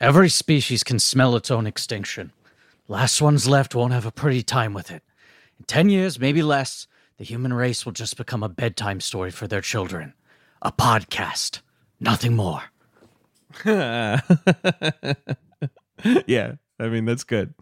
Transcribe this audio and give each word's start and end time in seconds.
Every 0.00 0.28
species 0.28 0.84
can 0.84 1.00
smell 1.00 1.34
its 1.34 1.50
own 1.50 1.66
extinction. 1.66 2.32
Last 2.86 3.20
ones 3.20 3.48
left 3.48 3.74
won't 3.74 3.92
have 3.92 4.06
a 4.06 4.12
pretty 4.12 4.44
time 4.44 4.72
with 4.72 4.92
it. 4.92 5.02
In 5.58 5.64
10 5.64 5.88
years, 5.90 6.20
maybe 6.20 6.40
less, 6.40 6.86
the 7.16 7.24
human 7.24 7.52
race 7.52 7.84
will 7.84 7.92
just 7.92 8.16
become 8.16 8.44
a 8.44 8.48
bedtime 8.48 9.00
story 9.00 9.32
for 9.32 9.48
their 9.48 9.60
children. 9.60 10.14
A 10.62 10.70
podcast. 10.70 11.62
Nothing 11.98 12.36
more. 12.36 12.62
yeah, 13.64 14.20
I 16.78 16.88
mean 16.88 17.04
that's 17.04 17.24
good. 17.24 17.54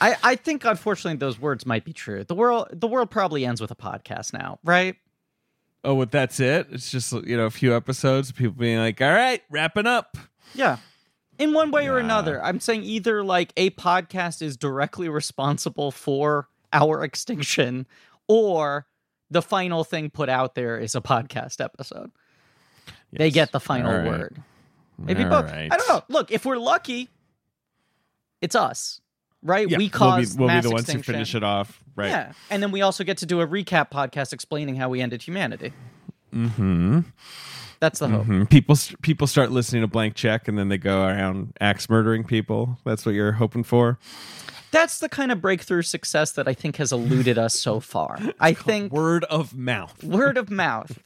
I, 0.00 0.16
I 0.22 0.36
think 0.36 0.66
unfortunately 0.66 1.16
those 1.16 1.40
words 1.40 1.64
might 1.64 1.86
be 1.86 1.94
true. 1.94 2.24
The 2.24 2.34
world 2.34 2.68
the 2.72 2.88
world 2.88 3.10
probably 3.10 3.46
ends 3.46 3.60
with 3.60 3.70
a 3.70 3.76
podcast 3.76 4.34
now, 4.34 4.58
right? 4.64 4.96
Oh, 5.82 5.94
well, 5.94 6.06
that's 6.10 6.40
it. 6.40 6.66
It's 6.72 6.90
just 6.90 7.12
you 7.12 7.36
know 7.38 7.46
a 7.46 7.50
few 7.50 7.74
episodes 7.74 8.28
of 8.28 8.36
people 8.36 8.54
being 8.54 8.78
like, 8.78 9.00
"All 9.00 9.12
right, 9.12 9.40
wrapping 9.50 9.86
up." 9.86 10.18
Yeah. 10.54 10.78
In 11.38 11.52
one 11.52 11.70
way 11.70 11.88
or 11.88 11.98
another. 11.98 12.42
I'm 12.42 12.60
saying 12.60 12.84
either 12.84 13.24
like 13.24 13.52
a 13.56 13.70
podcast 13.70 14.40
is 14.42 14.56
directly 14.56 15.08
responsible 15.08 15.90
for 15.90 16.48
our 16.72 17.02
extinction 17.02 17.86
or 18.28 18.86
the 19.30 19.42
final 19.42 19.84
thing 19.84 20.10
put 20.10 20.28
out 20.28 20.54
there 20.54 20.78
is 20.78 20.94
a 20.94 21.00
podcast 21.00 21.62
episode. 21.62 22.10
They 23.12 23.30
get 23.30 23.52
the 23.52 23.60
final 23.60 23.92
right. 23.92 24.06
word. 24.06 24.42
Maybe 24.98 25.24
All 25.24 25.30
both. 25.30 25.50
right. 25.50 25.72
I 25.72 25.76
don't 25.76 25.88
know. 25.88 26.02
Look, 26.08 26.30
if 26.30 26.44
we're 26.44 26.56
lucky, 26.56 27.08
it's 28.40 28.54
us, 28.54 29.00
right? 29.42 29.68
Yeah, 29.68 29.78
we 29.78 29.90
we'll 29.98 30.16
be, 30.18 30.26
we'll 30.36 30.48
be 30.48 30.54
mass 30.54 30.64
the 30.64 30.70
ones 30.70 30.82
extinction. 30.82 31.14
who 31.14 31.16
finish 31.16 31.34
it 31.34 31.42
off, 31.42 31.82
right? 31.96 32.10
Yeah, 32.10 32.32
and 32.50 32.62
then 32.62 32.70
we 32.70 32.82
also 32.82 33.02
get 33.04 33.18
to 33.18 33.26
do 33.26 33.40
a 33.40 33.46
recap 33.46 33.90
podcast 33.90 34.32
explaining 34.32 34.76
how 34.76 34.88
we 34.88 35.00
ended 35.00 35.22
humanity. 35.22 35.72
Hmm. 36.32 37.00
That's 37.84 37.98
the 37.98 38.08
hope. 38.08 38.24
Mhm. 38.26 38.48
People 38.48 38.76
people 39.02 39.26
start 39.26 39.50
listening 39.52 39.82
to 39.82 39.86
Blank 39.86 40.14
Check, 40.14 40.48
and 40.48 40.58
then 40.58 40.70
they 40.70 40.78
go 40.78 41.02
around 41.04 41.52
axe 41.60 41.90
murdering 41.90 42.24
people. 42.24 42.78
That's 42.86 43.04
what 43.04 43.14
you're 43.14 43.32
hoping 43.32 43.62
for. 43.62 43.98
That's 44.70 45.00
the 45.00 45.08
kind 45.10 45.30
of 45.30 45.42
breakthrough 45.42 45.82
success 45.82 46.32
that 46.32 46.48
I 46.48 46.54
think 46.54 46.76
has 46.76 46.92
eluded 46.92 47.36
us 47.36 47.60
so 47.60 47.80
far. 47.80 48.18
I 48.40 48.54
think 48.54 48.90
Word 48.90 49.24
of 49.24 49.54
mouth. 49.54 50.02
word 50.02 50.38
of 50.38 50.50
mouth. 50.64 50.98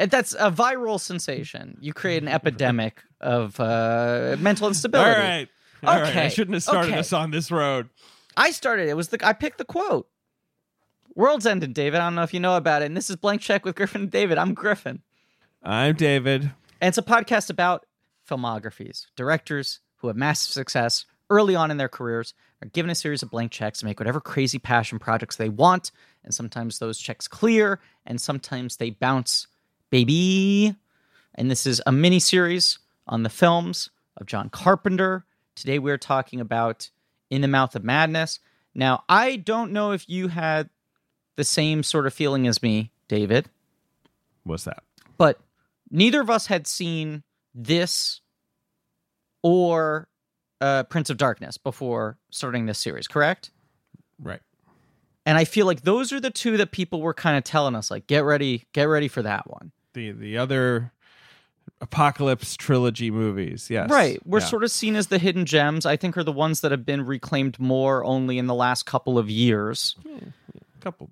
And 0.00 0.10
That's 0.10 0.34
a 0.34 0.50
viral 0.50 0.98
sensation. 0.98 1.78
You 1.80 1.92
create 1.92 2.22
an 2.24 2.28
epidemic 2.28 3.04
of 3.20 3.58
uh, 3.60 4.34
mental 4.40 4.64
All 4.64 4.70
instability. 4.70 5.20
right. 5.20 5.48
All 5.84 6.00
right. 6.00 6.16
I 6.16 6.28
shouldn't 6.28 6.54
have 6.54 6.64
started 6.64 6.90
okay. 6.90 6.98
us 6.98 7.12
on 7.12 7.30
this 7.30 7.52
road. 7.52 7.88
I 8.36 8.50
started. 8.50 8.88
It 8.88 8.96
was 8.96 9.08
the 9.10 9.24
I 9.24 9.32
picked 9.32 9.58
the 9.58 9.64
quote. 9.64 10.08
World's 11.14 11.46
ended, 11.46 11.72
David. 11.72 12.00
I 12.00 12.06
don't 12.06 12.16
know 12.16 12.22
if 12.22 12.34
you 12.34 12.40
know 12.40 12.56
about 12.56 12.82
it. 12.82 12.86
And 12.86 12.96
this 12.96 13.10
is 13.10 13.16
Blank 13.16 13.40
Check 13.42 13.64
with 13.64 13.76
Griffin 13.76 14.02
and 14.02 14.10
David. 14.10 14.38
I'm 14.38 14.54
Griffin. 14.54 15.02
I'm 15.62 15.96
David. 15.96 16.52
And 16.80 16.88
it's 16.88 16.98
a 16.98 17.02
podcast 17.02 17.50
about 17.50 17.86
filmographies, 18.28 19.06
directors 19.16 19.80
who 19.96 20.08
have 20.08 20.16
massive 20.16 20.52
success 20.52 21.04
early 21.30 21.54
on 21.54 21.70
in 21.70 21.76
their 21.76 21.88
careers 21.88 22.34
are 22.62 22.68
given 22.68 22.90
a 22.90 22.94
series 22.94 23.22
of 23.22 23.30
blank 23.30 23.52
checks 23.52 23.80
to 23.80 23.84
make 23.84 23.98
whatever 24.00 24.20
crazy 24.20 24.58
passion 24.58 24.98
projects 24.98 25.36
they 25.36 25.48
want. 25.48 25.90
And 26.24 26.34
sometimes 26.34 26.78
those 26.78 26.98
checks 26.98 27.28
clear, 27.28 27.80
and 28.06 28.20
sometimes 28.20 28.76
they 28.76 28.90
bounce, 28.90 29.46
baby. 29.90 30.74
And 31.34 31.50
this 31.50 31.66
is 31.66 31.80
a 31.86 31.92
mini 31.92 32.18
series 32.18 32.78
on 33.06 33.22
the 33.22 33.30
films 33.30 33.90
of 34.16 34.26
John 34.26 34.50
Carpenter. 34.50 35.24
Today 35.54 35.78
we're 35.78 35.98
talking 35.98 36.40
about 36.40 36.90
In 37.30 37.42
the 37.42 37.48
Mouth 37.48 37.74
of 37.74 37.84
Madness. 37.84 38.40
Now, 38.74 39.04
I 39.08 39.36
don't 39.36 39.72
know 39.72 39.92
if 39.92 40.08
you 40.08 40.28
had 40.28 40.70
the 41.36 41.44
same 41.44 41.82
sort 41.82 42.06
of 42.06 42.14
feeling 42.14 42.46
as 42.46 42.62
me, 42.62 42.90
David 43.08 43.48
What's 44.44 44.64
that? 44.64 44.82
but 45.16 45.40
neither 45.90 46.20
of 46.20 46.30
us 46.30 46.46
had 46.46 46.66
seen 46.66 47.22
this 47.54 48.20
or 49.42 50.08
uh, 50.60 50.84
Prince 50.84 51.10
of 51.10 51.16
Darkness 51.16 51.58
before 51.58 52.18
starting 52.30 52.66
this 52.66 52.78
series, 52.78 53.06
correct? 53.06 53.50
Right. 54.20 54.40
And 55.26 55.36
I 55.38 55.44
feel 55.44 55.66
like 55.66 55.82
those 55.82 56.12
are 56.12 56.20
the 56.20 56.30
two 56.30 56.56
that 56.56 56.72
people 56.72 57.00
were 57.02 57.14
kind 57.14 57.36
of 57.36 57.44
telling 57.44 57.74
us, 57.74 57.90
like, 57.90 58.06
get 58.06 58.24
ready, 58.24 58.64
get 58.72 58.84
ready 58.84 59.08
for 59.08 59.22
that 59.22 59.48
one. 59.50 59.72
The 59.94 60.12
the 60.12 60.38
other 60.38 60.92
apocalypse 61.80 62.56
trilogy 62.56 63.10
movies. 63.10 63.68
Yes. 63.70 63.90
Right. 63.90 64.20
We're 64.26 64.40
Yeah. 64.40 64.46
sort 64.46 64.64
of 64.64 64.70
seen 64.70 64.96
as 64.96 65.08
the 65.08 65.18
hidden 65.18 65.44
gems. 65.44 65.84
I 65.86 65.96
think 65.96 66.16
are 66.16 66.24
the 66.24 66.32
ones 66.32 66.62
that 66.62 66.70
have 66.70 66.84
been 66.86 67.04
reclaimed 67.04 67.58
more 67.60 68.04
only 68.04 68.38
in 68.38 68.46
the 68.46 68.54
last 68.54 68.84
couple 68.86 69.18
of 69.18 69.28
years. 69.30 69.94
A 70.06 70.80
couple. 70.80 71.10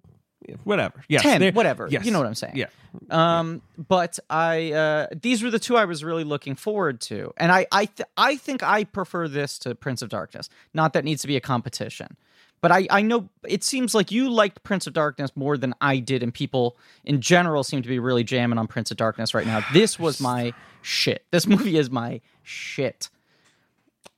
Whatever. 0.65 1.05
Yes. 1.09 1.23
10, 1.23 1.55
whatever. 1.55 1.89
Yes. 1.91 2.05
You 2.05 2.11
know 2.13 2.19
what 2.19 2.27
I'm 2.27 2.35
saying. 2.35 2.57
Yeah. 2.57 2.67
Um, 3.11 3.63
but 3.77 4.19
I 4.31 4.73
uh, 4.73 5.07
these 5.21 5.43
were 5.43 5.51
the 5.51 5.59
two 5.59 5.77
I 5.77 5.85
was 5.85 6.03
really 6.03 6.25
looking 6.25 6.55
forward 6.55 7.01
to, 7.03 7.33
and 7.37 7.53
I 7.53 7.67
I 7.71 7.87
th- 7.87 8.09
I 8.17 8.37
think 8.37 8.63
I 8.63 8.85
prefer 8.85 9.29
this 9.29 9.59
to 9.61 9.75
Prince 9.75 10.03
of 10.03 10.09
Darkness. 10.09 10.49
Not 10.73 10.93
that 10.95 11.01
it 11.01 11.05
needs 11.05 11.23
to 11.23 11.29
be 11.29 11.37
a 11.37 11.41
competition, 11.41 12.17
but 12.61 12.73
I 12.73 12.87
I 12.91 13.03
know 13.03 13.29
it 13.47 13.65
seems 13.65 13.95
like 13.95 14.11
you 14.11 14.31
liked 14.31 14.63
Prince 14.63 14.87
of 14.87 14.93
Darkness 14.93 15.31
more 15.35 15.59
than 15.59 15.75
I 15.81 15.99
did, 15.99 16.23
and 16.23 16.33
people 16.33 16.77
in 17.05 17.21
general 17.21 17.65
seem 17.65 17.83
to 17.83 17.89
be 17.89 17.99
really 17.99 18.25
jamming 18.25 18.59
on 18.59 18.67
Prince 18.67 18.91
of 18.91 18.97
Darkness 18.97 19.35
right 19.35 19.47
now. 19.47 19.65
This 19.73 19.99
was 19.99 20.21
my 20.21 20.53
shit. 20.83 21.25
This 21.31 21.47
movie 21.47 21.77
is 21.77 21.91
my 21.91 22.21
shit. 22.43 23.11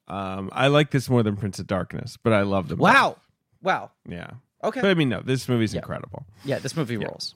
Um, 0.06 0.48
I 0.52 0.68
like 0.68 0.90
this 0.90 1.10
more 1.10 1.22
than 1.22 1.36
Prince 1.36 1.58
of 1.58 1.66
Darkness, 1.66 2.16
but 2.22 2.32
I 2.32 2.42
love 2.42 2.68
them. 2.68 2.78
Wow, 2.78 3.16
wow. 3.62 3.90
Yeah. 4.08 4.30
Okay. 4.62 4.80
But 4.80 4.91
I 4.91 4.94
mean, 4.94 5.08
no, 5.08 5.20
this 5.20 5.48
movie's 5.48 5.74
incredible. 5.74 6.26
Yeah, 6.44 6.58
this 6.58 6.76
movie 6.76 6.96
rolls. 6.96 7.34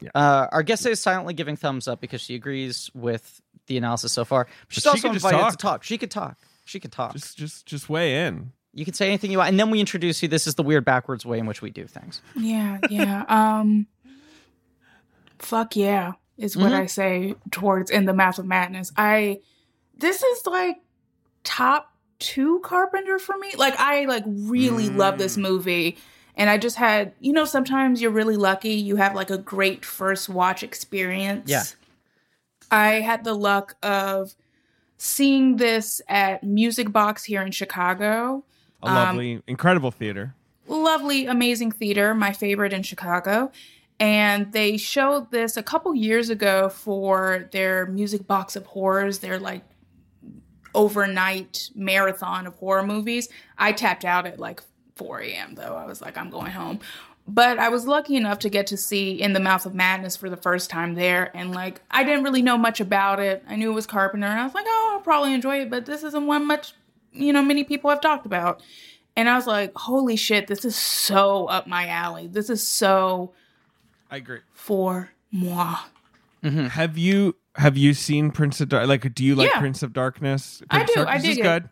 Yeah. 0.00 0.10
Uh, 0.14 0.48
our 0.52 0.62
guest 0.62 0.86
is 0.86 1.00
silently 1.00 1.34
giving 1.34 1.56
thumbs 1.56 1.88
up 1.88 2.00
because 2.00 2.20
she 2.20 2.34
agrees 2.34 2.90
with 2.94 3.40
the 3.66 3.76
analysis 3.76 4.12
so 4.12 4.24
far. 4.24 4.46
She's 4.68 4.82
she 4.82 4.88
also 4.88 5.08
could 5.08 5.14
just 5.14 5.24
invited 5.24 5.38
to 5.38 5.56
talk. 5.56 5.58
talk. 5.58 5.84
She 5.84 5.98
could 5.98 6.10
talk. 6.10 6.38
She 6.64 6.80
could 6.80 6.92
talk. 6.92 7.12
Just, 7.12 7.36
just, 7.36 7.66
just 7.66 7.88
weigh 7.88 8.26
in. 8.26 8.52
you 8.72 8.84
can 8.84 8.94
say 8.94 9.06
anything 9.08 9.30
you 9.30 9.38
want, 9.38 9.50
and 9.50 9.58
then 9.58 9.70
we 9.70 9.80
introduce 9.80 10.22
you. 10.22 10.28
This 10.28 10.46
is 10.46 10.54
the 10.54 10.62
weird 10.62 10.84
backwards 10.84 11.24
way 11.24 11.38
in 11.38 11.46
which 11.46 11.62
we 11.62 11.70
do 11.70 11.86
things. 11.86 12.20
Yeah, 12.36 12.78
yeah. 12.90 13.24
Um 13.28 13.86
fuck 15.38 15.76
yeah 15.76 16.12
is 16.38 16.56
what 16.56 16.72
I 16.72 16.86
say 16.86 17.34
towards 17.50 17.90
in 17.90 18.06
the 18.06 18.14
mouth 18.14 18.38
of 18.38 18.46
madness. 18.46 18.92
I 18.96 19.40
this 19.96 20.22
is 20.22 20.46
like 20.46 20.76
top 21.42 21.92
2 22.20 22.60
Carpenter 22.60 23.18
for 23.18 23.36
me. 23.36 23.52
Like 23.56 23.74
I 23.78 24.06
like 24.06 24.24
really 24.26 24.88
love 24.88 25.18
this 25.18 25.36
movie 25.36 25.98
and 26.36 26.50
I 26.50 26.58
just 26.58 26.76
had, 26.76 27.12
you 27.20 27.32
know, 27.32 27.44
sometimes 27.44 28.02
you're 28.02 28.10
really 28.10 28.36
lucky 28.36 28.72
you 28.74 28.96
have 28.96 29.14
like 29.14 29.30
a 29.30 29.38
great 29.38 29.84
first 29.84 30.28
watch 30.28 30.62
experience. 30.62 31.48
Yeah. 31.50 31.62
I 32.70 33.00
had 33.00 33.24
the 33.24 33.34
luck 33.34 33.76
of 33.82 34.34
seeing 34.98 35.56
this 35.56 36.00
at 36.08 36.42
Music 36.42 36.90
Box 36.92 37.24
here 37.24 37.42
in 37.42 37.52
Chicago 37.52 38.44
A 38.82 38.86
Um, 38.86 38.94
lovely, 38.94 39.42
incredible 39.46 39.90
theater. 39.90 40.34
lovely, 40.66 41.26
amazing 41.26 41.72
theater, 41.72 42.14
my 42.14 42.32
favorite 42.32 42.72
in 42.72 42.82
Chicago. 42.82 43.52
And 44.00 44.50
they 44.52 44.76
showed 44.76 45.30
this 45.30 45.56
a 45.56 45.62
couple 45.62 45.94
years 45.94 46.28
ago 46.30 46.68
for 46.68 47.48
their 47.52 47.86
Music 47.86 48.26
Box 48.26 48.56
of 48.56 48.66
Horrors, 48.66 49.20
their 49.20 49.38
like 49.38 49.62
overnight 50.74 51.70
marathon 51.74 52.46
of 52.46 52.54
horror 52.56 52.82
movies. 52.82 53.28
I 53.56 53.72
tapped 53.72 54.04
out 54.04 54.26
at 54.26 54.40
like 54.40 54.60
4 54.96 55.20
a.m. 55.20 55.54
though. 55.54 55.76
I 55.76 55.86
was 55.86 56.00
like, 56.00 56.16
I'm 56.16 56.30
going 56.30 56.52
home. 56.52 56.80
But 57.26 57.58
I 57.58 57.70
was 57.70 57.86
lucky 57.86 58.16
enough 58.16 58.38
to 58.40 58.50
get 58.50 58.66
to 58.66 58.76
see 58.76 59.20
In 59.20 59.32
the 59.32 59.40
Mouth 59.40 59.64
of 59.64 59.74
Madness 59.74 60.14
for 60.14 60.28
the 60.28 60.36
first 60.36 60.68
time 60.68 60.94
there. 60.94 61.34
And 61.34 61.52
like, 61.52 61.80
I 61.90 62.04
didn't 62.04 62.22
really 62.22 62.42
know 62.42 62.58
much 62.58 62.80
about 62.80 63.18
it. 63.18 63.42
I 63.48 63.56
knew 63.56 63.70
it 63.70 63.74
was 63.74 63.86
Carpenter. 63.86 64.26
And 64.26 64.38
I 64.38 64.44
was 64.44 64.54
like, 64.54 64.66
oh, 64.68 64.90
I'll 64.92 65.00
probably 65.00 65.32
enjoy 65.32 65.62
it. 65.62 65.70
But 65.70 65.86
this 65.86 66.02
isn't 66.02 66.26
one 66.26 66.46
much, 66.46 66.74
you 67.12 67.32
know, 67.32 67.42
many 67.42 67.64
people 67.64 67.88
have 67.88 68.02
talked 68.02 68.26
about. 68.26 68.62
And 69.16 69.28
I 69.28 69.36
was 69.36 69.46
like, 69.46 69.72
holy 69.74 70.16
shit, 70.16 70.48
this 70.48 70.66
is 70.66 70.76
so 70.76 71.46
up 71.46 71.66
my 71.66 71.88
alley. 71.88 72.26
This 72.26 72.50
is 72.50 72.62
so 72.62 73.32
I 74.10 74.16
agree. 74.16 74.40
for 74.52 75.10
moi. 75.32 75.78
Mm-hmm. 76.42 76.66
Have 76.66 76.98
you 76.98 77.36
have 77.54 77.78
you 77.78 77.94
seen 77.94 78.32
Prince 78.32 78.60
of 78.60 78.68
Dark? 78.68 78.86
Like, 78.86 79.14
do 79.14 79.24
you 79.24 79.34
like 79.34 79.48
Yeah. 79.50 79.60
Prince 79.60 79.82
of 79.82 79.94
Darkness? 79.94 80.62
I 80.68 80.78
Prince 80.78 80.90
of 80.90 80.94
do, 80.94 81.00
I 81.02 81.04
Darkness 81.04 81.30
is 81.30 81.38
good. 81.38 81.68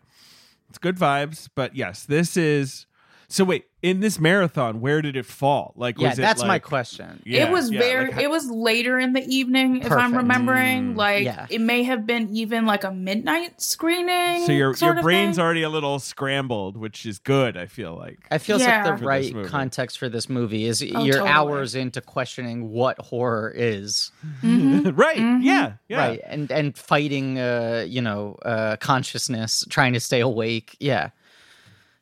It's 0.69 0.77
good 0.79 0.97
vibes, 0.97 1.47
but 1.53 1.75
yes, 1.75 2.05
this 2.05 2.35
is. 2.37 2.87
So 3.33 3.43
wait, 3.43 3.65
in 3.81 3.99
this 3.99 4.19
marathon, 4.19 4.79
where 4.79 5.01
did 5.01 5.15
it 5.15 5.25
fall? 5.25 5.73
Like, 5.75 5.97
Yeah, 5.97 6.09
was 6.09 6.19
it 6.19 6.21
that's 6.21 6.43
my 6.43 6.59
question. 6.59 7.19
Yeah, 7.25 7.47
it 7.47 7.51
was 7.51 7.71
yeah, 7.71 7.79
very 7.79 8.11
like, 8.11 8.21
it 8.21 8.29
was 8.29 8.47
later 8.47 8.99
in 8.99 9.13
the 9.13 9.25
evening 9.25 9.77
if 9.77 9.85
i'm 9.91 10.11
Perfect. 10.11 10.15
remembering 10.17 10.95
like 10.95 11.23
yeah. 11.23 11.47
it 11.49 11.59
may 11.59 11.81
have 11.81 12.05
been 12.05 12.29
even 12.35 12.67
like 12.67 12.83
a 12.83 12.91
midnight 12.91 13.59
screening 13.59 14.45
So 14.45 14.51
your 14.51 14.75
your 14.75 15.01
brain's 15.01 15.37
thing. 15.37 15.43
already 15.43 15.63
a 15.63 15.69
little 15.69 15.97
scrambled, 15.97 16.77
which 16.77 17.07
is 17.07 17.17
good. 17.17 17.57
I 17.57 17.65
feel 17.65 17.95
like. 17.97 18.19
It 18.29 18.37
feels 18.37 18.61
Yeah. 18.61 18.75
like 18.75 18.85
the 18.85 18.91
this 18.97 19.01
right 19.01 19.33
movie. 19.33 19.49
context 19.49 19.97
for 19.97 20.09
this 20.09 20.29
movie 20.29 20.65
is 20.65 20.83
Oh, 20.83 21.03
you're 21.03 21.13
totally. 21.15 21.29
hours 21.31 21.73
into 21.73 22.01
questioning 22.01 22.69
what 22.69 22.99
horror 22.99 23.51
is, 23.55 24.11
right? 24.43 25.17
Mm-hmm. 25.17 25.41
Yeah. 25.41 25.73
Yeah. 25.89 25.97
right? 25.97 26.21
And 26.27 26.51
and 26.51 26.77
fighting, 26.77 27.39
uh, 27.39 27.83
you 27.89 28.01
know, 28.03 28.35
uh, 28.45 28.75
consciousness, 28.75 29.65
trying 29.71 29.93
to 29.93 29.99
stay 29.99 30.19
awake. 30.19 30.77
Yeah. 30.79 31.09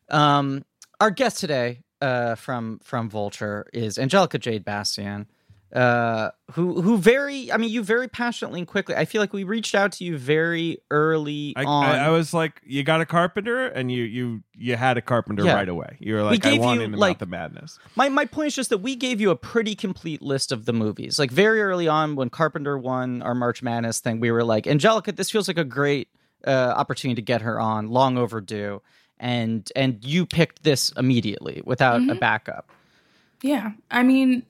Um, 0.10 0.66
our 1.02 1.12
guest 1.12 1.40
today, 1.40 1.82
uh, 2.02 2.36
from 2.36 2.80
from 2.84 3.10
Vulture 3.10 3.68
is 3.74 3.98
Angelica 4.00 4.38
Jade 4.40 4.64
Bastién. 4.64 5.26
uh, 5.74 6.32
who 6.52 6.82
who 6.82 6.98
very 6.98 7.50
I 7.52 7.56
mean 7.58 7.70
you 7.72 7.82
very 7.82 8.08
passionately 8.10 8.60
and 8.60 8.68
quickly. 8.68 8.94
I 8.96 9.06
feel 9.06 9.22
like 9.22 9.32
we 9.32 9.44
reached 9.46 9.74
out 9.74 9.94
to 9.94 10.04
you 10.04 10.18
very 10.18 10.78
early 10.92 11.54
I, 11.56 11.64
on. 11.64 11.86
I, 11.86 12.06
I 12.08 12.10
was 12.10 12.34
like, 12.34 12.62
you 12.66 12.84
got 12.84 13.00
a 13.00 13.06
carpenter, 13.06 13.68
and 13.68 13.90
you 13.90 14.04
you 14.04 14.44
you 14.54 14.76
had 14.76 14.98
a 14.98 15.02
carpenter 15.02 15.46
Yeah. 15.46 15.54
right 15.56 15.70
away. 15.70 15.96
You 16.00 16.16
were 16.16 16.24
like, 16.24 16.46
I 16.46 16.52
gave 16.52 16.60
want 16.62 16.82
in 16.82 16.92
the 16.92 16.98
like- 16.98 17.22
of 17.22 17.30
madness. 17.30 17.80
My 17.96 18.10
my 18.10 18.26
point 18.26 18.48
is 18.48 18.56
just 18.56 18.70
that 18.70 18.80
we 18.80 18.96
gave 18.98 19.22
you 19.22 19.30
a 19.32 19.36
pretty 19.38 19.76
complete 19.76 20.22
list 20.22 20.52
of 20.52 20.66
the 20.66 20.74
movies. 20.74 21.18
Like 21.18 21.32
very 21.32 21.62
early 21.62 21.88
on 21.88 22.16
when 22.16 22.30
Carpenter 22.30 22.78
won 22.78 23.22
our 23.22 23.34
March 23.34 23.64
Madness 23.64 24.00
thing, 24.02 24.20
we 24.20 24.30
were 24.30 24.44
like, 24.44 24.68
Angelica, 24.68 25.14
this 25.14 25.32
feels 25.32 25.48
like 25.48 25.58
a 25.58 25.64
great 25.64 26.10
uh, 26.46 26.74
opportunity 26.76 27.16
to 27.16 27.22
get 27.26 27.42
her 27.44 27.60
on, 27.62 27.88
long 27.88 28.18
overdue. 28.18 28.82
And 29.22 29.72
and 29.76 30.04
you 30.04 30.26
picked 30.26 30.64
this 30.64 30.92
immediately 30.98 31.62
without 31.64 32.10
a 32.10 32.16
backup. 32.16 32.70
Yeah. 33.44 33.74
I 33.92 34.02
mean, 34.02 34.44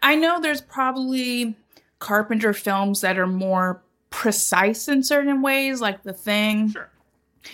I 0.00 0.14
know 0.14 0.40
there's 0.40 0.60
probably 0.60 1.56
Carpenter 1.98 2.52
films 2.52 3.00
that 3.00 3.18
are 3.18 3.26
more 3.26 3.82
precise 4.10 4.86
in 4.86 5.02
certain 5.02 5.42
ways, 5.42 5.80
like 5.80 6.04
The 6.04 6.12
Thing. 6.12 6.70
Sure. 6.70 6.88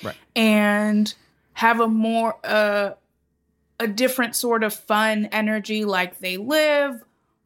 Right. 0.03 0.17
And 0.37 1.13
have 1.55 1.81
a 1.81 1.89
more 1.89 2.39
uh 2.45 2.91
a 3.81 3.87
different 3.87 4.37
sort 4.37 4.63
of 4.63 4.75
fun 4.75 5.31
energy 5.33 5.87
like 5.87 6.19
They 6.19 6.37
Live, 6.37 7.03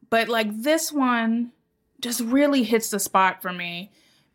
but 0.09 0.27
like 0.27 0.49
this 0.63 0.91
one 0.91 1.53
just 2.01 2.19
really 2.19 2.63
hits 2.63 2.89
the 2.89 2.99
spot 2.99 3.41
for 3.41 3.53
me 3.53 3.89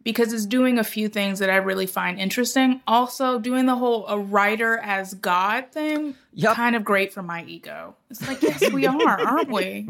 because 0.04 0.32
it's 0.32 0.46
doing 0.46 0.78
a 0.78 0.84
few 0.84 1.08
things 1.08 1.38
that 1.38 1.50
I 1.50 1.56
really 1.56 1.86
find 1.86 2.18
interesting. 2.18 2.80
Also, 2.86 3.38
doing 3.38 3.66
the 3.66 3.76
whole 3.76 4.06
a 4.06 4.18
writer 4.18 4.78
as 4.78 5.14
God 5.14 5.66
thing, 5.72 6.14
Yup. 6.34 6.56
kind 6.56 6.74
of 6.76 6.84
great 6.84 7.12
for 7.12 7.22
my 7.22 7.44
ego. 7.44 7.94
It's 8.10 8.26
like, 8.26 8.42
yes, 8.42 8.70
we 8.72 8.86
are, 8.86 9.20
aren't 9.20 9.50
we? 9.50 9.88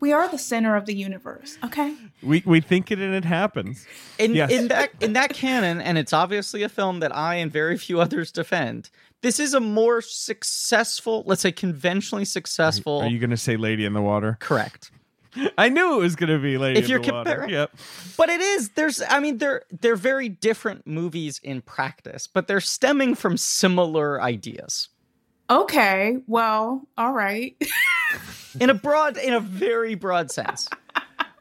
We 0.00 0.12
are 0.12 0.28
the 0.28 0.38
center 0.38 0.74
of 0.76 0.86
the 0.86 0.94
universe. 0.94 1.56
Okay. 1.64 1.94
We 2.22 2.42
we 2.46 2.60
think 2.60 2.90
it 2.90 2.98
and 2.98 3.14
it 3.14 3.24
happens. 3.24 3.86
in 4.18 4.34
Yes. 4.34 4.50
in 4.50 4.68
that 4.68 4.90
in 5.00 5.12
that 5.12 5.34
canon, 5.34 5.80
and 5.80 5.98
it's 5.98 6.12
obviously 6.12 6.62
a 6.62 6.68
film 6.68 7.00
that 7.00 7.14
I 7.14 7.36
and 7.36 7.52
very 7.52 7.76
few 7.78 8.00
others 8.00 8.32
defend. 8.32 8.90
This 9.22 9.40
is 9.40 9.54
a 9.54 9.60
more 9.60 10.00
successful, 10.00 11.24
let's 11.26 11.42
say, 11.42 11.50
conventionally 11.52 12.24
successful. 12.24 13.00
Are 13.00 13.08
you 13.08 13.18
going 13.18 13.30
to 13.30 13.36
say 13.36 13.56
Lady 13.56 13.84
in 13.84 13.92
the 13.92 14.02
Water? 14.02 14.36
correct? 14.40 14.90
I 15.58 15.68
knew 15.68 15.94
it 15.94 15.98
was 16.02 16.16
going 16.16 16.30
to 16.30 16.38
be 16.38 16.56
Lady 16.58 16.78
If 16.78 16.84
in 16.86 16.90
you're 16.90 17.00
the 17.02 17.12
Water. 17.12 17.30
comparing- 17.30 17.50
Yep. 17.50 17.76
But 18.16 18.28
it 18.30 18.40
is. 18.40 18.70
There's. 18.70 19.02
I 19.08 19.20
mean, 19.20 19.38
they're 19.38 19.62
they're 19.70 19.96
very 19.96 20.28
different 20.28 20.86
movies 20.86 21.40
in 21.42 21.60
practice, 21.62 22.26
but 22.26 22.46
they're 22.48 22.60
stemming 22.60 23.14
from 23.14 23.36
similar 23.36 24.20
ideas 24.22 24.88
Okay. 25.50 26.18
Well, 26.26 26.82
all 26.98 27.12
right. 27.12 27.56
in 28.60 28.68
a 28.68 28.74
broad, 28.74 29.16
in 29.16 29.32
a 29.32 29.40
very 29.40 29.94
broad 29.94 30.30
sense. 30.30 30.68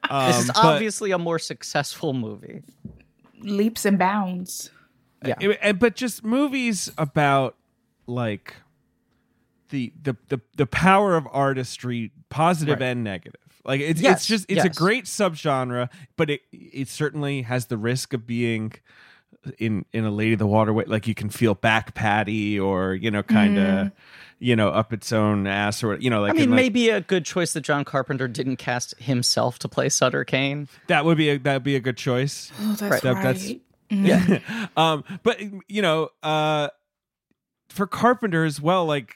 Um, 0.10 0.28
This 0.28 0.40
is 0.44 0.48
but- 0.48 0.58
obviously 0.64 1.12
a 1.12 1.18
more 1.18 1.40
successful 1.40 2.14
movie. 2.14 2.64
Leaps 3.42 3.84
and 3.86 4.00
bounds. 4.00 4.72
Yeah. 5.26 5.36
It- 5.42 5.60
and- 5.62 5.80
but 5.80 5.96
just 5.96 6.24
movies 6.24 6.90
about 6.98 7.56
like 8.06 8.56
the 9.70 9.92
the 10.02 10.16
the, 10.30 10.40
the 10.56 10.66
power 10.66 11.18
of 11.18 11.28
artistry 11.32 12.12
positive 12.30 12.80
Right. 12.80 12.88
and 12.92 13.04
negative 13.04 13.42
like 13.68 13.82
it's 13.82 14.02
Yes, 14.02 14.18
it's 14.20 14.26
just 14.28 14.46
it's 14.50 14.64
a 14.66 14.70
great 14.70 15.06
subgenre 15.06 15.90
but 16.16 16.30
it 16.30 16.42
it 16.52 16.88
certainly 16.88 17.44
has 17.44 17.68
the 17.68 17.78
risk 17.78 18.14
of 18.14 18.26
being 18.26 18.74
in 19.60 19.86
in 19.94 20.04
a 20.06 20.12
lady 20.12 20.34
of 20.34 20.40
the 20.40 20.48
Waterway. 20.48 20.86
like 20.86 21.06
you 21.08 21.14
can 21.14 21.30
feel 21.30 21.54
back 21.54 21.94
patty 21.94 22.60
or 22.60 22.96
you 22.96 23.12
know 23.12 23.24
kind 23.24 23.58
of 23.58 23.92
you 24.40 24.56
know 24.56 24.70
up 24.70 24.92
its 24.94 25.12
own 25.12 25.48
ass 25.48 25.84
or 25.84 25.96
you 25.98 26.10
know 26.10 26.22
like 26.22 26.32
I 26.32 26.34
mean, 26.34 26.50
like, 26.50 26.56
maybe 26.56 26.90
a 26.90 27.02
good 27.02 27.26
choice 27.26 27.54
that 27.54 27.62
John 27.62 27.84
Carpenter 27.86 28.28
didn't 28.28 28.58
cast 28.58 28.94
himself 29.00 29.60
to 29.60 29.68
play 29.70 29.90
Sutter 29.90 30.24
Cane. 30.24 30.68
that 30.88 31.06
would 31.06 31.18
be 31.18 31.30
a 31.30 31.38
that 31.40 31.54
would 31.56 31.64
be 31.64 31.76
a 31.76 31.80
good 31.80 31.98
choice 31.98 32.52
Oh, 32.62 32.70
that's 32.76 32.82
Right. 32.82 32.92
right. 32.92 33.02
That- 33.04 33.24
that's- 33.24 33.54
Yeah. 33.90 34.68
um 34.78 35.04
but 35.24 35.40
you 35.70 35.82
know 35.82 36.10
uh 36.24 36.70
for 37.70 37.88
carpenter 37.88 38.44
as 38.44 38.60
well 38.62 38.86
like 38.86 39.16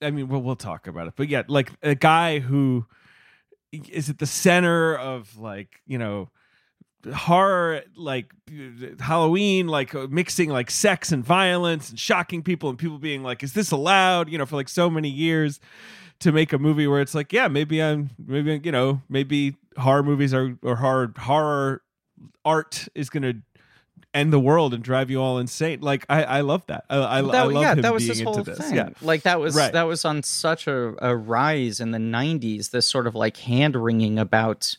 i 0.00 0.10
mean 0.10 0.28
well 0.28 0.40
we'll 0.42 0.54
talk 0.56 0.86
about 0.86 1.06
it 1.08 1.14
but 1.16 1.28
yeah 1.28 1.42
like 1.48 1.70
a 1.82 1.94
guy 1.94 2.38
who 2.38 2.86
is 3.72 4.10
at 4.10 4.18
the 4.18 4.26
center 4.26 4.96
of 4.96 5.38
like 5.38 5.80
you 5.86 5.98
know 5.98 6.28
horror 7.14 7.82
like 7.96 8.32
halloween 9.00 9.66
like 9.66 9.92
uh, 9.94 10.06
mixing 10.08 10.48
like 10.48 10.70
sex 10.70 11.10
and 11.10 11.24
violence 11.24 11.90
and 11.90 11.98
shocking 11.98 12.42
people 12.42 12.68
and 12.68 12.78
people 12.78 12.98
being 12.98 13.22
like 13.22 13.42
is 13.42 13.54
this 13.54 13.70
allowed? 13.70 14.28
You 14.28 14.38
know 14.38 14.46
for 14.46 14.56
like 14.56 14.68
so 14.68 14.88
many 14.88 15.08
years 15.08 15.58
to 16.20 16.30
make 16.30 16.52
a 16.52 16.58
movie 16.58 16.86
where 16.86 17.00
it's 17.00 17.14
like 17.14 17.32
yeah 17.32 17.48
maybe 17.48 17.82
i'm 17.82 18.10
maybe 18.24 18.60
you 18.62 18.70
know 18.70 19.02
maybe 19.08 19.56
horror 19.76 20.04
movies 20.04 20.32
are 20.32 20.56
or 20.62 20.76
horror 20.76 21.12
horror 21.18 21.82
art 22.44 22.86
is 22.94 23.10
gonna 23.10 23.34
end 24.14 24.32
the 24.32 24.38
world 24.40 24.74
and 24.74 24.82
drive 24.84 25.10
you 25.10 25.20
all 25.20 25.38
insane 25.38 25.80
like 25.80 26.04
i 26.10 26.22
i 26.24 26.40
love 26.42 26.64
that 26.66 26.84
i 26.90 26.96
i, 26.98 27.16
I 27.18 27.20
love 27.20 27.52
yeah, 27.54 27.72
him 27.74 27.80
that 27.82 27.94
was 27.94 28.02
being 28.02 28.10
his 28.10 28.20
into 28.20 28.32
whole 28.32 28.42
this 28.44 28.58
thing. 28.58 28.74
yeah 28.76 28.90
Like 29.00 29.22
that 29.22 29.40
was 29.40 29.54
Right. 29.56 29.72
that 29.72 29.84
was 29.84 30.04
on 30.04 30.22
such 30.22 30.66
a, 30.66 30.94
a 31.04 31.16
rise 31.16 31.80
in 31.80 31.92
the 31.92 31.98
'90s. 31.98 32.70
This 32.70 32.86
sort 32.86 33.06
of 33.06 33.14
like 33.14 33.38
hand 33.38 33.74
wringing 33.74 34.18
about, 34.18 34.76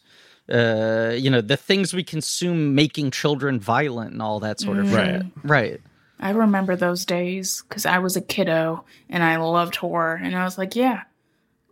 uh, 0.53 1.13
you 1.15 1.29
know, 1.31 1.41
the 1.41 1.57
things 1.57 1.93
we 1.93 2.03
consume 2.03 2.75
making 2.75 3.09
children 3.11 3.59
violent 3.59 4.11
and 4.13 4.21
all 4.21 4.39
that 4.41 4.59
sort 4.59 4.77
of 4.77 4.91
Right. 4.93 5.23
Right. 5.43 5.81
I 6.19 6.29
remember 6.29 6.75
those 6.75 7.05
days 7.05 7.63
because 7.67 7.85
I 7.85 7.97
was 7.99 8.15
a 8.15 8.21
kiddo 8.21 8.85
and 9.09 9.23
I 9.23 9.37
loved 9.37 9.75
horror. 9.77 10.19
And 10.21 10.35
I 10.35 10.43
was 10.45 10.57
like, 10.57 10.75
yeah, 10.75 11.01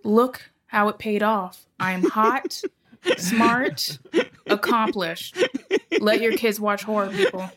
look 0.03 0.49
how 0.67 0.89
it 0.89 0.97
paid 0.97 1.21
off. 1.23 1.65
I'm 1.79 2.03
hot, 2.03 2.61
smart, 3.17 3.97
accomplished. 4.53 5.37
Let 5.99 6.21
your 6.21 6.33
kids 6.37 6.59
watch 6.59 6.83
horror, 6.83 7.09
people. 7.09 7.49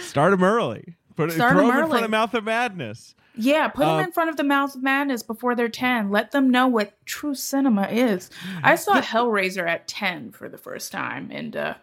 start 0.00 0.30
them 0.32 0.42
early 0.44 0.96
put 1.16 1.30
it 1.30 1.34
Start 1.34 1.52
throw 1.54 1.64
'em 1.64 1.70
'em 1.70 1.78
in 1.78 1.80
front 1.86 1.92
early. 1.94 2.04
of 2.04 2.10
mouth 2.10 2.34
of 2.34 2.44
madness 2.44 3.14
Yeah, 3.34 3.68
put 3.68 3.80
them 3.86 3.96
Uh, 3.96 4.02
in 4.02 4.12
front 4.12 4.28
of 4.30 4.36
the 4.36 4.44
mouth 4.44 4.74
of 4.74 4.82
madness 4.82 5.22
before 5.22 5.54
they're 5.54 5.68
10. 5.68 6.10
Let 6.10 6.30
them 6.32 6.50
know 6.50 6.66
what 6.66 6.94
true 7.06 7.34
cinema 7.34 7.86
is. 7.90 8.30
I 8.62 8.76
saw 8.76 9.00
Hellraiser 9.00 9.66
at 9.68 9.86
10 9.88 10.32
for 10.32 10.48
the 10.48 10.56
first 10.58 10.90
time, 10.92 11.28
and 11.30 11.54
uh, 11.56 11.74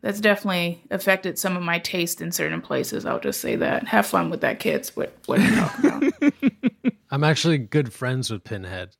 that's 0.00 0.20
definitely 0.20 0.82
affected 0.90 1.38
some 1.38 1.56
of 1.56 1.62
my 1.64 1.78
taste 1.80 2.20
in 2.20 2.30
certain 2.32 2.60
places. 2.60 3.04
I'll 3.06 3.18
just 3.20 3.40
say 3.40 3.54
that. 3.56 3.86
Have 3.88 4.06
fun 4.06 4.30
with 4.30 4.40
that, 4.42 4.58
kids. 4.60 4.96
What, 4.96 5.16
what 5.26 5.38
are 5.40 5.42
you 5.42 5.54
talking 5.56 6.12
about? 6.18 6.32
I'm 7.10 7.24
actually 7.24 7.58
good 7.58 7.92
friends 7.92 8.30
with 8.30 8.42
Pinhead. 8.44 8.96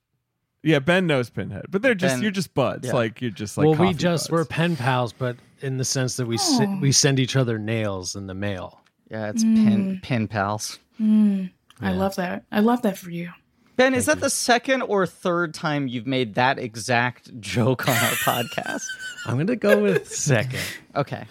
Yeah 0.63 0.79
ben 0.79 1.07
knows 1.07 1.29
pinhead 1.31 1.65
but 1.71 1.83
they're 1.83 1.95
just 1.95 2.15
Ben- 2.17 2.23
you're 2.23 2.31
just 2.31 2.55
buds 2.55 2.87
yeah. 2.89 2.93
like 2.95 3.21
you're 3.21 3.31
just 3.31 3.57
like 3.59 3.65
well, 3.65 3.75
we 3.75 3.87
coffee 3.89 3.99
just 3.99 4.25
buds. 4.31 4.33
we're 4.33 4.45
pen 4.45 4.77
pals, 4.77 5.13
but 5.13 5.37
in 5.61 5.77
the 5.79 5.85
sense 5.85 6.17
that 6.17 6.27
we 6.27 6.39
se- 6.39 6.67
Oh. 6.69 6.79
we 6.81 6.93
send 6.93 7.19
each 7.21 7.37
other 7.37 7.59
nails 7.59 8.17
in 8.17 8.27
the 8.27 8.35
mail. 8.35 8.81
Yeah, 9.11 9.29
it's 9.29 9.43
pin 9.45 10.01
pin 10.03 10.27
pals. 10.29 10.79
I 11.01 11.93
love 11.93 12.15
that. 12.17 12.45
I 12.53 12.61
love 12.61 12.83
that 12.83 12.97
for 12.99 13.11
you. 13.11 13.31
Ben, 13.77 13.95
is 13.95 14.07
that 14.07 14.21
the 14.21 14.31
second 14.31 14.83
or 14.83 15.07
third 15.07 15.55
time 15.55 15.89
you've 15.89 16.07
made 16.07 16.35
that 16.35 16.59
exact 16.59 17.39
joke 17.41 17.89
on 17.89 17.95
our 17.97 18.03
podcast? 18.25 18.83
I'm 19.27 19.37
gonna 19.39 19.57
go 19.57 19.81
with 19.81 20.09
second. 20.15 20.61
Okay, 20.95 21.25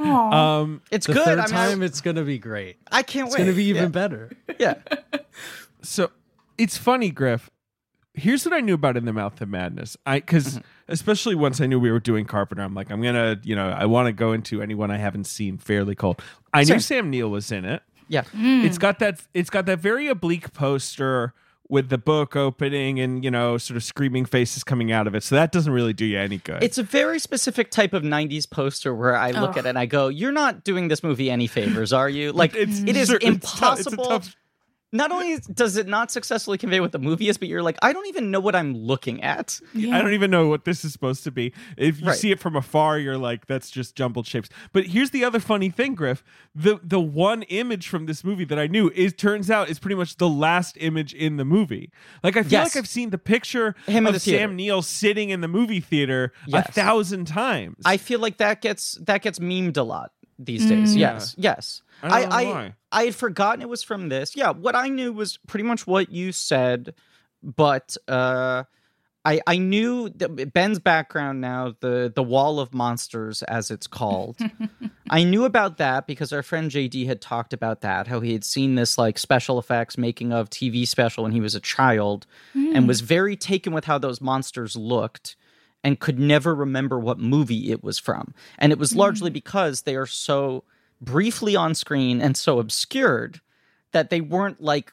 Aw. 0.00 0.60
um 0.60 0.82
it's 0.90 1.06
The 1.06 1.14
good. 1.14 1.24
third 1.24 1.38
I 1.38 1.42
mean, 1.42 1.50
time, 1.50 1.82
I, 1.82 1.84
it's 1.86 2.00
gonna 2.00 2.24
be 2.24 2.38
great. 2.38 2.76
I 2.90 3.02
can't 3.02 3.26
wait. 3.26 3.32
It's 3.32 3.38
wait. 3.38 3.44
gonna 3.46 3.56
be 3.56 3.64
even 3.64 3.82
yeah. 3.84 3.88
better. 3.88 4.30
Yeah. 4.58 4.74
so 5.82 6.10
it's 6.56 6.76
funny 6.76 7.10
griff 7.10 7.48
here's 8.18 8.44
what 8.44 8.52
i 8.54 8.60
knew 8.60 8.74
about 8.74 8.96
in 8.96 9.04
the 9.04 9.12
mouth 9.12 9.40
of 9.40 9.48
madness 9.48 9.96
i 10.06 10.18
because 10.20 10.54
Mm-hmm. 10.56 10.62
especially 10.92 11.34
once 11.34 11.60
i 11.60 11.66
knew 11.66 11.78
we 11.80 11.90
were 11.90 12.00
doing 12.00 12.24
carpenter 12.24 12.62
i'm 12.62 12.74
like 12.74 12.90
i'm 12.90 13.00
gonna 13.02 13.38
you 13.42 13.54
know 13.56 13.68
i 13.70 13.84
want 13.86 14.06
to 14.06 14.12
go 14.12 14.32
into 14.32 14.60
anyone 14.62 14.90
i 14.90 14.96
haven't 14.96 15.24
seen 15.24 15.58
fairly 15.58 15.94
cold 15.94 16.20
i 16.52 16.64
Same. 16.64 16.74
knew 16.76 16.80
sam 16.80 17.10
neill 17.10 17.30
was 17.30 17.50
in 17.52 17.64
it 17.64 17.82
Yeah. 18.08 18.24
it's 18.34 18.78
got 18.78 18.98
that 19.00 19.20
it's 19.34 19.50
got 19.50 19.66
that 19.66 19.78
very 19.80 20.08
oblique 20.08 20.52
poster 20.52 21.32
with 21.70 21.90
the 21.90 21.98
book 21.98 22.34
opening 22.34 22.98
and 22.98 23.22
you 23.22 23.30
know 23.30 23.58
sort 23.58 23.76
of 23.76 23.84
screaming 23.84 24.24
faces 24.24 24.64
coming 24.64 24.90
out 24.90 25.06
of 25.06 25.14
it 25.14 25.22
so 25.22 25.34
that 25.34 25.52
doesn't 25.52 25.72
really 25.74 25.92
do 25.92 26.06
you 26.06 26.18
any 26.18 26.38
good 26.38 26.62
It's 26.62 26.78
a 26.78 26.82
very 26.82 27.18
specific 27.18 27.70
type 27.70 27.92
of 27.92 28.02
90s 28.02 28.48
poster 28.48 28.94
where 28.94 29.14
I 29.14 29.32
look 29.32 29.50
Ugh. 29.50 29.58
at 29.58 29.66
it 29.66 29.68
and 29.68 29.78
I 29.78 29.84
go, 29.84 30.08
You're 30.08 30.32
not 30.32 30.64
doing 30.64 30.88
this 30.88 31.02
movie 31.02 31.30
any 31.30 31.46
favors, 31.46 31.92
are 31.92 32.08
you? 32.08 32.32
Like, 32.32 32.54
It's- 32.56 32.80
it 32.86 32.96
is 32.96 33.10
it's 33.10 33.10
tou- 33.10 33.16
it's 33.16 33.24
a 33.24 33.28
impossible. 33.28 34.04
Not 34.90 35.12
only 35.12 35.38
does 35.52 35.76
it 35.76 35.86
not 35.86 36.10
successfully 36.10 36.56
convey 36.56 36.80
what 36.80 36.92
the 36.92 36.98
movie 36.98 37.28
is, 37.28 37.36
but 37.36 37.48
you're 37.48 37.62
like, 37.62 37.76
I 37.82 37.92
don't 37.92 38.06
even 38.06 38.30
know 38.30 38.40
what 38.40 38.56
I'm 38.56 38.74
looking 38.74 39.22
at. 39.22 39.60
I 39.76 40.00
don't 40.00 40.14
even 40.14 40.30
know 40.30 40.48
what 40.48 40.64
this 40.64 40.82
is 40.84 40.92
supposed 40.92 41.24
to 41.24 41.30
be. 41.30 41.52
If 41.76 42.00
you 42.00 42.06
Right. 42.06 42.16
see 42.16 42.30
it 42.30 42.40
from 42.40 42.56
afar, 42.56 42.98
you're 42.98 43.18
like, 43.18 43.46
that's 43.46 43.70
just 43.70 43.94
jumbled 43.96 44.26
shapes. 44.26 44.48
But 44.72 44.86
here's 44.86 45.10
the 45.10 45.24
other 45.24 45.40
funny 45.40 45.68
thing, 45.68 45.94
Griff. 45.94 46.24
The 46.54 46.80
the 46.82 47.00
one 47.00 47.42
image 47.42 47.88
from 47.88 48.06
this 48.06 48.24
movie 48.24 48.44
that 48.46 48.58
I 48.58 48.66
knew 48.66 48.90
is 48.94 49.12
turns 49.12 49.50
out 49.50 49.68
is 49.68 49.78
pretty 49.78 49.94
much 49.96 50.16
the 50.16 50.28
last 50.28 50.76
image 50.80 51.12
in 51.12 51.36
the 51.36 51.44
movie. 51.44 51.90
Like 52.22 52.36
I 52.38 52.42
feel 52.42 52.52
Yes. 52.52 52.74
like 52.74 52.82
I've 52.82 52.88
seen 52.88 53.10
the 53.10 53.18
picture 53.18 53.74
Him 53.86 54.06
of 54.06 54.14
the. 54.14 54.20
Sam 54.20 54.56
Neill 54.56 54.80
sitting 54.82 55.28
in 55.30 55.42
the 55.42 55.48
movie 55.48 55.80
theater 55.80 56.32
Yes. 56.46 56.66
a 56.68 56.72
thousand 56.72 57.26
times. 57.26 57.76
I 57.84 57.98
feel 57.98 58.20
like 58.20 58.38
that 58.38 58.62
gets 58.62 58.98
that 59.06 59.20
gets 59.22 59.38
memed 59.38 59.76
a 59.76 59.82
lot 59.82 60.12
these 60.38 60.66
days. 60.66 60.94
Mm. 60.94 60.98
Yes, 60.98 61.34
yes. 61.38 61.82
I 62.02 62.22
don't 62.22 62.32
I. 62.32 62.74
I 62.90 63.04
had 63.04 63.14
forgotten 63.14 63.60
it 63.62 63.68
was 63.68 63.82
from 63.82 64.08
this. 64.08 64.36
Yeah, 64.36 64.50
what 64.50 64.74
I 64.74 64.88
knew 64.88 65.12
was 65.12 65.38
pretty 65.46 65.64
much 65.64 65.86
what 65.86 66.10
you 66.10 66.32
said, 66.32 66.94
but 67.42 67.96
uh, 68.06 68.64
I, 69.24 69.40
I 69.46 69.58
knew 69.58 70.08
that 70.10 70.54
Ben's 70.54 70.78
background 70.78 71.40
now, 71.40 71.74
the 71.80 72.10
the 72.14 72.22
wall 72.22 72.60
of 72.60 72.72
monsters 72.72 73.42
as 73.42 73.70
it's 73.70 73.86
called. 73.86 74.38
I 75.10 75.24
knew 75.24 75.44
about 75.44 75.78
that 75.78 76.06
because 76.06 76.32
our 76.32 76.42
friend 76.42 76.70
JD 76.70 77.06
had 77.06 77.20
talked 77.20 77.52
about 77.52 77.80
that, 77.80 78.06
how 78.06 78.20
he 78.20 78.32
had 78.32 78.44
seen 78.44 78.76
this 78.76 78.96
like 78.96 79.18
special 79.18 79.58
effects 79.58 79.98
making 79.98 80.32
of 80.32 80.48
TV 80.48 80.86
special 80.86 81.24
when 81.24 81.32
he 81.32 81.40
was 81.40 81.54
a 81.54 81.60
child 81.60 82.26
and 82.54 82.86
was 82.88 83.00
very 83.00 83.36
taken 83.36 83.72
with 83.72 83.84
how 83.84 83.98
those 83.98 84.20
monsters 84.20 84.76
looked 84.76 85.36
and 85.84 86.00
could 86.00 86.18
never 86.18 86.54
remember 86.54 86.98
what 86.98 87.18
movie 87.18 87.70
it 87.70 87.82
was 87.82 87.98
from. 87.98 88.34
And 88.58 88.72
it 88.72 88.78
was 88.78 88.92
hmm. 88.92 88.98
largely 88.98 89.30
because 89.30 89.82
they 89.82 89.96
are 89.96 90.06
so 90.06 90.64
briefly 91.00 91.54
on 91.54 91.74
screen 91.74 92.20
and 92.20 92.36
so 92.36 92.58
obscured 92.58 93.40
that 93.92 94.10
they 94.10 94.20
weren't 94.20 94.60
like 94.60 94.92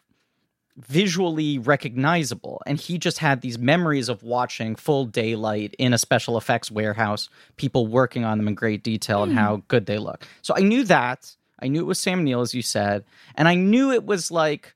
visually 0.78 1.58
recognizable. 1.58 2.62
And 2.66 2.80
he 2.80 2.98
just 2.98 3.18
had 3.18 3.42
these 3.42 3.58
memories 3.58 4.10
of 4.10 4.24
watching 4.24 4.76
full 4.76 5.06
daylight 5.06 5.74
in 5.80 5.94
a 5.94 5.98
special 5.98 6.38
effects 6.38 6.70
warehouse 6.70 7.30
people 7.56 7.88
working 7.88 8.26
on 8.26 8.38
them 8.38 8.48
in 8.48 8.56
great 8.56 8.84
detail 8.84 9.24
and 9.24 9.32
hmm. 9.32 9.38
how 9.38 9.64
good 9.68 9.86
they 9.86 9.98
look. 9.98 10.26
So 10.42 10.54
i 10.56 10.62
knew 10.62 10.84
that. 10.86 11.36
I 11.60 11.70
knew 11.70 11.80
it 11.80 11.86
was 11.86 12.00
sam 12.00 12.24
neill 12.24 12.42
as 12.42 12.54
you 12.54 12.62
said. 12.62 13.06
And 13.36 13.48
i 13.48 13.56
knew 13.56 13.92
it 13.92 14.06
was 14.06 14.30
like 14.30 14.75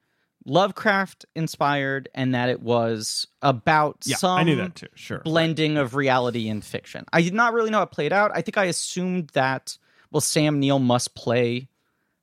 lovecraft 0.50 1.26
inspired 1.36 2.10
and 2.14 2.34
that 2.36 2.50
it 2.50 2.62
was 2.62 3.28
about 3.42 3.98
Yeah, 4.06 4.18
some 4.18 4.38
I 4.40 4.44
knew 4.44 4.56
that 4.58 4.76
too. 4.76 4.88
Sure. 4.96 5.20
blending 5.20 5.78
of 5.78 5.96
reality 5.96 6.50
and 6.50 6.64
fiction 6.64 7.06
i 7.14 7.22
did 7.22 7.34
not 7.34 7.54
really 7.54 7.70
know 7.70 7.78
how 7.78 7.84
it 7.84 7.92
played 7.92 8.12
out 8.12 8.32
i 8.34 8.42
think 8.42 8.58
i 8.58 8.66
assumed 8.66 9.30
that 9.34 9.78
well 10.12 10.22
sam 10.22 10.60
neill 10.60 10.80
must 10.80 11.16
play 11.16 11.68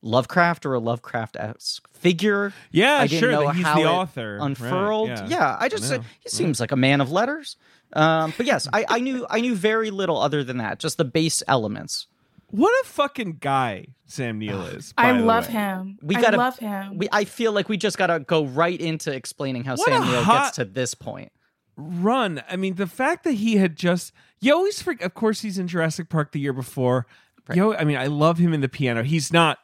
lovecraft 0.02 0.66
or 0.66 0.75
a 0.75 0.78
lovecraft-esque 0.78 1.88
figure 1.92 2.52
Yeah, 2.71 2.97
I 2.99 3.06
didn't 3.06 3.21
sure. 3.21 3.30
know 3.33 3.47
that 3.47 3.56
he's 3.56 3.64
how 3.64 3.76
the 3.76 3.85
author. 3.88 4.37
Right, 4.38 4.47
unfurled. 4.47 5.09
yeah. 5.09 5.26
yeah. 5.28 5.56
I 5.59 5.68
just 5.68 5.90
know. 5.90 6.04
he 6.21 6.28
seems 6.28 6.61
like 6.61 6.71
a 6.71 6.76
man 6.76 7.00
of 7.00 7.11
letters. 7.11 7.56
Um, 7.92 8.33
but 8.37 8.47
yes, 8.47 8.68
I, 8.73 8.85
I 8.88 9.00
knew 9.00 9.26
I 9.28 9.40
knew 9.40 9.54
very 9.56 9.90
little 9.90 10.18
other 10.21 10.45
than 10.45 10.59
that, 10.59 10.78
just 10.78 10.99
the 10.99 11.04
base 11.04 11.42
elements. 11.49 12.06
What 12.50 12.72
a 12.84 12.88
fucking 12.88 13.38
guy 13.40 13.86
Sam 14.06 14.38
Neill 14.38 14.62
is. 14.66 14.94
I 14.96 15.12
love 15.12 15.46
way. 15.48 15.52
him. 15.54 15.98
We 16.02 16.14
gotta- 16.14 16.36
love 16.36 16.58
him. 16.58 16.96
We 16.98 17.08
I 17.12 17.24
feel 17.24 17.52
like 17.52 17.68
we 17.68 17.76
just 17.76 17.98
gotta 17.98 18.20
go 18.20 18.44
right 18.44 18.80
into 18.80 19.12
explaining 19.12 19.64
how 19.64 19.72
What 19.76 19.88
Sam 19.88 20.02
a 20.02 20.06
Neill 20.06 20.24
gets 20.24 20.56
to 20.56 20.64
this 20.64 20.94
point. 20.94 21.32
run. 21.76 22.42
I 22.48 22.56
mean, 22.56 22.76
the 22.76 22.86
fact 22.86 23.24
that 23.24 23.32
he 23.32 23.56
had 23.56 23.76
just 23.76 24.12
you 24.40 24.54
always 24.54 24.80
forget. 24.80 25.06
Of 25.06 25.14
course, 25.14 25.40
he's 25.40 25.58
in 25.58 25.66
Jurassic 25.66 26.08
Park 26.08 26.32
the 26.32 26.40
year 26.40 26.52
before. 26.52 27.06
Yo, 27.54 27.72
I 27.74 27.84
mean, 27.84 27.96
I 27.96 28.06
love 28.06 28.38
him 28.38 28.52
in 28.52 28.60
the 28.60 28.68
piano. 28.68 29.02
He's 29.02 29.32
not 29.32 29.58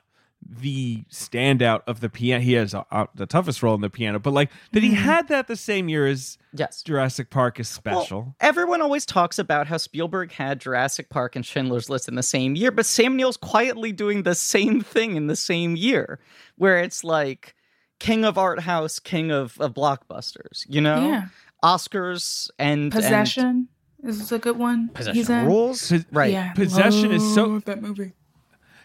the 0.48 1.04
standout 1.10 1.82
of 1.86 2.00
the 2.00 2.08
piano. 2.08 2.42
He 2.42 2.52
has 2.54 2.74
uh, 2.74 3.06
the 3.14 3.26
toughest 3.26 3.62
role 3.62 3.74
in 3.74 3.80
the 3.80 3.90
piano, 3.90 4.18
but 4.18 4.32
like 4.32 4.50
that 4.72 4.82
he 4.82 4.94
had 4.94 5.28
that 5.28 5.46
the 5.48 5.56
same 5.56 5.88
year 5.88 6.06
as 6.06 6.38
Yes. 6.54 6.82
Jurassic 6.82 7.30
Park 7.30 7.58
is 7.58 7.80
Well, 7.84 8.02
special. 8.02 8.34
everyone 8.40 8.82
always 8.82 9.06
talks 9.06 9.38
about 9.38 9.66
how 9.68 9.78
Spielberg 9.78 10.32
had 10.32 10.60
Jurassic 10.60 11.08
Park 11.08 11.34
and 11.34 11.46
Schindler's 11.46 11.88
List 11.88 12.08
in 12.08 12.14
the 12.14 12.22
same 12.22 12.56
year, 12.56 12.70
but 12.70 12.84
Sam 12.84 13.16
Neill's 13.16 13.38
quietly 13.38 13.90
doing 13.92 14.24
the 14.24 14.34
same 14.34 14.82
thing 14.82 15.16
in 15.16 15.28
the 15.28 15.36
same 15.36 15.76
year, 15.76 16.18
where 16.56 16.78
it's 16.78 17.02
like 17.04 17.54
king 18.00 18.24
of 18.24 18.36
art 18.36 18.60
house, 18.60 18.98
king 18.98 19.30
of, 19.30 19.58
of 19.60 19.72
blockbusters, 19.72 20.66
you 20.68 20.80
know? 20.82 21.06
Yeah. 21.08 21.26
Oscars 21.64 22.50
and 22.58 22.82
and 22.82 22.92
Possession 22.92 23.68
is 24.02 24.32
a 24.32 24.38
good 24.38 24.58
one. 24.58 24.88
possession 24.92 25.46
rules. 25.46 25.90
Pos- 25.90 26.04
right. 26.10 26.32
Yeah, 26.32 26.52
Possession 26.54 27.12
is 27.12 27.34
so- 27.34 27.60
that 27.60 27.80
movie. 27.80 28.12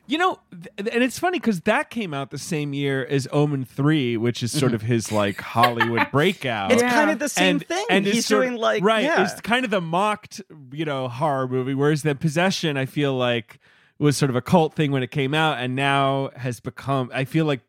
You 0.07 0.17
know, 0.17 0.39
th- 0.51 0.89
and 0.93 1.03
it's 1.03 1.19
funny 1.19 1.37
because 1.37 1.61
that 1.61 1.89
came 1.89 2.13
out 2.13 2.31
the 2.31 2.37
same 2.37 2.73
year 2.73 3.05
as 3.05 3.27
Omen 3.31 3.65
Three, 3.65 4.15
which 4.15 4.41
is 4.41 4.51
sort 4.51 4.67
mm-hmm. 4.67 4.75
of 4.75 4.81
his 4.83 5.11
like 5.11 5.41
Hollywood 5.41 6.09
breakout. 6.11 6.71
It's 6.71 6.81
Yeah. 6.81 6.93
kind 6.93 7.11
of 7.11 7.19
the 7.19 7.29
same 7.29 7.59
thing. 7.59 7.85
it's 7.89 8.07
He's 8.07 8.25
sort- 8.25 8.45
doing 8.45 8.57
like 8.57 8.83
right. 8.83 9.03
yeah. 9.03 9.23
It's 9.23 9.41
kind 9.41 9.65
of 9.65 9.71
the 9.71 9.81
mocked, 9.81 10.41
you 10.71 10.85
know, 10.85 11.07
horror 11.09 11.47
movie. 11.47 11.73
Whereas 11.73 12.03
the 12.03 12.15
Possession, 12.15 12.77
I 12.77 12.85
feel 12.85 13.13
like 13.15 13.59
was 13.99 14.15
sort 14.15 14.29
of 14.29 14.35
a 14.35 14.41
cult 14.41 14.73
thing 14.73 14.91
when 14.91 15.03
it 15.03 15.11
came 15.11 15.33
out, 15.33 15.59
and 15.59 15.75
now 15.75 16.29
has 16.35 16.59
become. 16.59 17.11
I 17.13 17.25
feel 17.25 17.45
like 17.45 17.61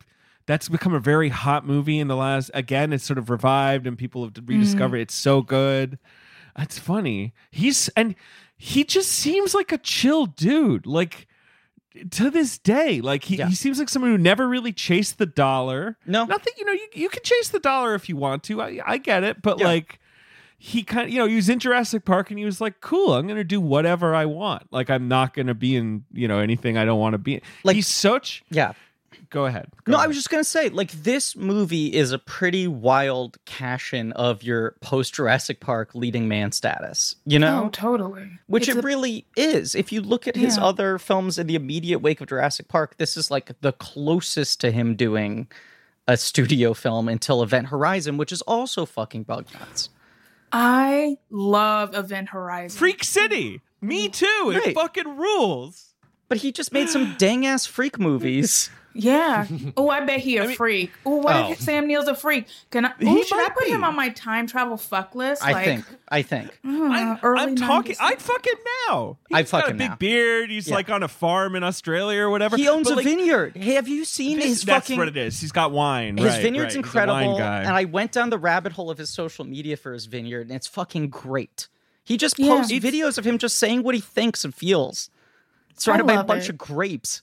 that's 0.47 0.69
become 0.69 0.95
a 0.95 1.01
very 1.01 1.29
hot 1.29 1.67
movie 1.67 1.99
in 1.99 2.09
the 2.09 2.17
last. 2.17 2.51
Again, 2.55 2.93
it's 2.93 3.05
sort 3.05 3.19
of 3.19 3.31
revived, 3.31 3.87
and 3.87 3.97
people 3.99 4.25
have 4.25 4.33
rediscovered 4.45 4.97
mm-hmm. 4.99 5.03
it's 5.03 5.15
so 5.15 5.43
good. 5.43 5.99
It's 6.59 6.79
funny. 6.79 7.35
He's 7.51 7.89
and 7.91 8.15
he 8.57 8.83
just 8.83 9.11
seems 9.11 9.55
like 9.55 9.71
a 9.71 9.79
chill 9.79 10.27
dude. 10.27 10.87
Like 10.87 11.28
to 12.11 12.31
this 12.31 12.59
day, 12.59 13.01
like 13.01 13.25
he, 13.25 13.37
Yeah. 13.37 13.49
he 13.49 13.55
seems 13.55 13.79
like 13.79 13.89
someone 13.89 14.11
who 14.11 14.19
never 14.19 14.49
really 14.49 14.73
chased 14.73 15.19
the 15.19 15.27
dollar. 15.27 15.97
No. 16.07 16.25
nothing. 16.25 16.53
You 16.59 16.65
know, 16.65 16.73
you 16.73 16.89
you 16.95 17.09
can 17.09 17.23
chase 17.23 17.49
the 17.51 17.61
dollar 17.61 17.95
if 17.95 18.09
you 18.09 18.17
want 18.17 18.43
to. 18.45 18.61
I 18.63 18.81
I 18.87 18.99
get 18.99 19.25
it, 19.25 19.43
but 19.43 19.59
Yeah. 19.61 19.67
like 19.67 20.01
he 20.61 20.83
kind 20.83 21.07
of 21.07 21.13
you 21.13 21.19
know 21.21 21.27
he 21.27 21.37
was 21.37 21.49
in 21.49 21.59
Jurassic 21.61 22.05
Park 22.05 22.31
and 22.31 22.39
he 22.39 22.45
was 22.45 22.61
like, 22.61 22.81
cool. 22.81 23.15
I'm 23.15 23.27
gonna 23.29 23.45
do 23.45 23.61
whatever 23.61 24.15
I 24.15 24.25
want. 24.27 24.65
Like 24.73 24.91
I'm 24.91 25.07
not 25.09 25.33
gonna 25.35 25.55
be 25.55 25.77
in 25.77 26.05
you 26.13 26.27
know 26.29 26.39
anything 26.39 26.77
I 26.77 26.85
don't 26.85 26.99
want 26.99 27.15
to 27.15 27.19
be. 27.19 27.35
in. 27.35 27.41
Like- 27.65 27.77
he's 27.77 27.87
such. 27.87 28.43
yeah. 28.51 28.73
Go 29.31 29.45
ahead. 29.45 29.71
Go 29.85 29.93
No, 29.93 29.99
I 29.99 30.07
was 30.07 30.17
just 30.17 30.31
gonna 30.31 30.43
say, 30.43 30.71
like, 30.71 30.91
this 30.93 31.37
movie 31.37 31.95
is 31.95 32.13
a 32.13 32.19
pretty 32.19 32.67
wild 32.67 33.37
cash 33.45 33.93
in 33.93 34.13
of 34.13 34.43
your 34.43 34.77
post 34.81 35.15
Jurassic 35.15 35.61
Park 35.61 35.95
leading 35.95 36.29
man 36.29 36.51
status. 36.53 37.15
You 37.27 37.39
know, 37.39 37.65
Oh, 37.65 37.69
totally. 37.69 38.31
which 38.47 38.69
It's 38.69 38.77
it 38.77 38.85
a- 38.85 38.87
really 38.87 39.27
is. 39.37 39.75
If 39.75 39.93
you 39.93 40.01
look 40.01 40.27
at 40.27 40.35
his 40.37 40.57
Yeah. 40.57 40.65
other 40.65 40.99
films 40.99 41.39
in 41.39 41.47
the 41.47 41.57
immediate 41.57 41.99
wake 41.99 42.21
of 42.23 42.29
Jurassic 42.29 42.69
Park, 42.69 42.97
this 42.97 43.17
is 43.19 43.31
like 43.31 43.53
the 43.61 43.73
closest 43.73 44.61
to 44.63 44.71
him 44.71 44.97
doing 44.97 45.49
a 46.07 46.17
studio 46.17 46.73
film 46.73 47.07
until 47.07 47.43
Event 47.43 47.67
Horizon, 47.67 48.17
which 48.17 48.33
is 48.33 48.41
also 48.43 48.87
fucking 48.87 49.25
bug 49.25 49.45
nuts. 49.53 49.91
I 50.51 51.19
love 51.31 51.95
Event 51.95 52.31
Horizon. 52.31 52.79
Freak 52.79 53.05
City. 53.05 53.61
Me 53.83 54.09
too. 54.09 54.53
It 54.65 54.75
fucking 54.75 55.19
rules. 55.19 55.88
But 56.29 56.39
he 56.39 56.53
just 56.53 56.73
made 56.73 56.89
some 56.89 57.15
dang 57.19 57.47
ass 57.47 57.67
freak 57.67 57.99
movies. 57.99 58.71
Yeah. 58.95 59.47
Oh, 59.77 59.91
I 59.91 60.01
bet 60.05 60.19
he 60.19 60.39
a 60.39 60.49
freak. 60.55 60.91
Oh, 61.07 61.19
what 61.19 61.37
Oh. 61.37 61.53
if 61.53 61.61
Sam 61.61 61.87
Neill's 61.87 62.09
a 62.09 62.17
freak? 62.17 62.47
Can 62.73 62.87
I? 62.87 62.93
He 62.99 63.07
Ooh, 63.07 63.23
should 63.23 63.39
I 63.39 63.51
put 63.51 63.67
be. 63.67 63.71
him 63.71 63.85
on 63.85 63.95
my 63.95 64.09
time 64.09 64.49
travel 64.49 64.77
fuck 64.77 65.15
list? 65.15 65.45
I 65.45 65.53
like, 65.53 65.65
think. 65.67 65.85
I 66.09 66.23
think. 66.23 66.47
uh, 66.67 66.69
I'm, 66.69 67.19
I'm 67.23 67.55
talking. 67.55 67.95
I'd 68.01 68.21
fuck 68.21 68.45
him 68.45 68.57
now. 68.89 69.19
I'd 69.33 69.47
fuck 69.47 69.65
got 69.67 69.71
a 69.73 69.75
big 69.75 69.91
now. 69.91 69.97
beard. 69.97 70.51
He's 70.51 70.67
Yeah. 70.69 70.75
like 70.75 70.91
on 70.91 71.05
a 71.05 71.09
farm 71.09 71.55
in 71.55 71.63
Australia 71.63 72.23
or 72.23 72.31
whatever. 72.31 72.57
He 72.57 72.67
owns 72.67 72.89
But, 72.89 72.95
a 72.95 72.97
like, 72.97 73.05
vineyard. 73.05 73.57
Hey, 73.57 73.75
have 73.75 73.87
you 73.87 74.05
seen 74.05 74.39
this- 74.39 74.47
his 74.47 74.63
that's 74.63 74.87
fucking 74.89 74.99
what 74.99 75.07
it 75.07 75.17
is. 75.17 75.39
He's 75.41 75.53
got 75.53 75.71
wine. 75.71 76.17
His 76.17 76.27
right, 76.33 76.43
vineyard's 76.43 76.75
right. 76.75 76.85
He's 76.85 76.93
a 76.95 76.99
wine 76.99 77.13
incredible, 77.13 77.39
guy. 77.39 77.59
and 77.61 77.69
I 77.77 77.85
went 77.85 78.11
down 78.11 78.31
the 78.31 78.39
rabbit 78.39 78.73
hole 78.73 78.91
of 78.91 78.99
his 78.99 79.11
social 79.11 79.45
media 79.45 79.77
for 79.77 79.93
his 79.93 80.07
vineyard, 80.07 80.49
and 80.49 80.57
it's 80.57 80.67
fucking 80.67 81.11
great. 81.11 81.69
He 82.03 82.17
just 82.17 82.37
Yeah. 82.37 82.49
posts 82.57 82.73
videos 82.73 83.17
of 83.17 83.25
him 83.25 83.39
just 83.39 83.59
saying 83.59 83.85
what 83.85 83.95
he 83.95 84.01
thinks 84.01 84.45
and 84.45 84.53
feels, 84.53 85.09
surrounded 85.81 86.07
by 86.07 86.15
a 86.15 86.25
bunch 86.25 86.45
it. 86.45 86.51
of 86.51 86.59
grapes. 86.59 87.23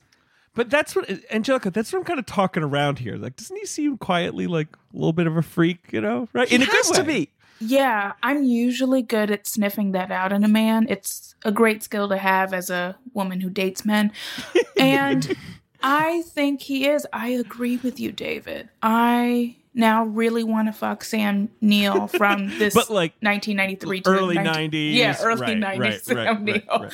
But 0.54 0.70
that's 0.70 0.96
what 0.96 1.10
Angelica. 1.32 1.70
That's 1.70 1.92
what 1.92 2.00
I'm 2.00 2.06
kind 2.06 2.20
of 2.20 2.26
talking 2.26 2.64
around 2.64 3.00
here. 3.00 3.18
Like, 3.18 3.36
doesn't 3.36 3.56
he 3.58 3.66
seem 3.66 3.98
quietly 3.98 4.48
like 4.48 4.70
a 4.94 4.98
little 4.98 5.14
bit 5.14 5.28
of 5.28 5.36
a 5.36 5.42
freak? 5.42 5.92
You 5.92 6.00
know, 6.02 6.30
right? 6.34 6.48
He 6.48 6.56
In 6.56 6.62
a 6.62 6.66
has 6.66 6.88
good 6.88 6.96
to 6.96 7.04
be. 7.04 7.30
Yeah, 7.60 8.14
I'm 8.24 8.44
usually 8.44 9.02
good 9.02 9.32
at 9.32 9.48
sniffing 9.48 9.92
that 9.94 10.12
out 10.12 10.34
in 10.34 10.44
a 10.44 10.48
man. 10.48 10.88
It's 10.90 11.36
a 11.44 11.52
great 11.52 11.84
skill 11.84 12.10
to 12.10 12.18
have 12.18 12.54
as 12.54 12.70
a 12.70 12.98
woman 13.14 13.42
who 13.42 13.50
dates 13.50 13.86
men. 13.86 14.12
And 14.78 15.38
I 15.82 16.24
think 16.24 16.62
he 16.62 16.86
is. 16.88 17.08
I 17.14 17.30
agree 17.30 17.78
with 17.78 17.98
you, 17.98 18.12
David. 18.12 18.68
I 18.84 19.56
now 19.74 20.04
really 20.04 20.44
want 20.44 20.68
to 20.68 20.74
fuck 20.74 21.06
Sam 21.06 21.50
Neill 21.62 22.08
from 22.08 22.48
this 22.60 22.74
But, 22.74 22.90
like, 22.90 23.14
1993 23.22 24.02
to 24.02 24.10
early 24.10 24.36
90 24.36 24.92
'90s. 24.92 24.96
Yeah, 24.96 25.16
early 25.22 25.42
right, 25.42 25.58
90s 25.58 25.80
right, 25.80 26.02
Sam 26.02 26.18
right, 26.18 26.44
Neill. 26.44 26.90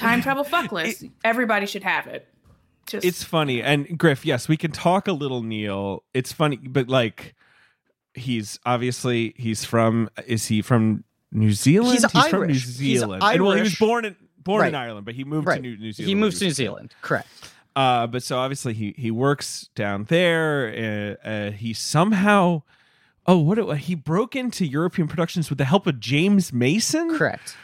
Right, 0.00 0.06
right. 0.06 0.12
Time 0.12 0.22
travel 0.22 0.44
fuck 0.44 0.72
list. 0.72 1.04
Everybody 1.24 1.66
should 1.66 1.84
have 1.84 2.06
it. 2.06 2.28
Just 2.86 3.04
It's 3.06 3.22
funny. 3.24 3.62
And 3.62 3.98
Griff, 3.98 4.26
yes, 4.26 4.46
we 4.48 4.56
can 4.56 4.70
talk 4.70 5.08
a 5.08 5.12
little 5.12 5.42
Neill. 5.42 6.04
It's 6.12 6.32
funny, 6.32 6.56
but 6.56 6.88
like 6.88 7.34
he's 8.14 8.58
obviously 8.66 9.34
he's 9.36 9.64
from 9.64 10.08
is 10.26 10.46
he 10.46 10.60
from 10.62 11.04
New 11.32 11.52
Zealand? 11.52 11.92
He's 12.12 12.28
from 12.28 12.40
New 12.42 12.46
Irish. 12.48 12.64
He's 12.64 12.74
Zealand. 12.76 13.22
And, 13.24 13.42
well, 13.42 13.52
he 13.52 13.62
was 13.62 13.74
born 13.76 14.04
in 14.04 14.16
born 14.38 14.66
in 14.66 14.74
Ireland, 14.74 15.06
but 15.06 15.14
he 15.14 15.24
moved 15.24 15.46
Right. 15.46 15.56
to 15.56 15.62
New, 15.62 15.76
New 15.78 15.92
Zealand. 15.92 16.08
He 16.08 16.14
when 16.14 16.20
moves 16.20 16.38
to 16.38 16.44
New 16.44 16.48
was. 16.50 16.56
Zealand. 16.56 16.94
Correct. 17.00 17.28
Uh, 17.74 18.06
but 18.06 18.22
so 18.22 18.38
obviously 18.38 18.74
he 18.74 18.94
he 18.98 19.10
works 19.10 19.68
down 19.74 20.04
there. 20.04 21.16
Uh, 21.24 21.28
uh, 21.28 21.50
he 21.52 21.72
somehow, 21.72 22.62
oh, 23.26 23.38
what 23.38 23.58
it, 23.58 23.78
he 23.78 23.94
broke 23.94 24.36
into 24.36 24.64
European 24.66 25.08
productions 25.08 25.48
with 25.48 25.58
the 25.58 25.64
help 25.64 25.86
of 25.86 25.98
James 25.98 26.52
Mason. 26.52 27.16
Correct. 27.16 27.56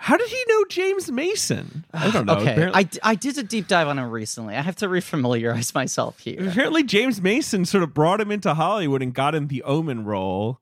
How 0.00 0.16
did 0.16 0.28
he 0.28 0.42
know 0.48 0.64
James 0.68 1.10
Mason? 1.10 1.84
I 1.92 2.10
don't 2.10 2.24
know. 2.24 2.36
Okay. 2.36 2.52
Apparently, 2.52 2.88
I, 3.02 3.10
I 3.10 3.14
did 3.16 3.36
a 3.36 3.42
deep 3.42 3.66
dive 3.66 3.88
on 3.88 3.98
him 3.98 4.10
recently. 4.10 4.54
I 4.54 4.62
have 4.62 4.76
to 4.76 4.86
refamiliarize 4.88 5.74
myself 5.74 6.20
here. 6.20 6.48
apparently 6.48 6.84
James 6.84 7.20
Mason 7.20 7.64
sort 7.64 7.82
of 7.82 7.94
brought 7.94 8.20
him 8.20 8.30
into 8.30 8.54
Hollywood 8.54 9.02
and 9.02 9.12
got 9.12 9.34
him 9.34 9.48
the 9.48 9.62
Omen 9.64 10.04
role. 10.04 10.60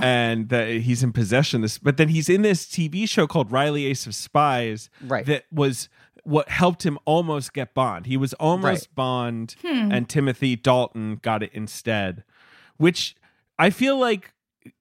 And 0.00 0.50
that 0.50 0.68
he's 0.68 1.02
in 1.02 1.12
possession 1.12 1.58
of 1.58 1.62
this, 1.62 1.78
but 1.78 1.96
then 1.96 2.08
he's 2.10 2.28
in 2.28 2.42
this 2.42 2.64
TV 2.64 3.08
show 3.08 3.26
called 3.26 3.50
Reilly 3.50 3.86
Ace 3.86 4.06
of 4.06 4.14
Spies, 4.14 4.88
Right. 5.04 5.26
That 5.26 5.46
was 5.50 5.88
what 6.22 6.48
helped 6.48 6.86
him 6.86 6.96
almost 7.06 7.52
get 7.52 7.74
Bond. 7.74 8.06
He 8.06 8.16
was 8.16 8.32
almost 8.34 8.86
Right. 8.86 8.94
Bond, 8.94 9.56
hmm. 9.62 9.90
and 9.90 10.08
Timothy 10.08 10.54
Dalton 10.54 11.16
got 11.22 11.42
it 11.42 11.50
instead, 11.52 12.22
which 12.76 13.16
I 13.58 13.70
feel 13.70 13.98
like 13.98 14.32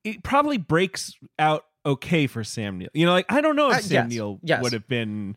it 0.04 0.22
probably 0.22 0.58
breaks 0.60 1.16
out 1.40 1.66
okay 1.86 2.28
for 2.28 2.44
Sam 2.44 2.78
Neill. 2.78 2.90
You 2.94 3.06
know, 3.06 3.12
like 3.14 3.26
I 3.32 3.42
don't 3.42 3.56
know 3.56 3.70
if 3.72 3.78
Uh, 3.78 3.82
Sam 3.82 4.06
yes, 4.06 4.10
Neill 4.14 4.40
yes. 4.44 4.62
would 4.64 4.74
have 4.74 4.88
been 4.88 5.36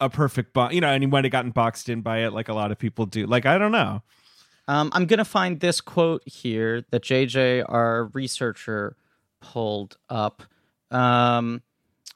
a 0.00 0.08
perfect 0.10 0.52
bo- 0.52 0.70
you 0.70 0.80
know, 0.80 0.88
and 0.88 1.02
he 1.02 1.06
might 1.06 1.24
have 1.24 1.30
gotten 1.32 1.50
boxed 1.52 1.88
in 1.88 2.00
by 2.02 2.18
it 2.24 2.32
like 2.32 2.48
a 2.48 2.54
lot 2.54 2.72
of 2.72 2.78
people 2.78 3.06
do. 3.06 3.26
Like 3.26 3.46
I 3.46 3.58
don't 3.58 3.72
know. 3.72 4.02
Um, 4.68 4.90
I'm 4.94 5.06
gonna 5.06 5.24
find 5.24 5.60
this 5.60 5.80
quote 5.80 6.22
here 6.26 6.84
that 6.90 7.02
JJ, 7.02 7.64
our 7.68 8.04
researcher, 8.12 8.96
pulled 9.40 9.96
up. 10.08 10.42
Um, 10.90 11.62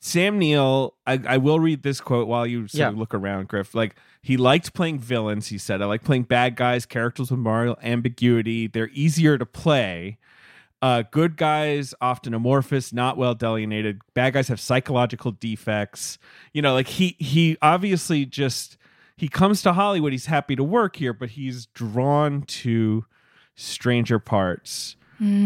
Sam 0.00 0.38
Neill, 0.38 0.95
I, 1.06 1.21
I 1.26 1.37
will 1.38 1.59
read 1.59 1.83
this 1.83 2.00
quote 2.00 2.28
while 2.28 2.47
you 2.47 2.68
sort 2.68 2.78
Yeah. 2.78 2.88
of 2.88 2.99
look 2.99 3.14
around, 3.14 3.49
Griff. 3.49 3.75
Like 3.75 3.97
he 4.23 4.37
liked 4.37 4.73
playing 4.75 5.00
villains. 5.00 5.49
He 5.49 5.59
said, 5.59 5.83
"I 5.83 5.87
like 5.87 6.04
playing 6.04 6.25
bad 6.25 6.54
guys, 6.56 6.87
characters 6.87 7.30
with 7.30 7.40
moral 7.40 7.76
ambiguity. 7.83 8.66
They're 8.68 8.90
easier 8.92 9.38
to 9.38 9.47
play. 9.47 10.18
Uh, 10.87 11.02
good 11.11 11.37
guys 11.37 11.95
often 12.00 12.33
amorphous, 12.33 12.93
not 12.93 13.16
well 13.16 13.35
delineated. 13.35 14.00
Bad 14.14 14.35
guys 14.35 14.47
have 14.47 14.61
psychological 14.61 15.33
defects. 15.33 16.16
You 16.52 16.62
know, 16.62 16.75
like 16.75 16.87
he 16.87 17.16
he 17.19 17.57
obviously 17.61 18.25
just 18.25 18.76
he 19.16 19.26
comes 19.28 19.62
to 19.62 19.73
Hollywood. 19.73 20.12
He's 20.12 20.26
happy 20.26 20.55
to 20.55 20.62
work 20.62 20.95
here, 20.95 21.12
but 21.12 21.31
he's 21.31 21.66
drawn 21.75 22.43
to 22.43 23.05
Stranger 23.57 24.21
Parts, 24.21 24.95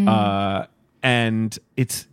uh, 0.08 0.66
and 1.02 1.58
it's 1.74 2.06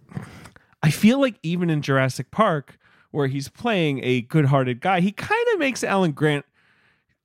I 0.82 0.90
feel 0.90 1.20
like 1.20 1.36
even 1.44 1.70
in 1.70 1.82
Jurassic 1.82 2.32
Park, 2.32 2.80
where 3.12 3.28
he's 3.28 3.50
playing 3.50 4.00
a 4.06 4.22
good-hearted 4.22 4.80
guy, 4.80 5.02
he 5.02 5.12
kind 5.12 5.48
of 5.54 5.60
makes 5.60 5.84
Alan 5.84 6.14
Grant. 6.14 6.46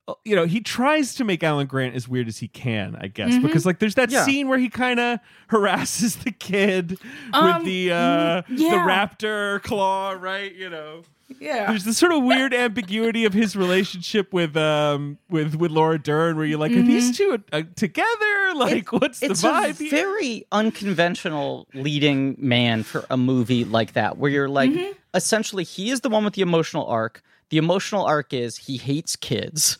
Uh, 0.07 0.13
You 0.25 0.35
know, 0.35 0.45
he 0.45 0.59
tries 0.61 1.15
to 1.15 1.23
make 1.23 1.43
Alan 1.43 1.67
Grant 1.67 1.95
as 1.95 2.07
weird 2.07 2.27
as 2.27 2.37
he 2.39 2.47
can, 2.47 2.95
I 2.99 3.07
guess, 3.07 3.37
because 3.39 3.65
like 3.65 3.79
there's 3.79 3.95
that 3.95 4.11
Yeah. 4.11 4.25
scene 4.25 4.47
where 4.47 4.59
he 4.59 4.69
kind 4.69 4.99
of 4.99 5.19
harasses 5.49 6.15
the 6.17 6.31
kid 6.31 6.99
Um, 7.33 7.45
with 7.57 7.65
the 7.65 7.91
uh 7.91 8.41
the 8.49 8.77
raptor 8.85 9.61
claw, 9.63 10.11
right? 10.11 10.53
You 10.53 10.69
know, 10.69 11.03
Yeah. 11.39 11.67
there's 11.67 11.85
this 11.85 11.97
sort 11.97 12.11
of 12.11 12.23
weird 12.23 12.53
ambiguity 12.53 13.23
of 13.25 13.33
his 13.33 13.55
relationship 13.55 14.33
with 14.33 14.57
um 14.57 15.17
with 15.29 15.55
with 15.55 15.71
Laura 15.71 15.97
Dern, 15.99 16.35
where 16.37 16.45
you're 16.45 16.59
like, 16.59 16.75
are 16.75 16.81
these 16.83 17.17
two 17.17 17.41
uh, 17.53 17.63
together? 17.75 18.29
Like, 18.55 18.91
what's 18.91 19.19
the 19.19 19.27
it's 19.31 19.41
vibe? 19.41 19.79
a 19.79 19.83
here? 19.83 19.89
very 19.89 20.45
unconventional 20.51 21.67
leading 21.73 22.35
man 22.37 22.83
for 22.83 23.05
a 23.09 23.17
movie 23.17 23.65
like 23.65 23.93
that, 23.93 24.17
where 24.17 24.29
you're 24.29 24.49
like, 24.49 24.69
Mm-hmm. 24.71 24.91
essentially, 25.13 25.63
he 25.63 25.89
is 25.89 26.01
the 26.01 26.09
one 26.09 26.23
with 26.23 26.33
the 26.35 26.41
emotional 26.41 26.85
arc. 26.85 27.23
The 27.49 27.57
emotional 27.57 28.05
arc 28.05 28.33
is 28.33 28.57
he 28.57 28.77
hates 28.77 29.15
kids. 29.15 29.77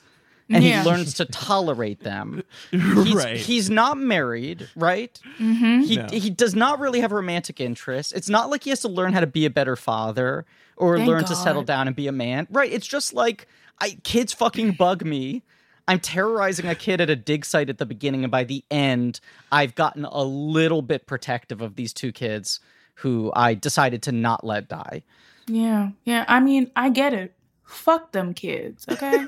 And 0.54 0.64
Yeah. 0.64 0.84
he 0.84 0.90
learns 0.90 1.14
to 1.16 1.26
tolerate 1.26 2.02
them. 2.02 2.44
He's, 2.72 3.14
right? 3.16 3.38
he's 3.38 3.70
not 3.70 3.98
married, 3.98 4.70
right? 4.76 5.20
Mm-hmm. 5.40 5.82
He 5.82 5.96
No. 5.98 6.08
he 6.12 6.30
does 6.30 6.54
not 6.56 6.80
really 6.80 7.00
have 7.02 7.12
a 7.12 7.16
romantic 7.16 7.60
interest. 7.60 8.14
It's 8.14 8.30
not 8.30 8.50
like 8.50 8.64
he 8.64 8.70
has 8.70 8.82
to 8.82 8.88
learn 8.88 9.14
how 9.14 9.20
to 9.22 9.28
be 9.28 9.46
a 9.46 9.50
better 9.50 9.76
father 9.76 10.46
or 10.78 10.98
Thank 10.98 11.08
learn 11.10 11.26
to 11.26 11.36
settle 11.36 11.64
down 11.64 11.88
and 11.88 11.96
be 11.96 12.08
a 12.08 12.12
man. 12.12 12.48
Right? 12.52 12.72
It's 12.72 12.88
just 12.88 13.14
like 13.14 13.48
I 13.82 13.98
kids 14.04 14.34
fucking 14.34 14.74
bug 14.74 15.04
me. 15.06 15.42
I'm 15.88 16.00
terrorizing 16.00 16.66
a 16.68 16.76
kid 16.76 17.02
at 17.02 17.10
a 17.10 17.16
dig 17.16 17.44
site 17.44 17.70
at 17.70 17.78
the 17.78 17.86
beginning, 17.86 18.24
and 18.24 18.32
by 18.32 18.46
the 18.46 18.64
end, 18.72 19.20
I've 19.52 19.76
gotten 19.76 20.06
a 20.06 20.24
little 20.24 20.82
bit 20.82 21.06
protective 21.08 21.62
of 21.62 21.76
these 21.76 21.92
two 21.92 22.14
kids 22.14 22.62
who 22.96 23.34
I 23.36 23.54
decided 23.54 24.02
to 24.04 24.12
not 24.14 24.46
let 24.46 24.70
die. 24.70 25.04
Yeah. 25.48 25.90
Yeah. 26.06 26.24
I 26.30 26.40
mean, 26.40 26.72
I 26.76 26.90
get 26.90 27.14
it. 27.14 27.34
Fuck 27.74 28.12
them 28.12 28.34
kids, 28.34 28.86
okay? 28.90 29.26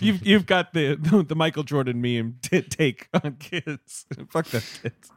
you've 0.00 0.24
you've 0.26 0.46
got 0.46 0.72
the 0.72 0.94
the 1.26 1.34
Michael 1.34 1.64
Jordan 1.64 2.00
meme 2.00 2.36
t- 2.42 2.62
take 2.62 3.08
on 3.12 3.36
kids. 3.40 4.06
Fuck 4.30 4.46
them 4.46 4.62
kids. 4.82 5.10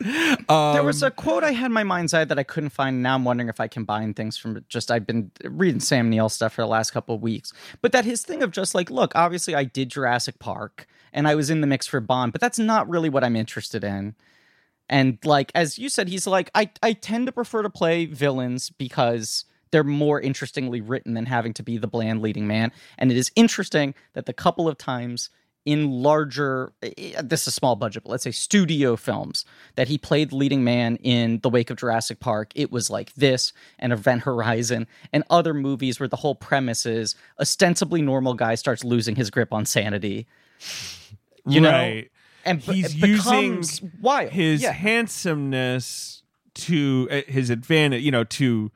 Um, 0.49 0.73
There 0.73 0.83
was 0.83 1.03
a 1.03 1.11
quote 1.11 1.43
I 1.43 1.51
had 1.51 1.67
in 1.67 1.73
my 1.73 1.83
mind's 1.83 2.13
eye 2.13 2.25
that 2.25 2.39
I 2.39 2.43
couldn't 2.43 2.71
find. 2.71 3.03
Now 3.03 3.15
I'm 3.15 3.23
wondering 3.23 3.49
if 3.49 3.59
I 3.59 3.67
combine 3.67 4.13
things 4.15 4.35
from 4.37 4.65
just 4.67 4.89
I've 4.89 5.05
been 5.05 5.31
reading 5.43 5.79
Sam 5.79 6.09
Neill 6.09 6.27
stuff 6.29 6.53
for 6.53 6.63
the 6.63 6.67
last 6.67 6.91
couple 6.91 7.13
of 7.15 7.21
weeks. 7.21 7.53
But 7.81 7.91
that 7.91 8.03
his 8.03 8.23
thing 8.23 8.41
of 8.41 8.51
just 8.51 8.73
like, 8.73 8.89
look, 8.89 9.11
obviously 9.15 9.53
I 9.53 9.63
did 9.63 9.89
Jurassic 9.89 10.39
Park 10.39 10.87
and 11.13 11.27
I 11.27 11.35
was 11.35 11.49
in 11.49 11.61
the 11.61 11.67
mix 11.67 11.85
for 11.85 11.99
Bond, 11.99 12.31
but 12.31 12.41
that's 12.41 12.59
not 12.59 12.89
really 12.89 13.09
what 13.09 13.23
I'm 13.23 13.35
interested 13.35 13.83
in. 13.83 14.15
And 14.89 15.19
like 15.23 15.51
as 15.55 15.77
you 15.77 15.87
said, 15.87 16.09
he's 16.09 16.25
like, 16.25 16.49
I, 16.55 16.71
I 16.81 16.93
tend 16.93 17.27
to 17.27 17.31
prefer 17.31 17.61
to 17.61 17.69
play 17.69 18.05
villains 18.05 18.69
because 18.71 19.45
they're 19.71 19.83
more 19.83 20.19
interestingly 20.19 20.81
written 20.81 21.13
than 21.13 21.25
having 21.25 21.53
to 21.53 21.63
be 21.63 21.77
the 21.77 21.87
bland 21.87 22.21
leading 22.21 22.47
man. 22.47 22.71
And 22.97 23.11
it 23.11 23.17
is 23.17 23.31
interesting 23.35 23.93
that 24.13 24.25
the 24.25 24.33
couple 24.33 24.67
of 24.67 24.77
times 24.77 25.29
in 25.65 25.91
larger 25.91 26.73
eh, 26.81 27.21
this 27.21 27.41
is 27.41 27.47
a 27.47 27.51
small 27.51 27.75
budget, 27.75 28.03
but 28.03 28.09
let's 28.09 28.23
say 28.23 28.31
studio 28.31 28.95
films 28.95 29.45
that 29.75 29.87
he 29.87 29.97
played 29.97 30.31
the 30.31 30.35
leading 30.35 30.63
man 30.63 30.95
in 30.97 31.39
the 31.39 31.49
wake 31.49 31.69
of 31.69 31.77
Jurassic 31.77 32.19
Park, 32.19 32.51
it 32.55 32.71
was 32.71 32.89
like 32.89 33.13
this 33.13 33.53
and 33.77 33.93
Event 33.93 34.23
Horizon 34.23 34.87
and 35.13 35.23
other 35.29 35.53
movies 35.53 35.99
where 35.99 36.09
the 36.09 36.17
whole 36.17 36.35
premise 36.35 36.85
is 36.85 37.15
ostensibly 37.39 38.01
normal 38.01 38.33
guy 38.33 38.55
starts 38.55 38.83
losing 38.83 39.15
his 39.15 39.29
grip 39.29 39.53
on 39.53 39.65
sanity. 39.65 40.27
You 41.45 41.61
know, 41.61 42.01
and 42.45 42.65
b- 42.65 42.73
He's 42.73 42.95
using 42.95 43.63
wild. 44.01 44.31
his 44.31 44.61
yeah. 44.61 44.71
handsomeness 44.71 46.23
to 46.53 47.07
uh, 47.11 47.21
his 47.27 47.49
advantage, 47.49 48.03
you 48.03 48.11
know, 48.11 48.23
to 48.23 48.71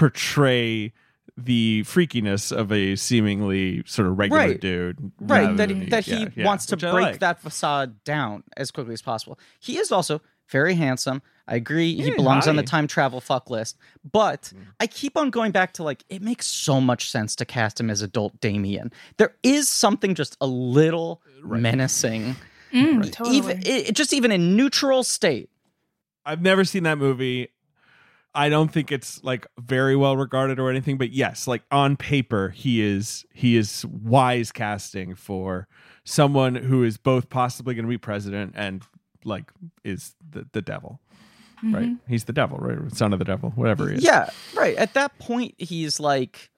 portray 0.00 0.92
the 1.36 1.82
freakiness 1.82 2.50
of 2.54 2.72
a 2.72 2.96
seemingly 2.96 3.82
sort 3.86 4.08
of 4.08 4.18
regular 4.18 4.40
Right. 4.48 4.60
dude. 4.60 5.12
right 5.20 5.56
that, 5.56 5.68
than 5.68 5.88
that 5.90 6.04
he 6.04 6.22
yeah, 6.22 6.28
yeah, 6.34 6.44
wants 6.46 6.66
to 6.66 6.76
break 6.76 6.92
like. 6.92 7.20
that 7.20 7.40
facade 7.40 8.02
down 8.04 8.42
as 8.56 8.70
quickly 8.70 8.92
as 8.94 9.02
possible 9.02 9.38
he 9.58 9.78
is 9.78 9.92
also 9.92 10.20
very 10.48 10.74
handsome 10.74 11.22
i 11.46 11.54
agree 11.54 11.94
he 11.94 12.08
Yeah, 12.08 12.16
belongs 12.16 12.48
on 12.48 12.56
the 12.56 12.62
time 12.62 12.86
travel 12.86 13.20
fuck 13.20 13.48
list 13.50 13.76
but 14.10 14.52
i 14.80 14.86
keep 14.86 15.16
on 15.16 15.30
going 15.30 15.52
back 15.52 15.72
to 15.74 15.82
like 15.84 16.02
it 16.08 16.20
makes 16.22 16.46
so 16.46 16.80
much 16.80 17.08
sense 17.10 17.36
to 17.36 17.44
cast 17.44 17.78
him 17.78 17.88
as 17.90 18.02
adult 18.02 18.38
damien 18.40 18.90
there 19.18 19.34
is 19.42 19.68
something 19.68 20.14
just 20.14 20.36
a 20.40 20.46
little 20.46 21.22
menacing 21.44 22.36
Mm, 22.72 23.10
totally. 23.10 23.36
even 23.36 23.60
it, 23.64 23.94
just 23.96 24.12
even 24.12 24.30
in 24.32 24.56
neutral 24.56 25.02
state 25.04 25.48
I've 26.24 26.42
never 26.42 26.64
seen 26.64 26.82
that 26.84 26.98
movie. 26.98 27.48
I 28.34 28.48
don't 28.48 28.72
think 28.72 28.92
it's 28.92 29.22
like 29.24 29.46
very 29.58 29.96
well 29.96 30.16
regarded 30.16 30.58
or 30.60 30.70
anything, 30.70 30.98
but 30.98 31.10
yes, 31.12 31.46
like 31.48 31.62
on 31.70 31.96
paper, 31.96 32.50
he 32.50 32.80
is 32.80 33.24
he 33.32 33.56
is 33.56 33.84
wise 33.86 34.52
casting 34.52 35.14
for 35.14 35.66
someone 36.04 36.54
who 36.54 36.84
is 36.84 36.96
both 36.96 37.28
possibly 37.28 37.74
going 37.74 37.84
to 37.84 37.88
be 37.90 37.98
president 37.98 38.52
and 38.56 38.82
like 39.24 39.50
is 39.84 40.14
the, 40.30 40.46
the 40.52 40.62
devil. 40.62 41.00
Right? 41.62 41.90
He's 42.08 42.24
the 42.24 42.32
devil, 42.32 42.56
right? 42.58 42.78
Son 42.96 43.12
of 43.12 43.18
the 43.18 43.24
devil, 43.24 43.50
whatever 43.54 43.88
he 43.90 43.96
is. 43.96 44.02
yeah 44.04 44.30
right 44.54 44.76
at 44.76 44.94
that 44.94 45.18
point 45.18 45.54
he's 45.58 46.00
like 46.00 46.48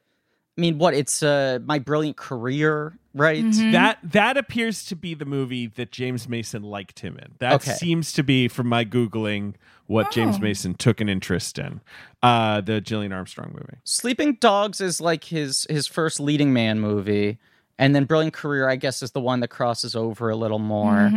i 0.57 0.61
mean 0.61 0.79
what 0.79 0.95
it's 0.95 1.23
uh 1.25 1.59
my 1.65 1.79
brilliant 1.81 2.17
career 2.17 2.97
right 3.15 3.45
That 3.73 3.99
that 4.05 4.37
appears 4.37 4.85
to 4.87 4.95
be 4.97 5.15
the 5.15 5.25
movie 5.25 5.67
that 5.67 5.91
James 5.91 6.29
Mason 6.29 6.63
liked 6.63 7.01
him 7.01 7.19
in. 7.19 7.33
That 7.41 7.55
Okay. 7.55 7.73
seems 7.73 8.13
to 8.13 8.23
be 8.23 8.47
from 8.49 8.69
my 8.69 8.85
googling 8.85 9.55
what 9.93 10.11
James 10.11 10.41
Mason 10.41 10.75
took 10.75 11.01
an 11.01 11.09
interest 11.09 11.59
in. 11.59 11.81
Uh 12.23 12.61
the 12.61 12.81
Gillian 12.81 13.13
Armstrong 13.13 13.51
movie. 13.53 13.79
Sleeping 13.85 14.39
Dogs 14.41 14.81
is 14.81 15.01
like 15.01 15.25
his 15.25 15.67
his 15.69 15.87
first 15.87 16.21
leading 16.21 16.53
man 16.53 16.81
movie, 16.81 17.39
and 17.79 17.95
then 17.95 18.05
Brilliant 18.05 18.35
Career, 18.35 18.69
I 18.69 18.77
guess, 18.77 19.03
is 19.03 19.11
the 19.13 19.21
one 19.21 19.41
that 19.41 19.49
crosses 19.49 19.95
over 19.97 20.31
a 20.31 20.37
little 20.37 20.59
more. 20.59 21.11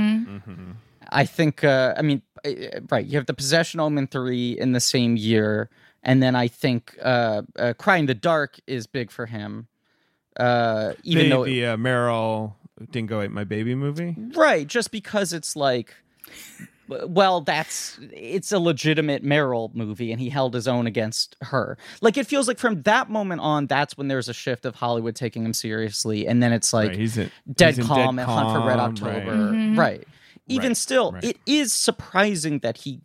I 1.10 1.26
think. 1.26 1.64
Uh, 1.64 1.94
I 1.98 2.02
mean, 2.02 2.22
uh, 2.46 2.82
right? 2.90 3.06
You 3.06 3.18
have 3.18 3.28
the 3.28 3.34
Possession 3.34 3.80
Omen 3.80 4.08
three 4.08 4.58
in 4.58 4.72
the 4.72 4.80
same 4.80 5.18
year, 5.18 5.70
and 6.04 6.22
then 6.22 6.36
I 6.36 6.48
think 6.48 6.98
uh, 7.02 7.44
uh, 7.58 7.74
Cry 7.78 7.98
in 7.98 8.06
the 8.08 8.16
Dark 8.16 8.60
is 8.68 8.88
big 8.88 9.12
for 9.12 9.26
him. 9.26 9.68
Uh, 10.38 10.94
even 11.04 11.26
the, 11.26 11.30
though, 11.30 11.46
the 11.46 11.66
uh, 11.66 11.78
Meryl 11.78 12.54
Dingo 12.92 13.22
ate 13.22 13.32
my 13.32 13.44
baby 13.44 13.76
movie. 13.76 14.16
right? 14.36 14.68
Just 14.68 14.92
because 14.92 15.34
it's 15.34 15.56
like. 15.56 15.94
Well, 16.88 17.41
that's 17.41 18.00
it's 18.12 18.52
a 18.52 18.60
legitimate 18.60 19.24
Meryl 19.24 19.74
movie, 19.74 20.12
and 20.12 20.19
he 20.19 20.30
held 20.30 20.54
his 20.54 20.67
own 20.67 20.88
against 20.88 21.36
her. 21.41 21.78
Like 22.02 22.17
it 22.17 22.28
feels 22.28 22.48
like 22.48 22.60
from 22.60 22.82
that 22.84 23.10
moment 23.10 23.41
on, 23.41 23.67
that's 23.67 23.98
when 23.98 24.08
there's 24.08 24.30
a 24.30 24.34
shift 24.34 24.65
of 24.65 24.76
Hollywood 24.76 25.15
taking 25.15 25.45
him 25.45 25.54
seriously, 25.54 26.28
and 26.28 26.41
then 26.41 26.54
it's 26.54 26.74
like 26.74 26.89
right, 26.89 26.98
he's 26.98 27.17
in 27.17 27.32
Dead 27.52 27.76
he's 27.76 27.80
in 27.80 27.86
Calm 27.86 28.19
and 28.19 28.30
Hunt 28.30 28.52
for 28.52 28.67
Red 28.67 28.80
October, 28.80 29.52
right. 29.52 29.78
right? 29.78 30.08
Even 30.48 30.69
Right, 30.69 30.78
still, 30.78 31.12
right. 31.13 31.24
it 31.24 31.38
is 31.45 31.74
surprising 31.74 32.60
that 32.60 32.78
he 32.78 33.02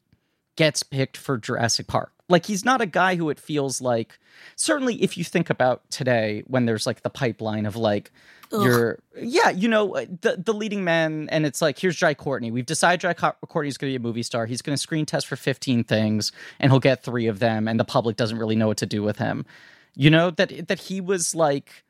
gets 0.57 0.83
picked 0.83 1.16
for 1.16 1.38
Jurassic 1.38 1.87
Park. 1.87 2.12
Like 2.31 2.47
he's 2.47 2.64
not 2.64 2.81
a 2.81 2.87
guy 2.87 3.16
who 3.16 3.29
it 3.31 3.38
feels 3.38 3.81
like. 3.81 4.19
Certainly, 4.57 5.03
if 5.03 5.19
you 5.19 5.25
think 5.25 5.51
about 5.51 5.90
today, 5.90 6.45
when 6.47 6.64
there's 6.64 6.87
like 6.87 7.03
the 7.03 7.11
pipeline 7.11 7.66
of 7.66 7.77
like 7.77 8.12
you're 8.53 8.99
yeah 9.21 9.51
you 9.51 9.69
know 9.69 9.95
uh, 9.95 10.05
the 10.23 10.37
the 10.45 10.53
leading 10.53 10.83
man 10.83 11.29
and 11.31 11.47
it's 11.47 11.62
like 11.62 11.79
here's 11.79 11.97
jai 11.97 12.14
courtney 12.14 12.51
we've 12.51 12.66
decided 12.66 13.01
jai 13.01 13.14
courtney's 13.14 13.77
going 13.77 13.93
to 13.93 13.99
be 13.99 14.03
a 14.03 14.07
movie 14.07 14.23
star 14.23 14.47
he's 14.47 14.62
going 14.62 14.75
to 14.75 14.81
screen 14.81 15.07
test 15.07 15.27
for 15.27 15.37
15 15.37 15.85
things 15.85 16.33
and 16.59 16.73
he'll 16.73 16.81
get 16.81 17.03
three 17.03 17.27
of 17.27 17.38
them 17.38 17.69
and 17.69 17.79
the 17.79 17.85
public 17.85 18.16
doesn't 18.16 18.38
really 18.38 18.57
know 18.57 18.66
what 18.66 18.79
to 18.79 18.87
do 18.87 19.03
with 19.03 19.19
him 19.19 19.47
you 19.95 20.11
know 20.11 20.31
that 20.31 20.66
that 20.69 20.81
he 20.81 21.01
was 21.01 21.35
like 21.35 21.85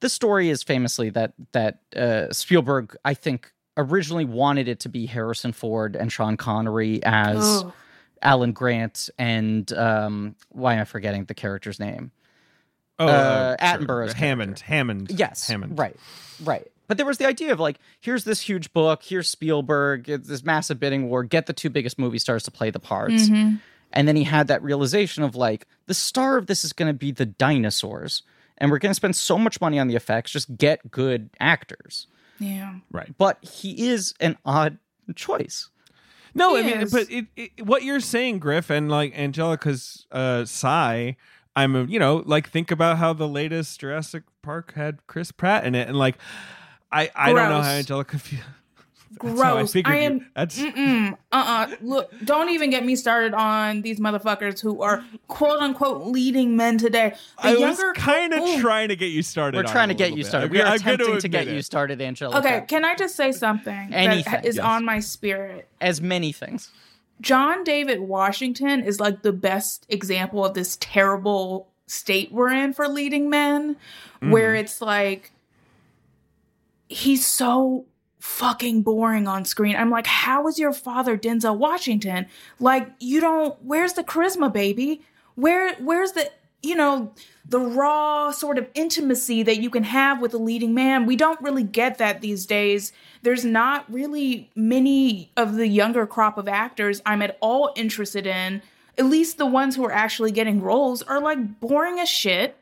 the 0.00 0.08
story 0.08 0.50
is 0.50 0.62
famously 0.62 1.08
that 1.10 1.32
that 1.52 1.80
uh, 1.96 2.30
spielberg 2.32 2.94
i 3.04 3.14
think 3.14 3.52
originally 3.78 4.24
wanted 4.24 4.68
it 4.68 4.80
to 4.80 4.88
be 4.88 5.06
harrison 5.06 5.52
ford 5.52 5.96
and 5.96 6.12
sean 6.12 6.36
connery 6.36 7.02
as 7.04 7.38
Ugh. 7.38 7.72
Alan 8.26 8.52
Grant 8.52 9.08
and 9.18 9.72
um, 9.72 10.34
why 10.50 10.74
am 10.74 10.80
I 10.80 10.84
forgetting 10.84 11.24
the 11.24 11.34
character's 11.34 11.78
name? 11.80 12.10
Oh, 12.98 13.06
Uh, 13.06 13.56
sure. 13.56 13.56
Attenborough's 13.60 14.12
Hammond. 14.14 14.60
Hammond. 14.60 15.10
Yes, 15.10 15.46
Hammond. 15.48 15.78
right, 15.78 15.96
right. 16.42 16.66
But 16.88 16.96
there 16.98 17.06
was 17.06 17.18
the 17.18 17.26
idea 17.26 17.52
of 17.52 17.60
like, 17.60 17.78
here's 18.00 18.24
this 18.24 18.40
huge 18.40 18.72
book, 18.72 19.02
here's 19.02 19.28
Spielberg, 19.28 20.08
it's 20.08 20.28
this 20.28 20.44
massive 20.44 20.78
bidding 20.80 21.08
war, 21.08 21.24
get 21.24 21.46
the 21.46 21.52
two 21.52 21.68
biggest 21.70 21.98
movie 21.98 22.18
stars 22.18 22.42
to 22.44 22.50
play 22.50 22.70
the 22.70 22.78
parts. 22.80 23.28
And 23.92 24.08
then 24.08 24.16
he 24.16 24.24
had 24.24 24.48
that 24.48 24.62
realization 24.62 25.22
of 25.22 25.34
like, 25.36 25.66
the 25.86 25.94
star 25.94 26.36
of 26.36 26.46
this 26.46 26.64
is 26.64 26.72
going 26.72 26.88
to 26.88 26.98
be 26.98 27.12
the 27.12 27.26
dinosaurs, 27.26 28.22
and 28.58 28.70
we're 28.70 28.78
going 28.78 28.90
to 28.90 28.94
spend 28.96 29.14
so 29.16 29.36
much 29.38 29.60
money 29.60 29.78
on 29.78 29.88
the 29.88 29.94
effects, 29.96 30.30
just 30.30 30.56
get 30.56 30.90
good 30.90 31.30
actors. 31.40 32.06
Yeah. 32.38 32.74
Right. 32.90 33.12
But 33.18 33.42
he 33.44 33.88
is 33.88 34.14
an 34.20 34.36
odd 34.44 34.78
choice. 35.14 35.68
No, 36.36 36.56
I 36.56 36.62
mean, 36.62 36.88
but 36.90 37.10
it, 37.10 37.26
it, 37.36 37.66
what 37.66 37.82
you're 37.82 38.00
saying, 38.00 38.38
Griff, 38.38 38.70
and 38.70 38.90
like 38.90 39.16
Angelica's 39.18 40.06
uh, 40.12 40.44
sigh, 40.44 41.16
I'm, 41.54 41.74
a, 41.74 41.84
you 41.84 41.98
know, 41.98 42.22
like 42.26 42.50
think 42.50 42.70
about 42.70 42.98
how 42.98 43.12
the 43.12 43.26
latest 43.26 43.80
Jurassic 43.80 44.22
Park 44.42 44.74
had 44.74 45.06
Chris 45.06 45.32
Pratt 45.32 45.64
in 45.64 45.74
it, 45.74 45.88
and 45.88 45.96
like, 45.96 46.18
I, 46.92 47.10
I 47.14 47.32
don't 47.32 47.48
know 47.48 47.62
how 47.62 47.70
Angelica 47.70 48.18
feels. 48.20 48.44
That's 49.22 49.40
how 49.40 49.56
I 49.56 49.62
Gross. 49.62 49.76
I 49.76 49.78
you- 49.78 50.02
am. 50.02 50.30
That's 50.34 50.58
Mm-mm. 50.58 51.16
Uh-uh. 51.32 51.76
Look, 51.80 52.12
don't 52.24 52.50
even 52.50 52.70
get 52.70 52.84
me 52.84 52.96
started 52.96 53.34
on 53.34 53.82
these 53.82 53.98
motherfuckers 54.00 54.60
who 54.60 54.82
are 54.82 55.04
quote 55.28 55.60
unquote 55.60 56.06
leading 56.06 56.56
men 56.56 56.78
today. 56.78 57.14
The 57.42 57.48
I 57.48 57.54
was 57.56 57.82
kind 57.94 58.32
of 58.32 58.60
trying 58.60 58.88
to 58.88 58.96
get 58.96 59.10
you 59.10 59.22
started. 59.22 59.56
We're 59.56 59.70
trying 59.70 59.90
it 59.90 59.94
to 59.94 59.98
get 59.98 60.10
you 60.10 60.18
bit. 60.18 60.26
started. 60.26 60.50
We 60.50 60.60
are 60.60 60.66
I'm 60.66 60.78
gonna 60.78 60.94
attempting 60.94 61.20
to 61.20 61.28
get 61.28 61.48
it. 61.48 61.54
you 61.54 61.62
started, 61.62 62.00
Angelica. 62.00 62.38
Okay, 62.38 62.64
can 62.66 62.84
I 62.84 62.94
just 62.94 63.16
say 63.16 63.32
something 63.32 63.92
Anything, 63.92 64.32
that 64.32 64.44
is 64.44 64.56
yes. 64.56 64.64
on 64.64 64.84
my 64.84 65.00
spirit? 65.00 65.68
As 65.80 66.00
many 66.00 66.32
things. 66.32 66.70
John 67.20 67.64
David 67.64 68.00
Washington 68.00 68.82
is 68.82 69.00
like 69.00 69.22
the 69.22 69.32
best 69.32 69.86
example 69.88 70.44
of 70.44 70.54
this 70.54 70.76
terrible 70.80 71.68
state 71.86 72.32
we're 72.32 72.50
in 72.50 72.72
for 72.72 72.88
leading 72.88 73.30
men, 73.30 73.76
where 74.20 74.54
mm. 74.54 74.60
it's 74.60 74.82
like 74.82 75.32
he's 76.88 77.26
so 77.26 77.86
fucking 78.18 78.82
boring 78.82 79.28
on 79.28 79.44
screen. 79.44 79.76
I'm 79.76 79.90
like, 79.90 80.06
how 80.06 80.46
is 80.48 80.58
your 80.58 80.72
father 80.72 81.16
Denzel 81.16 81.56
Washington? 81.56 82.26
Like, 82.58 82.88
you 82.98 83.20
don't. 83.20 83.56
Where's 83.62 83.94
the 83.94 84.04
charisma, 84.04 84.52
baby? 84.52 85.02
Where 85.34 85.74
where's 85.76 86.12
the 86.12 86.30
you 86.62 86.74
know 86.74 87.12
the 87.48 87.60
raw 87.60 88.32
sort 88.32 88.58
of 88.58 88.66
intimacy 88.74 89.42
that 89.44 89.60
you 89.60 89.70
can 89.70 89.84
have 89.84 90.20
with 90.20 90.34
a 90.34 90.38
leading 90.38 90.74
man? 90.74 91.06
We 91.06 91.16
don't 91.16 91.40
really 91.40 91.62
get 91.62 91.98
that 91.98 92.20
these 92.20 92.46
days. 92.46 92.92
There's 93.22 93.44
not 93.44 93.90
really 93.92 94.50
many 94.54 95.30
of 95.36 95.54
the 95.56 95.68
younger 95.68 96.06
crop 96.06 96.38
of 96.38 96.48
actors 96.48 97.02
I'm 97.06 97.22
at 97.22 97.38
all 97.40 97.72
interested 97.76 98.26
in. 98.26 98.62
At 98.98 99.04
least 99.04 99.36
the 99.36 99.46
ones 99.46 99.76
who 99.76 99.84
are 99.84 99.92
actually 99.92 100.32
getting 100.32 100.62
roles 100.62 101.02
are 101.02 101.20
like 101.20 101.60
boring 101.60 102.00
as 102.00 102.08
shit 102.08 102.56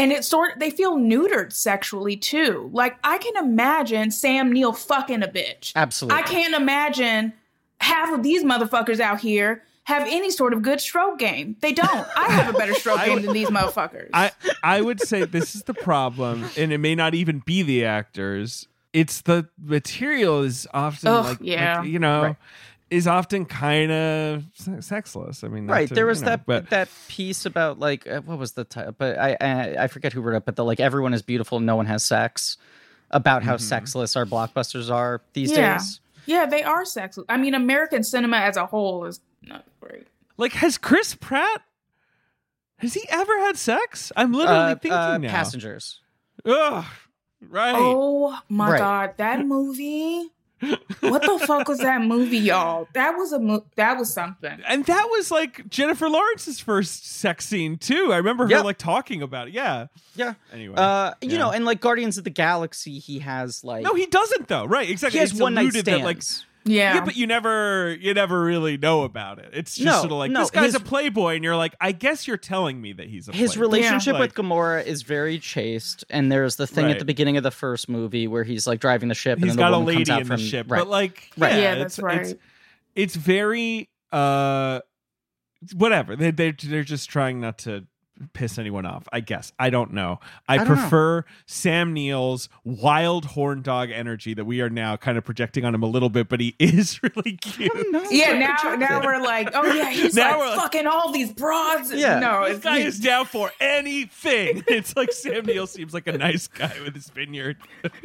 and 0.00 0.12
it 0.12 0.24
sort 0.24 0.58
they 0.58 0.70
feel 0.70 0.96
neutered 0.96 1.52
sexually 1.52 2.16
too. 2.16 2.70
Like 2.72 2.98
I 3.04 3.18
can 3.18 3.36
imagine 3.36 4.10
Sam 4.10 4.50
Neill 4.50 4.72
fucking 4.72 5.22
a 5.22 5.28
bitch. 5.28 5.72
Absolutely. 5.76 6.18
I 6.18 6.22
can't 6.22 6.54
imagine 6.54 7.34
half 7.80 8.12
of 8.12 8.22
these 8.22 8.42
motherfuckers 8.42 8.98
out 9.00 9.20
here 9.20 9.62
have 9.84 10.06
any 10.08 10.30
sort 10.30 10.52
of 10.52 10.62
good 10.62 10.80
stroke 10.80 11.18
game. 11.18 11.56
They 11.60 11.72
don't. 11.72 12.06
I 12.16 12.30
have 12.30 12.54
a 12.54 12.58
better 12.58 12.74
stroke 12.74 13.00
game 13.04 13.22
than 13.22 13.32
these 13.32 13.48
motherfuckers. 13.48 14.10
I 14.14 14.30
I 14.62 14.80
would 14.80 15.00
say 15.00 15.24
this 15.24 15.54
is 15.54 15.64
the 15.64 15.74
problem, 15.74 16.48
and 16.56 16.72
it 16.72 16.78
may 16.78 16.94
not 16.94 17.14
even 17.14 17.42
be 17.44 17.62
the 17.62 17.84
actors. 17.84 18.66
It's 18.92 19.20
the 19.20 19.48
material 19.62 20.42
is 20.42 20.66
often 20.74 21.08
Ugh, 21.10 21.24
like, 21.24 21.40
like, 21.40 21.48
yeah. 21.48 21.82
you 21.84 21.98
know, 22.00 22.22
Right. 22.22 22.36
Is 22.90 23.06
often 23.06 23.44
kind 23.44 23.92
of 23.92 24.44
sexless. 24.80 25.44
I 25.44 25.48
mean, 25.48 25.66
not 25.66 25.72
right 25.74 25.88
to- 25.88 25.94
there 25.94 26.04
you 26.04 26.08
was 26.08 26.22
know, 26.22 26.26
that 26.30 26.46
but 26.46 26.70
that 26.70 26.88
piece 27.08 27.46
about 27.46 27.78
like 27.78 28.06
uh, 28.08 28.20
what 28.22 28.38
was 28.38 28.52
the 28.52 28.64
title 28.64 28.92
but 28.98 29.16
I, 29.18 29.36
I 29.40 29.76
i 29.84 29.86
forget 29.86 30.12
who 30.12 30.20
wrote 30.20 30.36
it 30.36 30.44
but 30.44 30.56
the 30.56 30.64
like 30.64 30.80
everyone 30.80 31.14
is 31.14 31.22
beautiful 31.22 31.60
no 31.60 31.76
one 31.76 31.86
has 31.86 32.04
sex 32.04 32.56
about 33.12 33.42
how 33.42 33.56
sexless 33.56 34.16
our 34.16 34.24
blockbusters 34.26 34.90
are 34.92 35.20
these 35.34 35.50
Yeah. 35.52 35.78
days 35.78 36.00
yeah, 36.26 36.46
they 36.46 36.62
are 36.62 36.84
sexual. 36.84 37.24
I 37.28 37.38
mean, 37.38 37.54
American 37.54 38.04
cinema 38.04 38.36
as 38.36 38.56
a 38.56 38.66
whole 38.66 39.04
is 39.06 39.20
not 39.42 39.64
great. 39.80 40.06
like, 40.36 40.52
has 40.52 40.76
Chris 40.78 41.14
Pratt? 41.14 41.62
Has 42.76 42.94
he 42.94 43.02
ever 43.08 43.36
had 43.40 43.56
sex? 43.56 44.12
I'm 44.16 44.32
literally 44.32 44.72
Uh, 44.72 44.76
thinking 44.76 44.92
uh, 44.92 45.18
now. 45.18 45.30
passengers 45.30 46.00
Ugh, 46.44 46.84
right. 47.48 47.74
Oh 47.76 48.38
my 48.48 48.70
Right. 48.70 48.78
god, 48.78 49.14
that 49.16 49.44
movie! 49.46 50.28
What 51.00 51.22
the 51.22 51.42
fuck 51.46 51.68
was 51.68 51.78
that 51.78 52.02
movie, 52.02 52.36
y'all? 52.38 52.86
That 52.92 53.12
was 53.16 53.32
a 53.32 53.38
mo- 53.38 53.64
that 53.76 53.96
was 53.98 54.12
something. 54.12 54.58
and 54.68 54.84
that 54.84 55.06
was 55.10 55.30
like 55.30 55.68
Jennifer 55.68 56.08
Lawrence's 56.08 56.60
first 56.60 57.06
sex 57.06 57.46
scene 57.46 57.78
too. 57.78 58.12
I 58.12 58.18
remember 58.18 58.44
her 58.44 58.50
Yeah. 58.50 58.60
like 58.60 58.76
talking 58.78 59.22
about 59.22 59.48
it. 59.48 59.54
Yeah. 59.54 59.86
yeah 60.16 60.34
Anyway, 60.52 60.74
uh 60.76 61.12
you 61.22 61.30
yeah. 61.30 61.38
know 61.38 61.50
and 61.50 61.64
like 61.64 61.80
guardians 61.80 62.18
of 62.18 62.24
the 62.24 62.30
galaxy 62.30 62.98
he 62.98 63.20
has 63.20 63.64
like 63.64 63.82
no, 63.84 63.94
he 63.94 64.06
doesn't 64.06 64.48
though. 64.48 64.66
Right? 64.66 64.90
Exactly. 64.90 65.16
he 65.18 65.20
has 65.20 65.32
It's 65.32 65.40
one 65.40 65.54
night 65.54 65.62
alluded 65.62 65.84
stands 65.86 66.00
that, 66.00 66.04
like 66.04 66.22
Yeah, 66.64 66.96
Yeah, 66.96 67.04
but 67.04 67.16
you 67.16 67.26
never 67.26 67.94
you 68.00 68.12
never 68.12 68.42
really 68.42 68.76
know 68.76 69.02
about 69.04 69.38
it. 69.38 69.50
It's 69.54 69.76
just 69.76 69.84
No, 69.86 69.92
sort 70.00 70.12
of 70.12 70.18
like 70.18 70.30
no, 70.30 70.40
this 70.40 70.50
guy's 70.50 70.64
his- 70.66 70.74
a 70.74 70.80
playboy, 70.80 71.34
and 71.36 71.42
you're 71.44 71.56
like, 71.56 71.74
I 71.80 71.92
guess 71.92 72.26
you're 72.28 72.36
telling 72.36 72.80
me 72.82 72.92
that 72.92 73.06
he's 73.08 73.28
a 73.28 73.32
his 73.32 73.52
playboy. 73.52 73.62
relationship 73.62 74.14
Yeah. 74.14 74.20
with 74.20 74.34
Gamora 74.34 74.84
is 74.84 75.02
very 75.02 75.38
chaste, 75.38 76.04
and 76.10 76.30
there's 76.30 76.56
the 76.56 76.66
thing 76.66 76.84
Right. 76.84 76.92
at 76.92 76.98
the 76.98 77.04
beginning 77.06 77.36
of 77.38 77.42
the 77.42 77.50
first 77.50 77.88
movie 77.88 78.26
where 78.26 78.44
he's 78.44 78.66
like 78.66 78.78
driving 78.80 79.08
the 79.08 79.14
ship, 79.14 79.36
and 79.38 79.44
He's 79.46 79.56
then 79.56 79.58
got 79.64 79.70
the 79.70 79.76
a 79.76 79.78
woman 79.80 79.94
lady 79.94 80.04
comes 80.04 80.10
out 80.10 80.20
in 80.20 80.26
from 80.26 80.36
the 80.36 80.46
ship, 80.46 80.66
right. 80.70 80.78
but 80.80 80.88
like, 80.88 81.30
Right. 81.38 81.52
yeah, 81.52 81.58
Yeah, 81.60 81.72
it's, 81.76 81.96
that's 81.96 81.98
right. 82.00 82.20
It's, 82.26 82.34
it's 82.94 83.16
very 83.16 83.88
uh, 84.12 84.80
whatever. 85.74 86.16
They 86.16 86.30
they 86.30 86.50
they're 86.52 86.82
just 86.84 87.08
trying 87.08 87.40
not 87.40 87.58
to 87.60 87.86
piss 88.32 88.58
anyone 88.58 88.84
off. 88.86 89.08
I 89.12 89.20
guess 89.20 89.52
I 89.58 89.70
don't 89.70 89.92
know. 89.92 90.20
I, 90.48 90.58
don't 90.58 90.68
know. 90.68 90.74
prefer 90.74 91.24
Sam 91.46 91.92
Neill's 91.92 92.48
wild 92.64 93.24
horn 93.24 93.62
dog 93.62 93.90
energy 93.90 94.34
that 94.34 94.44
we 94.44 94.60
are 94.60 94.70
now 94.70 94.96
kind 94.96 95.16
of 95.18 95.24
projecting 95.24 95.64
on 95.64 95.74
him 95.74 95.82
a 95.82 95.86
little 95.86 96.10
bit, 96.10 96.28
but 96.28 96.40
he 96.40 96.54
is 96.60 97.02
really 97.02 97.36
cute. 97.36 97.72
yeah. 98.10 98.32
Now, 98.32 98.74
now 98.76 99.00
we're 99.04 99.20
like, 99.22 99.50
oh 99.54 99.66
yeah, 99.72 99.90
he's 99.90 100.14
Now 100.14 100.30
like 100.32 100.38
we're 100.38 100.46
like- 100.50 100.58
fucking 100.60 100.86
all 100.86 101.12
these 101.12 101.32
broads. 101.32 101.92
Yeah. 101.92 102.18
no, 102.18 102.44
This 102.46 102.56
it's 102.56 102.64
guy 102.64 102.78
is 102.78 102.98
down 103.00 103.26
for 103.26 103.50
anything. 103.60 104.62
It's 104.68 104.94
like 104.96 105.12
Sam 105.12 105.44
Neill 105.46 105.66
seems 105.66 105.92
like 105.94 106.06
a 106.06 106.16
nice 106.16 106.46
guy 106.46 106.72
with 106.84 106.94
his 106.94 107.08
vineyard. 107.10 107.56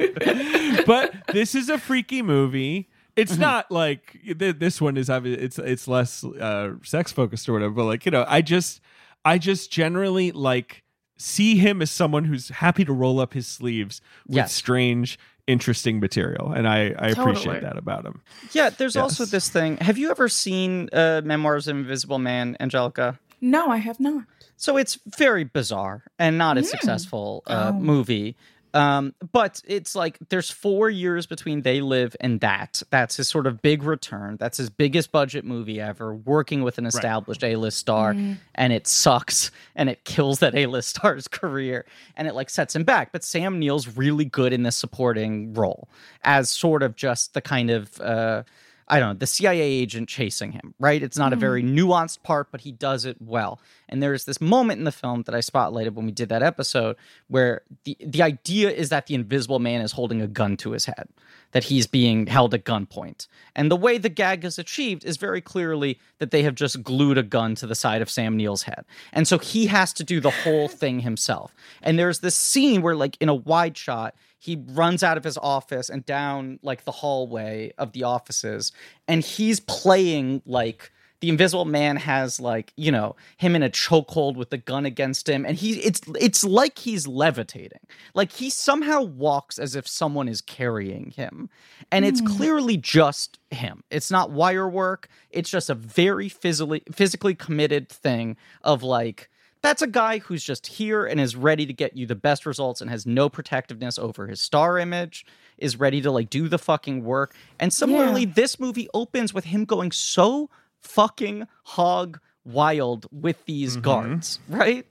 but 0.86 1.14
this 1.32 1.54
is 1.54 1.68
a 1.68 1.78
freaky 1.78 2.22
movie. 2.22 2.88
It's 3.14 3.32
Mm-hmm. 3.32 3.40
not 3.40 3.70
like 3.70 4.18
th- 4.38 4.58
this 4.58 4.80
one 4.80 4.96
is 4.98 5.08
obvi- 5.08 5.38
it's 5.38 5.58
it's 5.58 5.88
less 5.88 6.22
uh, 6.22 6.72
sex 6.82 7.12
focused 7.12 7.48
or 7.48 7.54
whatever. 7.54 7.72
But 7.72 7.84
like 7.84 8.04
you 8.04 8.12
know, 8.12 8.26
I 8.28 8.42
just 8.42 8.80
I 9.26 9.38
just 9.38 9.70
generally 9.70 10.32
like 10.32 10.82
see 11.18 11.56
him 11.56 11.82
as 11.82 11.90
someone 11.90 12.24
who's 12.24 12.48
happy 12.48 12.84
to 12.84 12.92
roll 12.92 13.20
up 13.20 13.32
his 13.34 13.46
sleeves 13.46 14.00
with 14.26 14.36
Yes. 14.36 14.52
strange, 14.52 15.18
interesting 15.46 15.98
material, 16.00 16.52
and 16.52 16.66
I 16.68 16.94
I 16.98 17.08
Totally. 17.12 17.30
appreciate 17.32 17.62
that 17.62 17.76
about 17.76 18.04
him. 18.06 18.22
Yeah, 18.52 18.70
there's 18.70 18.96
also 18.96 19.24
this 19.24 19.48
thing. 19.48 19.76
Have 19.78 19.98
you 19.98 20.10
ever 20.10 20.28
seen 20.28 20.88
uh, 20.92 21.22
Memoirs 21.24 21.68
of 21.68 21.76
an 21.76 21.82
Invisible 21.82 22.18
Man, 22.18 22.56
Angelica? 22.60 23.18
no, 23.40 23.68
I 23.70 23.76
have 23.78 24.00
not. 24.00 24.24
So 24.56 24.76
it's 24.78 24.98
very 25.18 25.44
bizarre 25.44 26.04
and 26.18 26.38
not 26.38 26.56
a 26.56 26.62
successful 26.64 27.42
uh, 27.46 27.72
Oh. 27.74 27.78
movie. 27.78 28.34
Um, 28.76 29.14
but 29.32 29.62
it's 29.66 29.96
like 29.96 30.18
there's 30.28 30.50
four 30.50 30.90
years 30.90 31.26
between 31.26 31.62
They 31.62 31.80
Live 31.80 32.14
and 32.20 32.40
that. 32.40 32.82
That's 32.90 33.16
his 33.16 33.26
sort 33.26 33.46
of 33.46 33.62
big 33.62 33.82
return. 33.82 34.36
That's 34.38 34.58
his 34.58 34.68
biggest 34.68 35.10
budget 35.12 35.46
movie 35.46 35.80
ever, 35.80 36.14
working 36.14 36.62
with 36.62 36.76
an 36.76 36.84
established 36.84 37.42
A-list 37.42 37.78
star, 37.78 38.14
and 38.54 38.72
it 38.72 38.86
sucks 38.86 39.50
and 39.74 39.88
it 39.88 40.04
kills 40.04 40.40
that 40.40 40.54
A-list 40.54 40.88
star's 40.96 41.26
career 41.26 41.86
and 42.16 42.28
it 42.28 42.34
like 42.34 42.50
sets 42.50 42.76
him 42.76 42.84
back. 42.84 43.12
But 43.12 43.24
Sam 43.24 43.58
Neill's 43.58 43.96
really 43.96 44.26
good 44.26 44.52
in 44.52 44.62
this 44.62 44.76
supporting 44.76 45.54
role 45.54 45.88
as 46.22 46.50
sort 46.50 46.82
of 46.82 46.96
just 46.96 47.32
the 47.32 47.40
kind 47.40 47.70
of 47.70 47.98
uh, 48.00 48.42
I 48.88 49.00
don't 49.00 49.08
know, 49.08 49.14
the 49.14 49.26
CIA 49.26 49.60
agent 49.60 50.08
chasing 50.08 50.52
him, 50.52 50.74
right? 50.78 51.02
It's 51.02 51.18
not 51.18 51.32
a 51.32 51.36
very 51.36 51.62
mm-hmm. 51.62 51.76
nuanced 51.76 52.22
part, 52.22 52.52
but 52.52 52.60
he 52.60 52.70
does 52.70 53.04
it 53.04 53.16
well. 53.20 53.60
And 53.88 54.00
there's 54.00 54.24
this 54.26 54.40
moment 54.40 54.78
in 54.78 54.84
the 54.84 54.92
film 54.92 55.22
that 55.22 55.34
I 55.34 55.38
spotlighted 55.38 55.94
when 55.94 56.06
we 56.06 56.12
did 56.12 56.28
that 56.28 56.42
episode 56.42 56.96
where 57.26 57.62
the 57.84 57.96
the 58.00 58.22
idea 58.22 58.70
is 58.70 58.88
that 58.90 59.06
the 59.06 59.14
invisible 59.14 59.58
man 59.58 59.80
is 59.80 59.92
holding 59.92 60.22
a 60.22 60.28
gun 60.28 60.56
to 60.58 60.70
his 60.70 60.84
head, 60.84 61.08
that 61.50 61.64
he's 61.64 61.88
being 61.88 62.26
held 62.26 62.54
at 62.54 62.64
gunpoint. 62.64 63.26
And 63.56 63.70
the 63.70 63.76
way 63.76 63.98
the 63.98 64.08
gag 64.08 64.44
is 64.44 64.58
achieved 64.58 65.04
is 65.04 65.16
very 65.16 65.40
clearly 65.40 65.98
that 66.18 66.30
they 66.30 66.42
have 66.42 66.54
just 66.54 66.82
glued 66.84 67.18
a 67.18 67.24
gun 67.24 67.56
to 67.56 67.66
the 67.66 67.74
side 67.74 68.02
of 68.02 68.10
Sam 68.10 68.36
Neill's 68.36 68.62
head. 68.62 68.84
And 69.12 69.26
so 69.26 69.38
he 69.38 69.66
has 69.66 69.92
to 69.94 70.04
do 70.04 70.20
the 70.20 70.30
whole 70.30 70.68
thing 70.68 71.00
himself. 71.00 71.54
And 71.82 71.98
there's 71.98 72.20
this 72.20 72.36
scene 72.36 72.82
where 72.82 72.94
like 72.94 73.16
in 73.20 73.28
a 73.28 73.34
wide 73.34 73.76
shot, 73.76 74.14
he 74.38 74.62
runs 74.68 75.02
out 75.02 75.16
of 75.16 75.24
his 75.24 75.38
office 75.38 75.88
and 75.88 76.04
down 76.06 76.58
like 76.62 76.84
the 76.84 76.92
hallway 76.92 77.72
of 77.78 77.92
the 77.92 78.02
offices 78.02 78.72
and 79.08 79.22
he's 79.22 79.60
playing 79.60 80.42
like 80.46 80.92
the 81.20 81.28
invisible 81.28 81.64
man 81.64 81.96
has 81.96 82.40
like 82.40 82.72
you 82.76 82.92
know 82.92 83.16
him 83.36 83.56
in 83.56 83.62
a 83.62 83.70
chokehold 83.70 84.36
with 84.36 84.50
the 84.50 84.58
gun 84.58 84.84
against 84.84 85.28
him 85.28 85.44
and 85.44 85.56
he 85.56 85.78
it's 85.80 86.00
it's 86.20 86.44
like 86.44 86.78
he's 86.78 87.06
levitating. 87.06 87.80
Like 88.14 88.32
he 88.32 88.50
somehow 88.50 89.02
walks 89.02 89.58
as 89.58 89.74
if 89.74 89.88
someone 89.88 90.28
is 90.28 90.40
carrying 90.40 91.10
him 91.10 91.48
and 91.90 92.04
it's 92.04 92.20
hmm. 92.20 92.26
clearly 92.26 92.76
just 92.76 93.38
him. 93.50 93.82
It's 93.90 94.10
not 94.10 94.30
wire 94.30 94.68
work. 94.68 95.08
It's 95.30 95.50
just 95.50 95.70
a 95.70 95.74
very 95.74 96.28
physically 96.28 96.82
physically 96.92 97.34
committed 97.34 97.88
thing 97.88 98.36
of 98.62 98.82
like 98.82 99.30
that's 99.66 99.82
a 99.82 99.86
guy 99.86 100.18
who's 100.18 100.44
just 100.44 100.66
here 100.66 101.04
and 101.04 101.20
is 101.20 101.36
ready 101.36 101.66
to 101.66 101.72
get 101.72 101.96
you 101.96 102.06
the 102.06 102.14
best 102.14 102.46
results 102.46 102.80
and 102.80 102.90
has 102.90 103.06
no 103.06 103.28
protectiveness 103.28 103.98
over 103.98 104.26
his 104.26 104.40
star 104.40 104.78
image 104.78 105.26
is 105.58 105.78
ready 105.78 106.00
to 106.00 106.10
like 106.10 106.30
do 106.30 106.48
the 106.48 106.58
fucking 106.58 107.04
work 107.04 107.34
and 107.58 107.72
similarly 107.72 108.22
Yeah. 108.22 108.32
this 108.34 108.60
movie 108.60 108.88
opens 108.94 109.34
with 109.34 109.44
him 109.44 109.64
going 109.64 109.92
so 109.92 110.50
fucking 110.80 111.46
hog 111.64 112.20
wild 112.44 113.06
with 113.10 113.44
these 113.46 113.72
mm-hmm. 113.72 113.82
guards 113.82 114.38
right 114.48 114.86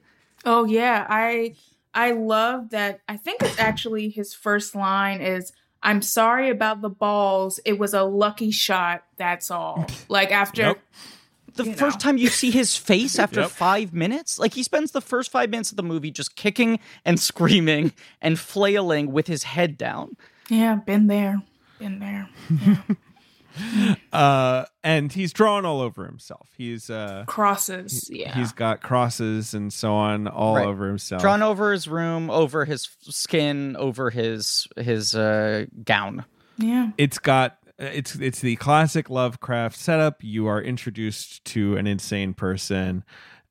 Oh 0.45 0.65
yeah, 0.65 1.05
I 1.09 1.55
I 1.93 2.11
love 2.11 2.69
that. 2.69 3.01
I 3.09 3.17
think 3.17 3.41
it's 3.41 3.59
actually 3.59 4.09
his 4.09 4.33
first 4.33 4.75
line 4.75 5.21
is 5.21 5.51
I'm 5.81 6.01
sorry 6.01 6.49
about 6.49 6.81
the 6.81 6.89
balls. 6.89 7.59
It 7.65 7.79
was 7.79 7.93
a 7.93 8.03
lucky 8.03 8.51
shot. 8.51 9.03
That's 9.17 9.49
all. 9.51 9.87
Like 10.07 10.31
after 10.31 10.61
Yep. 10.61 10.79
The 11.55 11.65
You 11.65 11.73
first 11.73 11.99
know. 11.99 12.03
time 12.03 12.17
you 12.17 12.27
see 12.29 12.51
his 12.51 12.75
face 12.77 13.17
after 13.25 13.41
Yep. 13.41 13.49
five 13.51 13.93
minutes 13.93 14.37
like 14.39 14.53
he 14.53 14.63
spends 14.63 14.91
the 14.91 15.01
first 15.01 15.31
five 15.31 15.49
minutes 15.49 15.71
of 15.71 15.77
the 15.77 15.83
movie 15.83 16.11
just 16.11 16.35
kicking 16.35 16.79
and 17.03 17.19
screaming 17.29 17.93
and 18.21 18.37
flailing 18.39 19.11
with 19.11 19.27
his 19.27 19.43
head 19.43 19.77
down 19.77 20.15
Yeah, 20.49 20.75
been 20.75 21.07
there. 21.07 21.41
Been 21.79 21.99
there. 21.99 22.29
Uh, 24.11 24.65
and 24.83 25.13
he's 25.13 25.31
drawn 25.31 25.65
all 25.65 25.79
over 25.79 26.05
himself. 26.05 26.49
He's 26.57 26.89
uh, 26.89 27.23
Crosses. 27.25 28.09
Yeah. 28.11 28.33
he's 28.35 28.51
got 28.51 28.81
crosses 28.81 29.53
and 29.53 29.71
so 29.71 29.93
on 29.93 30.27
all 30.27 30.55
Right. 30.57 30.65
over 30.65 30.87
himself. 30.89 31.21
drawn 31.21 31.41
over 31.41 31.71
his 31.71 31.87
room 31.87 32.29
over 32.29 32.65
his 32.65 32.89
skin 33.03 33.77
over 33.77 34.09
his 34.09 34.67
his 34.77 35.15
uh 35.15 35.65
gown 35.85 36.25
yeah. 36.57 36.89
it's 36.97 37.17
got 37.17 37.57
Uh, 37.79 37.85
it's 37.85 38.15
it's 38.15 38.39
the 38.39 38.55
classic 38.57 39.09
Lovecraft 39.09 39.77
setup. 39.77 40.23
You 40.23 40.47
are 40.47 40.61
introduced 40.61 41.43
to 41.45 41.75
an 41.77 41.87
insane 41.87 42.33
person, 42.33 43.03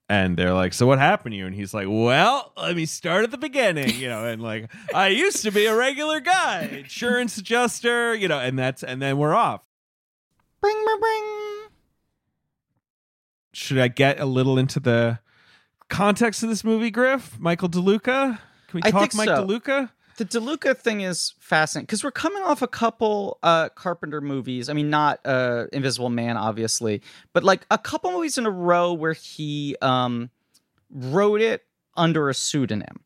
and 0.08 0.37
they're 0.37 0.54
like, 0.54 0.72
"So 0.72 0.87
what 0.87 0.98
happened 0.98 1.32
to 1.32 1.37
you?" 1.37 1.46
And 1.46 1.54
he's 1.54 1.74
like, 1.74 1.87
"Well, 1.88 2.52
let 2.56 2.74
me 2.76 2.87
start 2.87 3.24
at 3.24 3.30
the 3.30 3.38
beginning, 3.38 3.96
you 3.96 4.08
know." 4.08 4.24
And 4.26 4.42
like, 4.42 4.70
I 4.94 5.08
used 5.08 5.42
to 5.42 5.50
be 5.50 5.66
a 5.66 5.76
regular 5.76 6.20
guy, 6.20 6.62
insurance 6.62 7.37
adjuster, 7.37 8.14
you 8.14 8.28
know, 8.28 8.38
and 8.38 8.58
that's 8.58 8.82
and 8.82 9.00
then 9.02 9.18
we're 9.18 9.34
off. 9.34 9.60
bring 10.60 10.74
bring 10.84 11.00
bring 11.00 11.68
Should 13.52 13.78
I 13.78 13.88
get 13.88 14.18
a 14.20 14.26
little 14.26 14.58
into 14.58 14.80
the 14.80 15.18
context 15.90 16.42
of 16.42 16.48
this 16.48 16.64
movie, 16.64 16.90
Griff? 16.90 17.38
Michael 17.38 17.68
DeLuca. 17.68 18.38
Can 18.68 18.72
we 18.72 18.80
I 18.82 18.90
talk 18.90 19.00
think 19.02 19.14
Mike 19.16 19.28
so. 19.28 19.46
DeLuca? 19.46 19.90
The 20.16 20.24
DeLuca 20.24 20.77
thing 20.77 21.00
is 21.00 21.35
fascinating 21.40 21.87
because 21.87 22.05
we're 22.05 22.11
coming 22.11 22.42
off 22.42 22.62
a 22.62 22.68
couple 22.68 23.38
uh 23.42 23.68
Carpenter 23.70 24.20
movies. 24.20 24.68
I 24.68 24.72
mean, 24.72 24.90
not 24.90 25.20
uh 25.24 25.66
Invisible 25.72 26.11
Man, 26.11 26.37
obviously, 26.37 27.03
but 27.33 27.44
like 27.44 27.66
a 27.70 27.79
couple 27.79 28.12
movies 28.12 28.38
in 28.38 28.46
a 28.46 28.50
row 28.50 28.92
where 28.92 29.12
he 29.14 29.77
um 29.83 30.31
wrote 30.90 31.40
it 31.40 31.64
under 31.96 32.29
a 32.29 32.35
pseudonym. 32.35 33.00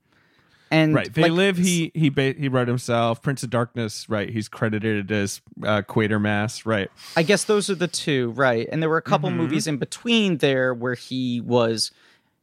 And 0.71 0.95
Right. 0.95 1.13
They 1.13 1.23
like, 1.23 1.33
live. 1.33 1.57
He 1.57 1.91
he 1.95 2.11
ba- 2.11 2.35
he 2.39 2.49
wrote 2.49 2.69
himself. 2.69 3.23
Prince 3.23 3.43
of 3.43 3.49
Darkness. 3.49 4.07
Right. 4.11 4.29
He's 4.29 4.49
credited 4.49 5.11
as 5.11 5.41
uh, 5.63 5.81
Quatermass. 5.89 6.67
Right. 6.67 6.91
I 7.17 7.23
guess 7.23 7.45
those 7.45 7.71
are 7.71 7.75
the 7.75 7.89
two, 7.89 8.31
right? 8.33 8.69
And 8.71 8.83
there 8.83 8.91
were 8.91 8.99
a 8.99 9.03
couple 9.03 9.31
Mhm. 9.31 9.37
movies 9.37 9.67
in 9.67 9.79
between 9.79 10.39
there 10.39 10.75
where 10.75 10.93
he 10.95 11.41
was 11.41 11.91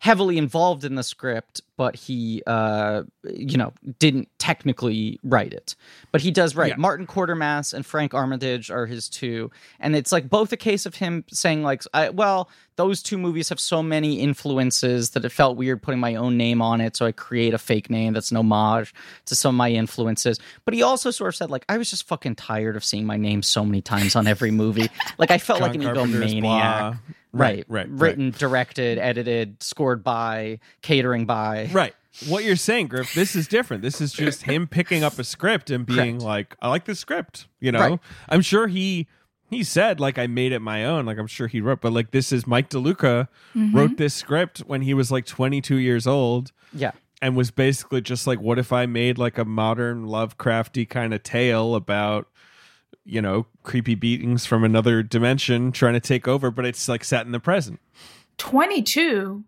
heavily 0.06 0.38
involved 0.38 0.84
in 0.86 0.94
the 0.94 1.02
script, 1.02 1.62
but 1.78 1.96
he, 1.96 2.44
uh, 2.46 3.02
you 3.24 3.58
know, 3.58 3.74
didn't 3.98 4.30
technically 4.38 5.20
write 5.24 5.52
it. 5.52 5.76
But 6.12 6.22
he 6.22 6.30
does 6.30 6.56
write. 6.56 6.70
Yeah. 6.70 6.76
Martin 6.78 7.08
Quatermass 7.08 7.74
and 7.74 7.84
Frank 7.84 8.14
Armitage 8.14 8.70
are 8.70 8.86
his 8.86 9.10
two, 9.10 9.50
and 9.80 9.96
it's 9.96 10.12
like 10.12 10.30
both 10.30 10.54
a 10.54 10.58
case 10.58 10.86
of 10.86 10.94
him 10.94 11.24
saying 11.32 11.64
like, 11.64 11.82
I, 11.92 12.10
"Well, 12.10 12.52
those 12.76 13.02
two 13.02 13.18
movies 13.18 13.50
have 13.50 13.60
so 13.60 13.82
many 13.82 14.20
influences 14.20 15.10
that 15.12 15.26
it 15.26 15.30
felt 15.30 15.58
weird 15.58 15.82
putting 15.82 16.00
my 16.00 16.14
own 16.14 16.38
name 16.38 16.62
on 16.62 16.82
it, 16.82 16.96
so 16.96 17.08
I 17.08 17.12
create 17.12 17.56
a 17.56 17.58
fake 17.58 17.90
name 17.90 18.14
that's 18.14 18.30
an 18.30 18.38
homage 18.38 18.94
to 19.26 19.34
some 19.34 19.56
of 19.56 19.58
my 19.58 19.72
influences." 19.72 20.40
But 20.66 20.76
he 20.76 20.84
also 20.84 21.10
sort 21.10 21.30
of 21.30 21.36
said 21.36 21.50
like, 21.50 21.66
"I 21.68 21.80
was 21.80 21.90
just 21.90 22.08
fucking 22.08 22.36
tired 22.36 22.76
of 22.76 22.84
seeing 22.84 23.08
my 23.08 23.18
name 23.18 23.42
so 23.42 23.66
many 23.66 23.82
times 23.82 24.16
on 24.16 24.28
every 24.28 24.52
movie. 24.52 24.92
Like 25.18 25.32
I 25.32 25.40
felt 25.40 25.62
like 25.62 25.74
an 25.74 25.82
John 25.82 25.96
Carpenter's 25.96 26.32
egomaniac." 26.32 26.42
blah. 26.42 26.98
Right, 27.40 27.66
Right. 27.68 27.88
Right. 27.90 27.90
Written, 27.90 28.32
directed, 28.32 28.98
edited, 28.98 29.62
scored 29.62 30.04
by, 30.04 30.60
catering 30.82 31.26
by. 31.26 31.70
Right. 31.72 31.94
What 32.28 32.46
you're 32.46 32.56
saying, 32.56 32.88
Griff, 32.88 33.14
this 33.14 33.36
is 33.36 33.48
different. 33.48 33.84
This 33.84 34.00
is 34.00 34.14
just 34.14 34.44
him 34.44 34.68
picking 34.68 35.04
up 35.04 35.20
a 35.20 35.24
script 35.24 35.70
and 35.70 35.86
being 35.86 36.20
Correct. 36.20 36.24
like, 36.24 36.56
I 36.62 36.70
like 36.70 36.86
this 36.86 37.00
script. 37.00 37.48
You 37.60 37.74
know? 37.74 37.80
Right. 37.80 38.00
I'm 38.30 38.42
sure 38.42 38.68
he 38.68 39.08
he 39.50 39.64
said 39.64 40.00
like 40.00 40.18
I 40.18 40.28
made 40.28 40.52
it 40.52 40.60
my 40.60 40.86
own. 40.86 41.06
Like 41.06 41.18
I'm 41.18 41.28
sure 41.28 41.48
he 41.48 41.62
wrote, 41.62 41.82
but 41.82 41.94
like 41.94 42.12
this 42.12 42.32
is 42.32 42.48
Mike 42.48 42.70
DeLuca 42.70 43.28
mm-hmm. 43.56 43.76
wrote 43.76 43.98
this 43.98 44.14
script 44.14 44.60
when 44.60 44.82
he 44.82 44.94
was 44.94 45.12
like 45.12 45.26
22 45.26 45.78
years 45.78 46.08
old 46.08 46.52
Yeah. 46.74 46.92
and 47.22 47.36
was 47.36 47.52
basically 47.52 48.02
just 48.02 48.28
like, 48.28 48.40
what 48.40 48.58
if 48.60 48.74
I 48.74 48.86
made 48.86 49.18
like 49.18 49.38
a 49.38 49.46
modern 49.46 50.06
Lovecrafty 50.06 50.90
kind 50.90 51.14
of 51.14 51.24
tale 51.24 51.76
about 51.76 52.28
you 53.06 53.22
know 53.22 53.46
creepy 53.64 53.96
beings 53.96 54.46
from 54.46 54.64
another 54.64 55.04
dimension 55.04 55.72
trying 55.72 55.94
to 55.94 56.00
take 56.00 56.28
over, 56.28 56.52
but 56.52 56.66
it's 56.66 56.88
like 56.88 57.04
set 57.04 57.26
in 57.26 57.32
the 57.32 57.40
present. 57.40 57.80
22. 58.38 59.44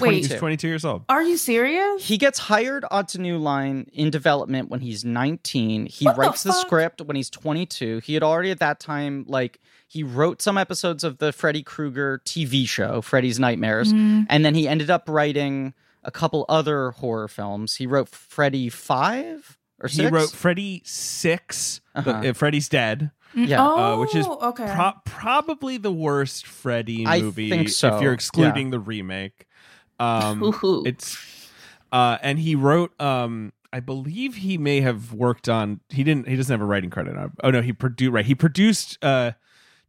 Wait, 0.00 0.14
He's 0.14 0.34
22 0.34 0.66
years 0.66 0.84
old. 0.84 1.04
are 1.08 1.22
you 1.22 1.36
serious? 1.36 2.04
He 2.04 2.18
gets 2.18 2.36
hired 2.38 2.84
onto 2.90 3.18
New 3.18 3.38
Line 3.38 3.88
in 3.92 4.10
development 4.10 4.68
when 4.68 4.80
he's 4.80 5.04
19. 5.04 5.86
He 5.86 6.04
What 6.04 6.18
writes 6.18 6.42
the, 6.42 6.50
fuck? 6.52 6.66
script 6.66 7.00
when 7.02 7.14
he's 7.14 7.30
22. 7.30 8.00
He 8.00 8.14
had 8.14 8.24
already 8.24 8.50
at 8.50 8.58
that 8.58 8.80
time, 8.80 9.24
like, 9.28 9.60
he 9.86 10.02
wrote 10.02 10.42
some 10.42 10.58
episodes 10.58 11.04
of 11.04 11.18
the 11.18 11.32
Freddy 11.32 11.62
Krueger 11.62 12.20
TV 12.24 12.66
show, 12.66 13.02
Freddy's 13.02 13.38
Nightmares. 13.38 13.92
Mm. 13.92 14.26
And 14.28 14.44
then 14.44 14.56
he 14.56 14.66
ended 14.66 14.90
up 14.90 15.08
writing 15.08 15.74
a 16.02 16.10
couple 16.10 16.44
other 16.48 16.90
horror 16.90 17.28
films. 17.28 17.76
He 17.76 17.86
wrote 17.86 18.08
Freddy 18.08 18.68
5 18.68 19.56
or 19.84 19.88
6? 19.88 19.96
He 19.96 20.06
wrote 20.06 20.30
Freddy 20.30 20.82
6, 20.84 21.80
Uh-huh. 21.94 22.10
uh, 22.10 22.32
Freddy's 22.32 22.68
Dead. 22.68 23.10
Yeah. 23.34 23.56
Oh, 23.66 23.76
uh, 23.76 23.98
which 24.00 24.14
is 24.14 24.26
okay. 24.26 24.72
Pro- 24.74 24.92
probably 25.04 25.76
the 25.76 25.90
worst 25.92 26.46
Freddy 26.46 27.04
I 27.06 27.20
movie 27.20 27.50
think 27.50 27.68
so, 27.68 27.96
if 27.96 28.02
you're 28.02 28.12
excluding 28.12 28.70
the 28.70 28.78
remake. 28.78 29.46
Um, 29.98 30.54
it's 30.86 31.18
uh, 31.92 32.18
and 32.22 32.38
he 32.38 32.54
wrote. 32.54 32.98
Um, 33.00 33.52
I 33.72 33.80
believe 33.80 34.36
he 34.36 34.56
may 34.56 34.80
have 34.82 35.12
worked 35.12 35.48
on. 35.48 35.80
He 35.88 36.04
didn't. 36.04 36.28
He 36.28 36.36
doesn't 36.36 36.52
have 36.52 36.60
a 36.60 36.64
writing 36.64 36.90
credit 36.90 37.16
on. 37.16 37.32
Oh 37.42 37.50
no, 37.50 37.60
he 37.60 37.72
produced. 37.72 38.12
Right, 38.12 38.24
he 38.24 38.34
produced 38.36 38.98
uh, 39.02 39.32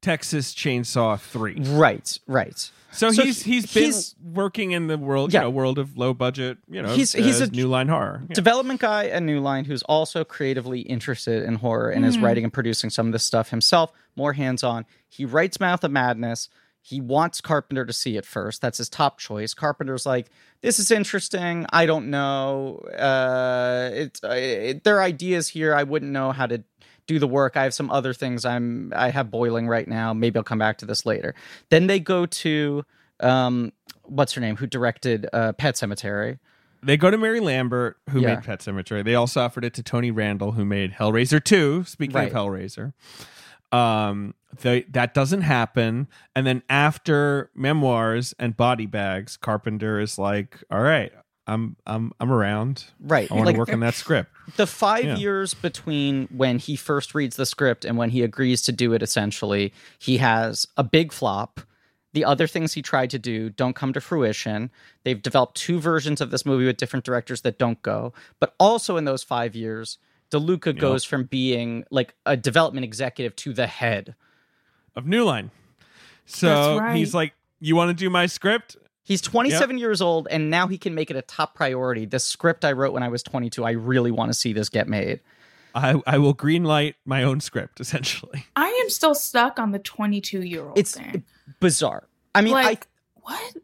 Texas 0.05 0.53
Chainsaw 0.53 1.19
Three. 1.19 1.55
Right, 1.59 2.17
right. 2.27 2.71
So, 2.91 3.11
So 3.11 3.23
he's 3.23 3.41
he- 3.43 3.53
he's 3.53 3.73
been 3.73 3.83
he's- 3.85 4.15
working 4.23 4.71
in 4.71 4.87
the 4.87 4.97
world, 4.97 5.33
Yeah. 5.33 5.39
you 5.41 5.45
know, 5.45 5.49
world 5.49 5.77
of 5.79 5.97
low 5.97 6.13
budget, 6.13 6.59
you 6.69 6.81
know, 6.81 6.93
He's- 6.95 7.11
he's 7.13 7.41
a 7.41 7.47
new 7.49 7.67
line 7.67 7.89
horror. 7.89 8.21
Yeah. 8.29 8.35
development 8.35 8.79
guy 8.79 9.07
at 9.07 9.21
New 9.23 9.39
Line 9.41 9.65
who's 9.65 9.81
also 9.83 10.23
creatively 10.23 10.79
interested 10.81 11.43
in 11.43 11.55
horror 11.55 11.89
and 11.89 12.05
Hmm. 12.05 12.09
is 12.09 12.17
writing 12.19 12.43
and 12.45 12.53
producing 12.53 12.89
some 12.89 13.07
of 13.07 13.13
this 13.13 13.25
stuff 13.25 13.49
himself, 13.49 13.91
more 14.15 14.33
hands 14.33 14.63
on. 14.63 14.85
He 15.09 15.25
writes 15.25 15.59
Mouth 15.59 15.83
of 15.83 15.91
Madness. 15.91 16.47
He 16.81 17.01
wants 17.01 17.41
Carpenter 17.41 17.83
to 17.83 17.91
see 17.91 18.15
it 18.15 18.25
first. 18.27 18.61
That's 18.61 18.77
his 18.77 18.89
top 18.89 19.17
choice. 19.19 19.55
Carpenter's 19.55 20.05
like, 20.05 20.27
this 20.61 20.77
is 20.79 20.91
interesting. 20.91 21.65
I 21.73 21.87
don't 21.87 22.11
know. 22.11 22.77
Uh, 22.97 23.89
it, 23.91 24.19
it, 24.23 24.83
there 24.83 24.97
are 24.97 25.01
ideas 25.03 25.47
here. 25.49 25.73
I 25.73 25.81
wouldn't 25.83 26.11
know 26.11 26.31
how 26.31 26.45
to 26.45 26.63
do 27.07 27.19
the 27.19 27.27
work. 27.27 27.55
I 27.57 27.63
have 27.63 27.73
some 27.73 27.89
other 27.91 28.13
things 28.13 28.45
I'm 28.45 28.91
I 28.95 29.09
have 29.09 29.29
boiling 29.31 29.67
right 29.67 29.87
now. 29.87 30.13
Maybe 30.13 30.37
I'll 30.37 30.43
come 30.43 30.59
back 30.59 30.77
to 30.79 30.85
this 30.85 31.05
later. 31.05 31.35
Then 31.69 31.87
they 31.87 31.99
go 31.99 32.25
to 32.25 32.83
um, 33.19 33.71
what's 34.03 34.33
her 34.33 34.41
name? 34.41 34.55
Who 34.57 34.67
directed 34.67 35.27
uh, 35.33 35.53
Pet 35.53 35.75
Sematary? 35.75 36.39
They 36.83 36.97
go 36.97 37.09
to 37.09 37.17
Mary 37.17 37.39
Lambert, 37.39 37.97
who 38.11 38.19
Yeah. 38.21 38.35
made 38.35 38.43
Pet 38.43 38.59
Sematary. 38.59 39.03
They 39.03 39.15
also 39.15 39.41
offered 39.41 39.63
it 39.65 39.73
to 39.75 39.83
Tony 39.83 40.11
Randel, 40.11 40.53
who 40.55 40.65
made 40.65 40.93
Hellraiser 40.93 41.43
2. 41.43 41.83
Speaking 41.85 42.15
Right. 42.15 42.27
of 42.31 42.33
Hellraiser. 42.33 42.93
Um, 43.71 44.35
they, 44.61 44.83
that 44.83 45.13
doesn't 45.13 45.41
happen. 45.41 46.07
And 46.35 46.45
then 46.45 46.61
after 46.69 47.49
Memoirs 47.55 48.33
and 48.39 48.55
Body 48.55 48.85
Bags, 48.85 49.35
Carpenter 49.37 49.99
is 49.99 50.17
like, 50.19 50.63
all 50.69 50.81
right, 50.81 51.11
I'm 51.47 51.75
I'm 51.85 52.11
I'm 52.19 52.31
around. 52.31 52.85
Right. 52.99 53.29
I 53.31 53.33
want 53.35 53.45
Like, 53.45 53.55
to 53.55 53.59
work 53.59 53.73
on 53.73 53.79
that 53.81 53.93
script. 53.93 54.31
the 54.57 54.65
five 54.67 55.03
Yeah. 55.05 55.17
years 55.17 55.53
between 55.53 56.27
when 56.27 56.57
he 56.59 56.75
first 56.75 57.13
reads 57.15 57.35
the 57.35 57.45
script 57.45 57.85
and 57.85 57.97
when 57.97 58.09
he 58.09 58.23
agrees 58.23 58.61
to 58.63 58.71
do 58.71 58.93
it 58.93 59.01
essentially 59.03 59.73
he 59.99 60.17
has 60.17 60.67
a 60.77 60.83
big 60.83 61.11
flop 61.11 61.61
the 62.13 62.23
other 62.25 62.47
things 62.47 62.73
he 62.73 62.81
tried 62.81 63.09
to 63.09 63.19
do 63.19 63.49
don't 63.49 63.75
come 63.75 63.91
to 63.93 63.99
fruition 64.01 64.71
they've 65.03 65.21
developed 65.21 65.55
two 65.57 65.79
versions 65.79 66.21
of 66.21 66.31
this 66.31 66.45
movie 66.45 66.65
with 66.65 66.77
different 66.77 67.03
directors 67.05 67.41
that 67.41 67.57
don't 67.59 67.81
go 67.81 68.13
but 68.39 68.53
also 68.59 68.95
in 68.97 69.05
those 69.05 69.21
five 69.23 69.55
years 69.55 69.97
deluca 70.31 70.77
goes 70.77 71.03
from 71.03 71.25
being 71.25 71.83
like 71.91 72.13
a 72.25 72.37
development 72.37 72.83
executive 72.85 73.35
to 73.35 73.53
the 73.53 73.67
head 73.67 74.15
Of 74.95 75.05
New 75.05 75.23
Line. 75.25 75.51
So 76.25 76.79
right. 76.79 76.95
he's 76.95 77.13
like, 77.13 77.33
"You 77.59 77.75
want 77.75 77.89
to 77.89 77.93
do 77.93 78.09
my 78.09 78.25
script?" 78.27 78.77
He's 79.05 79.21
27 79.21 79.77
years 79.77 80.01
old, 80.01 80.27
and 80.31 80.49
now 80.49 80.67
he 80.67 80.77
can 80.79 80.95
make 80.95 81.09
it 81.11 81.15
a 81.15 81.21
top 81.21 81.53
priority. 81.53 82.05
The 82.05 82.19
script 82.19 82.65
I 82.65 82.71
wrote 82.71 82.91
when 82.91 83.03
I 83.03 83.07
was 83.07 83.21
22, 83.23 83.63
I 83.63 83.71
really 83.71 84.09
want 84.11 84.31
to 84.31 84.33
see 84.33 84.51
this 84.51 84.67
get 84.67 84.87
made. 84.89 85.21
I 85.75 86.01
I 86.07 86.17
will 86.17 86.33
greenlight 86.33 86.95
my 87.05 87.21
own 87.23 87.39
script 87.39 87.79
essentially. 87.79 88.45
I 88.55 88.67
am 88.83 88.89
still 88.89 89.13
stuck 89.13 89.59
on 89.59 89.71
the 89.71 89.79
22 89.79 90.41
year 90.41 90.63
old 90.65 90.77
It's 90.77 90.95
thing. 90.95 91.23
bizarre. 91.59 92.07
I 92.33 92.41
mean, 92.41 92.53
like, 92.53 92.87
what? 93.21 93.55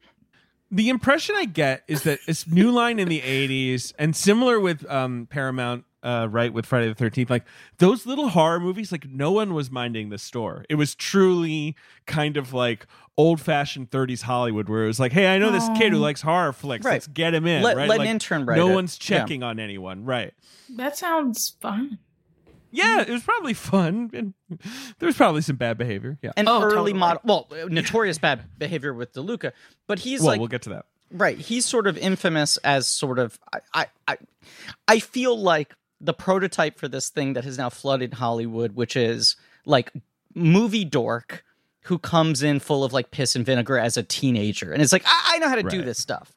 The 0.70 0.90
impression 0.90 1.36
I 1.36 1.46
get 1.46 1.84
is 1.88 2.04
that 2.04 2.20
it's 2.28 2.48
New 2.48 2.72
Line 2.72 3.00
in 3.00 3.10
the 3.10 3.22
'80s, 3.22 3.94
and 3.98 4.16
similar 4.16 4.60
with 4.60 4.90
um, 4.90 5.28
Paramount, 5.30 5.86
uh, 6.04 6.28
right 6.30 6.54
with 6.54 6.66
Friday 6.66 6.88
the 6.88 6.96
Thirteenth. 6.96 7.30
Like 7.30 7.46
those 7.78 8.06
little 8.06 8.30
horror 8.30 8.60
movies, 8.60 8.92
like 8.92 9.08
no 9.10 9.32
one 9.32 9.54
was 9.54 9.70
minding 9.72 10.10
the 10.10 10.18
store. 10.18 10.66
It 10.70 10.76
was 10.76 10.96
truly 10.96 11.76
kind 12.06 12.38
of 12.38 12.54
like 12.54 12.88
old-fashioned 13.18 13.92
'30s 13.92 14.22
Hollywood, 14.24 14.68
where 14.70 14.84
it 14.84 14.88
was 14.88 15.00
like, 15.00 15.12
"Hey, 15.12 15.28
I 15.34 15.38
know 15.38 15.52
this 15.52 15.68
kid 15.78 15.92
who 15.94 16.00
likes 16.00 16.22
horror 16.22 16.54
flicks. 16.54 16.86
Right. 16.86 16.94
Let's 16.94 17.08
get 17.08 17.34
him 17.34 17.46
in." 17.46 17.62
Let- 17.64 17.78
right? 17.78 17.90
let 17.90 18.02
an 18.02 18.08
intern 18.08 18.46
write 18.46 18.58
No 18.58 18.70
it. 18.70 18.74
one's 18.76 18.98
Yeah. 19.02 19.20
checking 19.20 19.44
on 19.44 19.60
anyone, 19.60 20.06
right? 20.06 20.34
That 20.76 20.98
sounds 20.98 21.56
fun. 21.62 22.00
Yeah, 22.74 23.02
it 23.02 23.10
was 23.10 23.22
probably 23.24 23.54
fun, 23.54 24.10
and 24.14 24.34
there 25.00 25.08
was 25.08 25.18
probably 25.18 25.42
some 25.42 25.58
bad 25.58 25.78
behavior. 25.78 26.18
Yeah. 26.22 26.32
an 26.38 26.48
Oh, 26.48 26.62
early 26.62 26.72
totally. 26.72 26.94
model, 26.94 27.22
well, 27.26 27.48
notorious 27.70 28.18
bad 28.18 28.44
behavior 28.58 28.94
with 28.94 29.12
DeLuca, 29.12 29.52
but 29.88 30.00
he's 30.00 30.22
well, 30.22 30.28
like 30.30 30.40
we'll 30.40 30.48
get 30.48 30.62
to 30.64 30.70
that. 30.70 30.86
Right. 31.12 31.38
He's 31.38 31.66
sort 31.66 31.86
of 31.88 31.98
infamous 31.98 32.56
as 32.64 32.88
sort 32.88 33.20
of 33.20 33.38
I, 33.54 33.60
I 33.74 33.86
I 34.08 34.18
I 34.88 35.00
feel 35.00 35.38
like 35.38 35.76
the 36.04 36.14
prototype 36.14 36.80
for 36.80 36.88
this 36.88 37.10
thing 37.10 37.34
that 37.34 37.44
has 37.44 37.58
now 37.58 37.70
flooded 37.70 38.16
Hollywood, 38.16 38.74
which 38.76 38.96
is 38.96 39.36
like 39.66 39.92
movie 40.34 40.84
dork 40.86 41.44
who 41.86 41.98
comes 42.00 42.42
in 42.44 42.60
full 42.60 42.84
of 42.84 42.92
like 42.94 43.12
piss 43.12 43.36
and 43.36 43.46
vinegar 43.46 43.78
as 43.78 43.98
a 43.98 44.04
teenager 44.04 44.72
and 44.74 44.82
it's 44.82 44.92
like, 44.92 45.04
I, 45.06 45.34
I 45.36 45.38
know 45.40 45.48
how 45.50 45.56
to 45.56 45.64
do 45.64 45.82
this 45.84 45.98
stuff. 46.00 46.36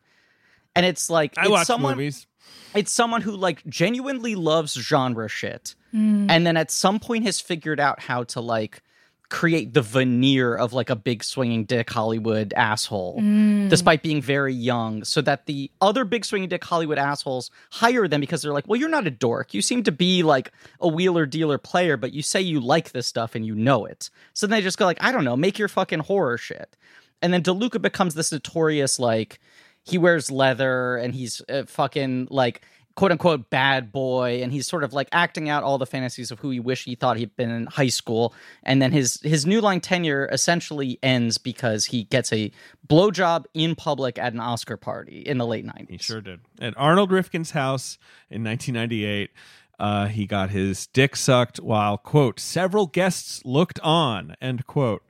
And 0.77 0.85
it's 0.85 1.09
like 1.09 1.37
I 1.39 1.43
it's 1.43 1.51
watch 1.51 1.67
someone 1.67 1.97
movies. 1.97 2.27
it's 2.75 2.91
someone 2.93 3.21
who 3.23 3.33
like 3.37 3.65
genuinely 3.67 4.35
loves 4.35 4.73
genre 4.75 5.29
shit 5.29 5.75
Hmm. 5.93 6.27
and 6.29 6.45
then 6.45 6.57
at 6.57 6.71
some 6.73 6.99
point 6.99 7.25
has 7.25 7.41
figured 7.41 7.79
out 7.79 8.01
how 8.01 8.25
to 8.25 8.41
like 8.41 8.83
create 9.31 9.73
the 9.75 9.81
veneer 9.83 10.55
of 10.55 10.73
like 10.73 10.91
a 10.91 10.95
big 10.97 11.25
swinging 11.25 11.65
dick 11.65 11.91
hollywood 11.91 12.53
asshole 12.55 13.19
Hmm. 13.19 13.69
despite 13.69 14.03
being 14.03 14.21
very 14.21 14.53
young 14.55 15.03
so 15.03 15.21
that 15.23 15.47
the 15.47 15.71
other 15.81 16.05
big 16.05 16.25
swinging 16.25 16.49
dick 16.49 16.63
hollywood 16.63 16.99
assholes 16.99 17.51
hire 17.73 18.07
them 18.07 18.21
because 18.21 18.43
they're 18.43 18.53
like 18.53 18.69
well 18.69 18.79
you're 18.79 18.89
not 18.89 19.07
a 19.07 19.11
dork. 19.11 19.55
You 19.55 19.63
seem 19.63 19.83
to 19.85 19.93
be 19.93 20.23
like 20.23 20.53
a 20.81 20.89
wheeler 20.89 21.27
dealer 21.27 21.59
player 21.59 21.97
but 21.97 22.13
you 22.13 22.23
say 22.23 22.41
you 22.41 22.61
like 22.61 22.93
this 22.93 23.07
stuff 23.07 23.35
and 23.35 23.47
you 23.47 23.55
know 23.55 23.87
it. 23.87 24.11
So 24.35 24.47
then 24.47 24.59
they 24.59 24.63
just 24.63 24.79
go 24.79 24.85
like 24.85 25.03
i 25.03 25.11
don't 25.11 25.25
know 25.25 25.37
make 25.37 25.59
your 25.59 25.69
fucking 25.69 26.01
horror 26.01 26.39
shit. 26.39 26.77
And 27.23 27.33
then 27.33 27.43
deluca 27.43 27.81
becomes 27.81 28.15
this 28.15 28.31
notorious 28.31 28.99
like 28.99 29.41
he 29.83 29.97
wears 29.99 30.31
leather 30.31 30.97
and 30.97 31.15
he's 31.15 31.41
uh, 31.49 31.65
fucking 31.67 32.29
like 32.31 32.61
quote 32.97 33.11
unquote 33.11 33.51
bad 33.51 33.91
boy 33.91 34.41
and 34.43 34.53
he's 34.53 34.67
sort 34.67 34.85
of 34.85 34.93
like 34.93 35.09
acting 35.13 35.49
out 35.49 35.63
all 35.63 35.79
the 35.79 35.87
fantasies 35.87 36.31
of 36.31 36.39
who 36.41 36.51
he 36.51 36.61
wish 36.61 36.85
he 36.85 36.95
thought 36.95 37.17
he'd 37.17 37.35
been 37.37 37.51
in 37.51 37.67
high 37.67 37.89
school 37.89 38.33
and 38.63 38.81
then 38.81 38.93
his 38.93 39.21
his 39.23 39.45
new 39.45 39.61
line 39.61 39.81
tenure 39.81 40.29
essentially 40.31 40.99
ends 41.03 41.39
because 41.39 41.87
he 41.87 42.05
gets 42.05 42.33
a 42.33 42.53
blowjob 42.87 43.45
in 43.55 43.75
public 43.75 44.19
at 44.19 44.33
an 44.33 44.41
oscar 44.41 44.77
party 44.77 45.21
in 45.21 45.39
the 45.39 45.47
late 45.47 45.67
90s 45.67 45.91
He 45.91 45.99
sure 45.99 46.21
did. 46.21 46.41
At 46.61 46.75
Arnold 46.77 47.11
Rifkin's 47.11 47.51
house 47.51 47.99
in 48.31 48.45
1998, 48.45 49.31
uh, 49.79 50.07
he 50.07 50.27
got 50.27 50.51
his 50.51 50.87
dick 50.87 51.17
sucked 51.17 51.59
while, 51.59 51.99
quote, 51.99 52.39
several 52.39 52.87
guests 52.87 53.45
looked 53.45 53.81
on, 53.81 54.37
end 54.41 54.67
quote. 54.67 55.03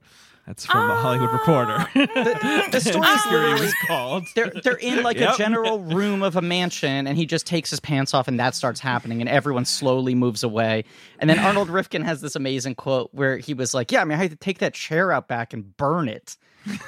That's 0.47 0.67
from 0.67 0.89
the 0.89 0.95
Hollywood 0.95 1.33
Reporter. 1.33 1.77
Ah. 1.79 1.89
the 2.71 2.81
story 2.81 3.07
is 3.09 3.27
literally 3.31 3.61
was 3.63 3.75
called. 3.87 4.25
they're 4.35 4.53
they're 4.63 4.77
in 4.77 5.03
like 5.03 5.17
Yep. 5.17 5.35
a 5.35 5.39
general 5.39 5.79
room 5.81 6.23
of 6.23 6.37
a 6.37 6.43
mansion 6.43 7.07
and 7.07 7.17
he 7.17 7.25
just 7.25 7.47
takes 7.47 7.71
his 7.71 7.81
pants 7.81 8.13
off 8.13 8.29
and 8.29 8.39
that 8.39 8.55
starts 8.55 8.79
happening 8.81 9.21
and 9.23 9.29
everyone 9.31 9.65
slowly 9.65 10.15
moves 10.15 10.43
away 10.43 10.85
and 11.19 11.31
then 11.31 11.39
arnold 11.39 11.71
rifkin 11.71 12.03
has 12.03 12.21
this 12.21 12.37
amazing 12.37 12.75
quote 12.75 13.09
where 13.13 13.39
he 13.39 13.55
was 13.55 13.73
like 13.73 13.91
yeah 13.91 14.03
i 14.03 14.05
mean 14.05 14.19
i 14.19 14.21
had 14.23 14.31
to 14.31 14.37
take 14.37 14.59
that 14.59 14.75
chair 14.75 15.13
out 15.13 15.29
back 15.29 15.53
and 15.55 15.77
burn 15.79 16.09
it 16.09 16.37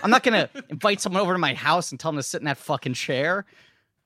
i'm 0.03 0.11
not 0.11 0.23
gonna 0.23 0.51
invite 0.69 1.01
someone 1.01 1.23
over 1.23 1.33
to 1.33 1.39
my 1.39 1.55
house 1.55 1.91
and 1.91 1.99
tell 1.99 2.11
them 2.13 2.19
to 2.19 2.23
sit 2.23 2.41
in 2.43 2.45
that 2.45 2.59
fucking 2.59 2.93
chair 2.95 3.47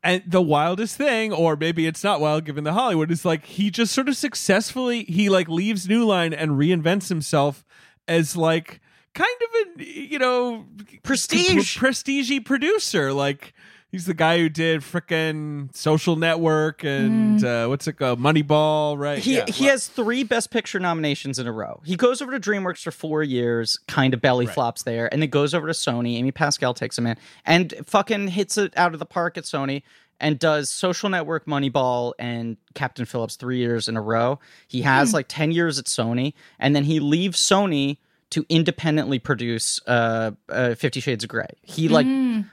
and 0.02 0.22
the 0.26 0.40
wildest 0.40 0.96
thing, 0.96 1.30
or 1.30 1.56
maybe 1.56 1.86
it's 1.86 2.02
not 2.02 2.22
wild 2.22 2.46
given 2.46 2.64
the 2.64 2.72
Hollywood, 2.72 3.10
is 3.10 3.26
like 3.26 3.44
he 3.44 3.70
just 3.70 3.92
sort 3.92 4.08
of 4.08 4.16
successfully 4.16 5.04
he 5.04 5.28
like 5.28 5.46
leaves 5.46 5.86
New 5.90 6.06
Line 6.06 6.32
and 6.32 6.52
reinvents 6.52 7.10
himself 7.10 7.66
as 8.08 8.34
like 8.34 8.80
kind 9.14 9.36
of 9.42 9.80
a 9.80 9.84
you 9.84 10.18
know 10.18 10.66
Prestige. 11.02 11.76
prestige 11.78 12.32
producer. 12.44 13.12
Like 13.12 13.54
he's 13.90 14.06
the 14.06 14.14
guy 14.14 14.38
who 14.38 14.48
did 14.48 14.80
frickin' 14.82 15.74
Social 15.74 16.14
Network 16.16 16.84
and 16.84 17.42
uh, 17.44 17.66
what's 17.66 17.86
it 17.88 17.94
called, 17.94 18.20
Moneyball, 18.20 18.96
right? 18.98 19.18
he 19.18 19.36
Yeah, 19.36 19.44
he 19.48 19.64
well- 19.64 19.72
has 19.72 19.88
three 19.88 20.22
best 20.22 20.50
picture 20.50 20.78
nominations 20.78 21.38
in 21.38 21.46
a 21.46 21.52
row. 21.52 21.80
He 21.84 21.96
goes 21.96 22.22
over 22.22 22.38
to 22.38 22.40
dreamworks 22.50 22.82
for 22.82 22.90
four 22.92 23.22
years 23.22 23.78
kind 23.88 24.14
of 24.14 24.20
belly 24.20 24.46
flops 24.46 24.84
there 24.84 25.12
and 25.12 25.20
then 25.22 25.30
goes 25.30 25.54
over 25.54 25.66
to 25.66 25.72
sony. 25.72 26.16
Amy 26.16 26.30
pascal 26.32 26.74
takes 26.74 26.96
him 26.98 27.06
in 27.06 27.16
and 27.44 27.74
fucking 27.86 28.28
hits 28.28 28.56
it 28.58 28.72
out 28.76 28.92
of 28.92 28.98
the 29.00 29.06
park 29.06 29.36
at 29.36 29.44
sony 29.44 29.82
and 30.22 30.38
does 30.38 30.68
social 30.68 31.08
network 31.08 31.46
moneyball 31.46 32.12
and 32.18 32.58
captain 32.74 33.06
phillips 33.06 33.36
three 33.36 33.56
years 33.58 33.88
in 33.88 33.96
a 33.96 34.02
row. 34.02 34.38
He 34.68 34.82
has 34.82 35.14
like 35.14 35.26
10 35.28 35.50
years 35.50 35.78
at 35.78 35.86
sony 35.86 36.34
and 36.58 36.76
then 36.76 36.84
he 36.84 37.00
leaves 37.00 37.40
sony 37.40 37.96
to 38.30 38.44
independently 38.48 39.18
produce 39.18 39.80
uh, 39.86 40.30
uh 40.48 40.74
50 40.74 41.00
shades 41.00 41.24
of 41.24 41.30
gray 41.30 41.48
he 41.62 41.88
like 41.88 42.06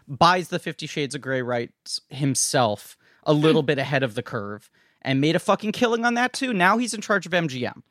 buys 0.08 0.50
the 0.50 0.60
50 0.60 0.88
shades 0.88 1.16
of 1.16 1.22
gray 1.22 1.42
rights 1.42 2.02
himself 2.10 2.98
a 3.24 3.34
little 3.34 3.64
bit 3.64 3.78
ahead 3.78 4.04
of 4.04 4.16
the 4.16 4.24
curve 4.24 4.70
and 5.02 5.22
made 5.22 5.36
a 5.36 5.40
fucking 5.40 5.72
killing 5.72 6.04
on 6.06 6.14
that 6.16 6.34
too 6.34 6.54
now 6.54 6.78
he's 6.78 6.94
in 6.94 7.02
charge 7.02 7.26
of 7.26 7.32
mgm 7.32 7.82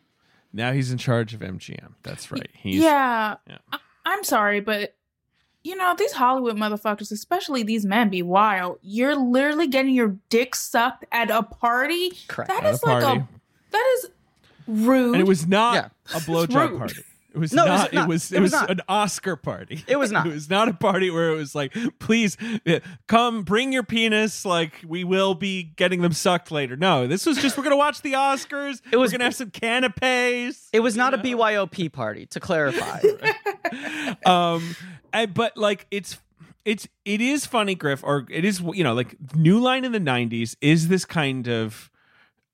now 0.52 0.72
he's 0.72 0.90
in 0.90 0.96
charge 0.96 1.34
of 1.34 1.40
MGM. 1.40 1.92
That's 2.02 2.30
right. 2.32 2.48
He's 2.54 2.76
yeah, 2.82 3.34
Yeah. 3.46 3.58
I- 3.72 3.78
I'm 4.06 4.24
sorry, 4.24 4.60
but 4.60 4.96
you 5.64 5.76
know 5.76 5.94
these 5.98 6.12
Hollywood 6.12 6.56
motherfuckers, 6.56 7.12
especially 7.12 7.62
these 7.62 7.84
men, 7.84 8.08
be 8.08 8.22
wild. 8.22 8.78
You're 8.80 9.16
literally 9.16 9.66
getting 9.66 9.92
your 9.92 10.16
dick 10.30 10.54
sucked 10.54 11.04
at 11.12 11.30
a 11.30 11.42
party. 11.42 12.12
Correct. 12.28 12.48
That 12.48 12.62
At 12.64 12.70
a 12.70 12.70
is 12.70 12.82
like 12.84 13.04
party. 13.04 13.20
a 13.20 13.28
that 13.72 13.94
is 13.98 14.10
rude. 14.66 15.14
and 15.14 15.20
it 15.20 15.26
was 15.26 15.46
not 15.46 15.74
Yeah. 15.74 15.88
a 16.16 16.20
blowjob 16.20 16.70
rude. 16.70 16.78
party. 16.78 17.02
It 17.36 17.38
was 17.38 17.52
No, 17.52 17.66
it 17.66 17.68
was 17.70 17.80
not. 17.80 17.94
It 17.94 18.08
was. 18.08 18.32
It 18.32 18.36
It 18.36 18.40
was, 18.40 18.52
was 18.52 18.62
an 18.70 18.80
Oscar 18.88 19.36
party. 19.36 19.84
It 19.86 19.96
was 19.96 20.10
not. 20.10 20.26
It 20.26 20.32
was 20.32 20.48
not 20.48 20.68
a 20.68 20.72
party 20.72 21.10
where 21.10 21.28
it 21.30 21.36
was 21.36 21.54
like, 21.54 21.76
please 21.98 22.38
uh, 22.66 22.80
come, 23.08 23.42
bring 23.42 23.72
your 23.74 23.82
penis. 23.82 24.46
Like 24.46 24.80
we 24.86 25.04
will 25.04 25.34
be 25.34 25.62
getting 25.62 26.00
them 26.00 26.12
sucked 26.12 26.50
later. 26.50 26.76
No, 26.76 27.06
this 27.06 27.26
was 27.26 27.36
just 27.36 27.58
we're 27.58 27.62
gonna 27.64 27.76
watch 27.76 28.00
the 28.00 28.14
Oscars. 28.14 28.80
It 28.90 28.96
was- 28.96 29.12
we're 29.12 29.18
gonna 29.18 29.24
have 29.24 29.34
some 29.34 29.50
canapes. 29.50 30.70
it 30.72 30.80
was 30.80 30.96
not 30.96 31.12
a 31.12 31.18
byop 31.18 31.92
party 31.92 32.24
to 32.26 32.40
clarify 32.40 33.00
um, 34.26 34.74
but 35.34 35.56
like 35.56 35.86
it's 35.90 36.18
it's 36.64 36.88
it 37.04 37.20
is 37.20 37.44
funny, 37.46 37.74
Griff, 37.74 38.02
or 38.02 38.26
it 38.30 38.44
is 38.44 38.60
you 38.72 38.82
know 38.82 38.94
like 38.94 39.14
New 39.34 39.60
Line 39.60 39.84
in 39.84 39.92
the 39.92 40.00
'90s 40.00 40.56
is 40.60 40.88
this 40.88 41.04
kind 41.04 41.48
of. 41.48 41.90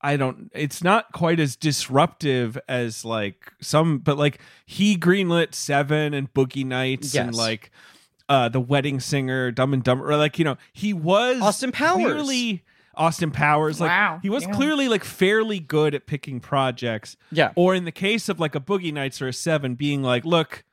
I 0.03 0.17
don't. 0.17 0.51
It's 0.53 0.83
not 0.83 1.11
quite 1.13 1.39
as 1.39 1.55
disruptive 1.55 2.59
as 2.67 3.05
like 3.05 3.51
some, 3.61 3.99
but 3.99 4.17
like 4.17 4.39
he 4.65 4.97
greenlit 4.97 5.55
Seven 5.55 6.13
and 6.13 6.31
Boogie 6.33 6.65
Nights 6.65 7.15
and 7.15 7.33
like 7.33 7.71
uh 8.27 8.49
the 8.49 8.59
Wedding 8.59 8.99
Singer, 8.99 9.51
Dumb 9.51 9.73
and 9.73 9.83
Dumber. 9.83 10.11
Or 10.11 10.17
like 10.17 10.37
you 10.37 10.45
know 10.45 10.57
he 10.73 10.93
was 10.93 11.41
Austin 11.41 11.71
Powers. 11.71 12.03
clearly 12.03 12.63
Austin 12.95 13.31
Powers. 13.31 13.79
Like 13.79 13.89
Wow, 13.89 14.19
he 14.21 14.29
was 14.29 14.43
yeah. 14.43 14.51
clearly 14.51 14.89
like 14.89 15.03
fairly 15.03 15.59
good 15.59 15.95
at 15.95 16.05
picking 16.05 16.39
projects. 16.39 17.15
Yeah. 17.31 17.51
Or 17.55 17.73
in 17.73 17.85
the 17.85 17.91
case 17.91 18.29
of 18.29 18.39
like 18.39 18.55
a 18.55 18.59
Boogie 18.59 18.93
Nights 18.93 19.21
or 19.21 19.27
a 19.29 19.33
Seven, 19.33 19.75
being 19.75 20.03
like, 20.03 20.25
look, 20.25 20.63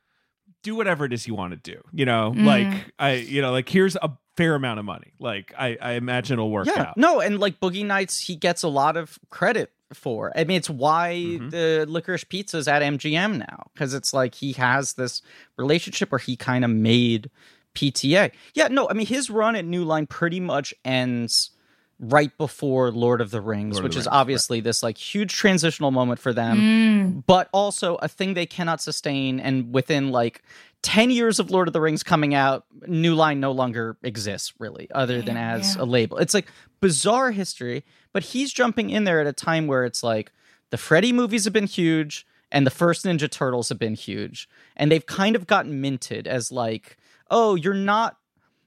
do 0.63 0.75
whatever 0.75 1.05
it 1.05 1.13
is 1.13 1.27
you 1.27 1.35
want 1.35 1.53
to 1.53 1.73
do. 1.73 1.81
You 1.93 2.05
know, 2.05 2.33
Mm. 2.37 2.45
like 2.45 2.93
I, 2.99 3.13
you 3.15 3.41
know, 3.43 3.51
like 3.53 3.69
here's 3.69 3.97
a 3.97 4.11
fair 4.37 4.55
amount 4.55 4.79
of 4.79 4.85
money. 4.85 5.13
Like 5.19 5.53
I, 5.59 5.77
I 5.81 5.93
imagine 5.93 6.35
it'll 6.35 6.51
work 6.51 6.67
yeah 6.67 6.81
out. 6.91 6.97
no 6.97 7.21
and 7.21 7.39
like 7.39 7.61
boogie 7.61 7.85
nights 7.85 8.19
he 8.21 8.37
gets 8.37 8.63
a 8.63 8.69
lot 8.69 8.97
of 8.97 9.19
credit 9.31 9.73
for 9.93 10.33
i 10.37 10.45
mean 10.45 10.57
it's 10.57 10.71
why 10.71 11.15
Mhm. 11.17 11.51
the 11.51 11.85
licorice 11.89 12.23
pizza's 12.23 12.69
at 12.69 12.81
mgm 12.81 13.39
now 13.39 13.67
because 13.75 13.93
it's 13.93 14.15
like 14.15 14.37
he 14.37 14.53
has 14.53 14.93
this 14.95 15.21
relationship 15.57 16.13
where 16.13 16.21
he 16.21 16.37
kind 16.37 16.65
of 16.65 16.71
made 16.71 17.29
pta 17.75 18.31
yeah 18.55 18.69
no 18.69 18.89
i 18.89 18.93
mean 18.93 19.07
his 19.07 19.29
run 19.31 19.57
at 19.57 19.65
new 19.65 19.83
line 19.85 20.07
pretty 20.07 20.39
much 20.39 20.73
ends 20.85 21.51
right 22.03 22.37
before 22.39 22.91
lord 22.91 23.21
of 23.21 23.31
the 23.31 23.41
rings 23.41 23.75
Lord 23.75 23.85
which 23.85 23.93
the 23.95 24.01
is 24.01 24.07
Rings, 24.07 24.13
right. 24.13 24.21
obviously 24.21 24.61
this 24.61 24.83
like 24.83 24.97
huge 24.97 25.35
transitional 25.35 25.91
moment 25.91 26.19
for 26.19 26.33
them 26.33 26.57
Mm. 26.59 27.25
but 27.27 27.49
also 27.53 27.97
a 27.97 28.09
thing 28.09 28.35
they 28.35 28.47
cannot 28.47 28.81
sustain. 28.81 29.39
And 29.41 29.73
within 29.75 30.11
like 30.11 30.43
10 30.83 31.11
years 31.11 31.39
of 31.39 31.51
Lord 31.51 31.69
of 31.69 31.75
the 31.75 31.81
Rings 31.81 32.03
coming 32.03 32.35
out, 32.35 32.65
New 32.87 33.15
Line 33.15 33.39
no 33.39 33.53
longer 33.53 33.99
exists, 34.03 34.55
really, 34.59 34.89
other 34.95 35.21
than 35.21 35.37
as 35.37 35.77
yeah. 35.77 35.83
a 35.83 35.85
label. 35.85 36.17
It's 36.19 36.33
like 36.33 36.47
bizarre 36.81 37.33
history, 37.33 37.85
but 38.15 38.23
he's 38.23 38.51
jumping 38.53 38.89
in 38.91 39.05
there 39.05 39.21
at 39.21 39.27
a 39.27 39.33
time 39.33 39.67
where 39.67 39.85
it's 39.85 40.03
like 40.03 40.33
the 40.71 40.79
Freddy 40.79 41.13
movies 41.13 41.45
have 41.45 41.53
been 41.53 41.67
huge. 41.67 42.27
and 42.53 42.67
the 42.67 42.71
first 42.71 43.05
Ninja 43.05 43.31
Turtles 43.31 43.69
have 43.69 43.79
been 43.79 43.95
huge, 43.95 44.49
and 44.77 44.91
they've 44.91 45.07
kind 45.07 45.37
of 45.37 45.47
gotten 45.47 45.81
minted 45.81 46.27
as 46.27 46.51
like, 46.51 46.97
oh, 47.31 47.55
you're 47.55 47.75
not 47.75 48.17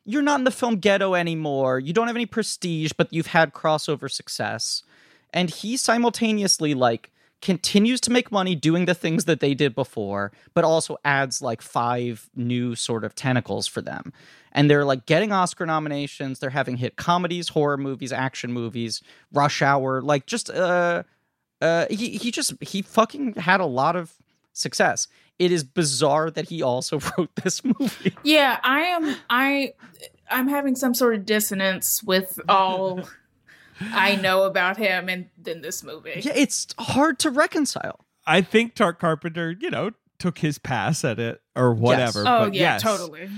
you're 0.05 0.21
not 0.21 0.39
in 0.39 0.43
the 0.43 0.51
film 0.51 0.77
ghetto 0.77 1.15
anymore. 1.15 1.79
You 1.79 1.93
don't 1.93 2.07
have 2.07 2.15
any 2.15 2.25
prestige, 2.25 2.91
but 2.97 3.11
you've 3.13 3.27
had 3.27 3.53
crossover 3.53 4.11
success. 4.11 4.83
And 5.33 5.49
he 5.49 5.77
simultaneously 5.77 6.73
like 6.73 7.11
continues 7.41 7.99
to 7.99 8.11
make 8.11 8.31
money 8.31 8.55
doing 8.55 8.85
the 8.85 8.93
things 8.93 9.25
that 9.25 9.41
they 9.41 9.53
did 9.53 9.75
before, 9.75 10.31
but 10.53 10.63
also 10.63 10.97
adds 11.03 11.41
like 11.41 11.61
five 11.61 12.29
new 12.35 12.73
sort 12.73 13.03
of 13.03 13.15
tentacles 13.15 13.67
for 13.67 13.81
them. 13.81 14.13
And 14.53 14.69
they're 14.69 14.85
like 14.85 15.05
getting 15.05 15.31
Oscar 15.33 15.65
nominations. 15.65 16.39
They're 16.39 16.51
having 16.51 16.77
hit 16.77 16.95
comedies, 16.95 17.49
horror 17.49 17.77
movies, 17.77 18.13
action 18.13 18.53
movies, 18.53 19.01
Rush 19.33 19.61
Hour, 19.61 20.01
like 20.01 20.25
just 20.25 20.49
uh 20.49 21.03
uh 21.61 21.87
he 21.89 22.11
he 22.17 22.31
just 22.31 22.53
he 22.61 22.81
fucking 22.81 23.33
had 23.35 23.59
a 23.59 23.65
lot 23.65 23.95
of 23.95 24.13
success. 24.53 25.07
It 25.39 25.51
is 25.51 25.63
bizarre 25.63 26.31
that 26.31 26.49
he 26.49 26.61
also 26.61 26.99
wrote 27.17 27.35
this 27.43 27.63
movie. 27.63 28.15
Yeah, 28.23 28.59
I 28.63 28.81
am. 28.81 29.15
I 29.29 29.73
I'm 30.29 30.47
having 30.47 30.75
some 30.75 30.93
sort 30.93 31.15
of 31.15 31.25
dissonance 31.25 32.01
with 32.03 32.39
all 32.47 33.01
I 33.81 34.15
know 34.15 34.43
about 34.43 34.77
him 34.77 35.09
and 35.09 35.27
then 35.37 35.61
this 35.61 35.83
movie. 35.83 36.21
Yeah, 36.23 36.33
it's 36.35 36.67
hard 36.79 37.19
to 37.19 37.29
reconcile. 37.29 38.05
I 38.25 38.41
think 38.41 38.75
Tart 38.75 38.99
Carpenter, 38.99 39.51
you 39.59 39.69
know, 39.69 39.91
took 40.19 40.37
his 40.37 40.57
pass 40.57 41.03
at 41.03 41.19
it 41.19 41.41
or 41.55 41.73
whatever. 41.73 42.21
Oh 42.21 42.45
but 42.45 42.53
yeah, 42.53 42.73
yes. 42.73 42.81
totally. 42.81 43.29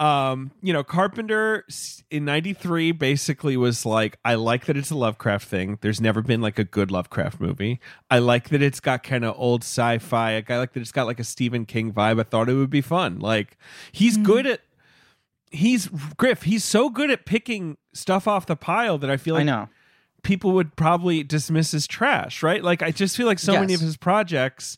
Um 0.00 0.52
you 0.62 0.72
know 0.72 0.84
carpenter 0.84 1.64
in 2.08 2.24
93 2.24 2.92
basically 2.92 3.56
was 3.56 3.84
like 3.84 4.16
i 4.24 4.34
like 4.34 4.66
that 4.66 4.76
it's 4.76 4.90
a 4.90 4.96
lovecraft 4.96 5.48
thing. 5.48 5.76
There's 5.80 6.00
never 6.00 6.22
been 6.22 6.40
like 6.40 6.58
a 6.58 6.64
good 6.64 6.90
lovecraft 6.92 7.40
movie. 7.40 7.80
I 8.08 8.20
like 8.20 8.50
that 8.50 8.62
it's 8.62 8.78
got 8.78 9.02
kind 9.02 9.24
of 9.24 9.34
old 9.36 9.62
sci-fi. 9.62 10.36
I 10.36 10.56
like 10.56 10.72
that 10.72 10.80
it's 10.80 10.92
got 10.92 11.06
like 11.06 11.18
a 11.18 11.24
stephen 11.24 11.66
king 11.66 11.92
vibe. 11.92 12.20
I 12.20 12.22
thought 12.22 12.48
it 12.48 12.54
would 12.54 12.70
be 12.70 12.80
fun. 12.80 13.18
Like 13.18 13.56
he's 13.90 14.16
good 14.16 14.46
at 14.46 14.60
he's 15.50 15.88
griff 16.16 16.42
he's 16.42 16.62
so 16.62 16.90
good 16.90 17.10
at 17.10 17.24
picking 17.24 17.76
stuff 17.92 18.28
off 18.28 18.44
the 18.44 18.54
pile 18.54 18.98
that 18.98 19.08
i 19.10 19.16
feel 19.16 19.34
like 19.34 19.40
I 19.40 19.44
know. 19.44 19.68
people 20.22 20.52
would 20.52 20.76
probably 20.76 21.22
dismiss 21.22 21.72
as 21.72 21.86
trash, 21.86 22.42
right? 22.42 22.62
Like 22.62 22.82
I 22.82 22.90
just 22.90 23.16
feel 23.16 23.26
like 23.26 23.38
so 23.38 23.54
many 23.58 23.72
of 23.74 23.80
his 23.80 23.96
projects 23.96 24.76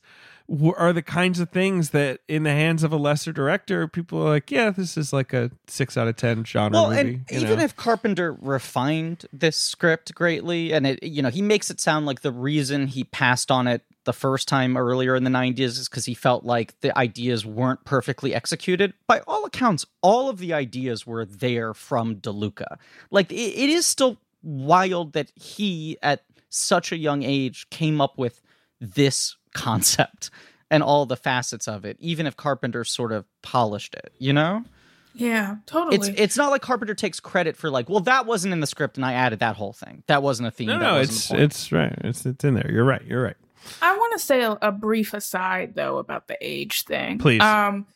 are 0.77 0.93
the 0.93 1.03
kinds 1.03 1.39
of 1.39 1.51
things 1.51 1.91
that 1.91 2.21
in 2.27 2.43
the 2.43 2.51
hands 2.51 2.83
of 2.83 2.93
a 2.93 2.97
lesser 2.97 3.33
director, 3.33 3.87
people 3.87 4.21
are 4.27 4.31
like, 4.31 4.51
yeah, 4.51 4.71
this 4.71 4.97
is 4.97 5.13
like 5.13 5.33
a 5.33 5.51
six 5.69 5.97
out 5.97 6.09
of 6.09 6.17
ten 6.17 6.45
genre 6.45 6.73
Well, 6.73 6.91
movie. 6.91 7.21
and 7.31 7.43
even 7.43 7.59
know? 7.59 7.65
if 7.65 7.77
Carpenter 7.77 8.33
refined 8.33 9.27
this 9.33 9.57
script 9.57 10.15
greatly, 10.15 10.73
and 10.73 10.87
it, 10.87 11.03
you 11.03 11.23
know, 11.23 11.29
he 11.31 11.43
makes 11.43 11.71
it 11.71 11.81
sound 11.81 12.07
like 12.07 12.23
the 12.23 12.33
reason 12.33 12.89
he 12.89 13.05
passed 13.05 13.51
on 13.51 13.67
it 13.67 13.83
the 14.05 14.13
first 14.13 14.49
time 14.49 14.77
earlier 14.77 15.15
in 15.15 15.25
the 15.25 15.31
90s 15.31 15.61
is 15.61 15.89
because 15.89 16.07
he 16.07 16.15
felt 16.15 16.45
like 16.45 16.79
the 16.81 16.97
ideas 16.99 17.45
weren't 17.47 17.85
perfectly 17.85 18.35
executed. 18.35 18.93
By 19.07 19.21
all 19.27 19.45
accounts, 19.45 19.87
all 20.01 20.29
of 20.29 20.39
the 20.39 20.53
ideas 20.53 21.07
were 21.07 21.25
there 21.25 21.75
from 21.75 22.17
DeLuca. 22.17 22.77
Like, 23.11 23.31
it, 23.31 23.37
it 23.37 23.69
is 23.71 23.87
still 23.87 24.17
wild 24.43 25.13
that 25.13 25.31
he, 25.37 25.97
at 26.03 26.25
such 26.49 26.91
a 26.93 26.97
young 26.97 27.23
age, 27.23 27.69
came 27.71 28.01
up 28.01 28.19
with 28.19 28.41
this 28.81 29.37
concept 29.55 30.31
and 30.71 30.83
all 30.83 31.07
the 31.07 31.17
facets 31.17 31.67
of 31.67 31.85
it, 31.85 31.97
even 32.01 32.27
if 32.27 32.37
Carpenter 32.37 32.85
sort 32.85 33.13
of 33.13 33.27
polished 33.43 33.95
it, 33.95 34.13
you 34.19 34.33
know? 34.33 34.65
Yeah, 35.13 35.57
totally. 35.67 35.97
It's 35.97 36.09
it's 36.09 36.37
not 36.37 36.51
like 36.51 36.63
Carpenter 36.63 36.95
takes 36.95 37.19
credit 37.19 37.57
for 37.57 37.69
like, 37.69 37.89
well, 37.89 38.01
that 38.01 38.27
wasn't 38.27 38.53
in 38.53 38.61
the 38.61 38.67
script 38.67 38.97
and 38.97 39.05
I 39.05 39.15
added 39.15 39.41
that 39.41 39.57
whole 39.57 39.73
thing. 39.73 40.05
That 40.07 40.23
wasn't 40.23 40.49
a 40.49 40.51
theme. 40.53 40.69
no, 40.69 40.79
no, 40.79 41.01
it's 41.01 41.33
it's 41.33 41.73
right, 41.73 41.93
it's 42.05 42.25
it's 42.25 42.45
in 42.45 42.55
there. 42.55 42.71
You're 42.71 42.85
right. 42.85 43.03
You're 43.05 43.23
right. 43.23 43.37
I 43.83 43.97
want 43.97 44.13
to 44.13 44.25
say 44.25 44.43
a, 44.43 44.57
a 44.63 44.73
brief 44.73 45.13
aside 45.13 45.75
though 45.75 45.99
about 45.99 46.29
the 46.29 46.39
age 46.41 46.85
thing. 46.85 47.19
Please. 47.19 47.43
Um, 47.43 47.87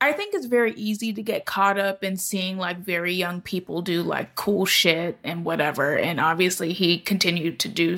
I 0.00 0.12
think 0.12 0.34
it's 0.34 0.46
very 0.46 0.74
easy 0.74 1.12
to 1.14 1.22
get 1.22 1.46
caught 1.46 1.78
up 1.78 2.04
in 2.04 2.16
seeing 2.16 2.58
like 2.58 2.78
very 2.78 3.14
young 3.14 3.40
people 3.40 3.80
do 3.80 4.02
like 4.02 4.34
cool 4.34 4.66
shit 4.66 5.18
and 5.24 5.44
whatever. 5.44 5.96
And 5.96 6.20
obviously, 6.20 6.72
he 6.74 6.98
continued 6.98 7.60
to 7.60 7.68
do 7.68 7.96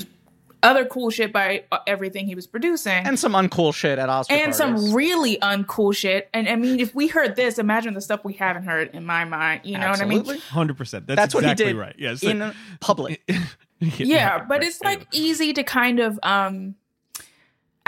other 0.62 0.84
cool 0.84 1.10
shit 1.10 1.32
by 1.32 1.64
uh, 1.70 1.78
everything 1.86 2.26
he 2.26 2.34
was 2.34 2.46
producing. 2.46 2.92
and 2.92 3.18
some 3.18 3.32
uncool 3.32 3.74
shit 3.74 3.98
at 3.98 4.08
Oscar 4.08 4.34
and 4.34 4.54
some 4.54 4.92
really 4.92 5.36
uncool 5.38 5.94
shit. 5.94 6.28
And 6.34 6.48
I 6.48 6.56
mean, 6.56 6.80
if 6.80 6.94
we 6.94 7.08
heard 7.08 7.36
this, 7.36 7.58
imagine 7.58 7.94
the 7.94 8.00
stuff 8.00 8.24
we 8.24 8.34
haven't 8.34 8.64
heard 8.64 8.94
in 8.94 9.04
my 9.04 9.24
mind. 9.24 9.62
You 9.64 9.78
know 9.78 9.90
what 9.90 10.02
I 10.02 10.04
mean? 10.04 10.20
Absolutely. 10.20 10.46
Hundred 10.48 10.76
percent. 10.76 11.06
That's, 11.06 11.16
That's 11.16 11.34
what 11.34 11.44
he 11.44 11.50
exactly 11.50 11.72
did 11.72 11.78
right. 11.78 11.96
Yes. 11.98 12.22
in 12.22 12.52
public. 12.80 13.22
yeah, 13.78 14.38
but 14.38 14.58
right, 14.58 14.64
it's 14.64 14.80
like 14.82 14.98
anyway. 14.98 15.08
easy 15.12 15.52
to 15.52 15.62
kind 15.62 16.00
of 16.00 16.18
um 16.22 16.74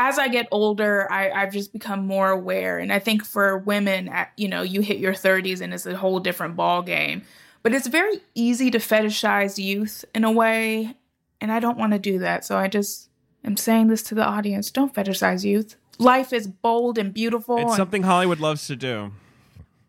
as 0.00 0.18
I 0.18 0.28
get 0.28 0.48
older, 0.50 1.06
I, 1.12 1.30
I've 1.30 1.52
just 1.52 1.74
become 1.74 2.06
more 2.06 2.30
aware. 2.30 2.78
And 2.78 2.90
I 2.90 2.98
think 2.98 3.22
for 3.22 3.58
women, 3.58 4.08
at, 4.08 4.32
you 4.38 4.48
know, 4.48 4.62
you 4.62 4.80
hit 4.80 4.96
your 4.96 5.12
30s 5.12 5.60
and 5.60 5.74
it's 5.74 5.84
a 5.84 5.94
whole 5.94 6.20
different 6.20 6.56
ball 6.56 6.80
game. 6.80 7.20
But 7.62 7.74
it's 7.74 7.86
very 7.86 8.22
easy 8.34 8.70
to 8.70 8.78
fetishize 8.78 9.62
youth 9.62 10.06
in 10.14 10.24
a 10.24 10.32
way, 10.32 10.96
and 11.40 11.50
I 11.52 11.60
don't 11.60 11.78
want 11.78 11.92
to 11.92 11.98
do 11.98 12.18
that. 12.20 12.44
So 12.44 12.56
I 12.58 12.68
just 12.68 13.08
am 13.44 13.56
saying 13.56 13.88
this 13.88 14.02
to 14.04 14.14
the 14.14 14.24
audience: 14.24 14.70
don't 14.70 14.94
fetishize 14.94 15.44
youth. 15.44 15.76
Life 15.98 16.32
is 16.32 16.46
bold 16.46 16.96
and 16.98 17.12
beautiful. 17.12 17.56
It's 17.58 17.66
and- 17.66 17.76
something 17.76 18.02
Hollywood 18.02 18.40
loves 18.40 18.66
to 18.68 18.76
do. 18.76 19.12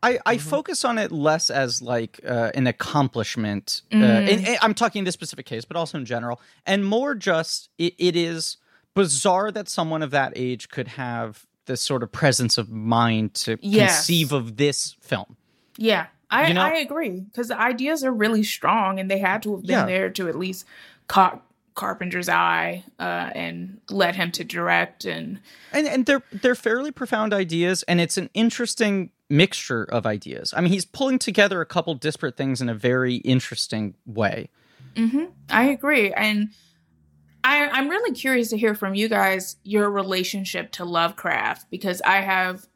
I, 0.04 0.18
I 0.26 0.38
Mm-hmm. 0.38 0.50
focus 0.50 0.84
on 0.84 0.98
it 0.98 1.12
less 1.12 1.52
as 1.52 1.80
like 1.82 2.20
uh, 2.28 2.50
an 2.56 2.66
accomplishment. 2.66 3.82
Uh, 3.92 3.96
Mm. 3.98 4.32
and, 4.34 4.48
and 4.48 4.58
I'm 4.62 4.74
talking 4.74 5.04
this 5.04 5.14
specific 5.14 5.46
case, 5.46 5.64
but 5.66 5.78
also 5.78 5.98
in 5.98 6.06
general, 6.06 6.42
and 6.66 6.86
more 6.86 7.14
just 7.16 7.70
it, 7.78 7.94
it 8.00 8.16
is 8.16 8.58
bizarre 8.96 9.52
that 9.52 9.70
someone 9.70 10.02
of 10.02 10.12
that 10.12 10.34
age 10.36 10.70
could 10.70 10.88
have 10.90 11.46
this 11.66 11.82
sort 11.82 12.04
of 12.04 12.12
presence 12.12 12.58
of 12.58 12.70
mind 12.72 13.34
to 13.36 13.58
Yes. 13.62 13.96
conceive 13.98 14.32
of 14.34 14.58
this 14.58 14.96
film. 15.02 15.38
Yeah, 15.78 16.08
I, 16.32 16.48
You 16.48 16.54
know- 16.56 16.62
I 16.64 16.72
agree 16.78 17.22
because 17.22 17.48
the 17.50 17.60
ideas 17.60 18.04
are 18.04 18.12
really 18.12 18.44
strong 18.44 19.00
and 19.00 19.10
they 19.10 19.20
had 19.20 19.44
to 19.44 19.52
have 19.56 19.62
been 19.62 19.70
Yeah. 19.70 19.86
there 19.86 20.10
to 20.10 20.28
at 20.28 20.36
least 20.38 20.66
caught 21.12 21.44
Carpenter's 21.76 22.30
eye 22.30 22.84
uh, 23.00 23.30
and 23.34 23.80
led 23.90 24.16
him 24.16 24.32
to 24.34 24.44
direct. 24.44 25.06
And 25.06 25.40
and 25.72 25.88
and 25.88 26.06
they're 26.06 26.24
they're 26.32 26.56
fairly 26.56 26.92
profound 26.92 27.34
ideas 27.34 27.84
and 27.84 28.02
it's 28.02 28.18
an 28.18 28.30
interesting 28.34 29.12
mixture 29.30 29.86
of 29.86 30.06
ideas 30.06 30.54
i 30.58 30.60
mean 30.60 30.70
he's 30.74 30.84
pulling 30.84 31.18
together 31.18 31.62
a 31.62 31.66
couple 31.66 31.96
disparate 31.96 32.36
things 32.36 32.60
in 32.60 32.68
a 32.68 32.74
very 32.74 33.16
interesting 33.16 33.96
way 34.06 34.50
I 35.50 35.66
agree. 35.66 36.12
And 36.14 36.50
I, 37.44 37.68
I'm 37.68 37.90
really 37.90 38.14
curious 38.14 38.50
to 38.50 38.58
hear 38.58 38.76
from 38.76 38.94
you 38.94 39.10
guys 39.10 39.58
your 39.64 39.90
relationship 39.90 40.72
to 40.74 40.86
Lovecraft 40.86 41.70
because 41.72 42.02
I 42.02 42.18
have 42.18 42.68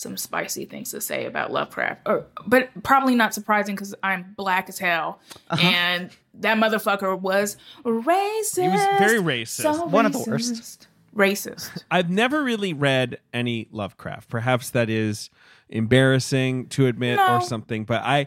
some 0.00 0.16
spicy 0.16 0.64
things 0.64 0.90
to 0.92 1.00
say 1.00 1.26
about 1.26 1.52
Lovecraft, 1.52 2.00
or, 2.06 2.24
but 2.46 2.70
probably 2.82 3.14
not 3.14 3.34
surprising 3.34 3.74
because 3.74 3.94
I'm 4.02 4.32
black 4.34 4.70
as 4.70 4.78
hell. 4.78 5.20
Uh-huh. 5.50 5.66
And 5.66 6.10
that 6.34 6.56
motherfucker 6.56 7.20
was 7.20 7.58
racist. 7.84 8.62
He 8.62 8.68
was 8.68 8.80
very 8.98 9.18
racist. 9.18 9.60
So 9.62 9.84
One 9.84 10.06
of 10.06 10.12
the 10.12 10.24
worst. 10.26 10.86
Racist. 11.14 11.82
I've 11.90 12.08
never 12.08 12.42
really 12.42 12.72
read 12.72 13.18
any 13.34 13.68
Lovecraft. 13.72 14.28
Perhaps 14.30 14.70
that 14.70 14.88
is 14.88 15.28
embarrassing 15.68 16.68
to 16.68 16.86
admit 16.86 17.16
No. 17.16 17.36
or 17.36 17.40
something, 17.42 17.84
but 17.84 18.02
I 18.02 18.26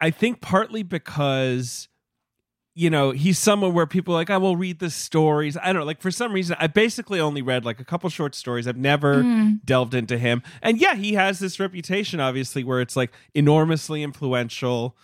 I 0.00 0.10
think 0.10 0.40
partly 0.40 0.82
because 0.82 1.88
you 2.74 2.88
know, 2.88 3.10
he's 3.10 3.38
someone 3.38 3.74
where 3.74 3.86
people 3.86 4.14
are 4.14 4.18
like, 4.18 4.30
I 4.30 4.36
will 4.36 4.56
read 4.56 4.78
the 4.78 4.90
stories. 4.90 5.56
I 5.56 5.66
don't 5.66 5.80
know. 5.80 5.84
Like 5.84 6.00
for 6.00 6.10
some 6.10 6.32
reason, 6.32 6.56
I 6.60 6.68
basically 6.68 7.20
only 7.20 7.42
read 7.42 7.64
like 7.64 7.80
a 7.80 7.84
couple 7.84 8.08
short 8.10 8.34
stories. 8.34 8.68
I've 8.68 8.76
never 8.76 9.22
mm. 9.22 9.58
delved 9.64 9.94
into 9.94 10.16
him. 10.16 10.42
And 10.62 10.80
yeah, 10.80 10.94
he 10.94 11.14
has 11.14 11.40
this 11.40 11.58
reputation, 11.58 12.20
obviously, 12.20 12.62
where 12.62 12.80
it's 12.80 12.96
like 12.96 13.12
enormously 13.34 14.02
influential, 14.02 14.96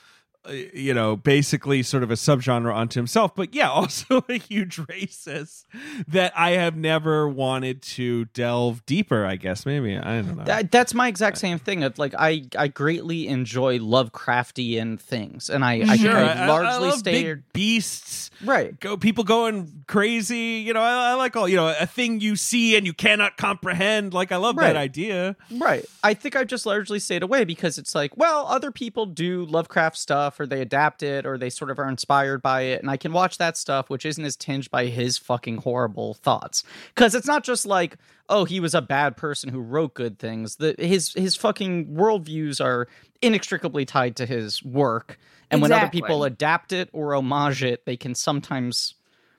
Uh, 0.49 0.53
you 0.75 0.95
know, 0.95 1.17
basically 1.17 1.83
sort 1.83 2.03
of 2.03 2.11
a 2.11 2.15
subgenre 2.15 2.75
unto 2.75 2.99
himself. 2.99 3.35
But 3.35 3.55
yeah, 3.55 3.69
also 3.81 4.25
a 4.29 4.35
huge 4.39 4.77
racist 4.77 5.65
that 6.09 6.33
I 6.37 6.51
have 6.53 6.77
never 6.77 7.29
wanted 7.29 7.83
to 7.83 8.27
delve 8.27 8.85
deeper, 8.87 9.25
I 9.27 9.37
guess. 9.37 9.67
Maybe. 9.67 9.97
I 9.97 10.23
don't 10.23 10.37
know. 10.37 10.45
that, 10.45 10.71
that's 10.71 10.95
my 10.95 11.09
exact 11.09 11.39
same 11.39 11.59
thing 11.59 11.83
It's 11.83 11.99
like 11.99 12.15
i 12.19 12.45
i 12.59 12.69
greatly 12.69 13.27
enjoy 13.29 13.79
lovecraftian 13.79 14.99
things 15.01 15.49
and 15.51 15.65
i 15.65 15.83
i, 15.89 15.97
Sure, 15.97 16.17
I, 16.17 16.23
I, 16.23 16.33
I 16.45 16.47
largely 16.47 16.89
love 16.89 16.99
stay 16.99 17.35
beasts. 17.53 18.31
right 18.45 18.79
Go 18.81 18.97
people 18.97 19.25
going 19.25 19.85
crazy. 19.87 20.63
You 20.67 20.73
know, 20.75 20.81
I, 20.81 21.11
I 21.11 21.15
like 21.15 21.37
all 21.37 21.49
you 21.49 21.57
know 21.57 21.75
a 21.79 21.87
thing 21.87 22.21
you 22.21 22.37
see 22.37 22.77
and 22.77 22.87
you 22.87 22.93
cannot 22.93 23.37
comprehend. 23.37 24.13
Like 24.15 24.33
I 24.33 24.37
love 24.37 24.57
Right. 24.57 24.69
that 24.69 24.77
idea. 24.77 25.37
Right. 25.51 25.85
I 26.03 26.15
think 26.15 26.37
I 26.37 26.45
just 26.45 26.67
largely 26.67 26.99
stayed 26.99 27.23
away 27.23 27.45
because 27.45 27.79
it's 27.79 27.95
like, 27.95 28.17
well, 28.17 28.47
other 28.47 28.71
people 28.71 29.07
do 29.07 29.45
Lovecraft 29.45 29.97
stuff 29.97 30.36
or 30.41 30.47
they 30.47 30.61
adapt 30.61 31.03
it 31.03 31.27
or 31.27 31.39
they 31.39 31.51
sort 31.51 31.71
of 31.71 31.79
are 31.79 31.89
inspired 31.89 32.43
by 32.43 32.63
it. 32.63 32.81
And 32.81 32.91
I 32.91 32.97
can 32.97 33.13
watch 33.13 33.39
that 33.39 33.57
stuff, 33.57 33.91
which 33.91 34.05
isn't 34.05 34.25
as 34.25 34.37
tinged 34.37 34.71
by 34.71 34.87
his 34.87 35.19
fucking 35.19 35.59
horrible 35.59 36.15
thoughts. 36.15 36.65
Because 36.95 37.15
it's 37.15 37.27
not 37.27 37.45
just 37.45 37.67
like, 37.67 37.97
oh, 38.29 38.45
he 38.45 38.61
was 38.61 38.75
a 38.75 38.83
bad 38.83 39.17
person 39.17 39.51
who 39.51 39.61
wrote 39.61 39.95
good 39.95 40.19
things. 40.19 40.57
The, 40.57 40.75
his, 40.79 41.13
his 41.15 41.37
fucking 41.37 41.87
worldviews 41.87 42.65
are 42.65 42.89
inextricably 43.23 43.85
tied 43.85 44.17
to 44.17 44.27
his 44.27 44.63
work. 44.63 45.19
And 45.51 45.63
when 45.63 45.73
other 45.73 45.89
people 45.89 46.25
adapt 46.25 46.73
it 46.73 46.89
or 46.93 47.15
homage 47.15 47.63
it, 47.63 47.87
they 47.87 47.97
can 47.97 48.15
sometimes 48.15 48.95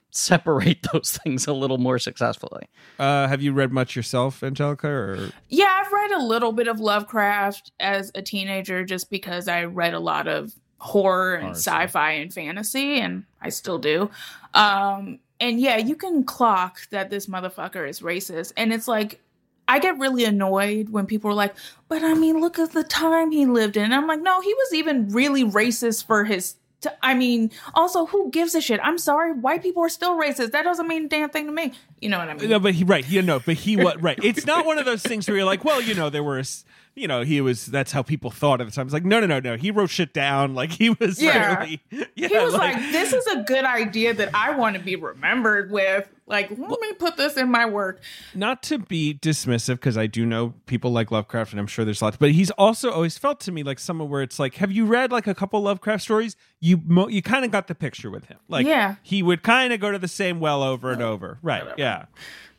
separate 0.12 0.86
those 0.94 1.18
things 1.24 1.48
a 1.48 1.54
little 1.54 1.78
more 1.78 2.00
successfully. 2.00 2.68
Uh, 2.98 3.28
have 3.28 3.42
you 3.42 3.54
read 3.54 3.72
much 3.72 3.96
yourself, 3.96 4.42
Angelica? 4.42 4.88
Or 4.88 5.30
Yeah, 5.50 5.82
I've 5.84 5.92
read 5.92 6.12
a 6.12 6.24
little 6.24 6.54
bit 6.54 6.68
of 6.68 6.80
Lovecraft 6.80 7.72
as 7.80 8.12
a 8.16 8.22
teenager 8.22 8.86
just 8.86 9.10
because 9.10 9.48
I 9.48 9.66
read 9.66 9.94
a 9.94 10.00
lot 10.00 10.28
of 10.28 10.54
horror 10.80 11.36
and 11.36 11.50
sci-fi 11.56 12.12
and 12.12 12.34
fantasy 12.34 13.00
and 13.00 13.24
I 13.42 13.50
still 13.50 13.78
do. 13.80 14.10
Um 14.54 15.20
and 15.40 15.60
yeah, 15.60 15.78
you 15.78 15.96
can 15.96 16.24
clock 16.24 16.80
that 16.90 17.10
this 17.10 17.28
motherfucker 17.28 17.88
is 17.88 18.02
racist 18.02 18.54
and 18.58 18.74
it's 18.74 18.88
like 18.88 19.22
I 19.68 19.80
get 19.80 20.00
really 20.00 20.24
annoyed 20.24 20.90
when 20.90 21.06
people 21.08 21.30
are 21.30 21.34
like, 21.34 21.54
"But 21.90 22.02
I 22.02 22.14
mean, 22.14 22.40
look 22.40 22.58
at 22.58 22.72
the 22.72 22.86
time 22.86 23.32
he 23.32 23.46
lived 23.46 23.76
in." 23.76 23.84
And 23.84 23.94
I'm 23.94 24.08
like, 24.08 24.22
"No, 24.22 24.40
he 24.40 24.54
was 24.54 24.74
even 24.74 25.10
really 25.10 25.44
racist 25.44 26.06
for 26.08 26.24
his 26.24 26.56
t- 26.80 26.90
I 27.04 27.14
mean, 27.16 27.52
also, 27.74 28.06
who 28.06 28.32
gives 28.32 28.56
a 28.56 28.62
shit? 28.62 28.80
I'm 28.82 28.98
sorry, 28.98 29.34
white 29.34 29.62
people 29.62 29.84
are 29.84 29.90
still 29.90 30.18
racist. 30.18 30.52
That 30.52 30.64
doesn't 30.64 30.88
mean 30.88 31.06
a 31.06 31.08
damn 31.10 31.30
thing 31.32 31.48
to 31.48 31.52
me. 31.52 31.74
You 32.00 32.08
know 32.08 32.18
what 32.18 32.30
I 32.30 32.36
mean? 32.36 32.50
no, 32.50 32.60
but 32.60 32.76
he 32.76 32.86
right, 32.86 33.06
you 33.10 33.22
know, 33.22 33.40
but 33.42 33.56
he 33.56 33.76
what 33.76 34.02
right. 34.02 34.18
It's 34.24 34.46
not 34.46 34.66
one 34.66 34.78
of 34.80 34.86
those 34.86 35.04
things 35.04 35.28
where 35.28 35.36
you're 35.36 35.46
like, 35.46 35.66
well, 35.66 35.82
you 35.82 35.96
know, 35.96 36.10
there 36.10 36.24
were. 36.24 36.40
s- 36.40 36.64
You 36.98 37.08
know, 37.08 37.22
he 37.22 37.42
was. 37.42 37.68
That's 37.68 37.92
how 37.92 38.02
people 38.02 38.32
thought 38.32 38.60
at 38.60 38.66
the 38.68 38.74
time. 38.74 38.88
It's 38.88 38.94
like, 38.94 39.06
no, 39.06 39.20
no, 39.20 39.28
no, 39.28 39.40
no. 39.40 39.56
He 39.56 39.70
wrote 39.72 39.90
shit 39.92 40.14
down. 40.14 40.56
Like 40.58 40.72
he 40.72 40.90
was. 40.90 41.22
Yeah. 41.22 41.60
really- 41.60 41.82
yeah. 42.16 42.28
he 42.30 42.38
was 42.40 42.54
like, 42.54 42.76
"This 42.92 43.14
is 43.14 43.26
a 43.28 43.44
good 43.44 43.64
idea 43.66 44.14
that 44.16 44.32
I 44.34 44.56
want 44.56 44.76
to 44.76 44.82
be 44.82 44.96
remembered 44.96 45.70
with." 45.72 46.10
Like, 46.30 46.50
let 46.50 46.82
me 46.82 46.92
put 47.00 47.16
this 47.16 47.38
in 47.38 47.50
my 47.50 47.66
work. 47.66 48.02
not 48.36 48.62
to 48.64 48.78
be 48.78 49.18
dismissive 49.22 49.76
because 49.76 49.98
I 49.98 50.08
do 50.08 50.26
know 50.26 50.54
people 50.66 50.92
like 50.92 51.10
Lovecraft 51.10 51.52
and 51.54 51.60
I'm 51.60 51.68
sure 51.68 51.86
there's 51.86 52.02
lots, 52.02 52.18
but 52.18 52.32
he's 52.32 52.52
also 52.52 52.92
always 52.92 53.18
felt 53.18 53.40
to 53.42 53.52
me 53.54 53.64
like 53.64 53.80
someone 53.80 54.10
where 54.10 54.22
it's 54.22 54.38
like, 54.38 54.56
have 54.56 54.72
you 54.72 54.86
read 54.86 55.12
like 55.12 55.26
a 55.26 55.34
couple 55.34 55.62
Lovecraft 55.62 56.04
stories? 56.04 56.36
You 56.60 56.82
mo- 56.86 57.08
you 57.08 57.22
kind 57.22 57.46
of 57.46 57.52
got 57.52 57.68
the 57.68 57.76
picture 57.76 58.10
with 58.12 58.26
him. 58.26 58.38
Like, 58.50 58.66
Yeah. 58.68 58.96
he 59.04 59.24
would 59.24 59.42
kind 59.42 59.72
of 59.72 59.80
go 59.80 59.90
to 59.92 59.98
the 60.00 60.08
same 60.10 60.40
well 60.42 60.62
over 60.64 60.92
and 60.92 61.02
over. 61.02 61.40
Right? 61.42 61.64
Yeah. 61.78 62.06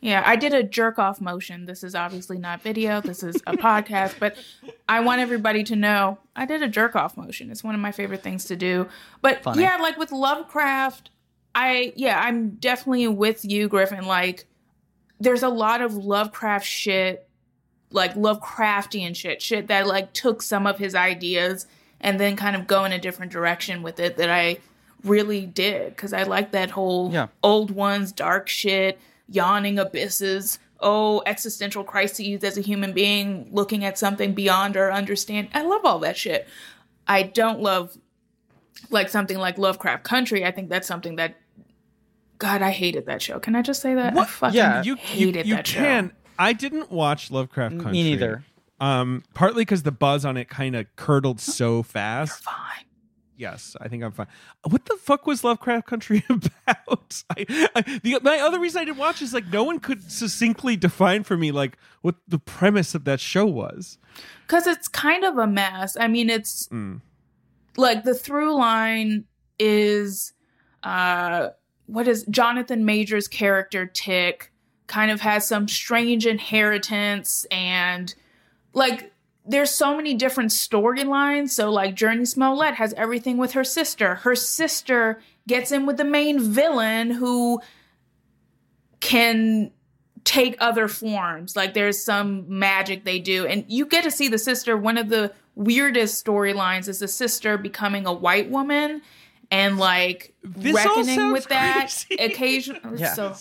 Yeah, 0.00 0.22
I 0.24 0.36
did 0.36 0.54
a 0.54 0.62
jerk 0.62 0.98
off 0.98 1.20
motion. 1.20 1.66
This 1.66 1.82
is 1.82 1.94
obviously 1.96 2.38
not 2.38 2.62
video. 2.62 3.00
This 3.00 3.22
is 3.24 3.34
a 3.48 3.56
podcast, 3.56 4.14
but 4.20 4.36
I 4.88 5.00
want 5.00 5.20
everybody 5.20 5.64
to 5.64 5.74
know 5.76 6.18
I 6.36 6.46
did 6.46 6.62
a 6.62 6.68
jerk 6.68 6.94
off 6.96 7.16
motion. 7.16 7.50
It's 7.50 7.64
one 7.64 7.74
of 7.74 7.80
my 7.80 7.90
favorite 7.92 8.22
things 8.22 8.44
to 8.46 8.54
do. 8.56 8.86
But 9.22 9.42
Funny. 9.42 9.62
yeah, 9.62 9.76
like 9.76 9.98
with 9.98 10.12
Lovecraft, 10.12 11.10
I 11.55 11.92
yeah, 11.96 12.20
I'm 12.20 12.51
definitely 12.51 13.09
with 13.09 13.44
you, 13.44 13.68
Griffin. 13.68 14.07
Like, 14.07 14.46
there's 15.20 15.42
a 15.42 15.49
lot 15.49 15.80
of 15.80 15.94
Lovecraft 15.96 16.64
shit, 16.66 17.28
like 17.90 18.14
Lovecraftian 18.14 19.16
shit, 19.16 19.42
shit 19.42 19.66
that 19.68 19.86
like 19.86 20.12
took 20.12 20.42
some 20.42 20.66
of 20.66 20.78
his 20.78 20.94
ideas 20.94 21.66
and 22.01 22.20
then 22.20 22.36
kind 22.36 22.55
of 22.55 22.66
go 22.66 22.84
in 22.84 22.92
a 22.92 22.99
different 22.99 23.32
direction 23.32 23.82
with 23.82 23.99
it 23.99 24.16
that 24.18 24.30
I 24.30 24.59
really 25.05 25.46
did 25.46 25.90
because 25.96 26.12
I 26.12 26.22
like 26.24 26.53
that 26.53 26.70
whole 26.70 27.11
Yeah. 27.12 27.28
old 27.42 27.70
ones, 27.70 28.12
dark 28.12 28.49
shit, 28.49 29.01
yawning 29.28 29.78
abysses. 29.78 30.59
Oh, 30.80 31.22
existential 31.26 31.82
crises 31.82 32.44
as 32.44 32.57
a 32.57 32.61
human 32.61 32.92
being, 32.92 33.49
looking 33.51 33.84
at 33.84 33.99
something 33.99 34.32
beyond 34.32 34.76
our 34.76 34.92
understand. 34.92 35.49
I 35.53 35.62
love 35.62 35.84
all 35.84 35.99
that 36.01 36.16
shit. 36.16 36.46
I 37.09 37.24
don't 37.24 37.61
love 37.61 37.99
like 38.90 39.08
something 39.08 39.38
like 39.38 39.58
Lovecraft 39.58 40.04
Country. 40.04 40.44
I 40.44 40.50
think 40.50 40.68
that's 40.68 40.86
something 40.86 41.16
that 41.16 41.36
God, 42.38 42.62
I 42.62 42.70
hated 42.70 43.06
that 43.06 43.20
show. 43.20 43.38
Can 43.40 43.56
I 43.56 43.62
just 43.62 43.82
say 43.82 43.94
that? 43.94 44.16
I 44.16 44.24
fucking 44.24 44.56
Yeah. 44.56 44.82
You 44.82 44.92
you, 44.92 44.96
hated 44.96 45.46
you 45.46 45.56
that 45.56 45.64
can. 45.64 46.12
I 46.38 46.52
didn't 46.52 46.90
watch 46.92 47.30
Lovecraft 47.30 47.76
Country. 47.76 47.92
Me 47.92 48.02
neither. 48.04 48.44
Um, 48.80 49.24
partly 49.34 49.62
because 49.62 49.82
the 49.82 49.90
buzz 49.90 50.24
on 50.24 50.36
it 50.36 50.48
kind 50.48 50.76
of 50.76 50.86
curdled 50.94 51.40
so 51.40 51.82
fast. 51.82 52.44
show. 52.44 52.50
Fine. 52.50 52.84
Yes, 53.36 53.76
I 53.80 53.86
think 53.88 54.02
I'm 54.02 54.10
fine. 54.10 54.26
What 54.68 54.84
the 54.86 54.96
fuck 55.00 55.24
was 55.26 55.42
Lovecraft 55.44 55.86
Country 55.86 56.24
about? 56.30 57.22
I, 57.30 57.68
I, 57.74 58.00
the 58.02 58.18
my 58.22 58.38
other 58.40 58.58
reason 58.58 58.82
I 58.82 58.84
didn't 58.84 58.98
watch 58.98 59.22
is 59.22 59.32
like 59.32 59.46
no 59.48 59.62
one 59.64 59.78
could 59.78 60.10
succinctly 60.10 60.76
define 60.76 61.22
for 61.22 61.36
me 61.36 61.52
like 61.52 61.76
what 62.02 62.16
the 62.26 62.38
premise 62.40 62.94
of 62.96 63.04
that 63.04 63.20
show 63.20 63.46
was. 63.46 63.98
Because 64.46 64.66
it's 64.66 64.88
kind 64.88 65.24
of 65.24 65.38
a 65.38 65.46
mess. 65.46 65.96
I 65.98 66.08
mean, 66.08 66.30
it's 66.30 66.66
Mm. 66.68 67.00
Like 67.78 68.04
the 68.04 68.14
through 68.14 68.58
line 68.58 69.24
is 69.58 70.34
uh 70.82 71.48
what 71.86 72.06
is 72.06 72.24
Jonathan 72.28 72.84
Majors' 72.84 73.28
character 73.28 73.86
Tick 73.86 74.52
kind 74.88 75.10
of 75.10 75.20
has 75.22 75.46
some 75.46 75.68
strange 75.68 76.26
inheritance 76.26 77.46
and 77.50 78.14
like 78.74 79.12
there's 79.46 79.70
so 79.70 79.96
many 79.96 80.12
different 80.12 80.50
storylines. 80.50 81.50
So 81.50 81.70
like 81.70 81.94
Jurnee 81.94 82.28
Smollett 82.28 82.74
has 82.74 82.92
everything 82.94 83.38
with 83.38 83.52
her 83.52 83.64
sister. 83.64 84.16
Her 84.16 84.34
sister 84.34 85.22
gets 85.46 85.72
in 85.72 85.86
with 85.86 85.96
the 85.96 86.04
main 86.04 86.38
villain 86.38 87.10
who 87.10 87.60
can 89.00 89.70
take 90.24 90.54
other 90.58 90.86
forms. 90.86 91.56
Like 91.56 91.72
there's 91.72 91.98
some 91.98 92.44
magic 92.46 93.04
they 93.04 93.18
do. 93.18 93.46
And 93.46 93.64
you 93.68 93.86
get 93.86 94.04
to 94.04 94.10
see 94.10 94.28
the 94.28 94.38
sister. 94.38 94.76
One 94.76 94.98
of 94.98 95.08
the 95.08 95.32
weirdest 95.59 96.24
storylines 96.24 96.88
is 96.88 97.00
the 97.00 97.09
sister 97.09 97.59
becoming 97.59 98.06
a 98.06 98.12
white 98.12 98.48
woman 98.48 99.02
and 99.50 99.76
like 99.78 100.32
This 100.44 100.74
reckoning 100.74 101.32
with 101.32 101.48
that 101.48 102.04
crazy. 102.09 102.22
occasionally. 102.22 102.98
Yeah. 103.00 103.14
So 103.14 103.34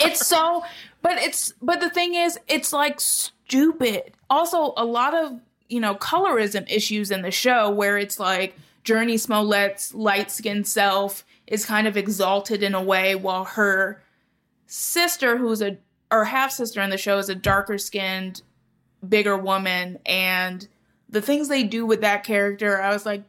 it's 0.00 0.26
so 0.26 0.62
but 1.02 1.18
it's 1.18 1.52
but 1.62 1.80
the 1.80 1.88
thing 1.90 2.14
is 2.14 2.38
it's 2.48 2.72
like 2.72 3.00
stupid 3.00 4.12
also 4.28 4.74
a 4.76 4.84
lot 4.84 5.14
of 5.14 5.40
you 5.68 5.80
know 5.80 5.94
colorism 5.94 6.70
issues 6.70 7.10
in 7.10 7.22
the 7.22 7.30
show 7.30 7.70
where 7.70 7.96
it's 7.98 8.20
like 8.20 8.54
Jurnee 8.84 9.14
Smollett's 9.14 9.94
light-skinned 9.94 10.66
self 10.68 11.24
is 11.46 11.64
kind 11.64 11.86
of 11.88 11.96
exalted 11.96 12.62
in 12.62 12.74
a 12.74 12.82
way 12.82 13.14
while 13.14 13.44
her 13.44 14.02
sister 14.66 15.38
who's 15.38 15.62
a 15.62 15.78
or 16.10 16.24
half 16.26 16.50
sister 16.52 16.80
in 16.82 16.90
the 16.90 16.98
show 16.98 17.18
is 17.18 17.28
a 17.28 17.34
darker 17.34 17.78
skinned 17.78 18.42
bigger 19.08 19.36
woman 19.36 19.98
and 20.06 20.68
the 21.16 21.22
things 21.22 21.48
they 21.48 21.62
do 21.62 21.86
with 21.86 22.02
that 22.02 22.22
character 22.24 22.80
i 22.82 22.92
was 22.92 23.06
like 23.06 23.22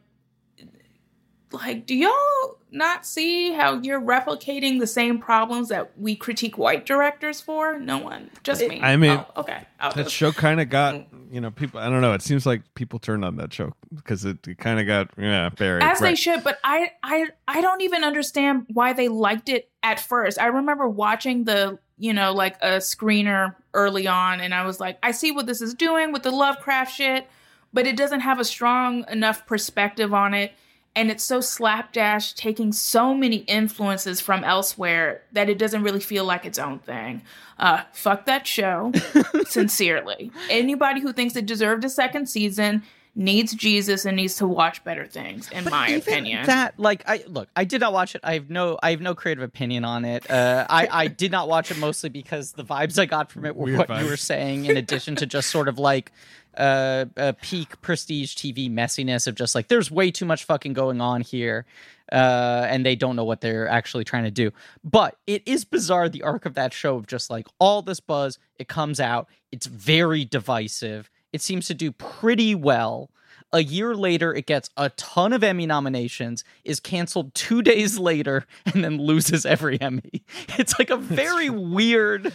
like 1.52 1.86
do 1.86 1.94
y'all 1.94 2.58
not 2.70 3.06
see 3.06 3.52
how 3.52 3.80
you're 3.80 4.00
replicating 4.00 4.78
the 4.78 4.86
same 4.86 5.18
problems 5.18 5.68
that 5.70 5.90
we 5.98 6.14
critique 6.14 6.58
white 6.58 6.84
directors 6.84 7.40
for 7.40 7.78
no 7.78 7.96
one 7.96 8.28
just 8.42 8.60
me 8.68 8.78
I 8.82 8.96
mean, 8.96 9.12
Oh, 9.12 9.40
okay 9.40 9.62
I'll 9.80 9.90
that 9.92 10.02
just- 10.04 10.14
show 10.14 10.30
kind 10.32 10.60
of 10.60 10.68
got 10.68 10.94
mm. 10.96 11.32
you 11.32 11.40
know 11.40 11.50
people. 11.50 11.80
I 11.80 11.88
don't 11.88 12.02
know. 12.02 12.12
It 12.12 12.20
seems 12.20 12.44
like 12.44 12.62
people 12.74 12.98
turned 12.98 13.24
on 13.24 13.36
that 13.36 13.52
show 13.54 13.72
because 13.94 14.24
it, 14.26 14.46
it 14.46 14.58
kind 14.58 14.78
of 14.80 14.86
got 14.86 15.08
yeah 15.16 15.48
buried. 15.48 15.82
as 15.82 16.00
they 16.00 16.08
Right. 16.08 16.18
should 16.18 16.44
but 16.44 16.58
i 16.62 16.90
i 17.02 17.26
i 17.46 17.62
don't 17.62 17.80
even 17.80 18.04
understand 18.04 18.66
why 18.74 18.92
they 18.92 19.08
liked 19.08 19.48
it 19.48 19.70
at 19.82 19.98
first 19.98 20.38
i 20.38 20.46
remember 20.46 20.86
watching 20.86 21.44
the 21.44 21.78
you 21.96 22.12
know 22.12 22.34
like 22.34 22.56
a 22.60 22.76
screener 22.78 23.54
early 23.72 24.06
on 24.06 24.40
and 24.42 24.52
i 24.54 24.64
was 24.66 24.78
like 24.78 24.98
i 25.02 25.10
see 25.10 25.30
what 25.32 25.46
this 25.46 25.62
is 25.62 25.72
doing 25.74 26.12
with 26.12 26.22
the 26.22 26.30
lovecraft 26.30 26.94
shit 26.94 27.26
but 27.72 27.86
it 27.86 27.96
doesn't 27.96 28.20
have 28.20 28.38
a 28.40 28.44
strong 28.44 29.04
enough 29.10 29.46
perspective 29.46 30.12
on 30.14 30.34
it 30.34 30.52
and 30.96 31.10
it's 31.10 31.22
so 31.22 31.40
slapdash 31.40 32.32
taking 32.32 32.72
so 32.72 33.14
many 33.14 33.36
influences 33.38 34.20
from 34.20 34.42
elsewhere 34.42 35.22
that 35.32 35.48
it 35.48 35.58
doesn't 35.58 35.82
really 35.82 36.00
feel 36.00 36.24
like 36.24 36.44
its 36.44 36.58
own 36.58 36.78
thing 36.80 37.22
uh 37.58 37.82
fuck 37.92 38.26
that 38.26 38.46
show 38.46 38.90
sincerely 39.46 40.30
anybody 40.50 41.00
who 41.00 41.12
thinks 41.12 41.36
it 41.36 41.46
deserved 41.46 41.84
a 41.84 41.88
second 41.88 42.26
season 42.28 42.82
needs 43.14 43.52
jesus 43.54 44.04
and 44.04 44.16
needs 44.16 44.36
to 44.36 44.46
watch 44.46 44.82
better 44.84 45.04
things 45.04 45.50
in 45.50 45.64
But 45.64 45.70
my 45.70 45.88
even 45.88 46.00
opinion 46.00 46.46
that 46.46 46.78
like 46.78 47.02
I 47.08 47.24
look, 47.26 47.48
I 47.56 47.64
did 47.64 47.80
not 47.80 47.92
watch 47.92 48.14
it. 48.14 48.20
I 48.22 48.34
have 48.34 48.48
no, 48.48 48.78
I 48.80 48.90
have 48.92 49.00
no 49.00 49.14
creative 49.16 49.42
opinion 49.42 49.84
on 49.84 50.04
it. 50.04 50.30
Uh, 50.30 50.66
I 50.70 50.86
I 50.90 51.06
did 51.08 51.32
not 51.32 51.48
watch 51.48 51.72
it 51.72 51.78
mostly 51.78 52.10
because 52.10 52.52
the 52.52 52.62
vibes 52.64 52.96
I 52.96 53.06
got 53.06 53.32
from 53.32 53.44
it 53.44 53.56
were 53.56 53.64
Weird 53.64 53.78
what 53.78 53.88
vibes. 53.88 54.02
you 54.04 54.08
were 54.10 54.16
saying. 54.16 54.66
In 54.66 54.76
addition 54.76 55.16
to 55.16 55.26
just 55.26 55.50
sort 55.50 55.66
of 55.68 55.78
like 55.80 56.12
uh, 56.56 57.04
a 57.16 57.32
peak 57.34 57.80
prestige 57.82 58.34
TV 58.34 58.70
messiness 58.70 59.26
of 59.26 59.34
just 59.34 59.54
like 59.54 59.68
there's 59.68 59.90
way 59.90 60.10
too 60.10 60.24
much 60.24 60.44
fucking 60.44 60.72
going 60.72 61.00
on 61.00 61.20
here. 61.20 61.66
Uh, 62.10 62.66
and 62.70 62.86
they 62.86 62.96
don't 62.96 63.16
know 63.16 63.24
what 63.24 63.42
they're 63.42 63.68
actually 63.68 64.02
trying 64.02 64.24
to 64.24 64.30
do. 64.30 64.50
But 64.82 65.18
it 65.26 65.42
is 65.44 65.66
bizarre 65.66 66.08
the 66.08 66.22
arc 66.22 66.46
of 66.46 66.54
that 66.54 66.72
show 66.72 66.96
of 66.96 67.06
just 67.06 67.28
like 67.28 67.46
all 67.58 67.82
this 67.82 68.00
buzz, 68.00 68.38
it 68.58 68.66
comes 68.66 68.98
out, 68.98 69.28
it's 69.52 69.66
very 69.66 70.24
divisive. 70.24 71.10
It 71.34 71.42
seems 71.42 71.66
to 71.66 71.74
do 71.74 71.92
pretty 71.92 72.54
well. 72.54 73.10
A 73.52 73.62
year 73.62 73.94
later, 73.94 74.34
it 74.34 74.46
gets 74.46 74.70
a 74.78 74.88
ton 74.90 75.34
of 75.34 75.44
Emmy 75.44 75.66
nominations, 75.66 76.44
is 76.64 76.80
canceled 76.80 77.34
two 77.34 77.60
days 77.72 77.98
later, 77.98 78.46
and 78.64 78.82
then 78.82 78.96
loses 78.96 79.44
every 79.44 79.78
Emmy. 79.78 80.22
It's 80.58 80.78
like 80.78 80.88
a 80.88 80.96
very 80.96 81.50
weird, 81.50 82.32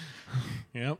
Yep. 0.75 0.99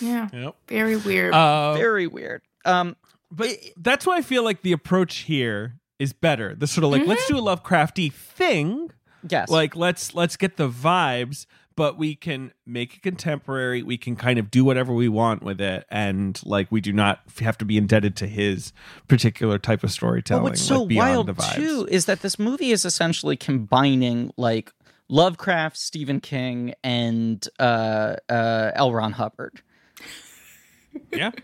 yeah 0.00 0.28
Yep. 0.30 0.56
very 0.68 0.96
weird 0.96 1.32
Uh, 1.34 1.72
very 1.74 2.06
weird. 2.06 2.42
Um, 2.64 2.96
but 3.30 3.50
that's 3.76 4.06
why 4.06 4.16
I 4.16 4.22
feel 4.22 4.44
like 4.44 4.62
the 4.62 4.72
approach 4.72 5.18
here 5.18 5.76
is 5.98 6.12
better. 6.12 6.54
The 6.54 6.66
sort 6.66 6.84
of 6.84 6.90
like 6.90 7.06
let's 7.06 7.26
do 7.26 7.38
a 7.38 7.42
Lovecrafty 7.42 8.12
thing. 8.12 8.90
yes, 9.28 9.48
Like 9.48 9.76
let's 9.76 10.14
let's 10.14 10.36
get 10.36 10.56
the 10.56 10.68
vibes, 10.68 11.46
but 11.76 11.96
we 11.96 12.14
can 12.16 12.52
make 12.66 12.96
it 12.96 13.02
contemporary. 13.02 13.82
We 13.82 13.98
can 13.98 14.16
kind 14.16 14.38
of 14.38 14.50
do 14.50 14.64
whatever 14.64 14.92
we 14.92 15.08
want 15.08 15.42
with 15.42 15.60
it, 15.60 15.86
and 15.90 16.40
like 16.44 16.72
we 16.72 16.80
do 16.80 16.92
not 16.92 17.20
have 17.40 17.56
to 17.58 17.64
be 17.64 17.76
indebted 17.76 18.16
to 18.16 18.26
his 18.26 18.72
particular 19.08 19.58
type 19.58 19.84
of 19.84 19.92
storytelling. 19.92 20.44
But 20.44 20.50
what's 20.50 20.62
so 20.62 20.82
like, 20.84 20.96
wild 20.96 21.38
too 21.54 21.86
is 21.90 22.06
that 22.06 22.22
this 22.22 22.38
movie 22.38 22.72
is 22.72 22.84
essentially 22.84 23.36
combining 23.36 24.32
like 24.36 24.72
Lovecraft, 25.08 25.76
Stephen 25.76 26.20
King, 26.20 26.74
and 26.82 27.46
uh, 27.58 28.16
uh, 28.28 28.70
L. 28.74 28.92
Ron 28.92 29.12
Hubbard. 29.12 29.60
Yeah. 31.12 31.32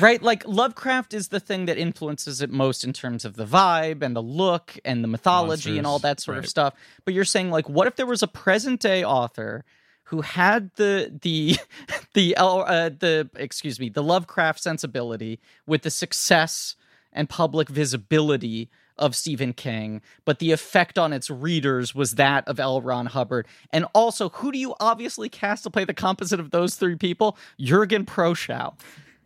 Right? 0.00 0.22
Like 0.22 0.46
Lovecraft 0.46 1.14
is 1.14 1.28
the 1.28 1.40
thing 1.40 1.64
that 1.64 1.78
influences 1.78 2.42
it 2.42 2.50
most 2.50 2.84
in 2.84 2.92
terms 2.92 3.24
of 3.24 3.36
the 3.36 3.46
vibe 3.46 4.02
and 4.02 4.14
the 4.14 4.22
look 4.22 4.76
and 4.84 5.02
the 5.02 5.08
mythology 5.08 5.78
and 5.78 5.86
all 5.86 5.98
that 6.00 6.20
sort 6.20 6.36
of 6.36 6.46
stuff. 6.46 6.74
But 7.06 7.14
you're 7.14 7.24
saying 7.24 7.50
like 7.50 7.70
what 7.70 7.86
if 7.86 7.96
there 7.96 8.04
was 8.04 8.22
a 8.22 8.28
present 8.28 8.80
day 8.80 9.02
author 9.02 9.64
who 10.04 10.20
had 10.20 10.70
the 10.76 11.18
the 11.22 11.56
the 12.14 12.36
uh, 12.36 12.90
the 12.90 13.30
excuse 13.34 13.80
me, 13.80 13.88
the 13.88 14.02
Lovecraft 14.02 14.60
sensibility 14.60 15.40
with 15.66 15.82
the 15.82 15.90
success 15.90 16.76
and 17.12 17.28
public 17.28 17.70
visibility 17.70 18.68
of 18.98 19.14
Stephen 19.16 19.52
King, 19.52 20.00
but 20.24 20.38
the 20.38 20.52
effect 20.52 20.98
on 20.98 21.12
its 21.12 21.30
readers 21.30 21.94
was 21.94 22.16
that 22.16 22.46
of 22.48 22.58
L. 22.60 22.80
Ron 22.80 23.06
Hubbard. 23.06 23.46
And 23.72 23.86
also, 23.94 24.28
who 24.30 24.52
do 24.52 24.58
you 24.58 24.74
obviously 24.80 25.28
cast 25.28 25.64
to 25.64 25.70
play 25.70 25.84
the 25.84 25.94
composite 25.94 26.40
of 26.40 26.50
those 26.50 26.74
three 26.76 26.96
people? 26.96 27.36
Jurgen 27.60 28.04
Prochnow. 28.06 28.74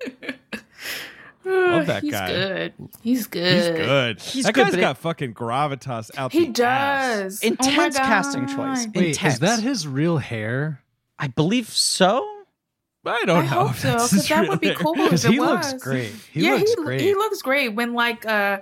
Love 1.44 1.86
that 1.86 2.02
He's 2.04 2.12
guy. 2.12 2.28
good. 2.28 2.72
He's 3.02 3.26
good. 3.26 3.54
He's 3.74 3.86
good. 3.86 4.20
He's 4.20 4.44
that 4.44 4.54
good, 4.54 4.62
guy's 4.64 4.70
but 4.72 4.78
it- 4.78 4.82
got 4.82 4.98
fucking 4.98 5.34
gravitas 5.34 6.10
out 6.16 6.32
He 6.32 6.46
the 6.46 6.62
ass. 6.64 7.40
does. 7.40 7.40
Oh 7.42 7.46
Intense 7.48 7.96
casting 7.98 8.46
choice. 8.46 8.86
Wait, 8.94 9.08
Intense. 9.08 9.34
is 9.34 9.40
that 9.40 9.58
his 9.60 9.88
real 9.88 10.18
hair? 10.18 10.82
I 11.18 11.26
believe 11.26 11.68
so. 11.68 12.24
I 13.04 13.24
don't 13.24 13.38
I 13.38 13.42
know. 13.42 13.66
hope 13.66 13.70
if 13.72 13.80
so 13.80 13.92
because 13.94 14.28
that 14.28 14.48
would 14.48 14.60
be 14.60 14.72
cool. 14.74 14.94
Because 14.94 15.24
if 15.24 15.30
it 15.30 15.34
he 15.34 15.40
looks 15.40 15.72
was. 15.72 15.82
great. 15.82 16.12
He 16.32 16.44
yeah, 16.46 16.54
looks 16.54 16.70
he, 16.70 16.76
great. 16.84 17.00
he 17.00 17.14
looks 17.14 17.42
great 17.42 17.70
when 17.70 17.94
like 17.94 18.24
uh 18.24 18.60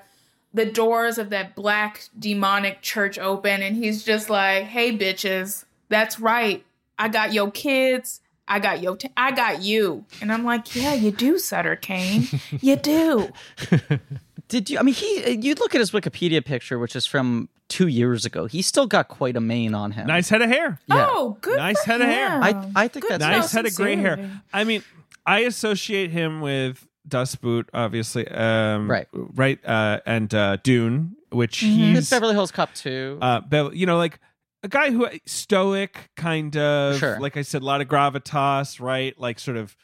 the 0.53 0.67
doors 0.67 1.19
of 1.19 1.31
that 1.31 1.55
black 1.55 2.09
demonic 2.19 2.83
church 2.83 3.19
open 3.19 3.63
and 3.63 3.77
he's 3.77 4.03
just 4.05 4.29
like, 4.31 4.65
"Hey 4.65 4.97
bitches, 4.97 5.65
that's 5.89 6.19
right. 6.21 6.65
I 6.99 7.09
got 7.09 7.33
your 7.33 7.51
kids. 7.51 8.21
I 8.49 8.59
got 8.59 8.83
your 8.83 8.97
t- 8.97 9.11
I 9.17 9.31
got 9.33 9.63
you." 9.63 10.05
And 10.21 10.33
I'm 10.33 10.45
like, 10.45 10.75
"Yeah, 10.75 10.95
you 10.95 11.11
do, 11.13 11.39
Sutter 11.39 11.77
Cane. 11.77 12.27
you 12.61 12.77
do." 12.77 13.33
Did 14.49 14.69
you? 14.69 14.79
I 14.79 14.83
mean, 14.83 14.95
he. 14.95 15.31
You 15.41 15.55
look 15.55 15.75
at 15.77 15.79
his 15.81 15.93
Wikipedia 15.93 16.45
picture, 16.45 16.79
which 16.81 16.97
is 16.97 17.07
from 17.07 17.49
two 17.69 17.87
years 17.87 18.25
ago. 18.25 18.47
He's 18.47 18.67
still 18.67 18.89
got 18.89 19.07
quite 19.07 19.37
a 19.37 19.41
mane 19.41 19.75
on 19.75 19.93
him. 19.93 20.09
Nice 20.09 20.29
head 20.29 20.43
of 20.43 20.49
hair. 20.51 20.81
Yeah. 20.89 21.07
Oh, 21.09 21.39
good. 21.41 21.57
Nice 21.57 21.81
for 21.85 21.93
head 21.93 22.01
of 22.01 22.09
hair. 22.09 22.43
I- 22.43 22.71
I 22.75 22.89
think 22.89 23.05
Good 23.07 23.21
that's 23.21 23.23
nice 23.23 23.53
head 23.53 23.67
of 23.67 23.77
gray 23.77 23.95
hair. 23.95 24.43
I 24.53 24.65
mean, 24.65 24.83
I 25.25 25.41
associate 25.41 26.11
him 26.11 26.41
with 26.41 26.85
Das 27.09 27.35
Boot, 27.37 27.69
obviously. 27.73 28.27
Um, 28.29 28.91
Right. 28.91 29.09
Right. 29.13 29.59
Uh, 29.65 30.01
and 30.07 30.33
uh, 30.35 30.57
Dune, 30.63 31.17
which 31.31 31.61
Mhm. 31.63 31.77
His 31.77 31.99
he's, 31.99 32.11
Beverly 32.11 32.35
Hills 32.35 32.51
Cop 32.53 32.73
too. 32.75 33.19
uh, 33.21 33.41
Bev- 33.41 33.75
you 33.75 33.87
know, 33.87 33.97
like 33.97 34.19
a 34.63 34.69
guy 34.69 34.91
who 34.91 35.09
stoic, 35.27 36.11
kind 36.17 36.57
of, 36.57 36.99
Sure. 36.99 37.19
like 37.21 37.37
I 37.37 37.43
said, 37.43 37.63
a 37.63 37.65
lot 37.65 37.81
of 37.81 37.89
gravitas, 37.89 38.81
right? 38.81 39.19
Like 39.19 39.39
sort 39.39 39.57
of, 39.57 39.77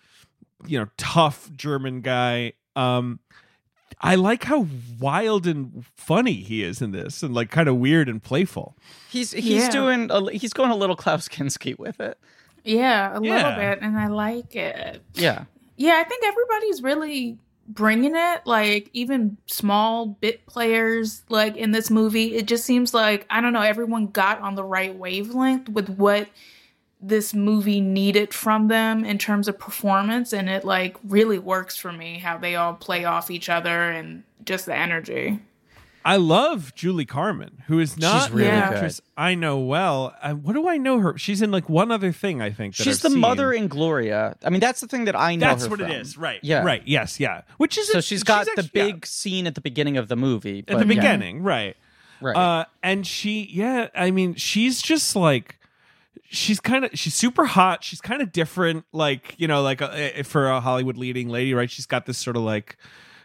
you 0.66 0.78
know, 0.78 0.88
tough 0.98 1.50
German 1.56 2.00
guy. 2.02 2.52
Um, 2.74 3.20
I 4.00 4.16
like 4.16 4.44
how 4.44 4.66
wild 5.00 5.46
and 5.46 5.84
funny 5.96 6.34
he 6.34 6.62
is 6.62 6.82
in 6.82 6.90
this, 6.92 7.22
and 7.22 7.32
like 7.34 7.50
kind 7.50 7.66
of 7.68 7.76
weird 7.76 8.10
and 8.10 8.22
playful. 8.22 8.76
he's 9.08 9.32
he's 9.32 9.64
Yeah. 9.64 9.70
doing. 9.70 10.10
A, 10.10 10.30
he's 10.32 10.52
going 10.52 10.70
a 10.70 10.76
little 10.76 10.96
Klaus 10.96 11.28
Kinski 11.28 11.78
with 11.78 11.98
it. 12.00 12.18
Yeah, 12.62 13.16
a 13.16 13.20
little 13.20 13.52
bit, 13.54 13.78
and 13.80 13.96
I 13.96 14.08
like 14.08 14.54
it. 14.54 15.02
Yeah. 15.14 15.44
Yeah, 15.76 16.00
I 16.00 16.04
think 16.04 16.24
everybody's 16.24 16.82
really 16.82 17.38
bringing 17.68 18.14
it. 18.16 18.46
Like 18.46 18.90
even 18.92 19.36
small 19.46 20.06
bit 20.06 20.46
players, 20.46 21.22
like 21.28 21.56
in 21.56 21.72
this 21.72 21.90
movie, 21.90 22.36
it 22.36 22.46
just 22.46 22.64
seems 22.64 22.94
like 22.94 23.26
I 23.30 23.40
don't 23.40 23.52
know. 23.52 23.62
Everyone 23.62 24.06
got 24.08 24.40
on 24.40 24.54
the 24.54 24.64
right 24.64 24.94
wavelength 24.94 25.68
with 25.68 25.88
what 25.88 26.28
this 27.00 27.34
movie 27.34 27.80
needed 27.80 28.32
from 28.32 28.68
them 28.68 29.04
in 29.04 29.18
terms 29.18 29.48
of 29.48 29.58
performance, 29.58 30.32
and 30.32 30.48
it 30.48 30.64
like 30.64 30.96
really 31.04 31.38
works 31.38 31.76
for 31.76 31.92
me 31.92 32.18
how 32.18 32.38
they 32.38 32.56
all 32.56 32.74
play 32.74 33.04
off 33.04 33.30
each 33.30 33.48
other 33.48 33.90
and 33.90 34.22
just 34.44 34.66
the 34.66 34.74
energy. 34.74 35.40
I 36.06 36.16
love 36.16 36.72
Julie 36.76 37.04
Carmen, 37.04 37.62
who 37.66 37.80
is 37.80 37.98
not 37.98 38.30
really 38.30 38.48
an 38.48 38.54
good. 38.68 38.74
actress 38.76 39.00
I 39.16 39.34
know 39.34 39.58
well. 39.58 40.14
I, 40.22 40.32
what 40.34 40.52
do 40.52 40.68
I 40.68 40.76
know 40.76 41.00
her? 41.00 41.18
She's 41.18 41.42
in 41.42 41.50
like 41.50 41.68
one 41.68 41.90
other 41.90 42.12
thing. 42.12 42.40
I 42.40 42.50
think 42.50 42.76
that 42.76 42.84
She's 42.84 42.98
I've 42.98 43.02
the 43.02 43.10
seen. 43.10 43.18
mother 43.18 43.52
in 43.52 43.66
Gloria. 43.66 44.36
I 44.44 44.50
mean, 44.50 44.60
that's 44.60 44.80
the 44.80 44.86
thing 44.86 45.06
that 45.06 45.16
I 45.16 45.34
know. 45.34 45.48
That's 45.48 45.68
what 45.68 45.80
from. 45.80 45.90
it 45.90 46.00
is, 46.00 46.16
right? 46.16 46.38
Yeah. 46.42 46.62
right. 46.62 46.82
Yes, 46.86 47.18
yeah. 47.18 47.42
Which 47.56 47.76
is 47.76 47.90
So 47.90 48.00
she's 48.00 48.22
got 48.22 48.44
the 48.46 48.52
actually- 48.62 48.70
yeah, 48.80 48.86
big 48.92 49.04
scene 49.06 49.46
at 49.48 49.56
the 49.56 49.60
beginning 49.60 49.96
of 49.96 50.06
the 50.06 50.16
movie. 50.16 50.60
at 50.60 50.66
but 50.66 50.78
the 50.78 50.94
yeah. 50.94 51.00
beginning, 51.00 51.42
right? 51.42 51.76
right? 52.20 52.36
Uh, 52.36 52.64
and 52.84 53.04
she, 53.04 53.48
yeah, 53.52 53.88
I 53.94 54.12
mean, 54.12 54.36
she's 54.36 54.80
just 54.80 55.16
like, 55.16 55.58
she's 56.30 56.60
kind 56.60 56.84
of, 56.84 56.92
she's 56.94 57.14
super 57.14 57.46
hot. 57.46 57.82
She's 57.82 58.00
kind 58.00 58.22
of 58.22 58.30
different, 58.32 58.84
like 58.92 59.34
you 59.38 59.48
know, 59.48 59.62
like 59.62 59.82
uh, 59.82 60.22
for 60.22 60.48
a 60.48 60.60
Hollywood 60.60 60.96
leading 60.96 61.28
lady, 61.28 61.52
right? 61.52 61.70
She's 61.70 61.86
got 61.86 62.06
this 62.06 62.18
sort 62.18 62.36
of 62.36 62.42
like, 62.42 62.76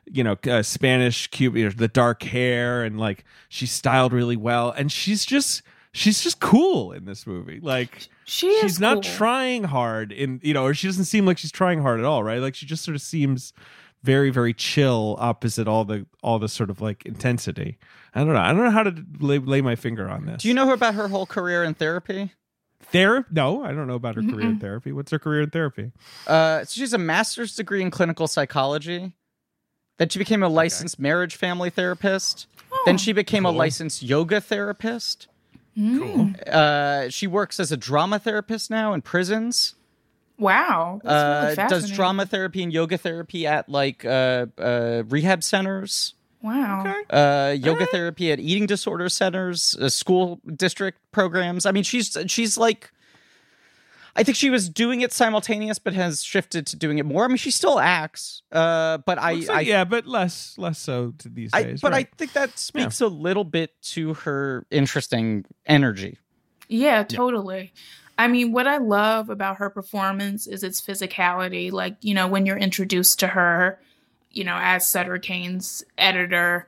you 0.05 0.23
know, 0.23 0.35
uh, 0.49 0.61
Spanish 0.63 1.27
Cuban, 1.27 1.73
the 1.77 1.87
dark 1.87 2.23
hair, 2.23 2.83
and 2.83 2.99
like 2.99 3.23
she's 3.49 3.71
styled 3.71 4.13
really 4.13 4.35
well, 4.37 4.71
and 4.71 4.91
she's 4.91 5.25
just, 5.25 5.61
she's 5.93 6.21
just 6.21 6.39
cool 6.39 6.91
in 6.91 7.05
this 7.05 7.25
movie, 7.27 7.59
like. 7.61 8.07
She 8.25 8.47
is. 8.47 8.61
she's 8.61 8.79
not 8.79 8.93
cool. 8.95 9.01
trying 9.03 9.63
hard 9.65 10.13
in 10.13 10.39
you 10.41 10.53
know 10.53 10.63
or 10.63 10.73
she 10.73 10.87
doesn't 10.87 11.03
seem 11.03 11.25
like 11.25 11.37
she's 11.37 11.51
trying 11.51 11.81
hard 11.81 11.99
at 11.99 12.05
all 12.05 12.23
right 12.23 12.39
like 12.39 12.55
she 12.55 12.65
just 12.65 12.81
sort 12.85 12.95
of 12.95 13.01
seems 13.01 13.51
very 14.03 14.29
very 14.29 14.53
chill 14.53 15.17
opposite 15.19 15.67
all 15.67 15.83
the 15.83 16.05
all 16.23 16.39
the 16.39 16.47
sort 16.47 16.69
of 16.69 16.79
like 16.79 17.05
intensity 17.05 17.77
i 18.15 18.19
don't 18.19 18.29
know 18.33 18.39
i 18.39 18.53
don't 18.53 18.63
know 18.63 18.69
how 18.71 18.83
to 18.83 19.03
lay, 19.19 19.37
lay 19.37 19.59
my 19.59 19.75
finger 19.75 20.07
on 20.07 20.27
this 20.27 20.43
Do 20.43 20.47
you 20.47 20.53
know 20.53 20.71
about 20.71 20.93
her 20.93 21.09
whole 21.09 21.25
career 21.25 21.61
in 21.65 21.73
therapy? 21.73 22.31
therapy 22.83 23.27
no 23.33 23.65
i 23.65 23.73
don't 23.73 23.87
know 23.87 23.95
about 23.95 24.15
her 24.15 24.21
career 24.21 24.45
in 24.47 24.59
therapy 24.59 24.93
what's 24.93 25.11
her 25.11 25.19
career 25.19 25.41
in 25.41 25.49
therapy 25.49 25.91
Uh, 26.25 26.59
so 26.63 26.79
she's 26.79 26.93
a 26.93 26.97
master's 26.97 27.53
degree 27.53 27.81
in 27.81 27.91
clinical 27.91 28.27
psychology. 28.27 29.11
Then 30.01 30.09
she 30.09 30.17
became 30.17 30.41
a 30.41 30.49
licensed 30.49 30.99
marriage 30.99 31.35
family 31.35 31.69
therapist. 31.69 32.47
Then 32.87 32.97
she 32.97 33.13
became 33.13 33.45
a 33.45 33.51
licensed 33.51 34.01
yoga 34.01 34.41
therapist. 34.41 35.27
cool 35.77 36.33
Uh, 36.51 37.07
she 37.09 37.27
works 37.27 37.59
as 37.59 37.71
a 37.71 37.77
drama 37.77 38.17
therapist 38.17 38.71
now 38.71 38.93
in 38.95 39.03
prisons. 39.03 39.75
Wow. 40.39 41.01
That's 41.03 41.13
Uh, 41.13 41.53
really 41.55 41.69
does 41.69 41.91
drama 41.91 42.25
therapy 42.25 42.63
and 42.63 42.73
yoga 42.73 42.97
therapy 42.97 43.45
at 43.45 43.69
like 43.69 44.03
uh, 44.03 44.47
uh, 44.57 45.03
rehab 45.07 45.43
centers. 45.43 46.15
Wow. 46.41 46.81
okay 46.81 47.03
Uh, 47.11 47.51
yoga 47.51 47.85
therapy 47.85 48.31
at 48.31 48.39
eating 48.39 48.65
disorder 48.65 49.07
centers, 49.07 49.77
uh, 49.79 49.87
school 49.87 50.41
district 50.55 50.97
programs. 51.11 51.67
I 51.67 51.71
mean, 51.71 51.83
she's 51.83 52.17
she's 52.25 52.57
like, 52.57 52.91
I 54.15 54.23
think 54.23 54.35
she 54.35 54.49
was 54.49 54.69
doing 54.69 55.01
it 55.01 55.13
simultaneous, 55.13 55.79
but 55.79 55.93
has 55.93 56.23
shifted 56.23 56.67
to 56.67 56.75
doing 56.75 56.97
it 56.97 57.05
more. 57.05 57.25
I 57.25 57.27
mean, 57.27 57.37
she 57.37 57.51
still 57.51 57.79
acts, 57.79 58.41
uh, 58.51 58.97
but 58.99 59.17
I, 59.17 59.33
Looks 59.33 59.49
I 59.49 59.61
yeah 59.61 59.83
but 59.83 60.05
less 60.05 60.57
less 60.57 60.79
so 60.79 61.13
to 61.19 61.29
these 61.29 61.51
I, 61.53 61.63
days 61.63 61.81
but 61.81 61.91
right. 61.93 62.07
I 62.11 62.15
think 62.17 62.33
that 62.33 62.57
speaks 62.59 63.01
a 63.01 63.07
little 63.07 63.43
bit 63.45 63.81
to 63.93 64.13
her 64.15 64.65
interesting 64.69 65.45
energy. 65.65 66.17
Yeah, 66.67 67.03
totally. 67.03 67.73
I 68.17 68.27
mean, 68.27 68.51
what 68.51 68.67
I 68.67 68.77
love 68.77 69.29
about 69.29 69.57
her 69.57 69.69
performance 69.69 70.45
is 70.45 70.63
its 70.63 70.79
physicality. 70.79 71.71
Like, 71.71 71.97
you 72.01 72.13
know, 72.13 72.27
when 72.27 72.45
you're 72.45 72.57
introduced 72.57 73.19
to 73.21 73.27
her, 73.27 73.79
you 74.29 74.43
know, 74.43 74.57
as 74.59 74.87
Sutter 74.87 75.17
Cane's 75.17 75.83
editor, 75.97 76.67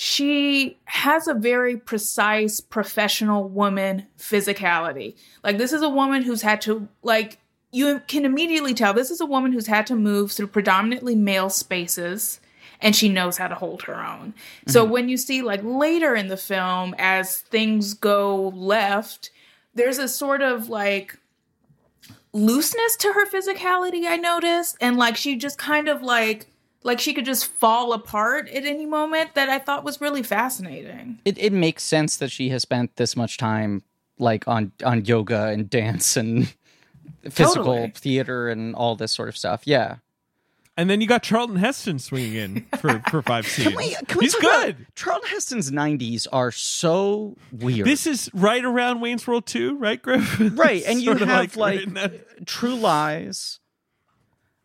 she 0.00 0.78
has 0.84 1.26
a 1.26 1.34
very 1.34 1.76
precise 1.76 2.60
professional 2.60 3.48
woman 3.48 4.06
physicality. 4.16 5.16
Like, 5.42 5.58
this 5.58 5.72
is 5.72 5.82
a 5.82 5.88
woman 5.88 6.22
who's 6.22 6.42
had 6.42 6.60
to, 6.60 6.86
like, 7.02 7.38
you 7.72 8.00
can 8.06 8.24
immediately 8.24 8.74
tell 8.74 8.94
this 8.94 9.10
is 9.10 9.20
a 9.20 9.26
woman 9.26 9.50
who's 9.50 9.66
had 9.66 9.88
to 9.88 9.96
move 9.96 10.30
through 10.30 10.46
predominantly 10.46 11.16
male 11.16 11.50
spaces 11.50 12.38
and 12.80 12.94
she 12.94 13.08
knows 13.08 13.38
how 13.38 13.48
to 13.48 13.56
hold 13.56 13.82
her 13.82 14.00
own. 14.00 14.34
So 14.68 14.84
mm-hmm. 14.84 14.92
when 14.92 15.08
you 15.08 15.16
see 15.16 15.42
like 15.42 15.62
later 15.64 16.14
in 16.14 16.28
the 16.28 16.36
film 16.36 16.94
as 16.96 17.38
things 17.38 17.94
go 17.94 18.50
left, 18.50 19.32
there's 19.74 19.98
a 19.98 20.06
sort 20.06 20.42
of 20.42 20.68
like 20.68 21.18
looseness 22.32 22.94
to 22.98 23.14
her 23.14 23.26
physicality 23.26 24.06
I 24.06 24.16
noticed 24.16 24.76
and 24.80 24.96
like 24.96 25.16
she 25.16 25.34
just 25.34 25.58
kind 25.58 25.88
of 25.88 26.02
like 26.02 26.46
like 26.82 27.00
she 27.00 27.12
could 27.12 27.24
just 27.24 27.46
fall 27.46 27.92
apart 27.92 28.48
at 28.48 28.64
any 28.64 28.86
moment 28.86 29.34
that 29.34 29.48
I 29.48 29.58
thought 29.58 29.84
was 29.84 30.00
really 30.00 30.22
fascinating. 30.22 31.18
It 31.24 31.36
it 31.38 31.52
makes 31.52 31.82
sense 31.82 32.16
that 32.18 32.30
she 32.30 32.48
has 32.50 32.62
spent 32.62 32.96
this 32.96 33.16
much 33.16 33.36
time 33.36 33.82
like 34.18 34.46
on 34.48 34.72
on 34.84 35.04
yoga 35.04 35.46
and 35.48 35.68
dance 35.68 36.16
and 36.16 36.54
physical 37.30 37.64
Totally. 37.64 37.90
theater 37.94 38.48
and 38.48 38.74
all 38.74 38.96
this 38.96 39.12
sort 39.12 39.28
of 39.28 39.36
stuff. 39.36 39.62
Yeah. 39.64 39.96
and 40.76 40.88
then 40.88 41.00
you 41.00 41.08
got 41.08 41.24
charlton 41.24 41.56
heston 41.56 41.98
swinging 41.98 42.34
in 42.34 42.66
for 42.78 43.02
for 43.10 43.20
five 43.22 43.46
scenes 43.48 43.68
Can 43.74 43.76
we, 43.76 43.94
can 44.06 44.18
we 44.18 44.24
he's 44.26 44.32
talk 44.34 44.42
good 44.42 44.70
about- 44.76 44.94
Charlton 44.94 45.28
Heston's 45.30 45.70
90s 45.72 46.26
are 46.32 46.52
so 46.52 47.36
weird. 47.52 47.86
this 47.86 48.06
is 48.06 48.30
right 48.32 48.64
around 48.64 49.00
Wayne's 49.00 49.26
World 49.26 49.46
2, 49.46 49.76
right, 49.76 50.00
Griff? 50.00 50.38
Right, 50.56 50.82
and 50.86 51.00
you 51.00 51.14
have, 51.14 51.28
right 51.28 51.56
like, 51.56 51.82
in 51.82 51.94
that- 51.94 52.46
True 52.46 52.74
Lies. 52.76 53.57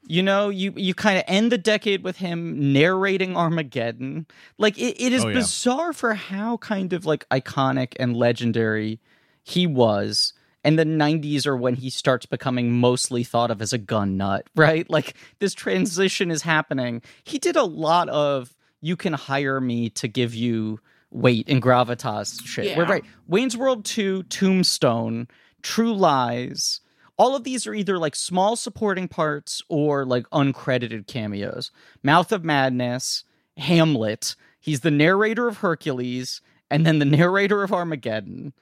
You 0.06 0.22
know, 0.22 0.50
you 0.50 0.74
you 0.76 0.94
kind 0.94 1.18
of 1.18 1.24
end 1.28 1.52
the 1.52 1.58
decade 1.58 2.04
with 2.04 2.18
him 2.18 2.74
narrating 2.74 3.38
Armageddon. 3.38 4.26
Like 4.58 4.78
it, 4.78 5.02
it 5.02 5.14
is 5.14 5.24
Oh, 5.24 5.30
yeah. 5.30 5.36
bizarre 5.36 5.94
for 5.94 6.14
how 6.14 6.58
kind 6.58 6.92
of 6.94 7.06
like 7.06 7.28
iconic 7.30 7.94
and 8.00 8.16
legendary 8.16 9.00
he 9.44 9.66
was 9.68 10.34
and 10.66 10.80
the 10.80 10.86
90s 10.86 11.46
are 11.46 11.58
when 11.58 11.76
he 11.76 11.90
starts 11.90 12.26
becoming 12.26 12.72
mostly 12.72 13.24
thought 13.24 13.52
of 13.52 13.62
as 13.62 13.74
a 13.74 13.78
gun 13.78 14.16
nut, 14.18 14.46
right? 14.56 14.90
Like 14.90 15.14
this 15.40 15.54
transition 15.54 16.32
is 16.32 16.42
happening. 16.42 17.02
He 17.24 17.38
did 17.40 17.56
a 17.56 17.64
lot 17.64 18.08
of 18.10 18.56
you 18.82 18.96
can 18.98 19.14
hire 19.14 19.60
me 19.62 19.90
to 19.92 20.08
give 20.10 20.34
you 20.36 20.80
weight 21.12 21.48
and 21.48 21.62
gravitas 21.62 22.46
shit. 22.46 22.66
Yeah. 22.66 22.78
We're 22.78 22.86
right. 22.86 23.04
Wayne's 23.28 23.56
World 23.56 23.86
2, 23.86 24.24
Tombstone, 24.24 25.28
True 25.62 25.94
Lies. 25.94 26.82
All 27.18 27.36
of 27.36 27.44
these 27.44 27.68
are 27.68 27.74
either 27.74 27.98
like 27.98 28.16
small 28.16 28.56
supporting 28.56 29.08
parts 29.08 29.62
or 29.70 30.06
like 30.06 30.28
uncredited 30.32 31.08
cameos. 31.08 31.72
Mouth 32.02 32.32
of 32.32 32.44
Madness, 32.44 33.24
Hamlet. 33.58 34.36
He's 34.60 34.80
the 34.82 34.92
narrator 34.92 35.48
of 35.48 35.58
Hercules 35.58 36.42
and 36.72 36.86
then 36.86 37.00
the 37.00 37.06
narrator 37.06 37.62
of 37.64 37.72
Armageddon 37.72 38.54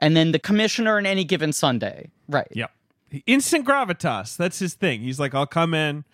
and 0.00 0.16
then 0.16 0.32
the 0.32 0.38
commissioner 0.38 0.98
on 0.98 1.06
any 1.06 1.24
given 1.24 1.52
Sunday. 1.52 2.10
Right. 2.28 2.48
Yep. 2.52 2.70
Instant 3.26 3.66
gravitas. 3.66 4.36
That's 4.36 4.58
his 4.58 4.74
thing. 4.74 5.00
He's 5.00 5.18
like, 5.18 5.34
I'll 5.34 5.46
come 5.46 5.72
in, 5.72 6.04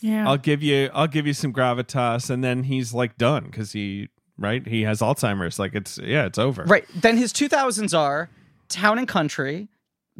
Yeah. 0.00 0.28
I'll 0.28 0.36
give 0.38 0.62
you, 0.62 0.90
I'll 0.94 1.08
give 1.08 1.26
you 1.26 1.34
some 1.34 1.52
gravitas, 1.52 2.30
and 2.30 2.44
then 2.44 2.62
he's 2.64 2.94
like 2.94 3.18
done 3.18 3.44
because 3.46 3.72
he, 3.72 4.08
right? 4.38 4.64
He 4.66 4.82
has 4.82 5.00
Alzheimer's. 5.00 5.58
Like 5.58 5.74
it's, 5.74 5.98
yeah, 5.98 6.24
it's 6.26 6.38
over. 6.38 6.62
Right. 6.64 6.84
Then 6.94 7.16
his 7.16 7.32
2000s 7.32 7.98
are 7.98 8.30
Town 8.68 8.96
and 8.98 9.08
Country, 9.08 9.68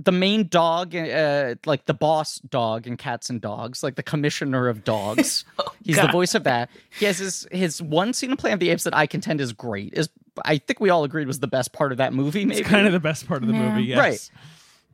the 0.03 0.13
main 0.13 0.49
dog, 0.49 0.95
uh, 0.97 1.57
like 1.67 1.85
the 1.87 1.95
boss 1.95 2.39
dog 2.39 2.87
in 2.87 2.97
Cats 2.97 3.29
and 3.31 3.41
Dogs, 3.41 3.83
like 3.83 3.97
the 3.97 4.03
commissioner 4.03 4.69
of 4.69 4.85
dogs. 4.85 5.45
He's 5.85 5.97
the 6.01 6.09
voice 6.09 6.35
of 6.35 6.45
that. 6.45 6.71
He 6.99 7.05
has 7.07 7.19
his 7.19 7.47
his 7.51 7.83
one 7.83 8.13
scene 8.13 8.31
in 8.31 8.37
Planet 8.37 8.55
of 8.55 8.61
the 8.61 8.71
Apes 8.71 8.85
that 8.85 8.97
I 8.97 9.07
contend 9.07 9.41
is 9.41 9.53
great. 9.53 9.93
Is 9.95 10.09
I 10.45 10.59
think 10.59 10.81
we 10.81 10.91
all 10.91 11.05
agreed 11.05 11.27
was 11.27 11.41
the 11.41 11.47
best 11.49 11.73
part 11.73 11.93
of 11.93 11.99
that 11.99 12.13
movie. 12.13 12.45
Maybe 12.45 12.61
It's 12.61 12.69
kind 12.69 12.87
of 12.87 12.93
the 12.93 13.01
best 13.01 13.27
part 13.29 13.43
of 13.43 13.49
the 13.49 13.55
Yeah. 13.55 13.69
movie. 13.71 13.85
Yes. 13.85 13.99
Right. 13.99 14.31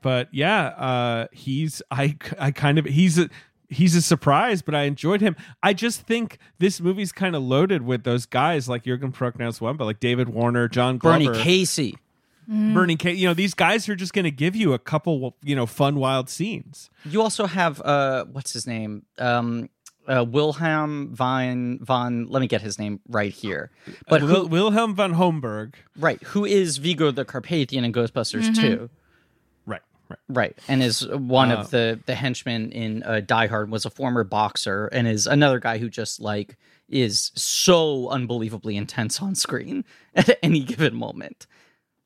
But 0.02 0.28
yeah, 0.32 0.66
uh, 0.66 1.26
he's 1.32 1.82
I 1.90 2.16
I 2.38 2.50
kind 2.50 2.78
of 2.78 2.84
he's 2.86 3.18
a 3.18 3.28
he's 3.68 3.94
a 3.94 4.02
surprise, 4.02 4.62
but 4.62 4.74
I 4.74 4.82
enjoyed 4.82 5.20
him. 5.20 5.36
I 5.62 5.72
just 5.72 6.02
think 6.02 6.38
this 6.58 6.80
movie's 6.80 7.12
kind 7.12 7.34
of 7.34 7.42
loaded 7.42 7.82
with 7.82 8.04
those 8.04 8.26
guys 8.26 8.68
like 8.68 8.84
Jurgen 8.84 9.12
Prochnow 9.12 9.76
but 9.76 9.84
like 9.84 10.00
David 10.00 10.28
Warner, 10.28 10.68
John 10.68 10.98
Glover, 10.98 11.24
Bernie 11.24 11.42
Casey. 11.42 11.96
Bernie 12.48 12.96
K. 12.96 13.12
You 13.12 13.28
know, 13.28 13.34
these 13.34 13.54
guys 13.54 13.88
are 13.88 13.96
just 13.96 14.12
going 14.12 14.24
to 14.24 14.30
give 14.30 14.54
you 14.54 14.72
a 14.72 14.78
couple, 14.78 15.36
you 15.42 15.56
know, 15.56 15.66
fun, 15.66 15.96
wild 15.96 16.28
scenes. 16.30 16.90
You 17.04 17.20
also 17.22 17.46
have 17.46 17.80
uh, 17.82 18.24
what's 18.26 18.52
his 18.52 18.66
name? 18.66 19.04
Um, 19.18 19.68
uh, 20.08 20.24
Wilhelm 20.28 21.14
von 21.14 21.80
von. 21.82 22.28
Let 22.28 22.40
me 22.40 22.46
get 22.46 22.62
his 22.62 22.78
name 22.78 23.00
right 23.08 23.32
here. 23.32 23.70
But 24.08 24.20
who, 24.20 24.26
Wil- 24.28 24.48
Wilhelm 24.48 24.94
von 24.94 25.14
Homburg, 25.14 25.74
right? 25.98 26.22
Who 26.22 26.44
is 26.44 26.76
Vigo 26.78 27.10
the 27.10 27.24
Carpathian 27.24 27.84
in 27.84 27.92
Ghostbusters 27.92 28.54
Two? 28.54 28.88
right, 29.66 29.80
right. 30.08 30.18
Right, 30.28 30.58
and 30.68 30.84
is 30.84 31.04
one 31.08 31.50
Uh, 31.50 31.56
of 31.56 31.70
the 31.70 31.98
the 32.06 32.14
henchmen 32.14 32.70
in 32.70 33.02
uh, 33.02 33.20
Die 33.26 33.46
Hard 33.48 33.70
was 33.72 33.84
a 33.84 33.90
former 33.90 34.22
boxer, 34.22 34.86
and 34.86 35.08
is 35.08 35.26
another 35.26 35.58
guy 35.58 35.78
who 35.78 35.90
just 35.90 36.20
like 36.20 36.56
is 36.88 37.32
so 37.34 38.08
unbelievably 38.10 38.76
intense 38.76 39.20
on 39.20 39.34
screen 39.34 39.84
at 40.14 40.38
any 40.44 40.60
given 40.60 40.94
moment. 40.94 41.48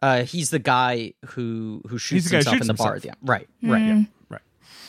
Uh, 0.02 0.22
he's 0.24 0.50
the 0.50 0.58
guy 0.58 1.12
who 1.26 1.82
who 1.88 1.98
shoots 1.98 2.28
guy 2.30 2.38
himself 2.38 2.54
shoots 2.56 2.64
in 2.64 2.68
the 2.68 2.74
bar. 2.74 2.92
himself. 2.94 3.04
Yeah, 3.22 3.28
right, 3.30 3.48
right. 3.62 3.82
Mm. 3.82 4.08
Right. 4.28 4.40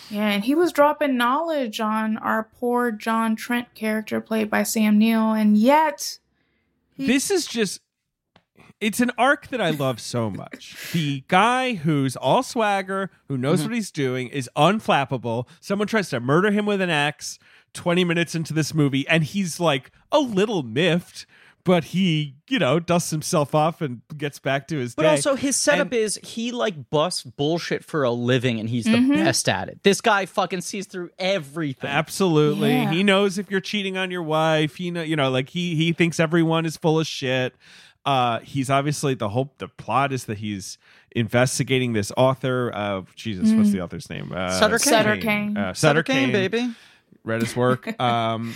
Yeah, 0.10 0.28
and 0.30 0.44
he 0.44 0.56
was 0.56 0.72
dropping 0.72 1.18
knowledge 1.18 1.80
on 1.80 2.18
our 2.18 2.44
poor 2.60 2.92
John 2.92 3.36
Trent 3.36 3.74
character 3.76 4.22
played 4.22 4.50
by 4.50 4.64
Sam 4.64 4.98
Neill, 4.98 5.32
and 5.34 5.58
yet 5.58 6.18
This 6.98 7.30
is 7.32 7.46
just 7.48 7.82
it's 8.80 9.00
an 9.00 9.12
arc 9.18 9.48
that 9.50 9.62
I 9.62 9.70
love 9.70 10.00
so 10.00 10.30
much. 10.44 10.92
The 10.92 11.24
guy 11.28 11.74
who's 11.76 12.16
all 12.16 12.42
swagger, 12.44 13.12
who 13.28 13.38
knows 13.38 13.60
Mm-hmm. 13.60 13.70
what 13.70 13.76
he's 13.76 13.92
doing, 13.92 14.28
is 14.30 14.50
unflappable. 14.56 15.48
Someone 15.60 15.88
tries 15.88 16.10
to 16.10 16.20
murder 16.20 16.52
him 16.52 16.66
with 16.66 16.82
an 16.82 16.90
axe 16.90 17.38
20 17.74 18.04
minutes 18.04 18.34
into 18.36 18.54
this 18.54 18.74
movie, 18.74 19.08
and 19.08 19.24
he's 19.24 19.60
like 19.60 19.92
a 20.12 20.20
little 20.20 20.64
miffed, 20.64 21.26
but 21.64 21.86
he, 21.86 22.36
you 22.50 22.58
know, 22.60 22.80
dusts 22.80 23.12
himself 23.12 23.54
off 23.56 23.82
and 23.82 24.02
gets 24.18 24.40
back 24.40 24.68
to 24.70 24.78
his 24.78 24.96
But 24.96 25.04
day. 25.04 25.10
also, 25.10 25.36
his 25.36 25.56
setup 25.56 25.88
And- 25.88 25.94
is 25.94 26.20
he 26.24 26.52
like 26.52 26.90
busts 26.90 27.24
bullshit 27.24 27.84
for 27.84 28.04
a 28.04 28.12
living, 28.12 28.60
and 28.60 28.70
he's 28.70 28.86
the 28.86 29.00
best 29.10 29.48
at 29.50 29.70
it. 29.70 29.84
This 29.84 30.02
guy 30.02 30.26
fucking 30.26 30.62
sees 30.62 30.88
through 30.88 31.10
everything. 31.20 31.90
Absolutely. 31.90 32.72
Yeah. 32.72 32.92
He 32.92 33.04
knows 33.04 33.38
if 33.38 33.50
you're 33.52 33.60
cheating 33.62 33.98
on 33.98 34.12
your 34.12 34.24
wife, 34.24 34.76
he 34.76 34.92
know, 34.92 35.02
you 35.04 35.16
know, 35.16 35.30
like 35.30 35.50
he 35.50 35.76
he 35.76 35.94
thinks 35.94 36.20
everyone 36.20 36.66
is 36.66 36.78
full 36.78 37.00
of 37.00 37.08
shit. 37.08 37.56
Uh 38.04 38.40
he's 38.40 38.70
obviously 38.72 39.14
the 39.14 39.30
whole 39.30 39.54
the 39.60 39.68
plot 39.68 40.12
is 40.12 40.26
that 40.26 40.40
he's 40.40 40.80
investigating 41.16 41.94
this 41.94 42.12
author 42.18 42.70
of 42.72 43.16
Jesus, 43.16 43.52
what's 43.54 43.72
the 43.72 43.82
author's 43.82 44.10
name? 44.10 44.32
Uh 44.36 44.50
Sutter 44.52 44.80
Cane. 44.80 44.92
Sutter 44.94 45.18
Cane. 45.18 45.58
Uh, 45.58 45.74
Sutter 45.74 45.76
Sutter 46.00 46.04
Cane, 46.04 46.32
Cane, 46.32 46.50
baby. 46.50 46.74
read 47.24 47.42
his 47.42 47.56
work. 47.56 47.88
Um 48.02 48.56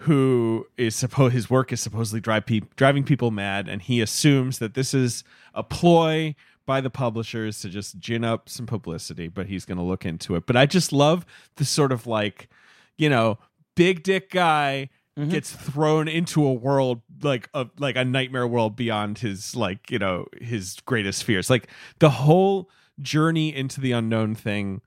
who 0.00 0.66
is 0.78 0.94
supposed 0.94 1.34
his 1.34 1.50
work 1.50 1.72
is 1.72 1.80
supposedly 1.80 2.20
drive 2.20 2.46
pe- 2.46 2.62
driving 2.76 3.04
people 3.04 3.30
mad 3.30 3.68
and 3.68 3.82
he 3.82 4.00
assumes 4.00 4.58
that 4.58 4.74
this 4.74 4.94
is 4.94 5.24
a 5.54 5.62
ploy 5.62 6.34
by 6.64 6.80
the 6.80 6.88
publishers 6.88 7.60
to 7.60 7.68
just 7.68 7.98
gin 7.98 8.24
up 8.24 8.48
some 8.48 8.66
publicity 8.66 9.28
but 9.28 9.46
he's 9.46 9.66
going 9.66 9.76
to 9.76 9.84
look 9.84 10.06
into 10.06 10.36
it 10.36 10.46
but 10.46 10.56
i 10.56 10.64
just 10.64 10.92
love 10.92 11.26
the 11.56 11.64
sort 11.64 11.92
of 11.92 12.06
like 12.06 12.48
you 12.96 13.10
know 13.10 13.38
big 13.76 14.02
dick 14.02 14.30
guy 14.30 14.88
mm-hmm. 15.18 15.28
gets 15.28 15.52
thrown 15.52 16.08
into 16.08 16.46
a 16.46 16.52
world 16.52 17.02
like 17.22 17.50
a 17.52 17.66
like 17.78 17.96
a 17.96 18.04
nightmare 18.04 18.46
world 18.46 18.74
beyond 18.74 19.18
his 19.18 19.54
like 19.54 19.90
you 19.90 19.98
know 19.98 20.24
his 20.40 20.78
greatest 20.86 21.24
fears 21.24 21.50
like 21.50 21.68
the 21.98 22.10
whole 22.10 22.70
journey 23.02 23.54
into 23.54 23.80
the 23.82 23.92
unknown 23.92 24.34
thing 24.34 24.80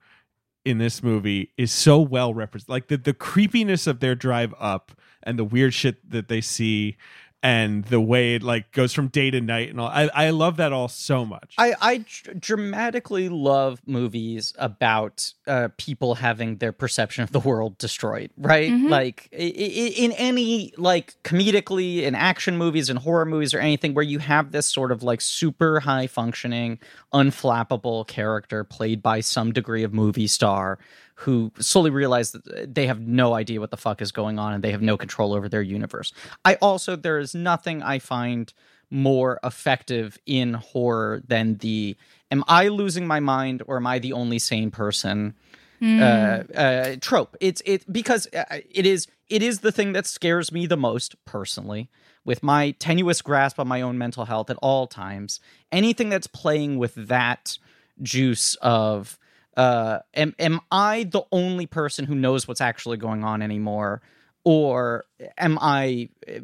in 0.64 0.78
this 0.78 1.02
movie 1.02 1.52
is 1.56 1.70
so 1.70 2.00
well 2.00 2.32
represented. 2.32 2.70
Like 2.70 2.88
the, 2.88 2.96
the 2.96 3.12
creepiness 3.12 3.86
of 3.86 4.00
their 4.00 4.14
drive 4.14 4.54
up 4.58 4.92
and 5.24 5.38
the 5.38 5.44
weird 5.44 5.74
shit 5.74 6.08
that 6.10 6.28
they 6.28 6.40
see 6.40 6.96
and 7.42 7.84
the 7.84 8.00
way 8.00 8.36
it 8.36 8.42
like 8.42 8.72
goes 8.72 8.94
from 8.94 9.08
day 9.08 9.30
to 9.30 9.38
night 9.38 9.68
and 9.68 9.78
all. 9.78 9.88
I, 9.88 10.08
I 10.14 10.30
love 10.30 10.56
that 10.56 10.72
all 10.72 10.88
so 10.88 11.26
much. 11.26 11.52
I, 11.58 11.74
I 11.78 11.96
dr- 11.98 12.40
dramatically 12.40 13.28
love 13.28 13.82
movies 13.86 14.54
about 14.58 15.30
uh, 15.46 15.68
people 15.76 16.14
having 16.14 16.56
their 16.56 16.72
perception 16.72 17.22
of 17.22 17.32
the 17.32 17.40
world 17.40 17.76
destroyed, 17.76 18.30
right? 18.38 18.72
Like 18.88 19.28
i- 19.30 19.36
i- 19.36 19.92
in 19.94 20.12
any 20.12 20.72
like 20.78 21.22
comedically 21.22 22.04
in 22.04 22.14
action 22.14 22.56
movies 22.56 22.88
and 22.88 22.98
horror 22.98 23.26
movies 23.26 23.52
or 23.52 23.58
anything 23.58 23.92
where 23.92 24.02
you 24.04 24.20
have 24.20 24.50
this 24.52 24.64
sort 24.64 24.90
of 24.90 25.02
like 25.02 25.20
super 25.20 25.80
high 25.80 26.06
functioning, 26.06 26.78
unflappable 27.12 28.06
character 28.06 28.64
played 28.64 29.02
by 29.02 29.20
some 29.20 29.52
degree 29.52 29.82
of 29.82 29.92
movie 29.92 30.26
star 30.26 30.78
who 31.16 31.52
slowly 31.58 31.90
realize 31.90 32.32
that 32.32 32.74
they 32.74 32.86
have 32.86 33.00
no 33.00 33.34
idea 33.34 33.60
what 33.60 33.70
the 33.70 33.76
fuck 33.76 34.02
is 34.02 34.10
going 34.10 34.38
on 34.38 34.52
and 34.52 34.64
they 34.64 34.72
have 34.72 34.82
no 34.82 34.96
control 34.96 35.32
over 35.32 35.48
their 35.48 35.62
universe. 35.62 36.12
I 36.44 36.56
also 36.56 36.96
there 36.96 37.18
is 37.18 37.34
nothing 37.34 37.82
I 37.82 37.98
find 37.98 38.52
more 38.90 39.38
effective 39.42 40.18
in 40.26 40.54
horror 40.54 41.22
than 41.26 41.56
the 41.58 41.96
am 42.30 42.44
I 42.48 42.68
losing 42.68 43.06
my 43.06 43.20
mind 43.20 43.62
or 43.66 43.76
am 43.76 43.86
I 43.86 43.98
the 43.98 44.12
only 44.12 44.38
sane 44.38 44.70
person 44.70 45.34
uh, 45.82 46.44
uh, 46.54 46.96
trope. 47.00 47.36
It's 47.40 47.62
it 47.66 47.90
because 47.92 48.26
uh, 48.34 48.44
it 48.70 48.86
is 48.86 49.06
it 49.28 49.42
is 49.42 49.60
the 49.60 49.72
thing 49.72 49.92
that 49.92 50.06
scares 50.06 50.50
me 50.52 50.66
the 50.66 50.76
most 50.76 51.22
personally. 51.24 51.90
With 52.24 52.42
my 52.42 52.70
tenuous 52.72 53.20
grasp 53.20 53.60
on 53.60 53.68
my 53.68 53.82
own 53.82 53.98
mental 53.98 54.24
health 54.24 54.48
at 54.48 54.56
all 54.62 54.86
times, 54.86 55.40
anything 55.70 56.08
that's 56.08 56.26
playing 56.26 56.78
with 56.78 56.94
that 56.94 57.58
juice 58.00 58.54
of 58.56 59.18
uh, 59.56 60.00
am 60.14 60.34
am 60.38 60.60
I 60.70 61.04
the 61.04 61.22
only 61.32 61.66
person 61.66 62.04
who 62.04 62.14
knows 62.14 62.48
what's 62.48 62.60
actually 62.60 62.96
going 62.96 63.24
on 63.24 63.42
anymore, 63.42 64.02
or 64.44 65.04
am 65.38 65.58
I 65.60 66.08
uh, 66.28 66.40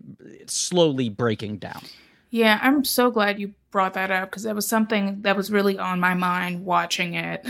slowly 0.46 1.08
breaking 1.08 1.58
down? 1.58 1.82
Yeah, 2.30 2.58
I'm 2.62 2.84
so 2.84 3.10
glad 3.10 3.40
you 3.40 3.54
brought 3.70 3.94
that 3.94 4.10
up 4.10 4.30
because 4.30 4.44
that 4.44 4.54
was 4.54 4.66
something 4.66 5.22
that 5.22 5.36
was 5.36 5.50
really 5.50 5.78
on 5.78 6.00
my 6.00 6.14
mind 6.14 6.64
watching 6.64 7.14
it 7.14 7.44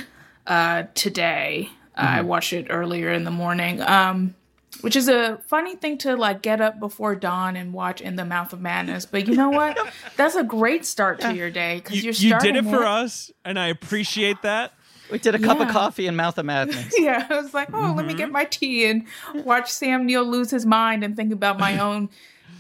uh, 0.47 0.85
today. 0.95 1.69
Uh, 1.97 2.01
I 2.01 2.21
watched 2.23 2.53
it 2.53 2.69
earlier 2.71 3.13
in 3.13 3.25
the 3.25 3.31
morning, 3.31 3.83
um, 3.83 4.35
which 4.81 4.97
is 4.97 5.09
a 5.09 5.39
funny 5.49 5.77
thing 5.77 5.99
to 5.99 6.17
like 6.17 6.41
get 6.41 6.63
up 6.63 6.81
before 6.81 7.15
dawn 7.15 7.57
and 7.57 7.75
watch 7.75 8.01
In 8.01 8.17
the 8.17 8.25
Mouth 8.25 8.55
of 8.55 8.61
Madness. 8.61 9.05
But 9.05 9.29
you 9.29 9.35
know 9.35 9.51
what? 9.51 9.79
That's 10.17 10.37
a 10.37 10.45
great 10.45 10.87
start 10.87 11.21
to 11.21 11.35
your 11.35 11.51
day 11.51 11.77
because 11.77 11.97
you, 11.97 12.05
you're 12.05 12.15
you 12.15 12.29
starting 12.31 12.55
did 12.55 12.67
it 12.67 12.71
for 12.71 12.85
us, 12.85 13.31
and 13.45 13.59
I 13.59 13.69
appreciate 13.69 14.41
that. 14.43 14.73
We 15.11 15.19
did 15.19 15.35
a 15.35 15.39
cup 15.39 15.61
of 15.61 15.69
coffee 15.69 16.07
and 16.07 16.17
mouth 16.17 16.39
of 16.39 16.47
madness. 16.47 16.95
Yeah, 16.99 17.27
I 17.29 17.41
was 17.41 17.55
like, 17.55 17.73
oh, 17.73 17.95
let 17.97 18.07
me 18.07 18.15
get 18.15 18.31
my 18.31 18.45
tea 18.45 18.87
and 18.87 19.07
watch 19.35 19.71
Sam 19.71 20.07
Neill 20.07 20.25
lose 20.25 20.51
his 20.51 20.67
mind 20.67 21.03
and 21.03 21.17
think 21.17 21.33
about 21.33 21.59
my 21.59 21.79
own 21.81 22.11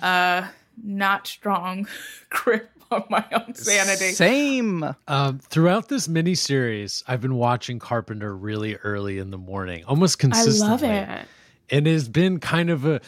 uh, 0.03 0.48
not 0.82 1.26
strong 1.26 1.86
grip 2.30 2.70
on 2.90 3.05
my 3.09 3.24
own 3.32 3.55
sanity. 3.55 4.12
Same. 4.12 4.94
Um, 5.07 5.38
throughout 5.38 5.88
this 5.88 6.09
miniseries, 6.09 7.03
I've 7.07 7.20
been 7.20 7.36
watching 7.36 7.78
Carpenter 7.78 8.34
really 8.34 8.76
early 8.76 9.18
in 9.18 9.30
the 9.30 9.38
morning, 9.38 9.84
almost 9.84 10.18
consistently. 10.18 10.66
I 10.66 10.70
love 10.70 10.82
it. 11.20 11.26
And 11.70 11.86
it's 11.86 12.09
been 12.09 12.40
kind 12.40 12.70
of 12.70 12.84
a, 12.84 13.01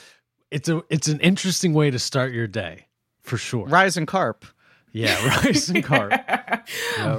it's 0.50 0.68
a, 0.68 0.82
it's 0.88 1.08
an 1.08 1.18
interesting 1.20 1.74
way 1.74 1.90
to 1.90 1.98
start 1.98 2.32
your 2.32 2.46
day, 2.46 2.86
for 3.22 3.36
sure. 3.36 3.66
Rise 3.66 3.96
and 3.96 4.06
carp. 4.06 4.44
Yeah, 4.92 5.26
Rice 5.44 5.68
and 5.68 5.82
Carp. 5.82 6.12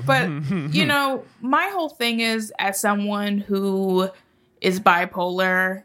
but 0.06 0.30
you 0.72 0.86
know, 0.86 1.26
my 1.42 1.68
whole 1.68 1.90
thing 1.90 2.20
is 2.20 2.52
as 2.60 2.80
someone 2.80 3.40
who 3.40 4.10
is 4.62 4.80
bipolar 4.80 5.84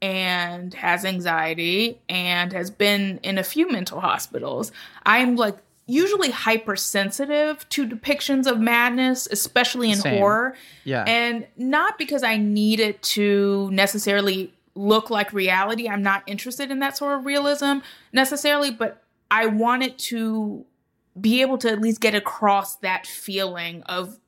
and 0.00 0.72
has 0.74 1.04
anxiety 1.04 2.00
and 2.08 2.52
has 2.52 2.70
been 2.70 3.20
in 3.22 3.38
a 3.38 3.44
few 3.44 3.70
mental 3.70 4.00
hospitals, 4.00 4.72
I'm 5.04 5.36
like 5.36 5.56
usually 5.86 6.30
hypersensitive 6.30 7.66
to 7.70 7.86
depictions 7.86 8.46
of 8.46 8.60
madness, 8.60 9.26
especially 9.30 9.90
in 9.90 9.98
Same. 9.98 10.18
horror. 10.18 10.54
Yeah. 10.84 11.04
And 11.04 11.46
not 11.56 11.98
because 11.98 12.22
I 12.22 12.36
need 12.36 12.78
it 12.78 13.02
to 13.02 13.70
necessarily 13.72 14.52
look 14.74 15.10
like 15.10 15.32
reality. 15.32 15.88
I'm 15.88 16.02
not 16.02 16.22
interested 16.26 16.70
in 16.70 16.78
that 16.80 16.96
sort 16.96 17.18
of 17.18 17.26
realism 17.26 17.78
necessarily, 18.12 18.70
but 18.70 19.02
I 19.30 19.46
want 19.46 19.82
it 19.82 19.98
to 19.98 20.64
be 21.20 21.40
able 21.40 21.58
to 21.58 21.70
at 21.70 21.80
least 21.80 22.00
get 22.00 22.14
across 22.14 22.76
that 22.76 23.06
feeling 23.06 23.82
of 23.84 24.18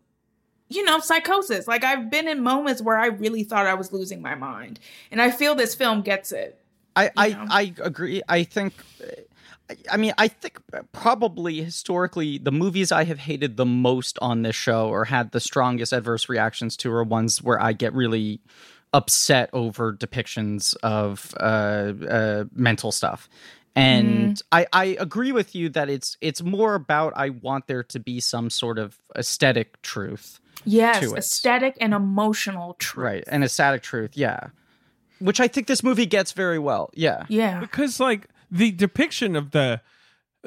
you 0.68 0.84
know 0.84 1.01
psychosis 1.01 1.66
like 1.66 1.84
i've 1.84 2.11
been 2.11 2.28
in 2.28 2.43
moments 2.43 2.80
where 2.80 2.99
i 2.99 3.07
really 3.07 3.43
thought 3.43 3.66
i 3.66 3.74
was 3.74 3.93
losing 3.93 4.22
my 4.22 4.34
mind 4.34 4.78
and 5.11 5.20
i 5.20 5.30
feel 5.30 5.55
this 5.55 5.74
film 5.74 6.03
gets 6.03 6.32
it 6.32 6.61
I, 6.97 7.11
I, 7.16 7.28
know? 7.30 7.47
I 7.51 7.74
agree. 7.82 8.22
I 8.28 8.45
think, 8.45 8.74
I- 9.68 9.76
I 9.93 9.97
mean, 9.97 10.12
I 10.18 10.26
think 10.26 10.59
probably 10.93 11.62
historically 11.62 12.38
the 12.38 12.51
movies 12.51 12.91
I 12.91 13.05
have 13.05 13.20
hated 13.20 13.57
the 13.57 13.64
most 13.64 14.18
on 14.20 14.43
this 14.43 14.57
show 14.57 14.88
or 14.88 15.05
had 15.05 15.30
the 15.30 15.38
strongest 15.41 15.93
adverse 15.93 16.28
reactions 16.28 16.76
to 16.78 16.93
are 16.93 17.05
ones 17.05 17.41
where 17.41 17.62
I 17.62 17.72
get 17.72 17.95
really 17.95 18.41
upset 18.93 19.49
over 19.53 19.93
depictions 19.93 20.74
of 20.82 21.32
uh, 21.38 21.93
uh, 22.09 22.45
mental 22.53 22.91
stuff. 22.91 23.28
And 23.76 24.34
mm-hmm. 24.34 24.48
I, 24.52 24.66
I 24.72 24.84
agree 24.98 25.32
with 25.32 25.54
you 25.54 25.68
that 25.70 25.88
it's 25.88 26.16
it's 26.20 26.42
more 26.42 26.74
about 26.74 27.12
I 27.16 27.30
want 27.30 27.66
there 27.68 27.84
to 27.84 28.00
be 28.00 28.20
some 28.20 28.50
sort 28.50 28.78
of 28.78 28.98
aesthetic 29.16 29.80
truth. 29.82 30.40
yes 30.64 31.00
To 31.00 31.12
it. 31.14 31.18
aesthetic 31.18 31.76
and 31.80 31.94
emotional 31.94 32.74
truth 32.74 33.04
Right. 33.04 33.24
and 33.28 33.44
aesthetic 33.44 33.82
truth, 33.82 34.10
yeah. 34.14 34.48
Which 35.20 35.38
I 35.40 35.48
think 35.48 35.66
this 35.66 35.82
movie 35.82 36.06
gets 36.06 36.32
very 36.32 36.58
well. 36.58 36.90
Yeah. 36.94 37.24
yeah 37.28 37.60
because 37.60 38.00
like 38.00 38.28
the 38.50 38.72
depiction 38.72 39.36
of 39.36 39.52
the 39.52 39.80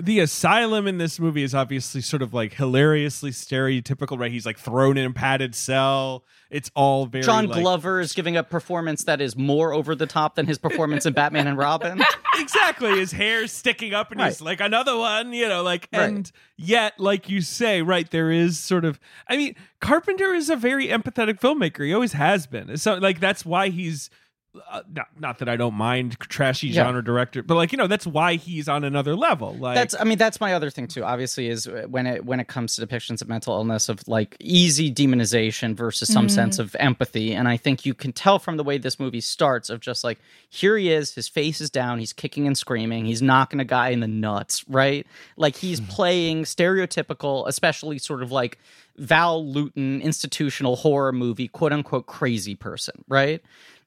the 0.02 0.20
asylum 0.20 0.88
in 0.88 0.98
this 0.98 1.20
movie 1.20 1.44
is 1.44 1.54
obviously 1.54 2.02
sort 2.02 2.22
of 2.24 2.34
like 2.34 2.54
hilariously 2.54 3.30
stereotypical 3.30 4.18
right? 4.20 4.32
He's 4.32 4.46
like 4.46 4.58
thrown 4.58 4.98
in 4.98 5.06
a 5.06 5.14
padded 5.14 5.54
cell. 5.54 6.24
It's 6.50 6.72
all 6.76 7.06
very 7.06 7.24
John 7.24 7.48
like- 7.48 7.62
Glover 7.62 8.00
is 8.00 8.14
giving 8.14 8.36
a 8.36 8.44
performance 8.44 9.04
that 9.04 9.22
is 9.22 9.36
more 9.36 9.72
over 9.74 9.94
the 9.96 10.06
top 10.08 10.36
than 10.36 10.48
his 10.48 10.58
performance 10.58 11.06
in 11.06 11.14
Batman 11.14 11.46
and 11.48 11.58
Robin. 11.58 12.02
exactly. 12.36 12.98
His 13.00 13.12
hair's 13.12 13.52
sticking 13.52 13.94
up 13.94 14.12
and 14.12 14.20
he's 14.22 14.42
like 14.42 14.62
another 14.62 14.98
one 14.98 15.32
you 15.34 15.48
know 15.48 15.62
like 15.64 15.88
Right. 15.94 16.04
and 16.04 16.32
yet 16.58 17.00
like 17.00 17.30
you 17.30 17.42
say 17.42 17.82
right 17.82 18.10
there 18.10 18.32
is 18.32 18.60
sort 18.60 18.86
of 18.86 19.00
i 19.28 19.36
mean 19.38 19.56
carpenter 19.80 20.34
is 20.34 20.50
a 20.50 20.56
very 20.56 20.88
empathetic 20.88 21.40
filmmaker. 21.40 21.86
He 21.86 21.94
always 21.94 22.14
has 22.14 22.48
been. 22.48 22.78
So 22.78 22.96
like 22.96 23.20
that's 23.20 23.46
why 23.46 23.70
he's 23.70 24.10
uh, 24.70 24.82
not, 24.94 25.08
not 25.20 25.40
that 25.40 25.50
I 25.50 25.56
don't 25.56 25.74
mind 25.74 26.20
trashy 26.20 26.68
Yeah. 26.68 26.84
genre 26.84 27.04
director, 27.04 27.42
but 27.42 27.56
like 27.56 27.72
you 27.72 27.78
know 27.78 27.88
that's 27.88 28.06
why 28.06 28.36
he's 28.36 28.70
on 28.70 28.84
another 28.84 29.16
level. 29.16 29.56
Like 29.56 29.76
That's 29.76 29.96
I 30.00 30.04
mean 30.04 30.18
that's 30.18 30.40
my 30.40 30.54
other 30.54 30.70
thing 30.70 30.88
too. 30.88 31.04
Obviously, 31.04 31.48
is 31.48 31.68
uh, 31.68 31.86
when 31.90 32.06
it 32.06 32.26
when 32.26 32.40
it 32.40 32.48
comes 32.48 32.76
to 32.76 32.86
depictions 32.86 33.22
of 33.22 33.28
mental 33.28 33.56
illness 33.56 33.90
of 33.90 34.08
like 34.08 34.38
easy 34.40 34.94
demonization 34.94 35.76
versus 35.76 36.12
some 36.12 36.28
mm-hmm. 36.28 36.36
sense 36.36 36.60
of 36.60 36.76
empathy, 36.80 37.34
and 37.34 37.48
I 37.48 37.58
think 37.58 37.86
you 37.86 37.94
can 37.94 38.14
tell 38.14 38.38
from 38.38 38.58
the 38.58 38.64
way 38.64 38.78
this 38.78 39.00
movie 39.00 39.22
starts 39.22 39.70
of 39.70 39.80
just 39.80 40.04
like 40.04 40.20
here 40.50 40.78
he 40.78 40.92
is, 40.92 41.16
his 41.16 41.28
face 41.28 41.60
is 41.60 41.70
down, 41.70 41.98
he's 41.98 42.14
kicking 42.14 42.46
and 42.46 42.58
screaming, 42.58 43.06
he's 43.06 43.22
knocking 43.22 43.60
a 43.60 43.66
guy 43.66 43.90
in 43.90 44.02
the 44.02 44.08
nuts, 44.08 44.64
right? 44.68 45.08
Like 45.36 45.56
he's 45.56 45.82
mm-hmm. 45.82 45.92
playing 45.92 46.44
stereotypical, 46.44 47.48
especially 47.48 47.98
sort 47.98 48.22
of 48.22 48.32
like 48.32 48.60
Val 48.98 49.44
Lewton 49.46 50.02
institutional 50.02 50.76
horror 50.76 51.12
movie, 51.12 51.48
quote 51.48 51.74
unquote 51.74 52.06
crazy 52.06 52.56
person, 52.56 53.04
right? 53.08 53.42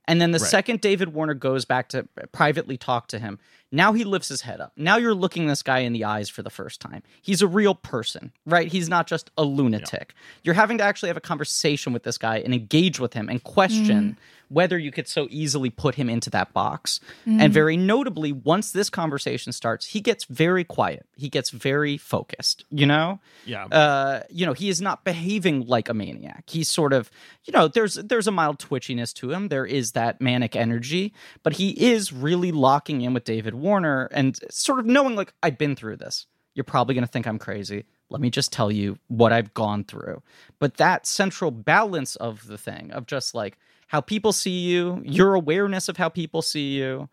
And 0.08 0.20
then 0.20 0.30
the 0.30 0.38
second 0.38 0.80
David 0.80 1.14
Warner 1.14 1.34
goes 1.34 1.64
back 1.64 1.88
to 1.88 2.06
privately 2.32 2.76
talk 2.76 3.08
to 3.08 3.18
him, 3.18 3.38
now 3.72 3.92
he 3.92 4.04
lifts 4.04 4.28
his 4.28 4.42
head 4.42 4.60
up. 4.60 4.72
Now 4.76 4.96
you're 4.96 5.14
looking 5.14 5.46
this 5.46 5.62
guy 5.62 5.80
in 5.80 5.92
the 5.92 6.04
eyes 6.04 6.28
for 6.28 6.42
the 6.42 6.50
first 6.50 6.80
time. 6.80 7.02
He's 7.20 7.42
a 7.42 7.48
real 7.48 7.74
person, 7.74 8.32
right? 8.44 8.68
He's 8.68 8.88
not 8.88 9.06
just 9.06 9.30
a 9.36 9.44
lunatic. 9.44 10.14
You're 10.42 10.54
having 10.54 10.78
to 10.78 10.84
actually 10.84 11.08
have 11.08 11.16
a 11.16 11.20
conversation 11.20 11.92
with 11.92 12.04
this 12.04 12.18
guy 12.18 12.38
and 12.38 12.54
engage 12.54 13.00
with 13.00 13.12
him 13.12 13.28
and 13.28 13.42
question 13.42 14.16
whether 14.48 14.78
you 14.78 14.92
could 14.92 15.08
so 15.08 15.26
easily 15.30 15.70
put 15.70 15.96
him 15.96 16.08
into 16.08 16.30
that 16.30 16.52
box. 16.52 17.00
And 17.40 17.52
very 17.52 17.76
notably, 17.76 18.32
once 18.32 18.70
this 18.70 18.88
conversation 18.90 19.52
starts, 19.52 19.86
he 19.86 20.00
gets 20.00 20.24
very 20.24 20.62
quiet. 20.62 21.06
He 21.16 21.28
gets 21.28 21.50
very 21.50 21.96
focused, 21.96 22.64
you 22.70 22.86
know? 22.86 23.18
yeah, 23.44 23.64
uh, 23.66 24.22
you 24.30 24.46
know, 24.46 24.52
he 24.52 24.68
is 24.68 24.80
not 24.80 25.04
behaving 25.04 25.66
like 25.66 25.88
a 25.88 25.94
maniac. 25.94 26.44
He's 26.46 26.68
sort 26.68 26.92
of, 26.92 27.10
you 27.44 27.52
know, 27.52 27.68
there's 27.68 27.94
there's 27.94 28.28
a 28.28 28.32
mild 28.32 28.58
twitchiness 28.58 29.12
to 29.14 29.32
him. 29.32 29.48
There 29.48 29.66
is 29.66 29.92
that 29.92 30.20
manic 30.20 30.54
energy, 30.54 31.12
but 31.42 31.54
he 31.54 31.70
is 31.70 32.12
really 32.12 32.52
locking 32.52 33.00
in 33.00 33.14
with 33.14 33.24
David 33.24 33.54
Warner 33.56 34.08
and 34.12 34.38
sort 34.50 34.78
of 34.78 34.86
knowing 34.86 35.16
like 35.16 35.32
I've 35.42 35.58
been 35.58 35.76
through 35.76 35.96
this. 35.96 36.26
You're 36.54 36.64
probably 36.64 36.94
going 36.94 37.06
to 37.06 37.10
think 37.10 37.26
I'm 37.26 37.38
crazy. 37.38 37.84
Let 38.08 38.20
me 38.20 38.30
just 38.30 38.52
tell 38.52 38.70
you 38.70 38.98
what 39.08 39.32
I've 39.32 39.52
gone 39.52 39.84
through. 39.84 40.22
But 40.58 40.76
that 40.76 41.06
central 41.06 41.50
balance 41.50 42.16
of 42.16 42.46
the 42.46 42.56
thing 42.56 42.90
of 42.92 43.06
just 43.06 43.34
like 43.34 43.58
how 43.88 44.00
people 44.00 44.32
see 44.32 44.58
you, 44.60 45.02
your 45.04 45.34
awareness 45.34 45.88
of 45.88 45.96
how 45.96 46.08
people 46.08 46.40
see 46.42 46.76
you, 46.76 47.08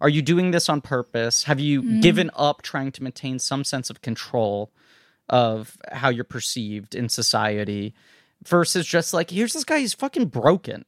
are 0.00 0.08
you 0.08 0.22
doing 0.22 0.50
this 0.50 0.68
on 0.68 0.80
purpose? 0.80 1.44
Have 1.44 1.60
you 1.60 1.82
mm-hmm. 1.82 2.00
given 2.00 2.30
up 2.34 2.62
trying 2.62 2.92
to 2.92 3.02
maintain 3.02 3.38
some 3.38 3.64
sense 3.64 3.90
of 3.90 4.00
control? 4.00 4.72
of 5.28 5.76
how 5.92 6.08
you're 6.08 6.24
perceived 6.24 6.94
in 6.94 7.08
society 7.08 7.94
versus 8.44 8.86
just 8.86 9.12
like 9.12 9.30
here's 9.30 9.52
this 9.52 9.64
guy 9.64 9.78
he's 9.78 9.94
fucking 9.94 10.26
broken 10.26 10.84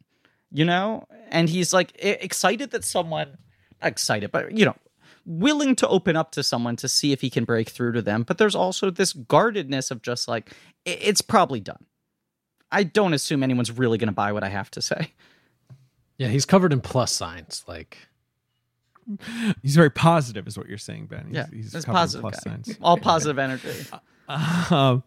you 0.50 0.64
know 0.64 1.04
and 1.28 1.48
he's 1.48 1.72
like 1.72 1.92
excited 1.98 2.70
that 2.70 2.84
someone 2.84 3.36
excited 3.82 4.30
but 4.30 4.56
you 4.56 4.64
know 4.64 4.76
willing 5.26 5.76
to 5.76 5.86
open 5.88 6.16
up 6.16 6.32
to 6.32 6.42
someone 6.42 6.76
to 6.76 6.88
see 6.88 7.12
if 7.12 7.20
he 7.20 7.30
can 7.30 7.44
break 7.44 7.68
through 7.68 7.92
to 7.92 8.02
them 8.02 8.22
but 8.22 8.38
there's 8.38 8.54
also 8.54 8.90
this 8.90 9.12
guardedness 9.12 9.90
of 9.90 10.02
just 10.02 10.26
like 10.28 10.50
it's 10.84 11.20
probably 11.20 11.60
done 11.60 11.84
i 12.72 12.82
don't 12.82 13.12
assume 13.14 13.42
anyone's 13.42 13.70
really 13.70 13.98
going 13.98 14.08
to 14.08 14.12
buy 14.14 14.32
what 14.32 14.42
i 14.42 14.48
have 14.48 14.70
to 14.70 14.80
say 14.82 15.12
Yeah, 16.18 16.28
he's 16.28 16.44
covered 16.44 16.72
in 16.72 16.80
plus 16.82 17.12
signs. 17.12 17.64
Like, 17.66 17.96
he's 19.62 19.74
very 19.74 19.88
positive, 19.90 20.46
is 20.46 20.58
what 20.58 20.68
you're 20.68 20.76
saying, 20.76 21.06
Ben. 21.06 21.26
He's, 21.28 21.34
yeah 21.36 21.46
he's 21.52 21.74
it's 21.74 21.84
covered 21.86 21.92
in 21.92 22.00
positive 22.02 22.20
plus 22.22 22.40
guy. 22.44 22.50
signs. 22.50 22.78
all 22.82 22.96
positive 22.98 23.38
energy 23.38 23.72
Um, 24.70 25.02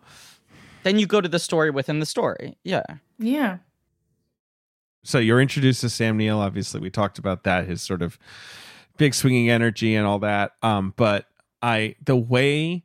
then 0.83 0.99
you 0.99 1.05
go 1.07 1.21
to 1.21 1.29
the 1.29 1.39
story 1.39 1.69
within 1.71 1.99
the 1.99 2.05
story 2.05 2.57
yeah 2.63 2.83
yeah 3.19 3.57
so 5.03 5.19
you're 5.19 5.39
introduced 5.41 5.81
to 5.81 5.89
Sam 5.89 6.15
Neill. 6.17 6.39
Obviously, 6.39 6.79
we 6.79 6.89
talked 6.89 7.19
about 7.19 7.43
that, 7.43 7.67
his 7.67 7.81
sort 7.81 8.01
of 8.01 8.17
big 8.97 9.13
swinging 9.13 9.49
energy 9.49 9.95
and 9.95 10.05
all 10.05 10.19
that. 10.19 10.51
Um, 10.61 10.93
but 10.95 11.25
I 11.61 11.95
the 12.03 12.15
way 12.15 12.83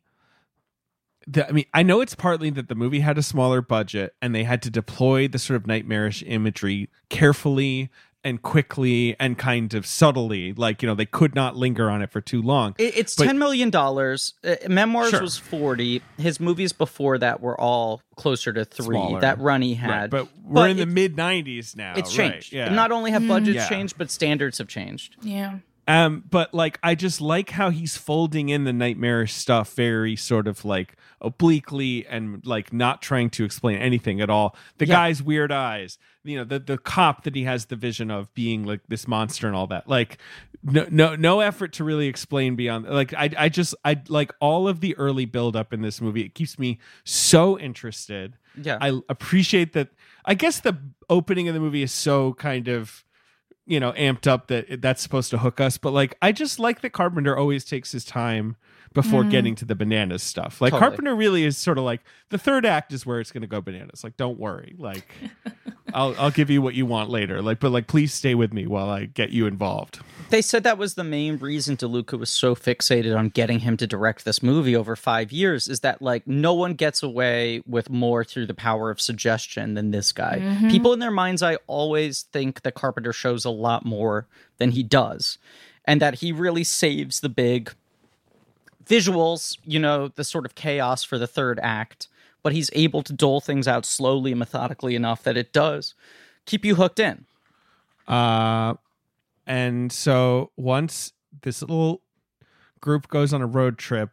the, 1.26 1.46
I 1.46 1.52
mean, 1.52 1.66
I 1.74 1.82
know 1.82 2.00
it's 2.00 2.14
partly 2.14 2.48
that 2.50 2.68
the 2.68 2.74
movie 2.74 3.00
had 3.00 3.18
a 3.18 3.22
smaller 3.22 3.60
budget 3.60 4.14
and 4.22 4.34
they 4.34 4.44
had 4.44 4.62
to 4.62 4.70
deploy 4.70 5.28
the 5.28 5.38
sort 5.38 5.56
of 5.56 5.66
nightmarish 5.66 6.22
imagery 6.26 6.88
carefully 7.10 7.90
and 8.24 8.40
quickly 8.42 9.14
and 9.20 9.36
kind 9.36 9.74
of 9.74 9.86
subtly. 9.86 10.52
Like, 10.54 10.82
you 10.82 10.88
know, 10.88 10.94
they 10.94 11.04
could 11.06 11.34
not 11.34 11.54
linger 11.54 11.90
on 11.90 12.00
it 12.02 12.10
for 12.10 12.20
too 12.22 12.40
long. 12.40 12.74
It, 12.78 12.96
it's 12.96 13.14
But- 13.14 13.26
ten 13.26 13.38
million 13.38 13.68
dollars. 13.70 14.34
Uh, 14.42 14.56
Memoirs 14.68 15.10
Sure. 15.10 15.20
was 15.20 15.36
forty. 15.36 16.02
His 16.16 16.40
movies 16.40 16.72
before 16.72 17.18
that 17.18 17.40
were 17.42 17.58
all 17.60 18.00
closer 18.16 18.52
to 18.54 18.64
three. 18.64 18.86
Smaller. 18.96 19.20
That 19.20 19.38
run 19.38 19.60
he 19.62 19.72
Right, 19.74 19.78
had, 19.80 20.10
but 20.10 20.28
we're 20.42 20.54
But 20.54 20.70
in 20.70 20.76
the 20.78 20.86
mid 20.86 21.14
90s 21.16 21.76
now. 21.76 21.92
it's 21.96 22.16
right, 22.18 22.32
changed. 22.32 22.52
yeah. 22.54 22.70
Not 22.70 22.90
only 22.90 23.10
have 23.10 23.26
budgets 23.28 23.54
Yeah. 23.56 23.68
changed, 23.68 23.98
but 23.98 24.10
standards 24.10 24.58
have 24.58 24.68
changed. 24.68 25.16
yeah 25.22 25.58
Um, 25.88 26.22
but 26.28 26.52
like 26.54 26.78
I 26.82 26.94
just 26.94 27.20
like 27.20 27.50
how 27.50 27.70
he's 27.70 27.96
folding 27.96 28.50
in 28.50 28.64
the 28.64 28.72
nightmarish 28.72 29.32
stuff 29.32 29.74
very 29.74 30.14
sort 30.16 30.46
of 30.46 30.64
like 30.64 30.96
obliquely 31.22 32.06
and 32.06 32.44
like 32.46 32.72
not 32.72 33.00
trying 33.02 33.30
to 33.30 33.44
explain 33.44 33.78
anything 33.78 34.20
at 34.20 34.28
all. 34.30 34.54
The 34.76 34.86
Yeah. 34.86 34.94
guy's 34.96 35.22
weird 35.22 35.50
eyes, 35.50 35.98
you 36.24 36.36
know, 36.36 36.44
the 36.44 36.58
the 36.58 36.78
cop 36.78 37.24
that 37.24 37.34
he 37.34 37.44
has 37.44 37.66
the 37.66 37.76
vision 37.76 38.10
of 38.10 38.32
being 38.34 38.64
like 38.64 38.80
this 38.88 39.08
monster 39.08 39.46
and 39.46 39.56
all 39.56 39.66
that. 39.68 39.88
Like 39.88 40.18
no 40.62 40.86
no 40.90 41.16
no 41.16 41.40
effort 41.40 41.72
to 41.74 41.84
really 41.84 42.06
explain 42.06 42.54
beyond 42.54 42.86
like 42.86 43.14
I 43.14 43.30
I 43.38 43.48
just 43.48 43.74
I 43.84 44.00
like 44.08 44.32
all 44.40 44.68
of 44.68 44.80
the 44.80 44.94
early 44.96 45.24
build 45.24 45.56
up 45.56 45.72
in 45.72 45.80
this 45.80 46.00
movie. 46.00 46.22
It 46.22 46.34
keeps 46.34 46.58
me 46.58 46.78
so 47.04 47.58
interested. 47.58 48.36
Yeah, 48.60 48.76
I 48.80 49.00
appreciate 49.08 49.72
that. 49.72 49.88
I 50.24 50.34
guess 50.34 50.60
the 50.60 50.76
opening 51.08 51.48
of 51.48 51.54
the 51.54 51.60
movie 51.60 51.82
is 51.82 51.92
so 51.92 52.34
kind 52.34 52.68
of 52.68 53.04
you 53.68 53.78
know 53.78 53.92
amped 53.92 54.26
up 54.26 54.48
that 54.48 54.80
that's 54.82 55.02
supposed 55.02 55.30
to 55.30 55.38
hook 55.38 55.60
us. 55.60 55.78
But 55.78 55.92
like 55.92 56.16
i 56.20 56.32
just 56.32 56.58
like 56.58 56.80
that 56.80 56.90
carpenter 56.90 57.36
always 57.36 57.64
takes 57.64 57.92
his 57.92 58.04
time 58.04 58.56
before 58.98 59.22
mm. 59.22 59.30
getting 59.30 59.54
to 59.54 59.64
the 59.64 59.76
bananas 59.76 60.24
stuff. 60.24 60.60
Like 60.60 60.72
Totally. 60.72 60.88
Carpenter 60.88 61.14
really 61.14 61.44
is 61.44 61.56
sort 61.56 61.78
of 61.78 61.84
like 61.84 62.00
the 62.30 62.38
third 62.38 62.66
act 62.66 62.92
is 62.92 63.06
where 63.06 63.20
it's 63.20 63.30
going 63.30 63.42
to 63.42 63.46
go 63.46 63.60
bananas. 63.60 64.02
Like 64.02 64.16
don't 64.16 64.40
worry. 64.40 64.74
Like 64.76 65.08
I'll 65.94 66.16
I'll 66.18 66.32
give 66.32 66.50
you 66.50 66.60
what 66.60 66.74
you 66.74 66.84
want 66.84 67.08
later. 67.08 67.40
Like 67.40 67.60
but 67.60 67.70
like 67.70 67.86
please 67.86 68.12
stay 68.12 68.34
with 68.34 68.52
me 68.52 68.66
while 68.66 68.90
I 68.90 69.04
get 69.04 69.30
you 69.30 69.46
involved. 69.46 70.00
They 70.30 70.42
said 70.42 70.64
that 70.64 70.78
was 70.78 70.94
the 70.94 71.04
main 71.04 71.36
reason 71.36 71.76
DeLuca 71.76 72.18
was 72.18 72.28
so 72.28 72.56
fixated 72.56 73.16
on 73.16 73.28
getting 73.28 73.60
him 73.60 73.76
to 73.76 73.86
direct 73.86 74.24
this 74.24 74.42
movie 74.42 74.74
over 74.74 74.96
five 74.96 75.30
years 75.30 75.68
is 75.68 75.78
that 75.80 76.02
like 76.02 76.26
no 76.26 76.52
one 76.52 76.74
gets 76.74 77.00
away 77.00 77.62
with 77.68 77.90
more 77.90 78.24
through 78.24 78.46
the 78.46 78.54
power 78.54 78.90
of 78.90 79.00
suggestion 79.00 79.74
than 79.74 79.92
this 79.92 80.10
guy. 80.10 80.40
Mm-hmm. 80.42 80.70
People 80.70 80.92
in 80.92 80.98
their 80.98 81.12
mind's 81.12 81.40
I 81.44 81.58
always 81.68 82.22
think 82.32 82.62
that 82.62 82.74
Carpenter 82.74 83.12
shows 83.12 83.44
a 83.44 83.50
lot 83.50 83.86
more 83.86 84.26
than 84.56 84.72
he 84.72 84.82
does, 84.82 85.38
and 85.84 86.02
that 86.02 86.16
he 86.16 86.32
really 86.32 86.64
saves 86.64 87.20
the 87.20 87.28
big 87.28 87.70
visuals, 88.88 89.58
you 89.64 89.78
know, 89.78 90.08
the 90.08 90.24
sort 90.24 90.46
of 90.46 90.54
chaos 90.54 91.04
for 91.04 91.18
the 91.18 91.26
third 91.26 91.60
act, 91.62 92.08
but 92.42 92.52
he's 92.52 92.70
able 92.72 93.02
to 93.02 93.12
dole 93.12 93.40
things 93.40 93.68
out 93.68 93.84
slowly 93.84 94.32
and 94.32 94.38
methodically 94.38 94.94
enough 94.94 95.22
that 95.22 95.36
it 95.36 95.52
does 95.52 95.94
keep 96.46 96.64
you 96.64 96.74
hooked 96.74 96.98
in. 96.98 97.26
Uh, 98.06 98.74
and 99.46 99.92
so 99.92 100.50
once 100.56 101.12
this 101.42 101.60
little 101.60 102.02
group 102.80 103.08
goes 103.08 103.32
on 103.32 103.42
a 103.42 103.46
road 103.46 103.78
trip, 103.78 104.10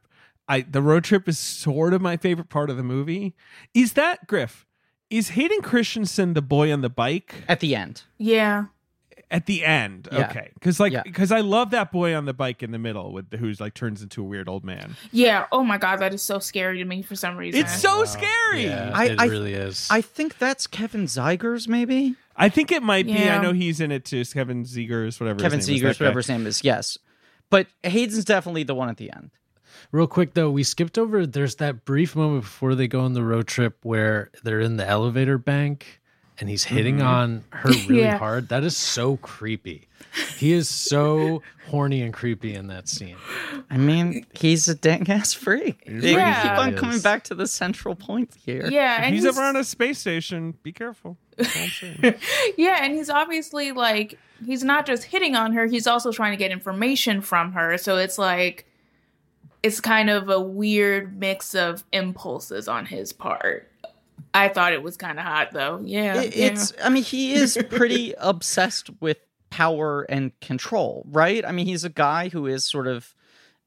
I 0.47 0.61
the 0.61 0.81
road 0.81 1.03
trip 1.03 1.27
is 1.27 1.39
sort 1.39 1.93
of 1.93 2.01
my 2.01 2.17
favorite 2.17 2.49
part 2.49 2.69
of 2.69 2.77
the 2.77 2.83
movie. 2.83 3.33
Is 3.73 3.93
that 3.93 4.27
Griff? 4.27 4.65
Is 5.09 5.29
Hayden 5.29 5.61
Christensen 5.61 6.33
the 6.33 6.41
boy 6.41 6.71
on 6.73 6.81
the 6.81 6.89
bike 6.89 7.43
At 7.47 7.59
the 7.61 7.75
end. 7.75 8.03
Yeah. 8.17 8.65
At 9.31 9.45
the 9.45 9.65
end? 9.65 10.07
Yeah. 10.11 10.29
Okay, 10.29 10.51
because 10.53 10.79
like 10.79 10.93
Yeah. 10.93 11.03
because 11.03 11.31
I 11.31 11.39
love 11.41 11.71
that 11.71 11.91
boy 11.91 12.15
on 12.15 12.25
the 12.25 12.33
bike 12.33 12.61
in 12.63 12.71
the 12.71 12.77
middle 12.79 13.11
with 13.11 13.29
the, 13.29 13.37
who's 13.37 13.59
like 13.59 13.73
turns 13.73 14.01
into 14.01 14.21
a 14.21 14.23
weird 14.25 14.47
old 14.47 14.63
man. 14.63 14.95
Yeah. 15.11 15.45
Oh 15.51 15.63
my 15.63 15.77
god, 15.77 15.97
that 15.99 16.13
is 16.13 16.21
so 16.21 16.39
scary 16.39 16.77
to 16.79 16.85
me 16.85 17.01
for 17.01 17.15
some 17.15 17.35
reason. 17.37 17.61
It's 17.61 17.79
so 17.81 18.05
scary. 18.05 18.65
Yeah, 18.65 18.91
I- 18.93 19.05
it 19.05 19.19
I- 19.19 19.25
really 19.25 19.53
is. 19.53 19.87
I 19.89 20.01
think 20.01 20.37
that's 20.37 20.67
Kevin 20.67 21.05
Zegers, 21.05 21.67
maybe 21.67 22.15
I 22.37 22.49
think 22.49 22.71
it 22.71 22.83
might 22.83 23.05
be. 23.05 23.29
I 23.29 23.41
know 23.41 23.53
he's 23.53 23.79
in 23.79 23.91
it 23.91 24.03
too. 24.05 24.17
It's 24.19 24.33
Kevin 24.33 24.65
Zegers, 24.65 25.19
whatever. 25.21 25.39
Kevin 25.39 25.59
his 25.59 25.67
name 25.69 25.75
is, 25.77 25.81
Zegers, 25.81 25.83
that 25.85 25.99
guy. 25.99 26.03
whatever 26.05 26.19
his 26.19 26.29
name 26.29 26.47
is. 26.47 26.63
Yes, 26.63 26.97
but 27.49 27.67
Hayden's 27.83 28.25
definitely 28.25 28.63
the 28.63 28.75
one 28.75 28.89
at 28.89 28.97
the 28.97 29.11
end. 29.11 29.31
Real 29.91 30.07
quick 30.07 30.33
though, 30.33 30.49
we 30.49 30.63
skipped 30.63 30.97
over. 30.97 31.25
There's 31.27 31.55
that 31.55 31.85
brief 31.85 32.15
moment 32.15 32.43
before 32.43 32.75
they 32.75 32.87
go 32.87 33.01
on 33.01 33.13
the 33.13 33.23
road 33.23 33.47
trip 33.47 33.77
where 33.83 34.31
they're 34.43 34.59
in 34.59 34.77
the 34.77 34.85
elevator 34.87 35.37
bank 35.37 36.01
and 36.39 36.49
he's 36.49 36.63
hitting 36.65 36.97
Mm-hmm. 36.97 37.07
on 37.07 37.43
her 37.51 37.69
really 37.87 38.01
Yeah. 38.01 38.17
hard. 38.17 38.49
That 38.49 38.63
is 38.63 38.75
so 38.77 39.17
creepy. 39.17 39.87
He 40.37 40.53
is 40.53 40.69
so 40.69 41.41
horny 41.69 42.01
and 42.01 42.13
creepy 42.13 42.53
in 42.53 42.67
that 42.67 42.87
scene. 42.87 43.17
I 43.69 43.77
mean, 43.77 44.25
he's 44.33 44.67
a 44.69 44.75
dang 44.75 45.09
ass 45.09 45.33
freak. 45.33 45.83
They 45.85 46.13
Yeah. 46.13 46.41
keep 46.41 46.51
on 46.51 46.75
coming 46.75 46.99
back 47.01 47.23
to 47.25 47.35
the 47.35 47.47
central 47.47 47.95
point 47.95 48.33
here. 48.45 48.67
Yeah, 48.69 48.97
If 48.99 49.03
and 49.03 49.15
he's 49.15 49.25
ever 49.25 49.41
on 49.41 49.55
a 49.57 49.63
space 49.63 49.99
station, 49.99 50.55
be 50.63 50.71
careful. 50.71 51.17
That's 51.37 51.55
all 51.55 51.63
I'm 51.63 51.69
saying. 51.69 52.15
Yeah, 52.57 52.77
and 52.81 52.93
he's 52.93 53.09
obviously 53.09 53.71
like 53.73 54.17
he's 54.45 54.63
not 54.63 54.85
just 54.85 55.03
hitting 55.05 55.35
on 55.35 55.51
her, 55.53 55.65
he's 55.67 55.87
also 55.87 56.11
trying 56.11 56.31
to 56.31 56.37
get 56.37 56.51
information 56.51 57.19
from 57.21 57.51
her. 57.53 57.77
So 57.77 57.97
it's 57.97 58.17
like 58.17 58.65
it's 59.63 59.81
kind 59.81 60.09
of 60.09 60.29
a 60.29 60.39
weird 60.39 61.17
mix 61.19 61.55
of 61.55 61.83
impulses 61.91 62.67
on 62.67 62.85
his 62.85 63.11
part. 63.11 63.69
I 64.35 64.49
thought 64.49 64.73
it 64.73 64.83
was 64.83 64.97
kind 64.97 65.17
of 65.19 65.25
hot 65.25 65.51
though. 65.51 65.81
Yeah. 65.83 66.21
It- 66.21 66.35
yeah. 66.35 66.45
it's. 66.47 66.73
I 66.83 66.89
mean, 66.89 67.03
he 67.03 67.33
is 67.33 67.57
pretty 67.69 68.13
obsessed 68.17 68.89
with 68.99 69.17
power 69.49 70.03
and 70.03 70.37
control, 70.41 71.05
right? 71.09 71.45
I 71.45 71.51
mean, 71.51 71.65
he's 71.65 71.83
a 71.83 71.89
guy 71.89 72.29
who 72.29 72.45
is 72.45 72.65
sort 72.65 72.87
of 72.87 73.13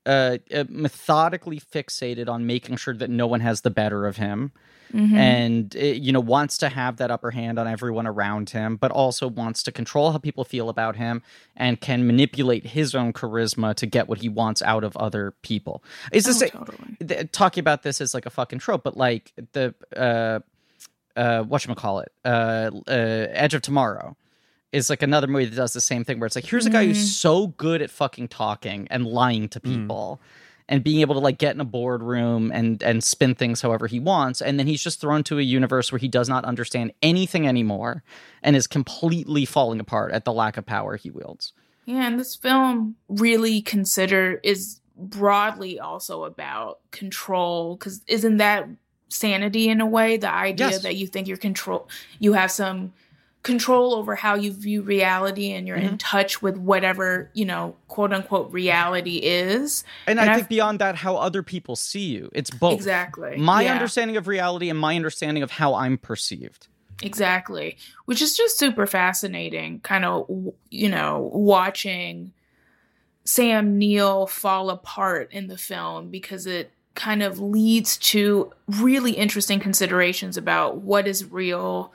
uh, 0.07 0.39
uh, 0.55 0.65
methodically 0.69 1.61
fixated 1.61 2.29
on 2.29 2.47
making 2.47 2.77
sure 2.77 2.95
that 2.95 3.11
no 3.11 3.27
one 3.27 3.41
has 3.41 3.63
the 3.63 3.71
better 3.71 4.07
of 4.07 4.17
him. 4.17 4.53
and 4.95 5.77
uh, 5.77 5.81
you 5.81 6.13
know 6.13 6.21
wants 6.21 6.57
to 6.57 6.69
have 6.71 6.97
that 6.97 7.11
upper 7.11 7.31
hand 7.31 7.59
on 7.59 7.67
everyone 7.69 8.07
around 8.07 8.49
him 8.49 8.77
but 8.77 8.91
also 8.91 9.29
wants 9.29 9.63
to 9.63 9.71
control 9.71 10.13
how 10.13 10.17
people 10.17 10.45
feel 10.45 10.71
about 10.71 10.97
him 10.97 11.21
and 11.59 11.79
can 11.83 12.07
manipulate 12.07 12.65
his 12.69 12.95
own 12.95 13.13
charisma 13.13 13.75
to 13.75 13.85
get 13.85 14.09
what 14.09 14.17
he 14.17 14.31
wants 14.31 14.63
out 14.63 14.85
of 14.85 14.97
other 14.97 15.33
people 15.43 15.83
is 16.11 16.25
this 16.25 16.43
Oh, 16.43 16.47
a- 16.47 16.51
totally. 16.65 17.25
talking 17.33 17.61
about 17.61 17.83
this 17.83 18.01
as 18.01 18.15
like 18.15 18.25
a 18.25 18.31
fucking 18.31 18.61
trope 18.61 18.83
but 18.83 18.97
like 18.97 19.35
the 19.53 19.75
uh 19.95 20.41
uh 21.19 21.45
whatchamacallit 21.45 22.07
uh 22.25 22.71
uh 22.87 23.27
edge 23.31 23.55
of 23.55 23.63
tomorrow 23.63 24.17
is 24.73 24.89
like 24.91 25.03
another 25.03 25.27
movie 25.27 25.47
that 25.47 25.57
does 25.57 25.73
the 25.73 25.81
same 25.81 26.05
thing 26.05 26.21
where 26.21 26.27
it's 26.27 26.37
like 26.37 26.45
here's 26.47 26.67
a 26.67 26.71
guy 26.71 26.87
who's 26.87 27.17
so 27.17 27.49
good 27.49 27.83
at 27.83 27.91
fucking 27.91 28.29
talking 28.29 28.87
and 28.91 29.07
lying 29.07 29.49
to 29.49 29.61
people 29.61 30.21
and 30.69 30.85
being 30.85 31.01
able 31.01 31.15
to 31.15 31.21
like 31.21 31.39
get 31.39 31.55
in 31.55 31.61
a 31.61 31.65
boardroom 31.65 32.53
and 32.53 32.83
and 32.83 33.03
spin 33.03 33.35
things 33.35 33.63
however 33.63 33.87
he 33.87 33.99
wants 33.99 34.41
and 34.41 34.59
then 34.59 34.67
he's 34.67 34.83
just 34.83 35.01
thrown 35.01 35.25
to 35.25 35.39
a 35.39 35.43
universe 35.43 35.91
where 35.91 35.99
he 35.99 36.09
does 36.09 36.29
not 36.29 36.45
understand 36.45 36.93
anything 37.03 37.49
anymore 37.49 38.03
and 38.43 38.55
is 38.55 38.67
completely 38.67 39.45
falling 39.45 39.81
apart 39.81 40.13
at 40.13 40.25
the 40.25 40.33
lack 40.33 40.57
of 40.57 40.67
power 40.67 40.97
he 40.97 41.11
wields. 41.11 41.53
Yeah, 41.87 42.07
and 42.07 42.21
this 42.21 42.37
film 42.37 42.97
really 43.09 43.63
consider 43.63 44.41
is 44.45 44.81
broadly 44.95 45.81
also 45.81 46.25
about 46.25 46.81
control 46.91 47.77
because 47.77 48.03
isn't 48.07 48.37
that 48.37 48.69
sanity 49.09 49.69
in 49.69 49.81
a 49.81 49.87
way 49.87 50.17
the 50.17 50.33
idea 50.33 50.71
Yes. 50.71 50.83
that 50.83 50.97
you 50.97 51.07
think 51.07 51.29
you're 51.29 51.37
control 51.37 51.89
you 52.19 52.35
have 52.35 52.51
some 52.51 52.93
control 53.43 53.95
over 53.95 54.15
how 54.17 54.35
you 54.35 54.53
view 54.53 54.83
reality 54.83 55.53
and 55.53 55.67
you're 55.67 55.77
in 55.77 55.87
mm-hmm. 55.87 55.97
touch 55.97 56.43
with 56.43 56.59
whatever 56.59 57.31
you 57.33 57.45
know 57.45 57.75
quote 57.87 58.13
unquote 58.13 58.53
reality 58.53 59.17
is 59.17 59.85
and, 60.07 60.19
And 60.19 60.29
i 60.29 60.33
I've- 60.33 60.41
think 60.41 60.49
beyond 60.49 60.81
that 60.81 60.97
how 60.97 61.17
other 61.17 61.43
people 61.43 61.77
see 61.77 62.07
you 62.07 62.31
it's 62.35 62.51
both 62.51 62.75
exactly 62.75 63.37
my 63.39 63.63
Yeah. 63.63 63.73
understanding 63.73 64.17
of 64.17 64.27
reality 64.29 64.69
and 64.69 64.79
my 64.79 64.95
understanding 64.97 65.43
of 65.43 65.53
how 65.53 65.75
i'm 65.75 65.97
perceived 65.99 66.69
Exactly. 67.03 67.77
Which 68.07 68.21
is 68.21 68.37
just 68.37 68.59
super 68.59 68.85
fascinating, 68.87 69.79
kind 69.81 70.05
of, 70.05 70.29
you 70.69 70.89
know, 70.89 71.31
watching 71.33 72.33
Sam 73.25 73.79
Neill 73.79 74.27
fall 74.27 74.71
apart 74.71 75.33
in 75.33 75.47
the 75.47 75.57
film 75.57 76.11
because 76.11 76.47
it 76.47 76.73
kind 76.99 77.23
of 77.23 77.39
leads 77.39 77.97
to 77.97 78.53
really 78.67 79.13
interesting 79.13 79.61
considerations 79.61 80.37
about 80.37 80.79
what 80.79 81.07
is 81.07 81.25
real, 81.25 81.93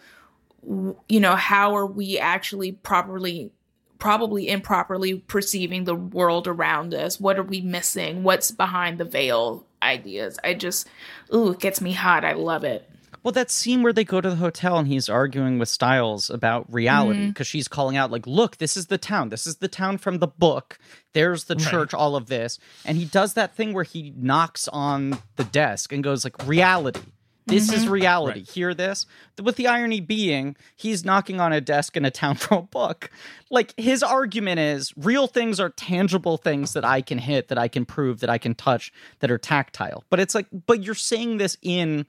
you 0.66 1.20
know, 1.20 1.36
how 1.36 1.76
are 1.76 1.86
we 1.86 2.18
actually 2.18 2.72
properly 2.72 3.51
probably 3.99 4.49
improperly 4.49 5.16
perceiving 5.16 5.86
the 5.86 5.95
world 5.95 6.47
around 6.47 6.93
us? 6.93 7.20
What 7.20 7.38
are 7.38 7.43
we 7.43 7.62
missing? 7.62 8.24
What's 8.24 8.51
behind 8.51 8.97
the 8.97 9.06
veil 9.06 9.66
ideas? 9.82 10.39
I 10.43 10.56
just 10.56 10.88
ooh 11.34 11.51
it 11.51 11.60
gets 11.60 11.82
me 11.82 11.91
hot. 11.91 12.26
I 12.26 12.34
love 12.34 12.64
it. 12.64 12.89
Well, 13.24 13.32
that 13.32 13.51
scene 13.51 13.84
where 13.84 13.93
they 13.93 14.04
go 14.04 14.20
to 14.20 14.30
the 14.30 14.36
hotel 14.36 14.78
and 14.78 14.88
he's 14.88 15.08
arguing 15.08 15.58
with 15.58 15.70
Styles 15.70 16.30
about 16.30 16.72
reality 16.72 17.20
mm-hmm. 17.20 17.30
because 17.30 17.47
she's 17.47 17.70
calling 17.70 17.95
out, 17.95 18.12
like, 18.12 18.28
look, 18.28 18.58
this 18.58 18.76
is 18.76 18.88
the 18.88 18.97
town. 18.97 19.30
This 19.30 19.47
is 19.47 19.58
the 19.58 19.70
town 19.70 19.97
from 19.97 20.20
the 20.20 20.28
book. 20.28 20.78
There's 21.14 21.45
the 21.45 21.55
church, 21.55 21.93
all 21.93 22.16
of 22.16 22.28
this. 22.28 22.59
And 22.86 22.97
he 22.97 23.05
does 23.05 23.36
that 23.36 23.55
thing 23.55 23.74
where 23.74 23.84
he 23.84 24.14
knocks 24.18 24.68
on 24.68 25.20
the 25.36 25.43
desk 25.43 25.91
and 25.91 26.03
goes, 26.03 26.24
like, 26.24 26.47
reality. 26.47 27.01
This 27.45 27.72
is 27.72 27.84
mm-hmm. 27.84 27.91
reality. 27.91 28.43
Hear 28.45 28.74
this? 28.74 29.05
With 29.41 29.57
the 29.57 29.68
irony 29.68 29.99
being, 29.99 30.55
he's 30.76 31.03
knocking 31.03 31.41
on 31.41 31.51
a 31.51 31.59
desk 31.59 31.97
in 31.97 32.05
a 32.05 32.11
town 32.11 32.36
for 32.38 32.59
a 32.59 32.61
book. 32.61 33.09
Like, 33.49 33.74
his 33.78 34.01
argument 34.01 34.59
is 34.59 34.93
real 34.95 35.28
things 35.28 35.59
are 35.59 35.70
tangible 35.70 36.38
things 36.38 36.74
that 36.74 36.86
I 36.86 37.01
can 37.01 37.18
hit, 37.18 37.49
that 37.49 37.57
I 37.57 37.68
can 37.68 37.86
prove, 37.86 38.22
that 38.22 38.30
I 38.30 38.38
can 38.38 38.55
touch, 38.55 38.93
that 39.20 39.30
are 39.30 39.38
tactile. 39.38 40.03
But 40.09 40.20
it's 40.20 40.34
like, 40.34 40.47
but 40.66 40.84
you're 40.84 40.95
saying 40.95 41.38
this 41.38 41.57
in 41.61 42.05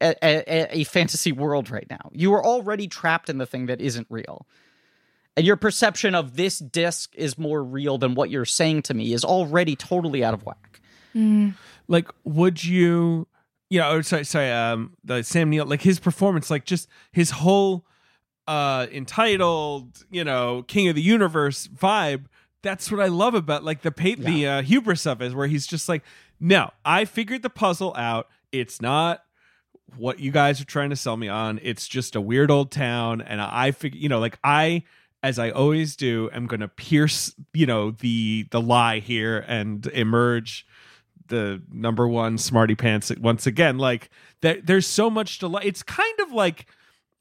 a, 0.00 0.14
a, 0.22 0.80
a 0.80 0.84
fantasy 0.84 1.32
world 1.32 1.70
right 1.70 1.86
now. 1.88 2.10
You 2.12 2.32
are 2.34 2.44
already 2.44 2.86
trapped 2.86 3.28
in 3.28 3.38
the 3.38 3.46
thing 3.46 3.66
that 3.66 3.80
isn't 3.80 4.06
real. 4.10 4.46
And 5.36 5.46
your 5.46 5.56
perception 5.56 6.14
of 6.14 6.36
this 6.36 6.58
disc 6.58 7.14
is 7.16 7.38
more 7.38 7.62
real 7.62 7.98
than 7.98 8.14
what 8.14 8.30
you're 8.30 8.44
saying 8.44 8.82
to 8.82 8.94
me 8.94 9.12
is 9.12 9.24
already 9.24 9.76
totally 9.76 10.22
out 10.24 10.34
of 10.34 10.44
whack. 10.44 10.80
like 11.88 12.08
would 12.24 12.62
you 12.62 13.26
you 13.68 13.80
know 13.80 13.96
or 13.96 14.02
sorry 14.04 14.24
sorry 14.24 14.50
um 14.52 14.92
the 15.02 15.22
sam 15.24 15.50
neill 15.50 15.66
like 15.66 15.82
his 15.82 15.98
performance 15.98 16.50
like 16.50 16.64
just 16.64 16.88
his 17.10 17.30
whole 17.32 17.84
uh 18.46 18.86
entitled 18.92 20.04
you 20.10 20.22
know 20.24 20.62
king 20.68 20.88
of 20.88 20.94
the 20.94 21.02
universe 21.02 21.66
vibe 21.68 22.26
that's 22.62 22.90
what 22.92 23.00
i 23.00 23.06
love 23.08 23.34
about 23.34 23.64
like 23.64 23.82
the 23.82 23.90
pa- 23.90 24.14
the 24.18 24.46
uh 24.46 24.62
hubris 24.62 25.04
of 25.06 25.20
it 25.20 25.34
where 25.34 25.46
he's 25.48 25.66
just 25.66 25.88
like 25.88 26.02
no 26.38 26.70
i 26.84 27.04
figured 27.04 27.42
the 27.42 27.50
puzzle 27.50 27.92
out. 27.96 28.28
It's 28.52 28.80
not 28.80 29.24
what 29.96 30.18
you 30.20 30.30
guys 30.30 30.60
are 30.60 30.64
trying 30.64 30.90
to 30.90 30.96
sell 30.96 31.16
me 31.16 31.28
on. 31.28 31.58
It's 31.62 31.86
just 31.88 32.14
a 32.16 32.20
weird 32.20 32.50
old 32.50 32.70
town 32.70 33.20
and 33.20 33.40
i 33.40 33.70
figure 33.72 33.98
you 34.00 34.08
know 34.08 34.20
like 34.20 34.38
i 34.44 34.84
as 35.22 35.38
i 35.38 35.50
always 35.50 35.96
do 35.96 36.28
am 36.32 36.46
gonna 36.46 36.68
pierce 36.68 37.34
you 37.52 37.66
know 37.66 37.90
the 37.90 38.46
the 38.50 38.60
lie 38.60 38.98
here 39.00 39.44
and 39.48 39.86
emerge 39.88 40.66
the 41.28 41.62
number 41.72 42.08
one 42.08 42.36
smarty 42.38 42.74
pants 42.74 43.12
once 43.20 43.46
again 43.46 43.78
like 43.78 44.10
there, 44.40 44.60
there's 44.62 44.86
so 44.86 45.08
much 45.10 45.38
delight 45.38 45.64
it's 45.66 45.82
kind 45.82 46.18
of 46.20 46.32
like 46.32 46.66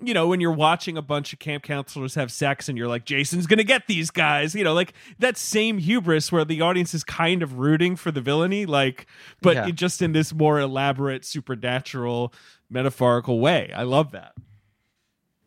you 0.02 0.14
know, 0.14 0.30
when 0.30 0.40
you're 0.40 0.54
watching 0.54 0.96
a 0.96 1.02
bunch 1.02 1.34
of 1.34 1.40
camp 1.40 1.62
counselors 1.62 2.16
have 2.16 2.32
sex 2.32 2.70
and 2.70 2.78
you're 2.78 2.88
like, 2.88 3.04
Jason's 3.04 3.46
going 3.48 3.58
to 3.58 3.66
get 3.66 3.88
these 3.88 4.10
guys, 4.12 4.56
you 4.56 4.64
know, 4.64 4.74
like 4.74 4.94
that 5.20 5.36
same 5.38 5.78
hubris 5.78 6.32
where 6.32 6.46
the 6.46 6.62
audience 6.62 6.94
is 6.94 7.04
kind 7.04 7.44
of 7.44 7.60
rooting 7.60 7.98
for 7.98 8.10
the 8.10 8.22
villainy, 8.22 8.66
like, 8.66 9.08
but 9.42 9.56
Yeah. 9.58 9.72
just 9.72 10.02
in 10.02 10.14
this 10.14 10.34
more 10.34 10.58
elaborate, 10.58 11.26
supernatural, 11.26 12.34
metaphorical 12.70 13.42
way. 13.42 13.74
I 13.76 13.84
love 13.84 14.12
that. 14.12 14.36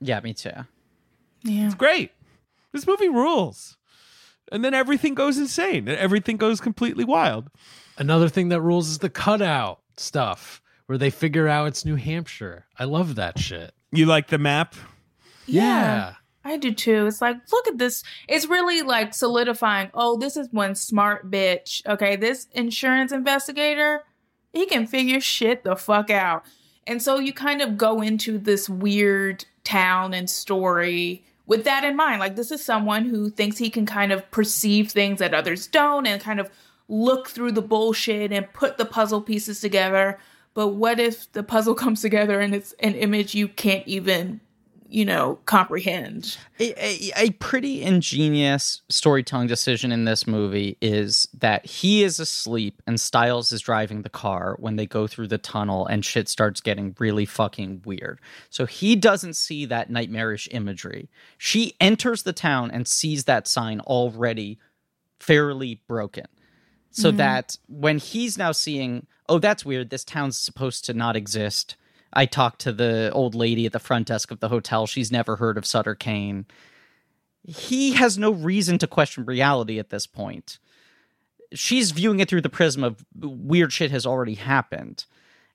Yeah, 0.02 0.20
me 0.20 0.34
too. 0.34 0.50
Yeah. 1.44 1.64
It's 1.64 1.74
great. 1.74 2.12
This 2.72 2.86
movie 2.86 3.08
rules. 3.08 3.76
And 4.50 4.64
then 4.64 4.74
everything 4.74 5.14
goes 5.14 5.38
insane. 5.38 5.88
And 5.88 5.98
Everything 5.98 6.36
goes 6.36 6.60
completely 6.60 7.04
wild. 7.04 7.48
Another 7.98 8.28
thing 8.28 8.48
that 8.48 8.60
rules 8.60 8.88
is 8.88 8.98
the 8.98 9.10
cutout 9.10 9.80
stuff 9.96 10.62
where 10.86 10.98
they 10.98 11.10
figure 11.10 11.48
out 11.48 11.68
it's 11.68 11.84
New 11.84 11.96
Hampshire. 11.96 12.66
I 12.78 12.84
love 12.84 13.14
that 13.14 13.38
shit. 13.38 13.72
You 13.92 14.06
like 14.06 14.28
the 14.28 14.38
map? 14.38 14.74
Yeah. 15.46 16.14
I 16.44 16.56
do 16.56 16.72
too. 16.72 17.06
It's 17.06 17.20
like, 17.20 17.36
look 17.52 17.68
at 17.68 17.78
this. 17.78 18.02
It's 18.28 18.46
really 18.46 18.82
like 18.82 19.14
solidifying. 19.14 19.90
Oh, 19.94 20.18
this 20.18 20.36
is 20.36 20.48
one 20.50 20.74
smart 20.74 21.30
bitch. 21.30 21.86
Okay, 21.86 22.16
this 22.16 22.48
insurance 22.52 23.12
investigator, 23.12 24.02
he 24.52 24.66
can 24.66 24.86
figure 24.86 25.20
shit 25.20 25.62
the 25.62 25.76
fuck 25.76 26.10
out. 26.10 26.44
And 26.86 27.00
so 27.00 27.18
you 27.18 27.32
kind 27.32 27.62
of 27.62 27.78
go 27.78 28.02
into 28.02 28.38
this 28.38 28.68
weird 28.68 29.44
town 29.62 30.14
and 30.14 30.28
story 30.28 31.24
with 31.46 31.64
that 31.64 31.84
in 31.84 31.96
mind. 31.96 32.20
Like, 32.20 32.36
this 32.36 32.50
is 32.50 32.64
someone 32.64 33.06
who 33.06 33.30
thinks 33.30 33.58
he 33.58 33.70
can 33.70 33.86
kind 33.86 34.12
of 34.12 34.30
perceive 34.30 34.90
things 34.90 35.18
that 35.18 35.34
others 35.34 35.66
don't 35.66 36.06
and 36.06 36.20
kind 36.20 36.40
of 36.40 36.50
look 36.88 37.28
through 37.28 37.52
the 37.52 37.62
bullshit 37.62 38.32
and 38.32 38.52
put 38.52 38.78
the 38.78 38.84
puzzle 38.84 39.20
pieces 39.20 39.60
together. 39.60 40.18
But 40.54 40.68
what 40.68 41.00
if 41.00 41.30
the 41.32 41.42
puzzle 41.42 41.74
comes 41.82 42.00
together 42.00 42.40
and 42.40 42.54
it's 42.54 42.72
an 42.80 42.94
image 42.94 43.34
you 43.34 43.48
can't 43.48 43.86
even, 43.86 44.40
you 44.92 45.06
know, 45.06 45.38
comprehend? 45.46 46.36
A, 46.60 46.72
a, 46.76 47.12
a 47.16 47.30
pretty 47.32 47.82
ingenious 47.82 48.82
storytelling 48.90 49.48
decision 49.48 49.90
in 49.90 50.04
this 50.04 50.26
movie 50.26 50.76
is 50.82 51.26
that 51.38 51.64
he 51.64 52.04
is 52.04 52.20
asleep 52.20 52.82
and 52.86 53.00
Styles 53.00 53.52
is 53.52 53.62
driving 53.62 54.02
the 54.02 54.10
car 54.10 54.56
when 54.58 54.76
they 54.76 54.86
go 54.86 55.06
through 55.06 55.28
the 55.28 55.38
tunnel 55.38 55.86
and 55.86 56.04
shit 56.04 56.28
starts 56.28 56.60
getting 56.60 56.94
really 56.98 57.24
fucking 57.24 57.82
weird. 57.86 58.20
So 58.50 58.66
he 58.66 58.94
doesn't 58.94 59.34
see 59.34 59.64
that 59.64 59.90
nightmarish 59.90 60.46
imagery. 60.50 61.08
She 61.38 61.74
enters 61.80 62.22
the 62.22 62.34
town 62.34 62.70
and 62.70 62.86
sees 62.86 63.24
that 63.24 63.48
sign 63.48 63.80
already 63.80 64.58
fairly 65.18 65.80
broken. 65.88 66.26
So 66.90 67.08
mm-hmm. 67.08 67.16
that 67.16 67.56
when 67.66 67.96
he's 67.96 68.36
now 68.36 68.52
seeing, 68.52 69.06
oh, 69.26 69.38
that's 69.38 69.64
weird, 69.64 69.88
this 69.88 70.04
town's 70.04 70.36
supposed 70.36 70.84
to 70.84 70.92
not 70.92 71.16
exist. 71.16 71.76
I 72.12 72.26
talked 72.26 72.60
to 72.62 72.72
the 72.72 73.10
old 73.12 73.34
lady 73.34 73.66
at 73.66 73.72
the 73.72 73.78
front 73.78 74.08
desk 74.08 74.30
of 74.30 74.40
the 74.40 74.48
hotel. 74.48 74.86
She's 74.86 75.12
never 75.12 75.36
heard 75.36 75.56
of 75.56 75.66
Sutter 75.66 75.94
Cane. 75.94 76.46
He 77.44 77.92
has 77.94 78.18
no 78.18 78.30
reason 78.30 78.78
to 78.78 78.86
question 78.86 79.24
reality 79.24 79.78
at 79.78 79.90
this 79.90 80.06
point. 80.06 80.58
She's 81.52 81.90
viewing 81.90 82.20
it 82.20 82.28
through 82.28 82.42
the 82.42 82.48
prism 82.48 82.84
of 82.84 83.04
weird 83.14 83.72
shit 83.72 83.90
has 83.90 84.06
already 84.06 84.34
happened. 84.34 85.04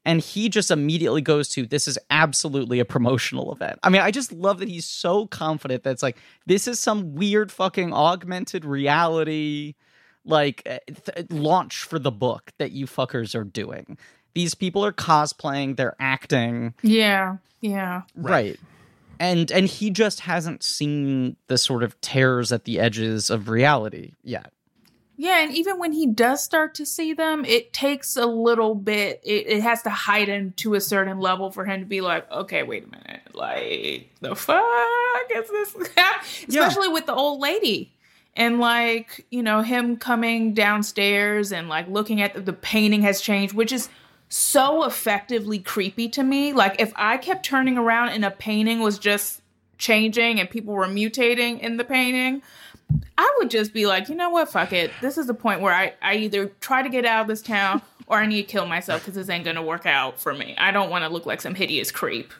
And 0.05 0.21
he 0.21 0.47
just 0.47 0.71
immediately 0.71 1.21
goes 1.21 1.49
to 1.49 1.65
this 1.65 1.87
is 1.87 1.99
absolutely 2.09 2.79
a 2.79 2.85
promotional 2.85 3.51
event. 3.51 3.79
I 3.83 3.89
mean, 3.89 4.01
I 4.01 4.09
just 4.09 4.31
love 4.31 4.59
that 4.59 4.69
he's 4.69 4.85
so 4.85 5.27
confident 5.27 5.83
that 5.83 5.91
it's 5.91 6.03
like 6.03 6.17
this 6.45 6.67
is 6.67 6.79
some 6.79 7.15
weird 7.15 7.51
fucking 7.51 7.93
augmented 7.93 8.63
reality 8.63 9.75
like 10.27 10.61
uh, 10.65 10.77
th- 10.87 11.31
launch 11.31 11.83
for 11.83 11.99
the 11.99 12.11
book 12.11 12.51
that 12.57 12.71
you 12.71 12.85
fuckers 12.85 13.33
are 13.33 13.43
doing. 13.43 13.97
These 14.37 14.53
people 14.53 14.85
are 14.85 14.93
cosplaying, 14.93 15.77
they're 15.77 15.95
acting, 15.99 16.75
Yeah, 16.83 17.37
yeah. 17.59 18.03
right. 18.15 18.59
And 19.19 19.51
and 19.51 19.65
he 19.65 19.89
just 19.89 20.19
hasn't 20.19 20.61
seen 20.61 21.37
the 21.47 21.57
sort 21.57 21.81
of 21.81 21.99
tears 22.01 22.51
at 22.51 22.65
the 22.65 22.79
edges 22.79 23.31
of 23.31 23.49
reality 23.49 24.11
yet. 24.23 24.53
Yeah, 25.15 25.41
and 25.41 25.55
even 25.55 25.79
when 25.79 25.91
he 25.91 26.05
does 26.05 26.43
start 26.43 26.75
to 26.75 26.85
see 26.85 27.13
them, 27.13 27.43
it 27.45 27.73
takes 27.73 28.15
a 28.15 28.27
little 28.27 28.75
bit, 28.75 29.21
it, 29.23 29.47
it 29.47 29.61
has 29.63 29.81
to 29.81 29.89
heighten 29.89 30.53
to 30.57 30.75
a 30.75 30.81
certain 30.81 31.19
level 31.19 31.49
for 31.49 31.65
him 31.65 31.79
to 31.79 31.87
be 31.87 32.01
like, 32.01 32.31
okay, 32.31 32.61
wait 32.61 32.83
a 32.83 32.91
minute. 32.91 33.21
Like, 33.33 34.11
the 34.21 34.35
fuck 34.35 34.61
is 35.33 35.49
this? 35.49 35.75
Especially 36.47 36.89
with 36.89 37.07
the 37.07 37.15
old 37.15 37.39
lady. 37.41 37.91
And 38.35 38.59
like, 38.59 39.25
you 39.31 39.41
know, 39.41 39.61
him 39.63 39.97
coming 39.97 40.53
downstairs 40.53 41.51
and 41.51 41.67
like 41.67 41.87
looking 41.87 42.21
at 42.21 42.35
the, 42.35 42.41
the 42.41 42.53
painting 42.53 43.01
has 43.01 43.19
changed, 43.19 43.55
which 43.55 43.71
is 43.71 43.89
so 44.29 44.83
effectively 44.85 45.59
creepy 45.59 46.09
to 46.09 46.23
me. 46.23 46.53
Like, 46.53 46.79
if 46.79 46.91
I 46.95 47.17
kept 47.17 47.45
turning 47.45 47.77
around 47.77 48.09
and 48.09 48.25
a 48.25 48.31
painting 48.31 48.79
was 48.79 48.99
just 48.99 49.41
changing 49.77 50.39
and 50.39 50.49
people 50.49 50.73
were 50.73 50.87
mutating 50.87 51.59
in 51.59 51.77
the 51.77 51.83
painting, 51.83 52.41
I 53.17 53.35
would 53.37 53.49
just 53.49 53.73
be 53.73 53.85
like, 53.85 54.09
you 54.09 54.15
know 54.15 54.29
what, 54.29 54.49
fuck 54.49 54.73
it. 54.73 54.91
This 55.01 55.17
is 55.17 55.27
the 55.27 55.33
point 55.33 55.61
where 55.61 55.73
I, 55.73 55.93
I 56.01 56.15
either 56.15 56.47
try 56.61 56.81
to 56.81 56.89
get 56.89 57.05
out 57.05 57.21
of 57.21 57.27
this 57.27 57.41
town 57.41 57.81
or 58.07 58.17
I 58.17 58.25
need 58.25 58.43
to 58.43 58.47
kill 58.47 58.65
myself 58.65 59.01
because 59.01 59.15
this 59.15 59.29
ain't 59.29 59.45
gonna 59.45 59.63
work 59.63 59.85
out 59.85 60.19
for 60.19 60.33
me. 60.33 60.55
I 60.57 60.71
don't 60.71 60.89
want 60.89 61.03
to 61.03 61.09
look 61.09 61.25
like 61.25 61.41
some 61.41 61.55
hideous 61.55 61.91
creep. 61.91 62.33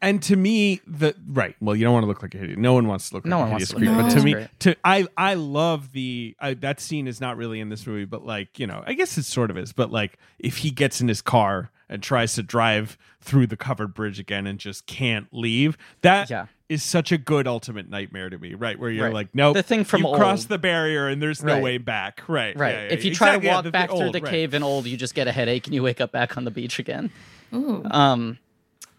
And 0.00 0.22
to 0.22 0.36
me 0.36 0.80
the 0.86 1.14
right 1.28 1.56
well 1.60 1.74
you 1.74 1.84
don't 1.84 1.92
want 1.92 2.04
to 2.04 2.06
look 2.08 2.22
like 2.22 2.34
a 2.34 2.38
hideous 2.38 2.58
no 2.58 2.72
one 2.72 2.86
wants 2.86 3.08
to 3.10 3.16
look 3.16 3.24
like 3.24 3.30
No 3.30 3.38
a 3.38 3.40
one 3.40 3.50
wants 3.52 3.70
hideous 3.70 3.70
to 3.70 3.76
creep 3.76 3.90
look 3.90 4.14
but 4.14 4.20
to 4.20 4.40
me 4.42 4.48
to 4.60 4.76
i 4.84 5.06
i 5.16 5.34
love 5.34 5.92
the 5.92 6.36
I, 6.40 6.54
that 6.54 6.80
scene 6.80 7.06
is 7.08 7.20
not 7.20 7.36
really 7.36 7.60
in 7.60 7.68
this 7.68 7.86
movie 7.86 8.04
but 8.04 8.24
like 8.24 8.58
you 8.58 8.66
know 8.66 8.82
i 8.86 8.94
guess 8.94 9.16
it 9.18 9.24
sort 9.24 9.50
of 9.50 9.58
is 9.58 9.72
but 9.72 9.90
like 9.90 10.18
if 10.38 10.58
he 10.58 10.70
gets 10.70 11.00
in 11.00 11.08
his 11.08 11.20
car 11.22 11.70
and 11.88 12.02
tries 12.02 12.34
to 12.34 12.42
drive 12.42 12.98
through 13.20 13.46
the 13.46 13.56
covered 13.56 13.94
bridge 13.94 14.18
again 14.20 14.46
and 14.46 14.58
just 14.58 14.86
can't 14.86 15.26
leave 15.32 15.76
that 16.02 16.24
is 16.24 16.30
Yeah. 16.30 16.46
such 16.76 17.10
a 17.12 17.18
good 17.18 17.46
ultimate 17.48 17.88
nightmare 17.88 18.28
to 18.30 18.38
me 18.38 18.54
right 18.54 18.78
where 18.78 18.90
you're 18.90 19.06
Right. 19.06 19.14
like 19.14 19.34
no 19.34 19.52
The 19.54 19.62
thing 19.62 19.84
from 19.84 20.02
you 20.04 20.14
cross 20.14 20.44
the 20.44 20.58
barrier 20.58 21.08
and 21.08 21.20
there's 21.20 21.42
no 21.42 21.54
Right. 21.54 21.62
way 21.62 21.78
back 21.78 22.22
right 22.28 22.54
Right. 22.56 22.72
yeah, 22.74 22.82
yeah, 22.84 22.92
if 22.92 23.04
you 23.04 23.14
try 23.14 23.28
Exactly, 23.28 23.40
to 23.40 23.46
yeah, 23.46 23.54
walk 23.54 23.64
the- 23.64 23.70
back 23.72 23.88
through 23.90 24.02
old, 24.02 24.14
the 24.14 24.20
right. 24.20 24.30
cave 24.30 24.54
in 24.54 24.62
old, 24.62 24.86
you 24.86 24.96
just 24.98 25.14
get 25.14 25.26
a 25.28 25.32
headache 25.32 25.66
and 25.66 25.74
you 25.74 25.82
wake 25.82 26.00
up 26.00 26.12
back 26.12 26.36
on 26.36 26.44
the 26.44 26.50
beach 26.50 26.78
again. 26.78 27.10
Ooh. 27.54 27.82
Um, 27.90 28.38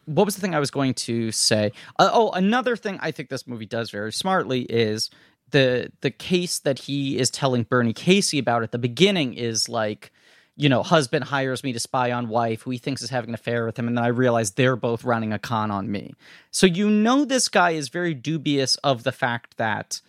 what 0.09 0.25
was 0.25 0.35
the 0.35 0.41
thing 0.41 0.55
I 0.55 0.59
was 0.59 0.71
going 0.71 0.95
to 0.95 1.31
say? 1.31 1.71
Uh, 1.99 2.09
oh, 2.11 2.31
another 2.31 2.75
thing 2.75 2.97
I 3.01 3.11
think 3.11 3.29
this 3.29 3.45
movie 3.45 3.67
does 3.67 3.91
very 3.91 4.11
smartly 4.11 4.61
is 4.61 5.09
the 5.51 5.91
the 6.01 6.11
case 6.11 6.59
that 6.59 6.79
he 6.79 7.17
is 7.17 7.29
telling 7.29 7.63
Bernie 7.63 7.93
Casey 7.93 8.39
about 8.39 8.63
at 8.63 8.71
the 8.71 8.79
beginning 8.79 9.35
is 9.35 9.69
like, 9.69 10.11
you 10.55 10.67
know, 10.67 10.81
husband 10.81 11.25
hires 11.25 11.63
me 11.63 11.73
to 11.73 11.79
spy 11.79 12.11
on 12.11 12.27
wife 12.27 12.63
who 12.63 12.71
he 12.71 12.79
thinks 12.79 13.03
is 13.03 13.11
having 13.11 13.29
an 13.29 13.35
affair 13.35 13.65
with 13.65 13.77
him, 13.77 13.87
and 13.87 13.97
then 13.97 14.03
I 14.03 14.09
realize 14.09 14.51
they're 14.51 14.75
both 14.75 15.03
running 15.03 15.31
a 15.31 15.39
con 15.39 15.69
on 15.69 15.91
me. 15.91 16.15
So 16.49 16.65
you 16.65 16.89
know 16.89 17.23
this 17.23 17.47
guy 17.47 17.71
is 17.71 17.89
very 17.89 18.15
dubious 18.15 18.75
of 18.77 19.03
the 19.03 19.11
fact 19.11 19.57
that 19.57 20.01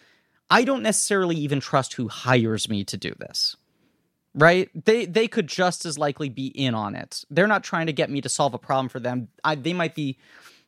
I 0.48 0.64
don't 0.64 0.82
necessarily 0.82 1.36
even 1.36 1.61
trust 1.61 1.92
who 1.94 2.09
hires 2.09 2.68
me 2.68 2.84
to 2.84 2.96
do 2.96 3.14
this 3.18 3.57
right? 4.34 4.68
They 4.84 5.06
they 5.06 5.28
could 5.28 5.46
just 5.46 5.84
as 5.84 5.98
likely 5.98 6.28
be 6.28 6.46
in 6.46 6.74
on 6.74 6.94
it. 6.94 7.24
They're 7.30 7.46
not 7.46 7.64
trying 7.64 7.86
to 7.86 7.92
get 7.92 8.10
me 8.10 8.20
to 8.20 8.28
solve 8.28 8.54
a 8.54 8.58
problem 8.58 8.88
for 8.88 9.00
them. 9.00 9.28
I, 9.44 9.54
they 9.54 9.72
might 9.72 9.94
be 9.94 10.18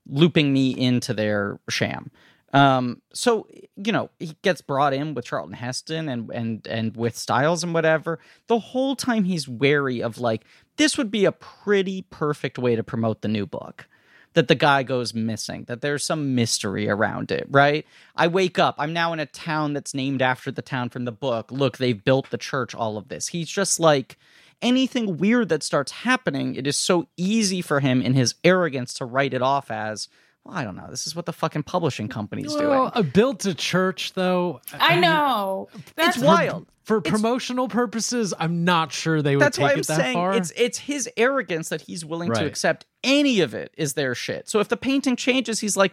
looping 0.09 0.53
me 0.53 0.71
into 0.71 1.15
their 1.15 1.61
sham. 1.69 2.11
Um 2.53 3.01
so 3.15 3.47
you 3.77 3.93
know 3.93 4.11
he 4.19 4.37
gets 4.43 4.61
brought 4.61 4.93
in 4.93 5.15
with 5.15 5.25
charlton 5.25 5.55
heston 5.55 6.09
and 6.09 6.31
and 6.31 6.67
and 6.67 6.97
with 6.97 7.17
styles 7.17 7.65
and 7.65 7.73
whatever. 7.73 8.19
The 8.49 8.59
whole 8.59 8.97
time 8.97 9.25
he's 9.25 9.49
wary 9.49 10.03
of 10.03 10.19
like 10.19 10.45
this 10.77 10.99
would 10.99 11.11
be 11.11 11.25
a 11.25 11.33
pretty 11.33 12.03
perfect 12.11 12.59
way 12.59 12.77
to 12.77 12.83
promote 12.83 13.23
the 13.23 13.29
new 13.29 13.47
book 13.47 13.87
that 14.35 14.49
the 14.49 14.55
guy 14.55 14.83
goes 14.83 15.15
missing, 15.15 15.65
that 15.65 15.81
there's 15.81 16.05
some 16.05 16.35
mystery 16.35 16.89
around 16.89 17.31
it, 17.31 17.47
right? 17.51 17.87
I 18.17 18.29
wake 18.29 18.59
up, 18.59 18.75
I'm 18.79 18.93
now 18.93 19.13
in 19.13 19.21
a 19.21 19.27
town 19.27 19.73
that's 19.73 19.95
named 19.95 20.23
after 20.23 20.51
the 20.51 20.63
town 20.63 20.89
from 20.89 21.05
the 21.05 21.13
book. 21.13 21.51
Look, 21.51 21.79
they've 21.79 22.03
built 22.03 22.31
the 22.31 22.39
church, 22.39 22.75
all 22.75 22.97
of 22.97 23.09
this. 23.09 23.29
He's 23.29 23.49
just 23.49 23.79
like 23.79 24.17
anything 24.63 25.19
weird 25.19 25.49
that 25.51 25.63
starts 25.63 25.93
happening, 25.93 26.55
it 26.55 26.67
is 26.67 26.77
so 26.77 27.09
easy 27.17 27.61
for 27.61 27.81
him 27.81 28.01
in 28.01 28.15
his 28.15 28.35
arrogance 28.45 28.95
to 28.95 29.05
write 29.05 29.35
it 29.35 29.43
off 29.43 29.71
as, 29.71 30.09
well, 30.45 30.55
I 30.57 30.65
don't 30.65 30.77
know, 30.77 30.87
this 30.91 31.07
is 31.07 31.15
what 31.15 31.27
the 31.27 31.33
fucking 31.33 31.63
publishing 31.65 32.09
company's 32.09 32.55
Well, 32.55 32.91
doing. 32.91 32.93
a 32.95 33.03
built 33.03 33.45
a 33.47 33.55
church 33.55 34.13
though. 34.15 34.61
I 34.73 34.99
know. 34.99 35.69
That's 35.97 36.17
It's 36.17 36.25
wild. 36.25 36.67
For 36.85 37.01
promotional 37.01 37.69
purposes, 37.69 38.35
I'm 38.41 38.65
not 38.65 38.91
sure 38.91 39.23
they 39.23 39.37
would 39.37 39.45
That's 39.45 39.57
take 39.57 39.63
why 39.65 39.71
I'm 39.73 39.77
that 39.79 39.85
saying 39.85 40.15
far. 40.15 40.35
it's 40.35 40.53
it's 40.57 40.79
his 40.79 41.09
arrogance 41.17 41.69
that 41.69 41.83
he's 41.83 42.05
willing 42.05 42.33
to 42.33 42.45
accept 42.45 42.87
any 43.05 43.39
of 43.41 43.55
it 43.55 43.73
is 43.77 43.95
their 43.95 44.17
shit. 44.17 44.49
So 44.49 44.59
if 44.59 44.67
the 44.69 44.77
painting 44.77 45.15
changes, 45.15 45.61
he's 45.61 45.77
like, 45.77 45.93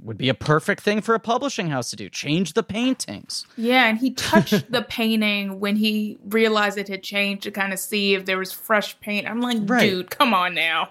would 0.00 0.18
be 0.18 0.28
a 0.28 0.34
perfect 0.34 0.82
thing 0.82 1.00
for 1.00 1.14
a 1.16 1.18
publishing 1.18 1.70
house 1.70 1.90
to 1.90 1.96
do. 1.96 2.08
Change 2.08 2.52
the 2.52 2.62
paintings. 2.62 3.46
Yeah, 3.56 3.86
and 3.88 3.98
he 3.98 4.12
touched 4.12 4.70
the 4.70 4.82
painting 4.88 5.58
when 5.58 5.74
he 5.76 6.18
realized 6.24 6.78
it 6.78 6.86
had 6.88 7.02
changed 7.02 7.42
to 7.44 7.50
kind 7.50 7.72
of 7.72 7.78
see 7.80 8.14
if 8.14 8.24
there 8.26 8.38
was 8.38 8.52
fresh 8.52 9.00
paint. 9.00 9.26
I'm 9.28 9.40
like, 9.40 9.58
Right. 9.62 9.80
dude, 9.90 10.10
come 10.10 10.34
on 10.34 10.54
now. 10.54 10.90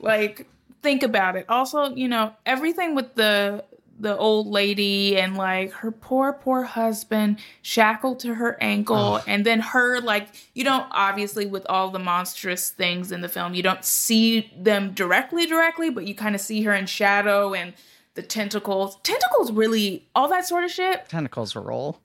Like, 0.00 0.46
think 0.82 1.02
about 1.02 1.36
it. 1.36 1.46
Also, 1.48 1.94
you 1.94 2.08
know, 2.08 2.32
everything 2.46 2.94
with 2.94 3.14
the 3.14 3.64
the 3.98 4.16
old 4.16 4.46
lady 4.46 5.18
and 5.18 5.36
like 5.36 5.70
her 5.72 5.90
poor 5.90 6.32
poor 6.32 6.62
husband 6.62 7.38
shackled 7.60 8.18
to 8.18 8.34
her 8.34 8.56
ankle 8.62 9.20
and 9.26 9.44
then 9.44 9.60
her 9.60 10.00
like 10.00 10.28
you 10.54 10.64
don't 10.64 10.86
obviously 10.90 11.44
with 11.44 11.66
all 11.68 11.90
the 11.90 11.98
monstrous 11.98 12.70
things 12.70 13.12
in 13.12 13.20
the 13.20 13.28
film 13.28 13.52
you 13.52 13.62
don't 13.62 13.84
see 13.84 14.50
them 14.58 14.92
directly 14.94 15.44
directly 15.44 15.90
but 15.90 16.06
you 16.06 16.14
kind 16.14 16.34
of 16.34 16.40
see 16.40 16.62
her 16.62 16.72
in 16.74 16.86
shadow 16.86 17.52
and 17.52 17.74
the 18.14 18.22
tentacles 18.22 18.96
tentacles 19.02 19.52
really 19.52 20.08
all 20.14 20.28
that 20.28 20.46
sort 20.46 20.64
of 20.64 20.70
shit 20.70 21.06
Tentacles 21.10 21.54
roll. 21.54 22.00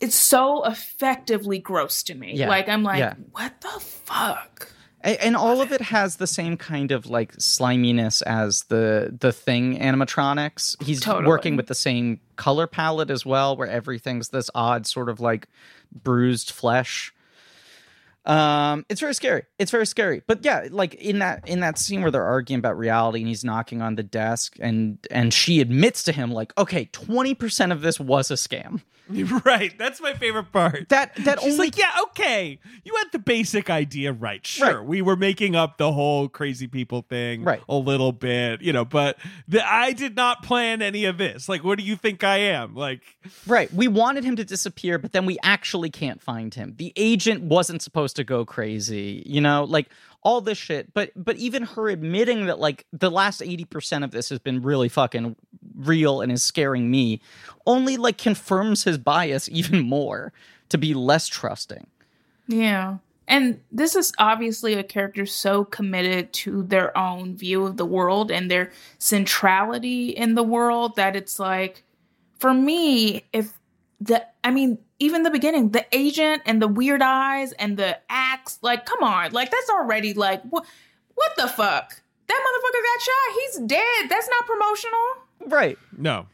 it's 0.00 0.16
so 0.16 0.64
effectively 0.64 1.60
gross 1.60 2.02
to 2.02 2.16
me 2.16 2.34
Yeah, 2.34 2.48
like 2.48 2.68
i'm 2.68 2.82
like 2.82 2.98
yeah. 2.98 3.14
what 3.30 3.60
the 3.60 3.68
fuck 3.80 4.72
and 5.02 5.36
all 5.36 5.60
of 5.60 5.72
it. 5.72 5.80
has 5.80 6.16
the 6.16 6.26
same 6.26 6.56
kind 6.56 6.90
of 6.92 7.06
like 7.06 7.32
sliminess 7.34 8.20
as 8.22 8.64
the 8.64 9.16
the 9.18 9.32
thing 9.32 9.78
animatronics. 9.78 10.80
He's 10.82 11.00
Totally. 11.00 11.26
working 11.26 11.56
with 11.56 11.66
the 11.66 11.74
same 11.74 12.20
color 12.36 12.66
palette 12.66 13.10
as 13.10 13.24
well 13.24 13.56
where 13.56 13.68
everything's 13.68 14.30
this 14.30 14.50
odd 14.54 14.86
sort 14.86 15.08
of 15.08 15.20
like 15.20 15.46
bruised 15.92 16.50
flesh. 16.50 17.12
Um 18.26 18.84
it's 18.88 19.00
very 19.00 19.14
scary. 19.14 19.44
It's 19.58 19.70
very 19.70 19.86
scary. 19.86 20.22
But 20.26 20.44
yeah 20.44 20.66
like 20.70 20.94
in 20.94 21.20
that 21.20 21.48
in 21.48 21.60
that 21.60 21.78
scene 21.78 22.02
where 22.02 22.10
they're 22.10 22.24
arguing 22.24 22.58
about 22.58 22.76
reality 22.76 23.20
and 23.20 23.28
he's 23.28 23.44
knocking 23.44 23.80
on 23.80 23.94
the 23.94 24.02
desk 24.02 24.56
and 24.60 24.98
and 25.10 25.32
she 25.32 25.60
admits 25.60 26.02
to 26.04 26.12
him 26.12 26.32
like 26.32 26.52
okay 26.58 26.86
20% 26.86 27.72
of 27.72 27.80
this 27.80 28.00
was 28.00 28.30
a 28.30 28.34
scam 28.34 28.82
right. 29.44 29.76
That's 29.78 30.00
my 30.00 30.14
favorite 30.14 30.52
part. 30.52 30.88
that 30.90 31.14
that 31.24 31.40
She's 31.40 31.54
only 31.54 31.66
like, 31.66 31.78
yeah, 31.78 31.90
okay. 32.04 32.58
You 32.84 32.94
had 32.96 33.06
the 33.12 33.18
basic 33.18 33.70
idea 33.70 34.12
right. 34.12 34.46
Sure. 34.46 34.78
Right. 34.80 34.86
We 34.86 35.02
were 35.02 35.16
making 35.16 35.56
up 35.56 35.78
the 35.78 35.92
whole 35.92 36.28
crazy 36.28 36.66
people 36.66 37.02
thing 37.08 37.42
Right. 37.44 37.62
a 37.68 37.76
little 37.76 38.12
bit, 38.12 38.62
you 38.62 38.72
know, 38.72 38.84
but 38.84 39.18
the, 39.46 39.66
I 39.66 39.92
did 39.92 40.16
not 40.16 40.42
plan 40.42 40.82
any 40.82 41.04
of 41.04 41.18
this. 41.18 41.48
Like, 41.48 41.64
what 41.64 41.78
do 41.78 41.84
you 41.84 41.96
think 41.96 42.24
I 42.24 42.38
am? 42.38 42.74
Like, 42.74 43.02
Right. 43.46 43.72
We 43.72 43.88
wanted 43.88 44.24
him 44.24 44.36
to 44.36 44.44
disappear, 44.44 44.98
but 44.98 45.12
then 45.12 45.26
we 45.26 45.38
actually 45.42 45.90
can't 45.90 46.22
find 46.22 46.52
him. 46.54 46.74
The 46.76 46.92
agent 46.96 47.42
wasn't 47.42 47.82
supposed 47.82 48.16
to 48.16 48.24
go 48.24 48.44
crazy, 48.44 49.22
you 49.26 49.40
know, 49.40 49.64
like 49.64 49.88
all 50.22 50.40
this 50.40 50.58
shit. 50.58 50.92
But 50.94 51.12
but 51.16 51.36
even 51.36 51.62
her 51.62 51.88
admitting 51.88 52.46
that 52.46 52.58
like 52.58 52.86
the 52.92 53.10
last 53.10 53.40
80% 53.40 54.04
of 54.04 54.10
this 54.10 54.28
has 54.30 54.38
been 54.38 54.62
really 54.62 54.88
fucking 54.88 55.36
real 55.78 56.20
and 56.20 56.30
is 56.32 56.42
scaring 56.42 56.90
me 56.90 57.20
only 57.66 57.96
like 57.96 58.18
confirms 58.18 58.84
his 58.84 58.98
bias 58.98 59.48
even 59.52 59.80
more 59.80 60.32
to 60.70 60.78
be 60.78 60.94
less 60.94 61.28
trusting. 61.28 61.86
Yeah. 62.48 62.98
And 63.28 63.60
this 63.70 63.94
is 63.94 64.12
obviously 64.18 64.72
a 64.72 64.82
character 64.82 65.26
so 65.26 65.64
committed 65.64 66.32
to 66.32 66.62
their 66.62 66.96
own 66.96 67.36
view 67.36 67.66
of 67.66 67.76
the 67.76 67.84
world 67.84 68.30
and 68.30 68.50
their 68.50 68.72
centrality 68.98 70.08
in 70.08 70.34
the 70.34 70.42
world 70.42 70.96
that 70.96 71.14
it's 71.14 71.38
like, 71.38 71.84
for 72.38 72.54
me, 72.54 73.24
if 73.34 73.52
the, 74.00 74.26
I 74.42 74.50
mean, 74.50 74.78
even 74.98 75.24
the 75.24 75.30
beginning, 75.30 75.70
the 75.72 75.84
agent 75.92 76.42
and 76.46 76.62
the 76.62 76.68
weird 76.68 77.02
eyes 77.02 77.52
and 77.52 77.76
the 77.76 77.98
axe, 78.08 78.58
like, 78.62 78.86
come 78.86 79.02
on, 79.02 79.32
like, 79.32 79.50
that's 79.50 79.68
already 79.68 80.14
like, 80.14 80.42
what, 80.44 80.64
what 81.14 81.32
the 81.36 81.48
fuck? 81.48 82.00
That 82.28 82.44
motherfucker 82.46 82.82
got 82.82 83.02
shot. 83.02 83.34
He's 83.34 83.68
dead. 83.68 84.10
That's 84.10 84.28
not 84.28 84.46
promotional. 84.46 85.27
Right. 85.46 85.78
no. 85.96 86.26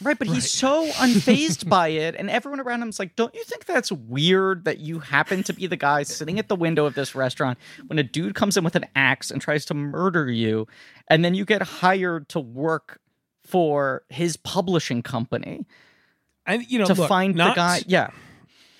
Right, 0.00 0.18
but 0.18 0.26
he's 0.26 0.50
so 0.50 0.86
unfazed 0.92 1.68
by 1.68 1.88
it, 1.88 2.16
and 2.16 2.28
everyone 2.28 2.58
around 2.58 2.80
him's 2.80 2.98
like, 2.98 3.14
"Don't 3.14 3.32
you 3.34 3.44
think 3.44 3.66
that's 3.66 3.92
weird 3.92 4.64
that 4.64 4.78
you 4.78 4.98
happen 4.98 5.44
to 5.44 5.52
be 5.52 5.68
the 5.68 5.76
guy 5.76 6.02
sitting 6.02 6.40
at 6.40 6.48
the 6.48 6.56
window 6.56 6.86
of 6.86 6.94
this 6.94 7.14
restaurant 7.14 7.56
when 7.86 8.00
a 8.00 8.02
dude 8.02 8.34
comes 8.34 8.56
in 8.56 8.64
with 8.64 8.74
an 8.74 8.86
axe 8.96 9.30
and 9.30 9.40
tries 9.40 9.64
to 9.66 9.74
murder 9.74 10.28
you, 10.28 10.66
and 11.06 11.24
then 11.24 11.34
you 11.34 11.44
get 11.44 11.62
hired 11.62 12.28
to 12.30 12.40
work 12.40 13.00
for 13.46 14.02
his 14.08 14.36
publishing 14.36 15.02
company 15.02 15.66
And, 16.46 16.64
you 16.68 16.78
know, 16.80 16.86
to 16.86 16.94
look, 16.94 17.08
find 17.08 17.36
not, 17.36 17.54
the 17.54 17.60
guy?" 17.60 17.82
Yeah, 17.86 18.10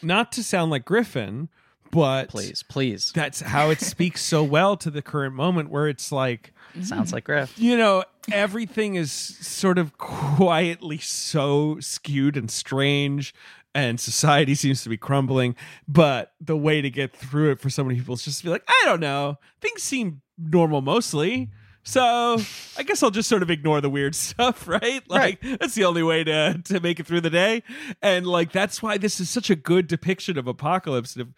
Not 0.01 0.33
to 0.33 0.43
sound 0.43 0.73
like 0.73 0.85
Griffin, 0.85 1.51
but 1.93 2.31
please, 2.31 2.65
please. 2.65 3.13
that's 3.15 3.41
how 3.41 3.71
it 3.71 3.81
speaks 3.81 4.23
so 4.23 4.43
well 4.43 4.77
to 4.79 4.91
the 4.91 5.03
current 5.03 5.35
moment 5.37 5.71
where 5.71 5.87
it's 5.87 6.11
like, 6.11 6.52
Sounds 6.82 7.12
like 7.12 7.24
Griff. 7.24 7.59
you 7.59 7.77
know, 7.77 8.05
everything 8.31 8.94
is 8.94 9.12
sort 9.12 9.78
of 9.78 9.99
quietly 9.99 10.99
so 10.99 11.78
skewed 11.81 12.36
and 12.36 12.51
strange, 12.51 13.35
and 13.74 13.99
society 14.01 14.55
seems 14.55 14.82
to 14.82 14.89
be 14.89 14.97
crumbling. 14.97 15.55
But 15.86 16.32
the 16.40 16.57
way 16.57 16.81
to 16.81 16.90
get 16.90 17.15
through 17.15 17.53
it 17.53 17.61
for 17.61 17.70
so 17.70 17.85
many 17.85 17.99
people 17.99 18.15
is 18.15 18.24
just 18.24 18.39
to 18.39 18.44
be 18.44 18.51
like, 18.51 18.65
I 18.69 18.82
don't 18.85 19.01
know, 19.01 19.39
things 19.61 19.82
seem 19.82 20.23
normal 20.39 20.81
mostly. 20.81 21.51
So 21.85 22.39
I 22.78 22.85
guess 22.85 23.03
I'll 23.03 23.11
just 23.11 23.28
sort 23.28 23.43
of 23.43 23.51
ignore 23.51 23.81
the 23.81 23.90
weird 23.90 24.15
stuff, 24.27 24.69
right? 24.69 25.03
Like 25.11 25.40
that's 25.40 25.74
the 25.74 25.85
only 25.85 26.03
way 26.03 26.24
to 26.24 26.61
to 26.65 26.81
make 26.81 27.01
it 27.01 27.07
through 27.07 27.23
the 27.23 27.31
day, 27.31 27.62
and 28.01 28.27
like 28.27 28.53
that's 28.53 28.82
why 28.82 28.99
this 28.99 29.20
is 29.20 29.28
such 29.28 29.51
a 29.51 29.57
good 29.57 29.89
depiction 29.89 30.39
of 30.39 30.47
apocalypse, 30.47 31.16
and 31.16 31.23
of, 31.23 31.28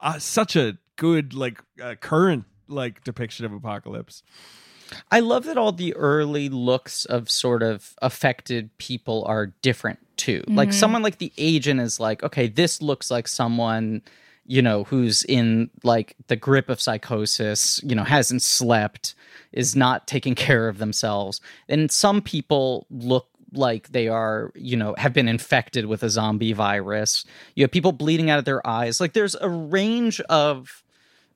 uh, 0.00 0.18
such 0.18 0.56
a 0.56 0.76
good 0.96 1.32
like 1.32 1.62
uh, 1.82 1.94
current 1.94 2.44
like 2.68 3.02
depiction 3.04 3.46
of 3.46 3.52
apocalypse. 3.52 4.22
I 5.10 5.20
love 5.20 5.44
that 5.44 5.56
all 5.56 5.72
the 5.72 5.94
early 5.94 6.48
looks 6.48 7.04
of 7.04 7.30
sort 7.30 7.62
of 7.62 7.94
affected 8.02 8.76
people 8.78 9.24
are 9.26 9.46
different 9.62 9.98
too. 10.16 10.44
Like 10.46 10.72
someone 10.72 11.02
like 11.02 11.18
the 11.18 11.32
agent 11.38 11.80
is 11.80 11.98
like, 11.98 12.22
okay, 12.22 12.46
this 12.48 12.80
looks 12.80 13.10
like 13.10 13.26
someone, 13.28 14.02
you 14.46 14.62
know, 14.62 14.84
who's 14.84 15.24
in 15.24 15.70
like 15.82 16.16
the 16.28 16.36
grip 16.36 16.68
of 16.68 16.80
psychosis, 16.80 17.80
you 17.82 17.94
know, 17.94 18.04
hasn't 18.04 18.42
slept, 18.42 19.14
is 19.52 19.74
not 19.74 20.06
taking 20.06 20.34
care 20.46 20.68
of 20.68 20.78
themselves. 20.78 21.40
And 21.68 21.90
some 21.90 22.22
people 22.22 22.86
look 22.90 23.28
like 23.52 23.90
they 23.92 24.08
are, 24.08 24.52
you 24.54 24.76
know, 24.76 24.94
have 24.98 25.12
been 25.12 25.28
infected 25.28 25.86
with 25.86 26.02
a 26.02 26.10
zombie 26.10 26.52
virus. 26.52 27.24
You 27.54 27.64
have 27.64 27.70
people 27.70 27.92
bleeding 27.92 28.30
out 28.30 28.38
of 28.38 28.44
their 28.44 28.66
eyes. 28.66 29.00
Like 29.00 29.12
there's 29.12 29.36
a 29.36 29.48
range 29.48 30.20
of 30.22 30.82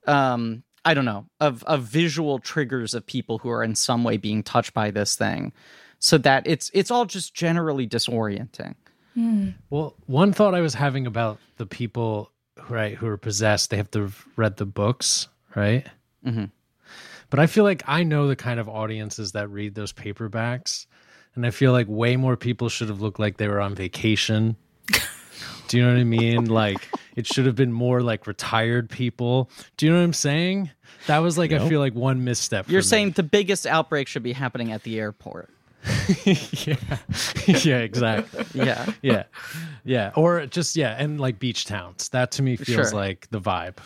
um 0.07 0.63
I 0.89 0.95
don't 0.95 1.05
know 1.05 1.27
of 1.39 1.63
of 1.65 1.83
visual 1.83 2.39
triggers 2.39 2.95
of 2.95 3.05
people 3.05 3.37
who 3.37 3.51
are 3.51 3.63
in 3.63 3.75
some 3.75 4.05
way 4.05 4.17
being 4.17 4.43
touched 4.43 4.73
by 4.73 4.91
this 4.91 5.17
thing, 5.17 5.53
so 5.99 6.17
that 6.17 6.47
it's 6.47 6.71
it's 6.73 6.91
all 6.91 7.05
just 7.05 7.35
generally 7.35 7.87
disorienting. 7.87 8.75
Well, 9.69 9.97
one 10.07 10.33
thought 10.33 10.55
I 10.55 10.63
was 10.63 10.73
having 10.73 11.07
about 11.07 11.39
the 11.59 11.67
people, 11.67 12.31
right, 12.71 12.95
who 12.95 13.07
are 13.09 13.19
possessed, 13.19 13.69
they 13.69 13.77
have 13.77 13.91
to 13.91 14.03
have 14.03 14.25
read 14.37 14.57
the 14.57 14.65
books, 14.65 15.29
right? 15.55 15.87
Mhm. 16.25 16.53
But 17.29 17.41
I 17.41 17.47
feel 17.49 17.65
like 17.65 17.83
I 17.87 18.03
know 18.03 18.27
the 18.27 18.37
kind 18.37 18.59
of 18.59 18.67
audiences 18.69 19.33
that 19.33 19.51
read 19.51 19.75
those 19.75 19.93
paperbacks, 19.93 20.87
and 21.35 21.45
I 21.45 21.51
feel 21.51 21.73
like 21.73 21.87
way 21.87 22.17
more 22.17 22.37
people 22.37 22.71
should 22.71 22.89
have 22.89 23.03
looked 23.03 23.19
like 23.19 23.37
they 23.37 23.49
were 23.49 23.61
on 23.61 23.75
vacation. 23.75 24.57
Do 25.69 25.77
you 25.77 25.85
know 25.85 25.93
what 25.93 26.01
I 26.01 26.05
mean? 26.05 26.47
Like 26.47 26.89
it 27.19 27.27
should 27.27 27.47
have 27.47 27.57
been 27.57 27.73
more 27.73 28.01
like 28.01 28.29
retired 28.29 28.89
people. 28.89 29.51
Do 29.77 29.87
you 29.87 29.93
know 29.93 29.99
what 29.99 30.05
I'm 30.05 30.13
saying? 30.13 30.71
That 31.09 31.19
was 31.19 31.37
like 31.37 31.51
I 31.51 31.69
feel 31.69 31.81
like 31.81 31.95
one 31.97 32.23
misstep. 32.23 32.71
You're 32.71 32.79
me. 32.79 32.85
saying 32.85 33.11
the 33.11 33.25
biggest 33.25 33.67
outbreak 33.67 34.07
should 34.07 34.23
be 34.23 34.33
happening 34.33 34.71
at 34.71 34.85
the 34.85 35.01
airport. 35.01 35.51
yeah, 36.25 36.77
yeah, 37.47 37.79
exactly. 37.79 38.45
Yeah, 38.65 38.93
yeah 39.03 39.25
yeah 39.85 40.13
or 40.17 40.47
just 40.47 40.77
yeah 40.77 40.95
and 40.99 41.21
like 41.21 41.39
beach 41.39 41.65
towns 41.67 42.09
that 42.11 42.33
to 42.33 42.43
me 42.43 42.57
feels 42.57 42.91
Sure. 42.91 42.99
like 42.99 43.29
the 43.31 43.41
vibe 43.41 43.77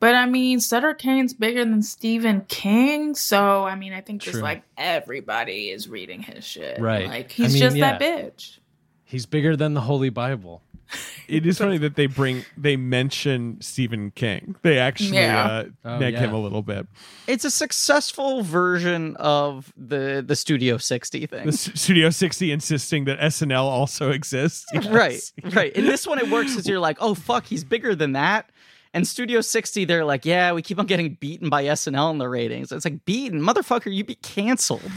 But 0.00 0.14
I 0.16 0.26
mean, 0.26 0.58
Sutter 0.60 0.94
Cane's 0.94 1.32
bigger 1.34 1.64
than 1.64 1.82
Stephen 1.82 2.44
King, 2.48 3.14
so 3.14 3.64
I 3.64 3.74
mean, 3.76 3.92
I 3.92 4.00
think 4.00 4.20
just 4.22 4.40
like 4.42 4.62
everybody 4.76 5.70
is 5.70 5.88
reading 5.88 6.22
his 6.22 6.44
shit. 6.44 6.80
Right. 6.80 7.06
Like 7.06 7.26
I 7.26 7.34
he's 7.34 7.52
mean, 7.54 7.62
just 7.62 7.76
yeah. 7.76 7.98
that 7.98 8.00
bitch. 8.00 8.58
he's 9.04 9.26
bigger 9.26 9.56
than 9.56 9.74
the 9.74 9.80
holy 9.82 10.10
bible 10.10 10.62
It 11.26 11.46
is 11.46 11.56
funny 11.56 11.78
that 11.78 11.96
they 11.96 12.04
bring 12.06 12.44
they 12.58 12.76
mention 12.76 13.56
Stephen 13.62 14.10
King. 14.10 14.56
They 14.60 14.78
actually 14.78 15.16
Yeah. 15.16 15.46
uh, 15.46 15.64
Oh, 15.86 15.98
neg 15.98 16.12
yeah. 16.12 16.20
him 16.20 16.34
a 16.34 16.38
little 16.38 16.60
bit. 16.60 16.86
it's 17.26 17.46
a 17.46 17.50
successful 17.50 18.42
version 18.42 19.16
of 19.16 19.72
the 19.76 20.22
the 20.26 20.36
Studio 20.36 20.76
60 20.76 21.24
thing. 21.26 21.42
The 21.46 21.48
S- 21.48 21.70
Studio 21.74 22.10
60 22.10 22.52
insisting 22.52 23.06
that 23.06 23.18
SNL 23.20 23.64
also 23.64 24.10
exists. 24.10 24.66
Yes. 24.74 24.86
Right, 24.86 25.54
right. 25.54 25.72
In 25.74 25.86
this 25.86 26.06
one, 26.06 26.18
it 26.18 26.28
works 26.30 26.50
because 26.52 26.68
you're 26.68 26.78
like, 26.78 26.98
oh 27.00 27.14
fuck, 27.14 27.46
he's 27.46 27.64
bigger 27.64 27.94
than 27.94 28.12
that. 28.12 28.50
And 28.92 29.08
Studio 29.08 29.40
60, 29.40 29.86
they're 29.86 30.04
like, 30.04 30.24
yeah, 30.24 30.52
we 30.52 30.62
keep 30.62 30.78
on 30.78 30.86
getting 30.86 31.14
beaten 31.14 31.48
by 31.48 31.64
SNL 31.64 32.12
in 32.12 32.18
the 32.18 32.28
ratings. 32.28 32.70
It's 32.70 32.84
like, 32.84 33.04
beaten, 33.04 33.40
motherfucker, 33.40 33.92
you'd 33.92 34.06
be 34.06 34.14
canceled. 34.16 34.88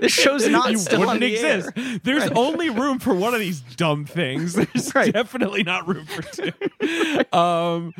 This 0.00 0.12
show's 0.12 0.46
not 0.48 0.70
You 0.70 0.78
still 0.78 1.00
wouldn't 1.00 1.20
the 1.20 1.32
exist. 1.34 1.70
air. 1.76 2.00
There's 2.02 2.22
Right. 2.24 2.36
only 2.36 2.70
room 2.70 2.98
for 2.98 3.14
one 3.14 3.34
of 3.34 3.40
these 3.40 3.60
dumb 3.60 4.04
things. 4.04 4.54
There's 4.54 4.94
Right. 4.94 5.12
definitely 5.12 5.62
not 5.64 5.86
room 5.88 6.06
for 6.06 6.22
two. 6.22 6.52
um, 7.38 7.92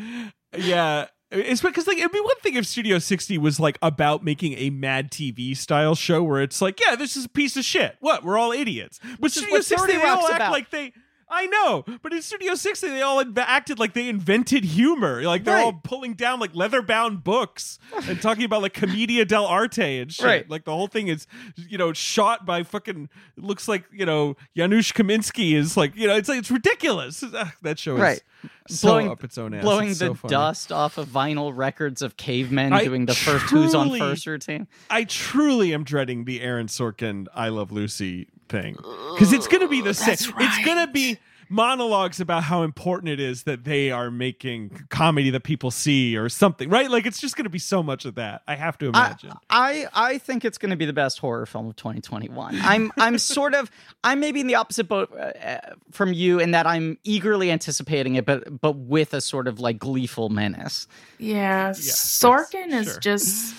yeah. 0.57 1.07
It's 1.31 1.61
because 1.61 1.87
like 1.87 1.99
it'd 1.99 2.11
be 2.11 2.21
one 2.21 2.37
thing 2.43 2.55
if 2.55 2.65
Studio 2.67 2.99
60 2.99 3.37
was 3.37 3.61
like 3.61 3.79
about 3.83 4.25
making 4.25 4.55
a 4.55 4.71
Mad 4.71 5.11
TV 5.11 5.55
style 5.55 5.95
show 5.95 6.23
where 6.23 6.41
it's 6.41 6.63
like, 6.63 6.81
yeah, 6.81 6.97
this 6.97 7.17
is 7.17 7.27
a 7.27 7.29
piece 7.29 7.55
of 7.59 7.67
shit. 7.67 7.97
What? 8.01 8.25
We're 8.25 8.39
all 8.39 8.51
idiots. 8.53 8.99
But 9.21 9.31
Studio 9.33 9.57
what 9.57 9.65
60 9.67 9.87
30 9.93 9.99
they 9.99 10.09
all 10.09 10.27
act 10.27 10.37
about. 10.37 10.53
like 10.53 10.71
they 10.71 10.93
I 11.31 11.47
know, 11.47 11.85
but 12.03 12.13
in 12.13 12.23
Studio 12.23 12.55
60, 12.55 12.89
they 12.89 13.03
all 13.03 13.23
inv- 13.23 13.37
acted 13.39 13.79
like 13.79 13.93
they 13.93 14.09
invented 14.09 14.65
humor. 14.65 15.23
Like 15.23 15.45
they're 15.45 15.59
all 15.59 15.73
pulling 15.75 16.15
down 16.15 16.41
like 16.41 16.55
leather 16.55 16.81
bound 16.83 17.23
books 17.23 17.79
and 18.09 18.21
talking 18.23 18.45
about 18.45 18.63
like 18.63 18.73
commedia 18.73 19.27
dell'arte 19.27 20.01
and 20.03 20.13
shit. 20.13 20.25
Right. 20.27 20.49
Like 20.51 20.65
the 20.65 20.73
whole 20.73 20.87
thing 20.87 21.09
is, 21.09 21.27
you 21.57 21.77
know, 21.79 21.93
shot 21.93 22.47
by 22.47 22.63
fucking, 22.63 23.09
it 23.37 23.43
looks 23.45 23.69
like, 23.69 23.85
you 23.93 24.07
know, 24.07 24.37
Janusz 24.57 24.93
Kaminski 24.93 25.55
is 25.55 25.77
like, 25.77 25.95
you 25.97 26.07
know, 26.07 26.17
it's 26.17 26.29
like, 26.29 26.39
it's 26.39 26.51
ridiculous. 26.51 27.23
Ugh, 27.23 27.49
that 27.63 27.79
show 27.79 27.95
is 27.97 28.01
Right. 28.01 28.23
so 28.69 28.89
blowing 28.89 29.11
up 29.11 29.23
its 29.25 29.37
own 29.37 29.53
ass. 29.55 29.63
blowing 29.63 29.91
It's 29.91 29.99
the 29.99 30.15
so 30.15 30.29
dust 30.29 30.73
off 30.73 30.97
of 30.99 31.09
vinyl 31.09 31.53
records 31.55 32.01
of 32.03 32.17
cavemen 32.17 32.73
I 32.73 32.85
doing 32.85 33.07
the 33.07 33.15
first 33.15 33.47
Who's 33.47 33.75
on 33.75 33.97
First 33.99 34.27
routine. 34.27 34.67
I 34.91 35.05
truly 35.05 35.75
am 35.75 35.85
dreading 35.85 36.25
the 36.25 36.41
Aaron 36.41 36.69
Sorkin 36.69 37.27
I 37.35 37.49
Love 37.49 37.73
Lucy 37.73 38.29
thing 38.49 38.75
because 38.75 39.33
it's 39.33 39.47
going 39.47 39.63
to 39.63 39.69
be 39.69 39.81
the 39.81 39.95
same. 39.95 40.09
that's 40.09 40.33
It's 40.39 40.65
going 40.65 40.87
to 40.87 40.93
be 40.93 41.19
monologues 41.49 42.21
about 42.21 42.45
how 42.45 42.63
important 42.63 43.09
it 43.09 43.21
is 43.21 43.45
that 43.45 43.65
they 43.65 43.91
are 43.91 44.11
making 44.11 44.71
comedy 44.91 45.31
that 45.31 45.43
people 45.43 45.71
see 45.71 46.17
or 46.17 46.29
something, 46.29 46.69
right? 46.69 46.91
Like 46.91 47.07
it's 47.07 47.21
just 47.21 47.37
going 47.37 47.45
to 47.45 47.51
be 47.51 47.59
so 47.59 47.83
much 47.83 48.05
of 48.05 48.17
that. 48.17 48.43
I 48.47 48.55
have 48.55 48.79
to 48.79 48.87
imagine. 48.87 49.33
I 49.49 49.87
I 49.95 50.19
think 50.19 50.45
it's 50.45 50.59
going 50.59 50.71
to 50.71 50.77
be 50.77 50.87
the 50.87 50.93
best 50.93 51.19
horror 51.19 51.47
film 51.47 51.69
of 51.69 51.77
2021. 51.77 52.59
I'm 52.61 52.93
I'm 52.97 53.19
sort 53.19 53.55
of 53.55 53.71
I'm 54.05 54.21
maybe 54.21 54.41
in 54.41 54.47
the 54.47 54.57
opposite 54.57 54.89
boat 54.89 55.11
uh, 55.13 55.23
uh, 55.23 55.75
from 55.91 56.13
you 56.13 56.39
in 56.39 56.51
that 56.53 56.67
I'm 56.67 56.99
eagerly 57.05 57.51
anticipating 57.51 58.17
it, 58.17 58.27
but 58.27 58.61
but 58.61 58.77
with 58.77 59.15
a 59.15 59.21
sort 59.21 59.49
of 59.49 59.61
like 59.61 59.79
gleeful 59.79 60.29
menace. 60.29 60.87
Yeah, 61.19 61.69
yes, 61.69 62.21
Sorkin 62.23 62.73
is 62.73 62.87
sure. 62.87 63.01
just. 63.01 63.55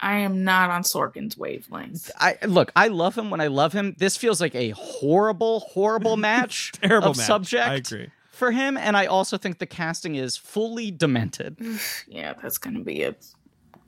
I 0.00 0.18
am 0.18 0.44
not 0.44 0.70
on 0.70 0.82
Sorkin's 0.82 1.36
wavelength. 1.36 2.10
I 2.18 2.38
look, 2.46 2.72
I 2.74 2.88
love 2.88 3.16
him 3.16 3.28
when 3.30 3.40
I 3.40 3.48
love 3.48 3.72
him. 3.72 3.94
This 3.98 4.16
feels 4.16 4.40
like 4.40 4.54
a 4.54 4.70
horrible, 4.70 5.60
horrible 5.60 6.16
match 6.28 6.72
Terrible 6.72 7.10
of 7.10 7.16
match. 7.18 7.26
subject. 7.26 7.68
I 7.68 7.74
agree. 7.74 8.08
For 8.30 8.50
him, 8.52 8.78
and 8.78 8.96
I 8.96 9.04
also 9.04 9.36
think 9.36 9.58
the 9.58 9.66
casting 9.66 10.14
is 10.14 10.36
fully 10.38 10.90
demented. 10.90 11.58
Yeah, 12.08 12.32
that's 12.40 12.56
gonna 12.58 12.80
be 12.80 13.02
a 13.02 13.14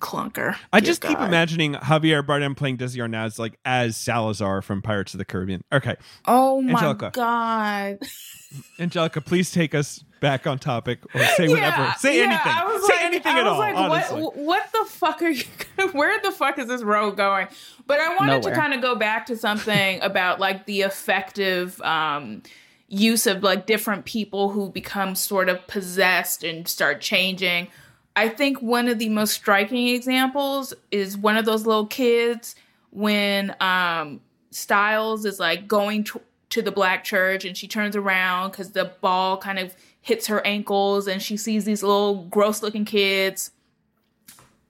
clunker. 0.03 0.57
I 0.73 0.81
Dear 0.81 0.87
just 0.89 1.01
keep 1.01 1.19
imagining 1.19 1.75
Javier 1.75 2.23
Bardem 2.23 2.55
playing 2.57 2.77
Desi 2.77 2.97
Arnaz 2.99 3.39
like 3.39 3.59
as 3.65 3.97
Salazar 3.97 4.61
from 4.61 4.83
Pirates 4.83 5.15
of 5.15 5.19
the 5.19 5.25
Caribbean. 5.25 5.63
Okay, 5.73 5.97
Oh 6.27 6.61
my 6.61 6.73
Angelica. 6.73 7.11
god! 7.15 7.99
Angelica, 8.79 9.21
please 9.21 9.51
take 9.51 9.75
us 9.75 10.05
back 10.21 10.47
on 10.47 10.59
topic 10.59 10.99
or 11.15 11.25
say 11.37 11.49
whatever. 11.49 11.95
Say 11.99 12.19
yeah, 12.19 12.25
anything. 12.25 12.53
I 12.53 12.65
was 12.65 12.87
say 12.87 12.93
like- 12.95 13.05
anything 13.05 13.33
I 13.33 13.39
at 13.39 13.45
was 13.45 13.53
all. 13.53 13.59
like, 13.59 13.77
honestly. 13.77 14.23
What, 14.23 14.37
what 14.37 14.73
the 14.73 14.85
fuck 14.91 15.23
are 15.23 15.29
you? 15.31 15.45
Where 15.93 16.21
the 16.21 16.31
fuck 16.33 16.59
is 16.59 16.69
this 16.69 16.83
road 16.83 17.17
going? 17.17 17.49
But 17.87 18.01
I 18.01 18.15
wanted 18.17 18.41
Nowhere. 18.43 18.55
to 18.55 18.61
kind 18.61 18.75
of 18.75 18.81
go 18.83 18.95
back 18.95 19.27
to 19.27 19.37
something 19.37 20.01
about 20.03 20.39
like 20.39 20.67
the 20.67 20.83
effective 20.83 21.81
um, 21.83 22.43
use 22.89 23.27
of 23.27 23.43
like 23.43 23.67
different 23.67 24.05
people 24.05 24.51
who 24.51 24.71
become 24.71 25.15
sort 25.15 25.49
of 25.49 25.67
possessed 25.67 26.45
and 26.45 26.69
start 26.69 27.01
changing. 27.01 27.69
I 28.15 28.29
think 28.29 28.61
one 28.61 28.89
of 28.89 28.99
the 28.99 29.09
most 29.09 29.33
striking 29.33 29.89
examples 29.89 30.75
is 30.91 31.17
one 31.17 31.37
of 31.37 31.45
those 31.45 31.67
little 31.67 31.87
kids 31.87 32.55
when 32.91 33.57
um, 33.61 34.21
Styles 34.51 35.25
is 35.25 35.41
like 35.41 35.67
going 35.67 36.05
to, 36.05 36.21
to 36.51 36.63
the 36.63 36.71
black 36.71 37.05
church 37.05 37.45
and 37.45 37.57
she 37.57 37.67
turns 37.67 37.97
around 37.97 38.51
because 38.51 38.73
the 38.73 38.93
ball 39.01 39.39
kind 39.39 39.59
of 39.59 39.75
hits 40.03 40.27
her 40.27 40.47
ankles 40.47 41.07
and 41.07 41.23
she 41.23 41.37
sees 41.37 41.65
these 41.65 41.83
little 41.83 42.25
gross 42.25 42.63
looking 42.63 42.85
kids 42.85 43.53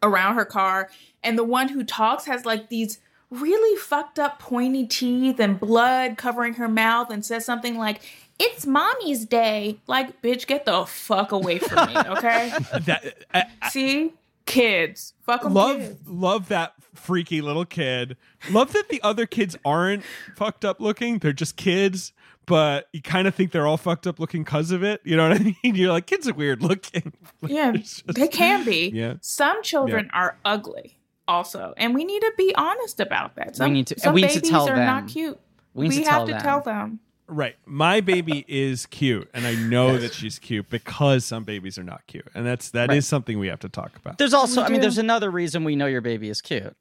around 0.02 0.36
her 0.36 0.44
car. 0.44 0.90
And 1.24 1.36
the 1.36 1.44
one 1.44 1.68
who 1.68 1.82
talks 1.82 2.26
has 2.26 2.44
like 2.44 2.68
these 2.68 2.98
really 3.30 3.78
fucked 3.78 4.18
up 4.18 4.38
pointy 4.38 4.86
teeth 4.86 5.40
and 5.40 5.58
blood 5.58 6.18
covering 6.18 6.54
her 6.54 6.68
mouth 6.68 7.10
and 7.10 7.24
says 7.24 7.44
something 7.44 7.78
like, 7.78 8.02
It's 8.42 8.66
mommy's 8.66 9.24
day. 9.26 9.78
Like, 9.86 10.20
bitch, 10.22 10.46
get 10.46 10.64
the 10.66 10.84
fuck 10.86 11.32
away 11.32 11.58
from 11.58 11.88
me, 11.88 11.96
okay? 12.16 12.52
that, 12.80 13.24
I, 13.32 13.68
See? 13.70 14.12
Kids. 14.44 15.14
Fuck 15.22 15.44
'em 15.44 15.54
love 15.54 15.78
kids. 15.78 15.98
love 16.06 16.48
that 16.48 16.74
freaky 16.94 17.40
little 17.40 17.64
kid. 17.64 18.16
Love 18.50 18.72
that 18.72 18.88
the 18.88 19.00
other 19.02 19.24
kids 19.24 19.56
aren't 19.64 20.02
fucked 20.34 20.64
up 20.64 20.80
looking. 20.80 21.18
They're 21.18 21.32
just 21.32 21.56
kids, 21.56 22.12
but 22.44 22.88
you 22.92 23.00
kind 23.00 23.28
of 23.28 23.34
think 23.36 23.52
they're 23.52 23.68
all 23.68 23.76
fucked 23.76 24.06
up 24.08 24.18
looking 24.18 24.42
because 24.42 24.72
of 24.72 24.82
it. 24.82 25.00
You 25.04 25.16
know 25.16 25.28
what 25.28 25.40
I 25.40 25.44
mean? 25.64 25.74
You're 25.76 25.92
like, 25.92 26.06
kids 26.06 26.26
are 26.28 26.34
weird 26.34 26.60
looking. 26.62 27.12
Yeah, 27.46 27.72
just- 27.72 28.06
they 28.08 28.26
can 28.28 28.64
be. 28.64 28.90
Yeah. 28.92 29.14
Some 29.20 29.62
children 29.62 30.10
are 30.12 30.36
ugly 30.44 30.98
also. 31.28 31.72
And 31.76 31.94
we 31.94 32.04
need 32.04 32.20
to 32.20 32.32
be 32.36 32.52
honest 32.56 32.98
about 33.00 33.36
that. 33.36 33.54
Some, 33.56 33.72
need 33.72 33.86
to- 33.88 33.98
some 34.00 34.12
we 34.14 34.22
need 34.22 34.30
to 34.30 34.34
babies 34.40 34.50
tell 34.50 34.68
are 34.68 34.74
them. 34.76 34.86
not 34.86 35.06
cute. 35.08 35.38
We 35.74 35.88
We, 35.88 35.96
need 35.96 36.04
to 36.04 36.10
have 36.10 36.18
tell 36.18 36.26
to 36.26 36.32
them. 36.32 36.42
tell 36.42 36.60
them. 36.60 37.00
Right. 37.28 37.56
My 37.64 38.00
baby 38.00 38.44
is 38.48 38.84
cute, 38.86 39.28
and 39.32 39.46
I 39.46 39.54
know 39.54 39.96
that 39.96 40.12
she's 40.12 40.38
cute 40.38 40.68
because 40.68 41.24
some 41.24 41.44
babies 41.44 41.78
are 41.78 41.82
not 41.84 42.06
cute, 42.06 42.26
and 42.34 42.44
that's 42.44 42.70
that 42.70 42.90
is 42.90 42.96
Right. 42.96 43.04
something 43.04 43.38
we 43.38 43.46
have 43.46 43.60
to 43.60 43.68
talk 43.68 43.96
about. 43.96 44.18
There's 44.18 44.34
also, 44.34 44.60
I 44.62 44.68
mean, 44.68 44.80
there's 44.80 44.98
another 44.98 45.30
reason 45.30 45.64
we 45.64 45.74
know 45.76 45.86
your 45.86 46.00
baby 46.02 46.28
is 46.28 46.40
cute 46.42 46.76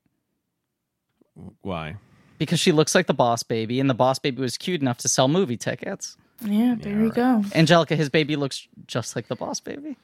Why? 1.62 1.96
because 2.38 2.60
she 2.60 2.72
looks 2.72 2.94
like 2.96 3.08
the 3.08 3.14
boss 3.14 3.44
baby, 3.44 3.80
and 3.80 3.90
the 3.90 3.94
boss 3.94 4.20
baby 4.20 4.42
was 4.42 4.58
cute 4.58 4.82
enough 4.82 4.98
to 5.00 5.08
sell 5.08 5.28
movie 5.28 5.58
tickets. 5.58 6.18
Yeah, 6.44 6.76
there 6.80 6.94
you 6.98 7.06
right. 7.06 7.14
go. 7.14 7.44
Angelica, 7.54 7.96
his 7.96 8.10
baby 8.10 8.36
looks 8.36 8.68
just 8.88 9.16
like 9.16 9.28
the 9.28 9.36
boss 9.36 9.60
baby. 9.60 9.96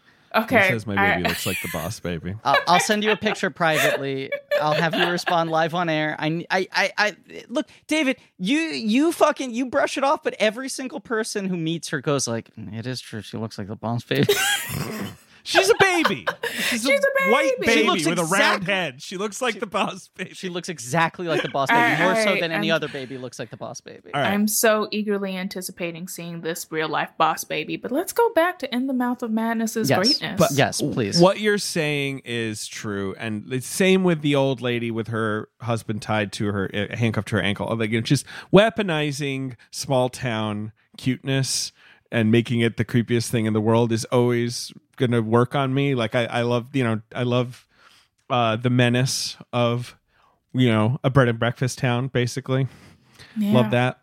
Okay. 0.43 0.64
He 0.64 0.69
says 0.69 0.85
my 0.88 0.95
I- 0.95 1.15
baby 1.15 1.30
looks 1.30 1.45
like 1.45 1.61
the 1.61 1.69
boss 1.73 1.99
baby. 1.99 2.35
I'll, 2.43 2.57
I'll 2.68 2.80
send 2.80 3.03
you 3.03 3.11
a 3.11 3.15
picture 3.18 3.49
privately. 3.49 4.31
I'll 4.61 4.73
have 4.73 4.95
you 4.95 5.05
respond 5.07 5.49
live 5.49 5.73
on 5.73 5.89
air. 5.89 6.15
I, 6.19 6.45
I, 6.49 6.68
I, 6.72 6.91
I, 6.97 7.15
look, 7.47 7.68
David, 7.88 8.18
you, 8.38 8.59
you 8.59 9.11
fucking, 9.11 9.53
you 9.53 9.68
brush 9.68 9.97
it 9.97 10.03
off, 10.03 10.23
but 10.23 10.35
every 10.39 10.69
single 10.69 10.99
person 10.99 11.45
who 11.45 11.57
meets 11.57 11.89
her 11.89 12.01
goes 12.01 12.27
like, 12.27 12.53
mm, 12.55 12.77
it 12.77 12.85
is 12.88 13.01
true. 13.01 13.22
She 13.22 13.38
looks 13.38 13.57
like 13.57 13.68
the 13.68 13.76
boss 13.76 14.03
baby. 14.03 14.34
She's 15.48 15.69
a 15.69 15.76
baby. 15.80 16.26
She's, 16.52 16.84
She's 16.84 16.99
a 16.99 17.32
white 17.32 17.53
baby. 17.61 17.65
baby 17.68 17.82
She 17.82 17.88
looks 17.88 18.06
with 18.06 18.19
a 18.19 18.26
round 18.26 18.65
head. 18.65 19.02
She 19.02 19.15
looks 19.18 19.41
like 19.41 19.61
the 19.61 19.65
boss 19.65 20.10
baby. 20.10 20.34
she 20.34 20.49
looks 20.49 20.68
exactly 20.68 21.26
like 21.28 21.41
the 21.41 21.48
boss 21.48 21.69
baby, 21.69 22.03
more 22.03 22.15
so 22.22 22.36
than 22.38 22.52
any 22.52 22.69
I'm- 22.69 22.76
other 22.76 22.90
baby 22.90 23.18
looks 23.18 23.40
like 23.40 23.49
the 23.49 23.56
boss 23.56 23.80
baby. 23.80 24.11
All 24.14 24.19
right. 24.22 24.34
I'm 24.34 24.49
so 24.49 24.90
eagerly 24.91 25.38
anticipating 25.38 26.10
seeing 26.10 26.41
this 26.41 26.68
real 26.69 26.90
life 26.90 27.11
boss 27.18 27.45
baby. 27.45 27.78
But 27.78 27.94
let's 27.94 28.11
go 28.11 28.30
back 28.34 28.60
to 28.60 28.76
In 28.76 28.88
the 28.88 28.94
Mouth 28.94 29.24
of 29.24 29.32
Madness's 29.32 29.90
Yes, 29.90 29.99
greatness. 29.99 30.38
but 30.38 30.52
yes, 30.52 30.82
please. 30.82 31.22
What 31.22 31.40
you're 31.40 31.57
saying 31.57 32.24
is 32.26 32.68
true, 32.68 33.15
and 33.18 33.45
the 33.49 33.61
same 33.61 34.03
with 34.03 34.22
the 34.22 34.36
old 34.36 34.60
lady 34.61 34.91
with 34.91 35.07
her 35.07 35.48
husband 35.61 36.02
tied 36.02 36.34
to 36.34 36.48
her, 36.52 36.69
uh, 36.74 36.95
handcuffed 36.98 37.30
to 37.30 37.38
her 37.38 37.41
ankle. 37.41 37.74
Like 37.78 37.91
it's 37.94 38.10
just 38.10 38.26
weaponizing 38.53 39.56
small 39.72 40.10
town 40.10 40.72
cuteness 40.98 41.72
and 42.11 42.32
making 42.32 42.60
it 42.61 42.78
the 42.78 42.86
creepiest 42.86 43.30
thing 43.30 43.45
in 43.45 43.53
the 43.53 43.61
world 43.61 43.91
is 43.91 44.06
always 44.06 44.72
to 45.11 45.22
work 45.22 45.56
on 45.56 45.74
me. 45.74 45.95
Like 45.95 46.15
I, 46.15 46.26
I 46.26 46.41
love, 46.41 46.76
you 46.76 46.84
know, 46.84 47.02
I 47.14 47.24
love 47.24 47.65
uh, 48.30 48.56
the 48.56 48.69
menace 48.69 49.38
of, 49.53 49.95
you 50.53 50.69
know, 50.69 50.99
a 51.03 51.10
bread 51.10 51.28
and 51.28 51.40
breakfast 51.40 51.78
town. 51.80 52.07
Basically, 52.07 52.68
Yeah, 53.36 53.53
love 53.53 53.72
that. 53.72 53.99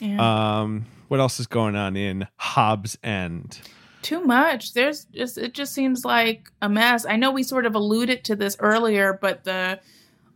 yeah. 0.00 0.60
Um, 0.60 0.86
what 1.08 1.20
else 1.20 1.40
is 1.40 1.46
going 1.46 1.76
on 1.76 1.96
in 1.96 2.26
Hobbs 2.36 2.96
End? 3.02 3.60
Too 4.02 4.24
much. 4.24 4.72
There's 4.72 5.04
just 5.06 5.36
it 5.36 5.52
just 5.52 5.74
seems 5.74 6.04
like 6.04 6.50
a 6.62 6.68
mess. 6.68 7.04
I 7.04 7.16
know 7.16 7.30
we 7.30 7.42
sort 7.42 7.66
of 7.66 7.74
alluded 7.74 8.24
to 8.24 8.36
this 8.36 8.56
earlier, 8.58 9.18
but 9.20 9.44
the 9.44 9.80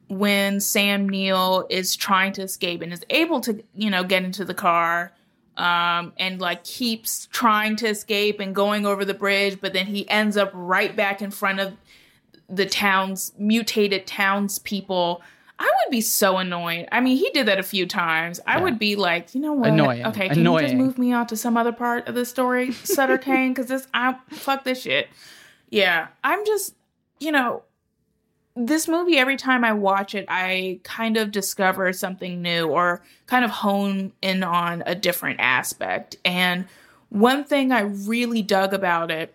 when 0.08 0.60
Sam 0.60 1.08
Neill 1.08 1.66
is 1.70 1.96
trying 1.96 2.32
to 2.34 2.42
escape 2.42 2.82
and 2.82 2.92
is 2.92 3.02
able 3.08 3.40
to, 3.40 3.64
you 3.74 3.88
know, 3.88 4.04
get 4.04 4.22
into 4.22 4.44
the 4.44 4.52
car, 4.52 5.12
um, 5.56 6.12
and 6.18 6.40
like 6.40 6.64
keeps 6.64 7.26
trying 7.32 7.76
to 7.76 7.88
escape 7.88 8.40
and 8.40 8.54
going 8.54 8.86
over 8.86 9.04
the 9.04 9.14
bridge, 9.14 9.60
but 9.60 9.72
then 9.72 9.86
he 9.86 10.08
ends 10.08 10.36
up 10.36 10.50
right 10.52 10.94
back 10.94 11.22
in 11.22 11.30
front 11.30 11.60
of 11.60 11.74
the 12.48 12.66
town's 12.66 13.32
mutated 13.38 14.06
townspeople. 14.06 15.22
I 15.58 15.64
would 15.64 15.90
be 15.90 16.00
so 16.00 16.38
annoyed. 16.38 16.88
I 16.90 17.00
mean, 17.00 17.16
he 17.16 17.30
did 17.30 17.46
that 17.46 17.58
a 17.58 17.62
few 17.62 17.86
times. 17.86 18.40
I 18.46 18.60
would 18.60 18.78
be 18.78 18.96
like, 18.96 19.34
you 19.34 19.40
know 19.40 19.52
what? 19.52 19.68
Annoying. 19.68 20.04
Okay, 20.06 20.28
can 20.28 20.44
you 20.44 20.60
just 20.60 20.74
move 20.74 20.98
me 20.98 21.12
on 21.12 21.28
to 21.28 21.36
some 21.36 21.56
other 21.56 21.72
part 21.72 22.08
of 22.08 22.16
the 22.16 22.24
story, 22.24 22.72
Sutter 22.84 23.18
Cane? 23.18 23.54
Because 23.54 23.66
this, 23.66 23.86
I 23.94 24.16
fuck 24.30 24.64
this 24.64 24.82
shit. 24.82 25.08
Yeah, 25.70 26.08
I'm 26.24 26.44
just, 26.44 26.74
you 27.20 27.30
know, 27.30 27.62
this 28.56 28.86
movie. 28.86 29.18
Every 29.18 29.36
time 29.36 29.64
I 29.64 29.72
watch 29.72 30.14
it, 30.14 30.26
I 30.28 30.80
kind 30.84 31.16
of 31.16 31.30
discover 31.30 31.92
something 31.92 32.40
new 32.40 32.68
or 32.68 33.02
kind 33.26 33.44
of 33.44 33.50
hone 33.50 34.12
in 34.22 34.42
on 34.42 34.82
a 34.86 34.94
different 34.94 35.40
aspect. 35.40 36.16
And 36.24 36.66
one 37.08 37.44
thing 37.44 37.72
I 37.72 37.80
really 37.80 38.42
dug 38.42 38.72
about 38.72 39.10
it, 39.10 39.34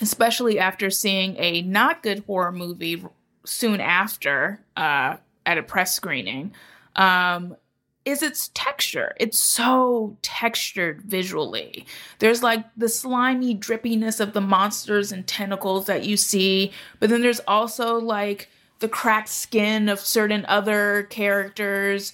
especially 0.00 0.58
after 0.58 0.90
seeing 0.90 1.36
a 1.38 1.62
not 1.62 2.02
good 2.02 2.24
horror 2.26 2.52
movie 2.52 3.04
soon 3.44 3.80
after 3.80 4.60
uh, 4.76 5.16
at 5.46 5.58
a 5.58 5.62
press 5.62 5.94
screening, 5.94 6.52
um, 6.96 7.56
is 8.04 8.22
its 8.22 8.50
texture. 8.54 9.14
It's 9.18 9.38
so 9.38 10.16
textured 10.22 11.02
visually. 11.02 11.86
There's 12.18 12.42
like 12.42 12.64
the 12.76 12.88
slimy 12.88 13.56
drippiness 13.56 14.20
of 14.20 14.32
the 14.32 14.40
monsters 14.40 15.10
and 15.10 15.26
tentacles 15.26 15.86
that 15.86 16.04
you 16.04 16.16
see, 16.16 16.72
but 17.00 17.08
then 17.10 17.22
there's 17.22 17.40
also 17.48 17.98
like 17.98 18.48
the 18.80 18.88
cracked 18.88 19.30
skin 19.30 19.88
of 19.88 20.00
certain 20.00 20.44
other 20.46 21.04
characters. 21.04 22.12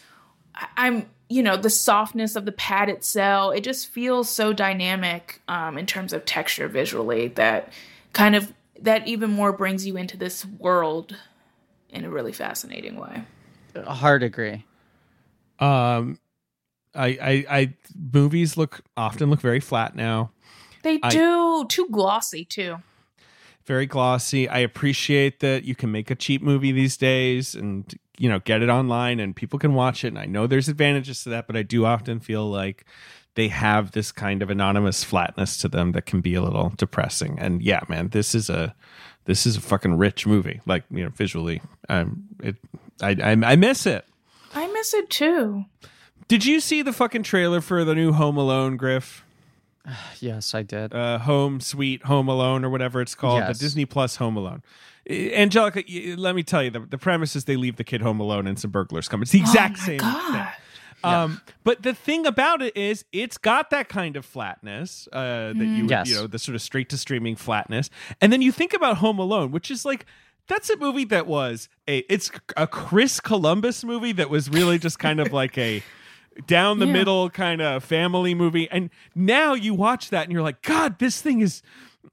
I'm 0.76 1.08
you 1.28 1.42
know 1.42 1.56
the 1.56 1.70
softness 1.70 2.34
of 2.36 2.44
the 2.44 2.52
padded 2.52 3.04
cell 3.04 3.52
it 3.52 3.62
just 3.62 3.86
feels 3.86 4.28
so 4.28 4.52
dynamic 4.52 5.40
um, 5.46 5.78
in 5.78 5.86
terms 5.86 6.12
of 6.12 6.24
texture 6.24 6.66
visually 6.66 7.28
that 7.28 7.72
kind 8.12 8.34
of 8.34 8.52
that 8.80 9.06
even 9.06 9.30
more 9.30 9.52
brings 9.52 9.86
you 9.86 9.96
into 9.96 10.16
this 10.16 10.44
world 10.44 11.16
in 11.88 12.04
a 12.04 12.10
really 12.10 12.32
fascinating 12.32 12.96
way 12.96 13.22
A 13.74 13.94
Hard 13.94 14.22
agree. 14.22 14.64
Um, 15.60 16.18
I, 16.94 17.06
I, 17.06 17.44
I, 17.50 17.74
movies 18.12 18.56
look 18.56 18.82
often 18.96 19.30
look 19.30 19.40
very 19.40 19.60
flat 19.60 19.94
now, 19.94 20.32
they 20.82 20.98
I- 21.02 21.10
do 21.10 21.66
too 21.68 21.86
glossy 21.90 22.44
too 22.44 22.78
very 23.70 23.86
glossy. 23.86 24.48
I 24.48 24.58
appreciate 24.58 25.38
that 25.40 25.62
you 25.62 25.76
can 25.76 25.92
make 25.92 26.10
a 26.10 26.16
cheap 26.16 26.42
movie 26.42 26.72
these 26.72 26.96
days 26.96 27.54
and 27.54 27.94
you 28.18 28.28
know 28.28 28.40
get 28.40 28.62
it 28.62 28.68
online 28.68 29.20
and 29.20 29.36
people 29.36 29.60
can 29.60 29.74
watch 29.74 30.02
it. 30.04 30.08
And 30.08 30.18
I 30.18 30.26
know 30.26 30.48
there's 30.48 30.68
advantages 30.68 31.22
to 31.22 31.28
that, 31.28 31.46
but 31.46 31.56
I 31.56 31.62
do 31.62 31.84
often 31.84 32.18
feel 32.18 32.50
like 32.50 32.84
they 33.36 33.46
have 33.46 33.92
this 33.92 34.10
kind 34.10 34.42
of 34.42 34.50
anonymous 34.50 35.04
flatness 35.04 35.56
to 35.58 35.68
them 35.68 35.92
that 35.92 36.04
can 36.04 36.20
be 36.20 36.34
a 36.34 36.42
little 36.42 36.72
depressing. 36.76 37.38
And 37.38 37.62
yeah, 37.62 37.80
man, 37.88 38.08
this 38.08 38.34
is 38.34 38.50
a 38.50 38.74
this 39.26 39.46
is 39.46 39.56
a 39.56 39.60
fucking 39.60 39.96
rich 39.96 40.26
movie. 40.26 40.60
Like 40.66 40.82
you 40.90 41.04
know, 41.04 41.10
visually, 41.10 41.62
um, 41.88 42.24
it 42.42 42.56
I 43.00 43.10
I, 43.10 43.52
I 43.52 43.54
miss 43.54 43.86
it. 43.86 44.04
I 44.80 44.82
miss 44.82 44.94
it 44.94 45.10
too 45.10 45.64
Did 46.28 46.44
you 46.46 46.58
see 46.60 46.80
the 46.80 46.92
fucking 46.92 47.22
trailer 47.24 47.60
for 47.60 47.84
the 47.84 47.94
new 47.94 48.12
Home 48.12 48.36
Alone, 48.38 48.76
Griff? 48.78 49.24
Yes, 50.20 50.54
I 50.54 50.62
did. 50.62 50.94
uh, 50.94 51.18
Home 51.18 51.60
Sweet 51.60 52.04
Home 52.04 52.28
Alone 52.28 52.64
or 52.64 52.70
whatever 52.70 53.00
it's 53.02 53.14
called, 53.14 53.40
Yes. 53.40 53.58
the 53.58 53.64
Disney 53.64 53.84
Plus 53.84 54.16
Home 54.16 54.36
Alone. 54.36 54.62
Angelica, 55.08 55.82
let 56.16 56.34
me 56.34 56.42
tell 56.42 56.62
you, 56.62 56.70
the, 56.70 56.80
the 56.80 56.98
premise 56.98 57.34
is 57.36 57.44
they 57.44 57.56
leave 57.56 57.76
the 57.76 57.84
kid 57.84 58.00
home 58.00 58.20
alone 58.20 58.46
and 58.46 58.58
some 58.58 58.70
burglars 58.70 59.08
come. 59.08 59.20
It's 59.22 59.32
the 59.32 59.40
exact 59.40 59.76
oh 59.78 59.80
my 59.80 59.86
same 59.86 59.98
god 59.98 60.32
thing. 60.32 60.46
Um, 61.02 61.40
but 61.64 61.82
the 61.82 61.94
thing 61.94 62.26
about 62.26 62.60
it 62.62 62.76
is, 62.76 63.04
it's 63.12 63.36
got 63.38 63.70
that 63.70 63.88
kind 63.88 64.16
of 64.16 64.24
flatness 64.24 65.08
uh, 65.12 65.52
that 65.54 65.56
you, 65.64 65.82
would, 65.84 65.90
Yes. 65.90 66.08
you 66.08 66.14
know, 66.14 66.26
the 66.26 66.38
sort 66.38 66.54
of 66.54 66.62
straight 66.62 66.88
to 66.90 66.98
streaming 66.98 67.36
flatness. 67.36 67.88
And 68.20 68.30
then 68.32 68.40
you 68.42 68.52
think 68.52 68.72
about 68.74 68.98
Home 68.98 69.18
Alone, 69.18 69.50
which 69.50 69.70
is 69.70 69.84
like 69.86 70.04
that's 70.50 70.68
a 70.68 70.76
movie 70.76 71.04
that 71.06 71.26
was 71.26 71.68
a 71.88 71.98
it's 72.12 72.30
a 72.56 72.66
Chris 72.66 73.20
Columbus 73.20 73.82
movie 73.84 74.12
that 74.12 74.28
was 74.28 74.50
really 74.50 74.78
just 74.78 74.98
kind 74.98 75.18
of 75.20 75.32
like 75.32 75.56
a 75.56 75.82
down 76.46 76.78
the 76.78 76.86
Yeah. 76.86 76.92
middle 76.92 77.30
kind 77.30 77.60
of 77.62 77.82
family 77.84 78.34
movie. 78.34 78.68
And 78.70 78.90
now 79.14 79.54
you 79.54 79.72
watch 79.74 80.10
that 80.10 80.24
and 80.24 80.32
you're 80.32 80.42
like, 80.42 80.62
God, 80.62 80.98
this 80.98 81.22
thing 81.22 81.40
is. 81.40 81.62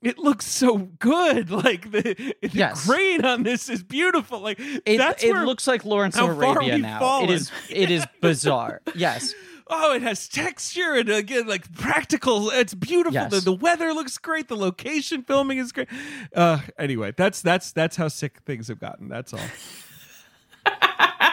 It 0.02 0.18
looks 0.20 0.46
so 0.46 0.78
good. 1.00 1.50
Like 1.64 1.92
the, 1.92 2.02
the 2.42 2.50
Yes. 2.52 2.86
grain 2.86 3.24
on 3.26 3.44
this 3.44 3.70
is 3.70 3.84
beautiful. 3.84 4.42
Like 4.42 4.60
It, 4.86 4.98
that's 4.98 5.24
it 5.24 5.34
looks 5.34 5.66
like 5.66 5.86
Lawrence 5.86 6.18
of 6.18 6.30
Arabia 6.30 6.78
now. 6.78 7.00
fallen. 7.00 7.30
It 7.30 7.34
is 7.34 7.52
it 7.70 7.90
is 7.92 8.06
bizarre. 8.22 8.82
yes. 8.96 9.34
oh, 9.70 9.94
it 9.94 10.02
has 10.02 10.28
texture 10.28 10.94
and 10.94 11.10
again, 11.10 11.48
like 11.48 11.72
practical. 11.74 12.50
It's 12.50 12.74
beautiful. 12.74 13.14
Yes. 13.14 13.32
The, 13.32 13.40
the 13.40 13.54
weather 13.54 13.94
looks 13.94 14.18
great. 14.18 14.48
The 14.48 14.56
location 14.56 15.24
filming 15.24 15.58
is 15.58 15.72
great. 15.72 15.88
Uh, 16.36 16.60
anyway, 16.78 17.14
that's 17.16 17.42
that's 17.42 17.72
that's 17.72 17.96
how 17.96 18.08
sick 18.08 18.40
things 18.46 18.68
have 18.68 18.80
gotten. 18.80 19.10
That's 19.10 19.34
all. 19.34 19.40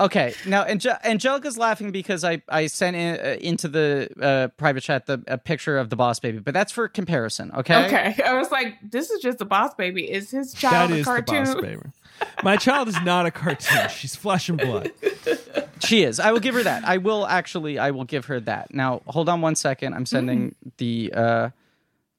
Okay. 0.00 0.34
Now 0.46 0.64
Ange- 0.64 0.86
Angelica's 1.04 1.58
laughing 1.58 1.90
because 1.90 2.24
I 2.24 2.42
I 2.48 2.66
sent 2.66 2.96
in, 2.96 3.14
uh, 3.20 3.36
into 3.40 3.68
the 3.68 4.08
uh, 4.20 4.48
private 4.56 4.82
chat 4.82 5.06
the 5.06 5.22
a 5.26 5.38
picture 5.38 5.78
of 5.78 5.90
the 5.90 5.96
boss 5.96 6.20
baby, 6.20 6.38
but 6.38 6.54
that's 6.54 6.72
for 6.72 6.88
comparison. 6.88 7.50
Okay. 7.52 7.86
okay 7.86 8.22
i 8.24 8.34
was 8.34 8.50
like 8.50 8.76
this 8.82 9.10
is 9.10 9.22
just 9.22 9.40
a 9.40 9.44
boss 9.44 9.74
baby 9.74 10.10
is 10.10 10.30
his 10.30 10.52
That 10.52 10.58
child 10.60 10.90
a 10.90 10.94
is 10.96 11.04
the 11.04 11.10
cartoon 11.10 11.44
boss 11.44 11.54
baby. 11.56 11.82
My 12.42 12.56
child 12.56 12.88
is 12.88 13.00
not 13.02 13.26
a 13.26 13.30
cartoon. 13.30 13.88
She's 13.90 14.16
flesh 14.16 14.48
and 14.48 14.58
blood. 14.58 14.90
She 15.80 16.02
is. 16.02 16.18
I 16.18 16.32
will 16.32 16.40
give 16.40 16.54
her 16.54 16.62
that. 16.62 16.84
I 16.84 16.96
will 16.96 17.26
actually. 17.26 17.78
I 17.78 17.90
will 17.90 18.04
give 18.04 18.26
her 18.26 18.40
that. 18.40 18.72
Now, 18.72 19.02
hold 19.06 19.28
on 19.28 19.40
one 19.42 19.54
second. 19.54 19.92
I'm 19.94 20.06
sending 20.06 20.54
the 20.78 21.12
uh, 21.14 21.50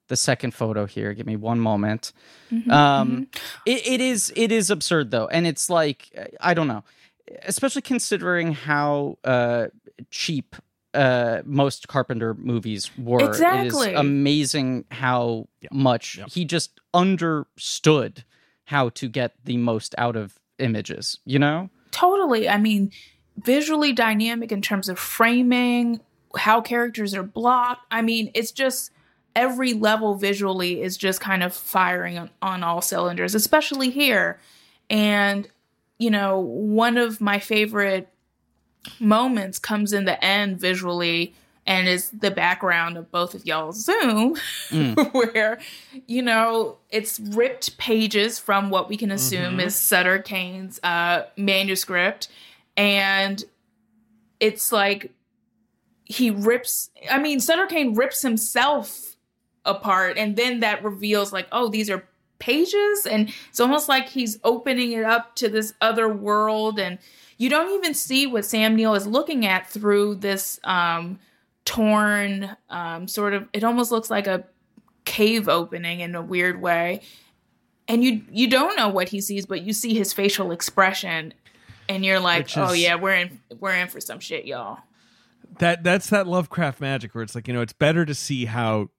the 0.08 0.16
second 0.16 0.54
photo 0.54 0.86
here. 0.86 1.14
Give 1.14 1.26
me 1.26 1.36
one 1.36 1.60
moment. 1.60 2.14
Um, 2.70 3.28
it, 3.66 3.88
it 3.88 4.02
is 4.02 4.32
it 4.36 4.52
is 4.52 4.70
absurd 4.70 5.10
though, 5.12 5.28
and 5.28 5.48
it's 5.48 5.70
like 5.70 6.10
I 6.40 6.54
don't 6.54 6.68
know, 6.68 6.84
especially 7.44 7.82
considering 7.82 8.54
how 8.54 9.18
uh, 9.24 9.68
cheap 10.10 10.56
uh, 10.94 11.42
most 11.46 11.88
Carpenter 11.88 12.34
movies 12.34 12.90
were. 12.98 13.22
It 13.22 13.28
Exactly. 13.28 13.90
is 13.92 14.00
amazing 14.00 14.86
how 14.90 15.48
much 15.72 16.20
he 16.30 16.46
just 16.46 16.80
understood 16.94 18.24
how 18.66 18.90
to 18.90 19.08
get 19.08 19.34
the 19.46 19.58
most 19.58 19.94
out 19.98 20.16
of 20.16 20.40
images. 20.60 21.20
You 21.26 21.40
know. 21.40 21.70
totally 21.92 22.50
i 22.50 22.58
mean 22.58 22.92
visually 23.38 23.94
dynamic 23.94 24.52
in 24.52 24.62
terms 24.62 24.90
of 24.90 25.00
framing 25.00 26.00
how 26.36 26.60
characters 26.62 27.14
are 27.16 27.24
blocked 27.24 27.82
i 27.92 28.02
mean 28.02 28.30
it's 28.34 28.52
just 28.52 28.92
every 29.36 29.74
level 29.74 30.16
visually 30.16 30.82
is 30.82 30.98
just 30.98 31.22
kind 31.22 31.42
of 31.44 31.54
firing 31.54 32.18
on, 32.18 32.30
on 32.42 32.64
all 32.64 32.82
cylinders 32.82 33.34
especially 33.36 33.90
here 33.90 34.38
and 34.90 35.48
you 35.98 36.10
know 36.10 36.40
one 36.40 36.98
of 36.98 37.22
my 37.22 37.40
favorite 37.40 38.10
moments 39.00 39.60
comes 39.60 39.94
in 39.94 40.06
the 40.06 40.24
end 40.24 40.60
visually 40.60 41.34
and 41.66 41.88
is 41.90 42.10
the 42.12 42.32
background 42.32 42.98
of 42.98 43.12
both 43.12 43.34
of 43.34 43.46
y'all's 43.46 43.84
zoom 43.84 44.36
where 45.12 45.60
you 46.08 46.22
know 46.22 46.78
it's 46.90 47.20
ripped 47.20 47.78
pages 47.78 48.40
from 48.40 48.70
what 48.70 48.88
we 48.88 48.96
can 48.96 49.12
assume 49.12 49.60
is 49.60 49.76
sutter 49.76 50.20
cane's 50.20 50.80
uh, 50.84 51.24
manuscript. 51.36 52.30
And 52.78 53.44
it's 54.40 54.72
like 54.72 55.12
he 56.06 56.30
rips 56.30 56.90
i 57.12 57.18
mean 57.18 57.40
sutter 57.40 57.66
cane 57.66 57.94
rips 57.96 58.22
himself 58.22 59.18
apart 59.66 60.18
and 60.18 60.36
then 60.38 60.62
that 60.62 60.84
reveals 60.84 61.34
like 61.34 61.48
oh 61.52 61.68
these 61.68 61.90
are 61.90 62.08
pages 62.40 63.06
and 63.06 63.34
it's 63.50 63.60
almost 63.60 63.90
like 63.90 64.10
he's 64.10 64.40
opening 64.44 64.92
it 64.92 65.04
up 65.04 65.36
to 65.36 65.50
this 65.50 65.74
other 65.82 66.08
world 66.08 66.80
and 66.80 67.00
you 67.38 67.50
don't 67.50 67.76
even 67.76 67.94
see 67.94 68.28
what 68.28 68.46
sam 68.46 68.76
neill 68.76 68.94
is 68.94 69.08
looking 69.08 69.46
at 69.46 69.68
through 69.70 70.16
this 70.16 70.60
um 70.64 71.20
torn 71.66 72.56
um 72.70 73.08
sort 73.08 73.34
of 73.34 73.48
it 73.54 73.64
almost 73.64 73.92
looks 73.92 74.10
like 74.10 74.28
a 74.28 74.46
cave 75.08 75.48
opening 75.48 76.02
in 76.02 76.14
a 76.14 76.22
weird 76.22 76.62
way. 76.62 77.02
And 77.88 78.04
you 78.04 78.22
you 78.30 78.50
don't 78.50 78.76
know 78.76 78.90
what 78.90 79.10
he 79.10 79.22
sees 79.22 79.46
but 79.46 79.62
you 79.62 79.74
see 79.74 79.96
his 79.96 80.14
facial 80.14 80.52
expression 80.52 81.34
and 81.88 82.06
you're 82.06 82.20
like 82.20 82.44
Which 82.44 82.58
oh 82.58 82.74
yeah 82.74 82.96
we're 82.96 83.16
in 83.16 83.40
we're 83.60 83.74
in 83.74 83.88
for 83.88 84.02
some 84.02 84.20
shit 84.20 84.46
y'all. 84.46 84.80
That 85.60 85.84
that's 85.84 86.10
that 86.10 86.28
Lovecraft 86.28 86.82
magic 86.82 87.16
where 87.16 87.24
it's 87.24 87.34
like 87.34 87.48
you 87.48 87.54
know 87.54 87.62
it's 87.62 87.74
better 87.74 88.06
to 88.06 88.14
see 88.14 88.46
how 88.46 88.90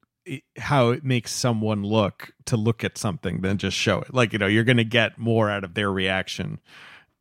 how 0.58 0.90
it 0.90 1.04
makes 1.04 1.32
someone 1.32 1.82
look 1.82 2.32
to 2.46 2.56
look 2.56 2.84
at 2.84 2.98
something 2.98 3.40
than 3.40 3.58
just 3.58 3.76
show 3.76 4.00
it. 4.00 4.12
Like 4.14 4.32
you 4.32 4.38
know 4.38 4.46
you're 4.46 4.64
going 4.64 4.76
to 4.78 4.84
get 4.84 5.18
more 5.18 5.50
out 5.50 5.64
of 5.64 5.74
their 5.74 5.90
reaction. 5.90 6.58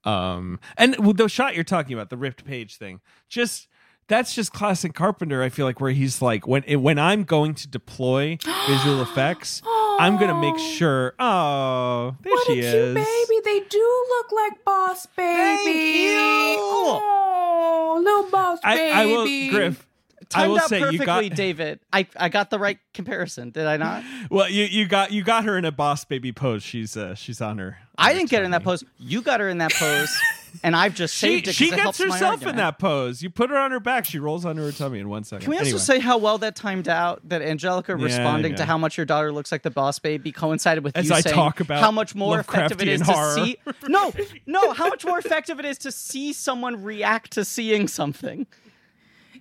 Um, 0.03 0.60
and 0.78 0.95
the 1.18 1.28
shot 1.28 1.56
you're 1.56 1.64
talking 1.65 1.94
about, 1.94 2.10
the 2.10 2.18
ripped 2.18 2.45
page 2.45 2.78
thing, 2.78 3.02
just 3.28 3.68
that's 4.07 4.34
just 4.34 4.53
classic 4.53 4.94
Carpenter. 4.94 5.44
I 5.44 5.49
feel 5.49 5.65
like 5.65 5.82
where 5.82 5.91
he's 5.91 6.22
like 6.22 6.48
when 6.48 6.64
when 6.82 6.98
I'm 6.99 7.24
going 7.24 7.53
to 7.56 7.68
deploy 7.68 8.38
visual 8.68 9.02
effects, 9.02 9.61
I'm 9.65 10.18
going 10.18 10.30
to 10.30 10.40
make 10.40 10.53
Oh. 10.56 10.57
sure. 10.57 11.14
Oh, 11.19 12.15
there 12.22 12.32
what 12.32 12.48
she 12.48 12.60
is. 12.60 12.94
baby 12.94 13.41
they 13.44 13.60
do 13.69 14.06
look 14.10 14.32
like 14.32 14.64
boss 14.65 15.06
baby 15.07 16.56
oh 16.60 17.99
little 18.03 18.30
boss 18.32 18.60
I, 18.64 18.76
baby 18.76 18.91
I 18.94 19.06
will, 19.06 19.49
Griff. 19.52 19.87
I 20.36 20.48
will 20.48 20.60
out 20.60 20.70
say 20.70 20.80
perfectly, 20.80 20.99
you 20.99 21.06
got 21.06 21.36
David. 21.36 21.80
I, 21.94 22.08
I 22.18 22.30
got 22.30 22.49
the 22.49 22.60
right 22.60 22.80
comparison, 22.94 23.52
did 23.52 23.66
I 23.66 23.78
not? 23.78 24.04
well. 24.30 24.49
You 24.49 24.66
you 24.66 24.86
got 24.88 25.12
you 25.12 25.24
got 25.24 25.45
her 25.45 25.58
in 25.58 25.66
a 25.66 25.72
boss 25.72 26.04
baby 26.06 26.32
pose. 26.32 26.64
She's 26.64 26.98
uh 26.98 27.16
she's 27.16 27.41
on 27.41 27.58
her. 27.60 27.78
I 27.98 28.14
didn't 28.14 28.30
get 28.30 28.40
her 28.40 28.45
in 28.45 28.52
that 28.52 28.64
pose. 28.64 28.84
You 28.99 29.22
got 29.24 29.40
her 29.40 29.49
in 29.49 29.58
that 29.58 29.74
pose, 29.74 30.16
and 30.64 30.76
I've 30.76 30.94
just 30.94 31.16
She, 31.16 31.28
saved 31.28 31.48
it. 31.48 31.56
she 31.56 31.70
it 31.70 31.76
gets 31.78 31.98
herself 31.98 32.45
in 32.45 32.56
that 32.58 32.78
pose. 32.78 33.24
You 33.24 33.32
put 33.32 33.49
her 33.49 33.58
on 33.58 33.72
her 33.72 33.80
back. 33.80 34.06
She 34.06 34.20
rolls 34.20 34.45
onto 34.45 34.62
her 34.64 34.72
tummy 34.72 34.99
in 34.99 35.10
one 35.10 35.24
second. 35.24 35.45
Can 35.45 35.49
we 35.52 35.58
also 35.58 35.70
Anyway. 35.70 35.80
say 35.80 35.99
how 35.99 36.18
well 36.20 36.38
that 36.40 36.56
timed 36.56 36.88
out? 36.88 37.28
That 37.28 37.41
Angelica 37.41 37.95
responding 37.95 38.52
yeah. 38.52 38.58
to 38.58 38.66
how 38.66 38.78
much 38.78 38.98
your 38.98 39.06
daughter 39.08 39.32
looks 39.32 39.52
like 39.52 39.64
the 39.64 39.72
boss 39.72 39.98
baby 39.98 40.32
coincided 40.32 40.84
with 40.84 40.95
As 40.95 41.10
you 41.10 41.16
I 41.16 41.22
saying 41.22 41.36
talk 41.36 41.60
about 41.60 41.80
how 41.82 41.90
much 41.91 42.14
more 42.14 42.40
effective 42.40 42.82
it 42.84 42.88
is 42.88 43.02
Lovecraftian 43.02 43.06
to 43.08 43.12
horror. 43.14 43.36
see. 43.45 43.58
No, 43.88 44.14
no, 44.45 44.74
how 44.74 44.90
much 44.90 45.04
more 45.06 45.18
effective 45.18 45.60
it 45.60 45.66
is 45.66 45.78
to 45.80 45.91
see 45.91 46.34
someone 46.34 46.84
react 46.84 47.32
to 47.32 47.44
seeing 47.45 47.88
something. 47.88 48.45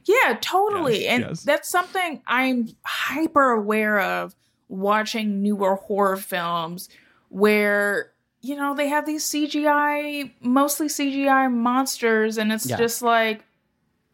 Yeah, 0.06 0.38
totally. 0.40 1.02
Yes, 1.02 1.10
and 1.10 1.24
yes. 1.24 1.42
that's 1.42 1.68
something 1.68 2.22
I'm 2.26 2.68
hyper 2.84 3.50
aware 3.50 4.00
of 4.00 4.34
watching 4.68 5.42
newer 5.42 5.74
horror 5.76 6.16
films 6.16 6.88
where, 7.28 8.12
you 8.40 8.56
know, 8.56 8.74
they 8.74 8.88
have 8.88 9.04
these 9.04 9.24
CGI, 9.24 10.30
mostly 10.40 10.86
CGI 10.88 11.52
monsters, 11.52 12.38
and 12.38 12.52
it's 12.52 12.66
Yeah. 12.66 12.76
just 12.76 13.02
like 13.02 13.44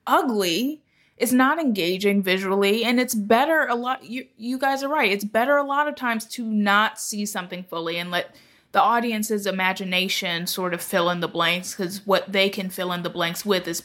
ugly. 0.07 0.83
It's 1.19 1.33
not 1.33 1.61
engaging 1.61 2.23
visually, 2.23 2.85
and 2.85 2.99
it's 2.99 3.15
better 3.15 3.67
a 3.69 3.75
lot. 3.75 4.03
You, 4.03 4.27
you 4.37 4.59
guys 4.59 4.83
are 4.83 4.89
right. 4.89 5.13
It's 5.13 5.25
better 5.25 5.57
a 5.57 5.63
lot 5.63 5.87
of 5.87 5.95
times 5.95 6.25
to 6.29 6.45
not 6.45 6.99
see 6.99 7.27
something 7.27 7.63
fully 7.65 7.99
and 7.99 8.11
let 8.11 8.35
the 8.73 8.81
audience's 8.81 9.47
imagination 9.47 10.47
sort 10.47 10.73
of 10.75 10.81
fill 10.81 11.11
in 11.11 11.21
the 11.21 11.29
blanks 11.29 11.75
because 11.77 12.05
what 12.07 12.33
they 12.33 12.49
can 12.49 12.71
fill 12.71 12.91
in 12.93 13.03
the 13.03 13.11
blanks 13.11 13.45
with 13.45 13.69
is 13.69 13.83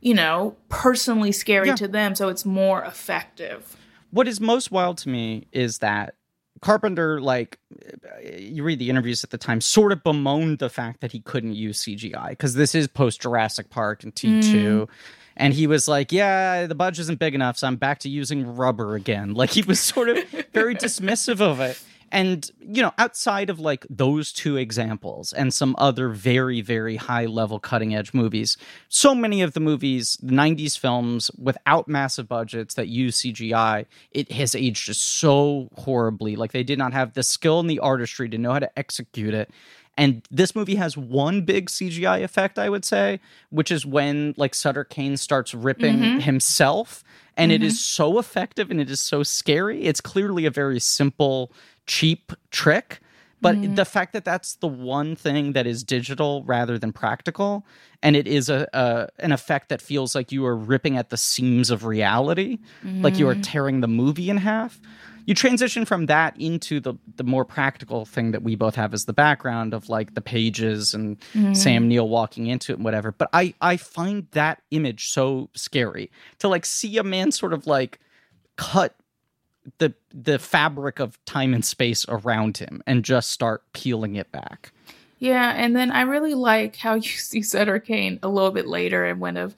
you 0.00 0.14
know, 0.14 0.56
personally 0.68 1.32
scary 1.32 1.68
Yeah. 1.68 1.76
to 1.76 1.88
them, 1.88 2.14
so 2.14 2.28
it's 2.28 2.44
more 2.44 2.82
effective. 2.84 3.76
what 4.12 4.26
is 4.26 4.40
most 4.40 4.72
wild 4.72 4.98
to 4.98 5.08
me 5.08 5.46
is 5.52 5.78
that 5.78 6.14
Carpenter, 6.60 7.20
like, 7.20 7.58
you 8.38 8.62
read 8.64 8.78
the 8.80 8.90
interviews 8.90 9.22
at 9.24 9.30
the 9.30 9.38
time, 9.38 9.60
sort 9.60 9.92
of 9.92 10.02
bemoaned 10.02 10.58
the 10.58 10.68
fact 10.68 11.00
that 11.00 11.12
he 11.12 11.20
couldn't 11.20 11.54
use 11.54 11.80
CGI 11.82 12.30
because 12.30 12.54
this 12.54 12.74
is 12.74 12.86
post 12.88 13.22
Jurassic 13.22 13.70
Park 13.70 14.02
and 14.02 14.14
T2. 14.14 14.42
Mm. 14.42 14.88
And 15.36 15.54
he 15.54 15.66
was 15.66 15.86
like, 15.88 16.10
Yeah, 16.12 16.66
the 16.66 16.74
budget 16.74 16.98
isn't 17.02 17.18
big 17.18 17.34
enough, 17.34 17.56
so 17.56 17.66
I'm 17.66 17.76
back 17.76 18.00
to 18.00 18.08
using 18.10 18.56
rubber 18.56 18.94
again. 18.94 19.32
Like, 19.32 19.50
he 19.50 19.62
was 19.62 19.80
sort 19.80 20.08
of 20.10 20.18
very 20.52 20.74
dismissive 20.86 21.40
of 21.40 21.60
it. 21.60 21.80
And, 22.12 22.50
you 22.60 22.82
know, 22.82 22.92
outside 22.98 23.50
of 23.50 23.60
like 23.60 23.86
those 23.88 24.32
two 24.32 24.56
examples 24.56 25.32
and 25.32 25.54
some 25.54 25.76
other 25.78 26.08
very, 26.08 26.60
very 26.60 26.96
high 26.96 27.26
level 27.26 27.60
cutting 27.60 27.94
edge 27.94 28.12
movies, 28.12 28.56
so 28.88 29.14
many 29.14 29.42
of 29.42 29.52
the 29.52 29.60
movies, 29.60 30.18
the 30.22 30.32
90s 30.32 30.78
films 30.78 31.30
without 31.38 31.86
massive 31.86 32.28
budgets 32.28 32.74
that 32.74 32.88
use 32.88 33.22
CGI, 33.22 33.86
it 34.10 34.32
has 34.32 34.54
aged 34.54 34.86
just 34.86 35.02
so 35.02 35.68
horribly. 35.76 36.34
Like 36.34 36.52
they 36.52 36.64
did 36.64 36.78
not 36.78 36.92
have 36.92 37.14
the 37.14 37.22
skill 37.22 37.60
and 37.60 37.70
the 37.70 37.78
artistry 37.78 38.28
to 38.28 38.38
know 38.38 38.52
how 38.52 38.58
to 38.58 38.78
execute 38.78 39.34
it. 39.34 39.50
And 40.00 40.26
this 40.30 40.54
movie 40.54 40.76
has 40.76 40.96
one 40.96 41.42
big 41.42 41.68
CGI 41.68 42.24
effect, 42.24 42.58
I 42.58 42.70
would 42.70 42.86
say, 42.86 43.20
which 43.50 43.70
is 43.70 43.84
when 43.84 44.34
like 44.38 44.54
Sutter 44.54 44.82
Cane 44.82 45.18
starts 45.18 45.52
ripping 45.52 45.98
mm-hmm. 45.98 46.18
himself. 46.20 47.04
And 47.36 47.52
it 47.52 47.62
is 47.62 47.74
mm-hmm. 47.74 48.02
so 48.02 48.18
effective 48.18 48.70
and 48.70 48.80
it 48.80 48.90
is 48.90 49.00
so 49.00 49.22
scary. 49.22 49.82
It's 49.84 50.00
clearly 50.00 50.46
a 50.46 50.50
very 50.50 50.80
simple, 50.80 51.52
cheap 51.90 52.32
trick. 52.52 53.00
But 53.42 53.56
mm-hmm. 53.56 53.74
the 53.74 53.86
fact 53.86 54.12
that 54.12 54.24
that's 54.24 54.56
the 54.56 54.68
one 54.68 55.16
thing 55.16 55.54
that 55.54 55.66
is 55.66 55.82
digital 55.82 56.44
rather 56.44 56.78
than 56.78 56.92
practical, 56.92 57.66
and 58.02 58.14
it 58.14 58.28
is 58.28 58.50
a, 58.50 58.68
a 58.74 59.08
an 59.18 59.32
effect 59.32 59.70
that 59.70 59.80
feels 59.80 60.14
like 60.14 60.30
you 60.30 60.44
are 60.44 60.54
ripping 60.54 60.98
at 60.98 61.08
the 61.08 61.16
seams 61.16 61.70
of 61.70 61.86
reality, 61.86 62.58
like 62.84 63.18
you 63.18 63.26
are 63.28 63.32
mm-hmm. 63.32 63.40
tearing 63.40 63.80
the 63.80 63.88
movie 63.88 64.28
in 64.28 64.36
half. 64.36 64.78
You 65.24 65.34
transition 65.34 65.86
from 65.86 66.04
that 66.06 66.38
into 66.38 66.80
the 66.80 66.94
the 67.16 67.24
more 67.24 67.46
practical 67.46 68.04
thing 68.04 68.32
that 68.32 68.42
we 68.42 68.56
both 68.56 68.74
have 68.74 68.92
as 68.92 69.06
the 69.06 69.14
background 69.14 69.72
of 69.72 69.88
like 69.88 70.12
the 70.12 70.20
pages 70.20 70.92
and 70.92 71.18
mm-hmm. 71.32 71.54
Sam 71.54 71.88
Neill 71.88 72.10
walking 72.10 72.46
into 72.46 72.72
it 72.72 72.76
and 72.76 72.84
whatever. 72.84 73.10
But 73.10 73.30
I 73.32 73.54
I 73.62 73.78
find 73.78 74.26
that 74.32 74.60
image 74.70 75.08
so 75.08 75.48
scary 75.54 76.10
to 76.40 76.48
like 76.48 76.66
see 76.66 76.98
a 76.98 77.02
man 77.02 77.32
sort 77.32 77.54
of 77.54 77.66
like 77.66 78.00
cut 78.56 78.94
the 79.78 79.94
the 80.12 80.38
fabric 80.38 80.98
of 81.00 81.22
time 81.24 81.54
and 81.54 81.64
space 81.64 82.04
around 82.08 82.58
him 82.58 82.82
and 82.86 83.04
just 83.04 83.30
start 83.30 83.62
peeling 83.72 84.16
it 84.16 84.30
back. 84.32 84.72
Yeah, 85.18 85.52
and 85.54 85.76
then 85.76 85.90
I 85.90 86.02
really 86.02 86.34
like 86.34 86.76
how 86.76 86.94
you 86.96 87.02
see 87.02 87.42
Sutter 87.42 87.78
Cane 87.78 88.18
a 88.22 88.28
little 88.28 88.50
bit 88.50 88.66
later 88.66 89.06
in 89.06 89.20
one 89.20 89.36
of 89.36 89.54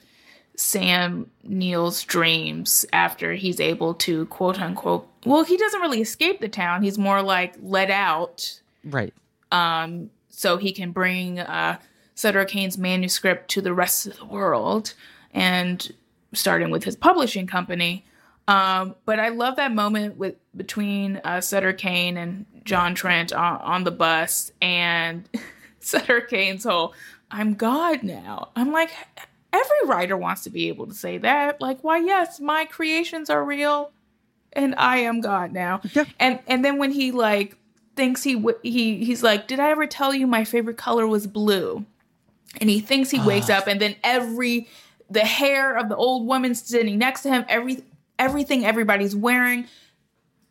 Sam 0.55 1.29
Neill's 1.43 2.03
dreams 2.03 2.85
after 2.93 3.33
he's 3.33 3.59
able 3.59 3.93
to 3.95 4.25
quote 4.27 4.59
unquote 4.61 5.07
well, 5.25 5.43
he 5.43 5.55
doesn't 5.57 5.79
really 5.79 6.01
escape 6.01 6.41
the 6.41 6.49
town. 6.49 6.83
He's 6.83 6.97
more 6.97 7.21
like 7.21 7.55
let 7.61 7.89
out 7.89 8.59
Right. 8.83 9.13
um, 9.53 10.09
so 10.29 10.57
he 10.57 10.73
can 10.73 10.91
bring 10.91 11.39
uh, 11.39 11.79
Sutter 12.15 12.43
Cane's 12.45 12.77
manuscript 12.77 13.49
to 13.51 13.61
the 13.61 13.73
rest 13.73 14.05
of 14.05 14.17
the 14.17 14.25
world, 14.25 14.93
and 15.33 15.91
starting 16.33 16.69
with 16.71 16.83
his 16.83 16.95
publishing 16.95 17.47
company. 17.47 18.03
Um, 18.47 18.95
but 19.05 19.19
I 19.19 19.29
love 19.29 19.55
that 19.55 19.71
moment 19.71 20.17
with 20.17 20.35
between 20.55 21.21
uh, 21.23 21.41
Sutter 21.41 21.73
Cane 21.73 22.17
and 22.17 22.45
John 22.65 22.93
Trent 22.95 23.31
on, 23.31 23.61
on 23.61 23.83
the 23.83 23.91
bus, 23.91 24.51
and 24.61 25.27
Sutter 25.79 26.21
Cane's 26.21 26.65
whole 26.65 26.93
"I'm 27.31 27.53
God 27.53 28.03
now." 28.03 28.49
I'm 28.55 28.71
like, 28.71 28.91
every 29.53 29.87
writer 29.87 30.17
wants 30.17 30.43
to 30.43 30.49
be 30.49 30.67
able 30.67 30.87
to 30.87 30.93
say 30.93 31.17
that. 31.19 31.61
Like, 31.61 31.83
why? 31.83 31.99
Yes, 31.99 32.39
my 32.39 32.65
creations 32.65 33.29
are 33.29 33.43
real, 33.43 33.91
and 34.51 34.75
I 34.77 34.97
am 34.97 35.21
God 35.21 35.53
now. 35.53 35.81
Yeah. 35.93 36.05
And 36.19 36.39
and 36.47 36.65
then 36.65 36.77
when 36.77 36.91
he 36.91 37.11
like 37.11 37.55
thinks 37.95 38.23
he 38.23 38.35
w- 38.35 38.59
he 38.61 39.05
he's 39.05 39.23
like, 39.23 39.47
did 39.47 39.59
I 39.59 39.69
ever 39.69 39.87
tell 39.87 40.13
you 40.13 40.27
my 40.27 40.43
favorite 40.43 40.77
color 40.77 41.07
was 41.07 41.27
blue? 41.27 41.85
And 42.59 42.69
he 42.69 42.81
thinks 42.81 43.09
he 43.09 43.19
wakes 43.19 43.49
up, 43.49 43.67
and 43.67 43.79
then 43.79 43.95
every 44.03 44.67
the 45.09 45.21
hair 45.21 45.77
of 45.77 45.89
the 45.89 45.95
old 45.95 46.27
woman 46.27 46.55
sitting 46.55 46.97
next 46.97 47.23
to 47.23 47.29
him, 47.29 47.45
every 47.47 47.83
everything 48.19 48.65
everybody's 48.65 49.15
wearing, 49.15 49.67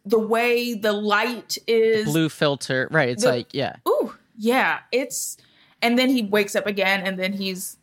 the 0.04 0.18
way 0.18 0.74
the 0.74 0.92
light 0.92 1.58
is 1.66 2.06
Blue 2.06 2.28
filter. 2.28 2.88
Right. 2.90 3.10
It's 3.10 3.22
The- 3.22 3.30
like, 3.30 3.54
yeah. 3.54 3.76
Ooh, 3.88 4.14
yeah, 4.36 4.80
it's 4.90 5.36
and 5.80 5.98
then 5.98 6.08
he 6.10 6.22
wakes 6.22 6.54
up 6.56 6.66
again 6.66 7.02
and 7.06 7.18
then 7.18 7.32
he's 7.32 7.76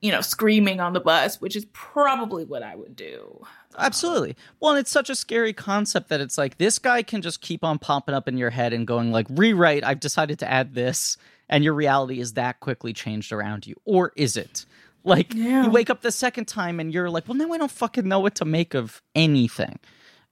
you 0.00 0.12
know 0.12 0.20
screaming 0.20 0.80
on 0.80 0.92
the 0.92 1.00
bus, 1.00 1.40
which 1.40 1.56
is 1.56 1.66
probably 1.72 2.44
what 2.44 2.62
I 2.62 2.76
would 2.76 2.94
do. 2.96 3.44
Absolutely. 3.76 4.34
Well, 4.60 4.72
and 4.72 4.80
it's 4.80 4.90
such 4.90 5.08
a 5.10 5.14
scary 5.14 5.52
concept 5.52 6.08
that 6.08 6.20
it's 6.20 6.36
like 6.38 6.58
this 6.58 6.78
guy 6.78 7.02
can 7.02 7.22
just 7.22 7.40
keep 7.40 7.62
on 7.62 7.78
popping 7.78 8.14
up 8.14 8.26
in 8.26 8.36
your 8.36 8.50
head 8.50 8.72
and 8.72 8.86
going 8.86 9.12
like, 9.12 9.26
rewrite, 9.30 9.84
I've 9.84 10.00
decided 10.00 10.38
to 10.40 10.50
add 10.50 10.74
this, 10.74 11.16
and 11.48 11.62
your 11.62 11.74
reality 11.74 12.18
is 12.20 12.32
that 12.32 12.58
quickly 12.60 12.92
changed 12.92 13.30
around 13.30 13.66
you. 13.66 13.76
Or 13.84 14.12
is 14.16 14.36
it? 14.36 14.66
Like 15.16 15.34
Yeah. 15.34 15.64
you 15.64 15.70
wake 15.70 15.88
up 15.90 16.02
the 16.02 16.12
second 16.12 16.46
time 16.46 16.78
and 16.80 16.92
you're 16.92 17.08
like, 17.08 17.26
well, 17.26 17.34
now 17.34 17.50
I 17.52 17.58
don't 17.58 17.70
fucking 17.70 18.06
know 18.06 18.20
what 18.20 18.34
to 18.36 18.44
make 18.44 18.74
of 18.74 19.02
anything. 19.14 19.78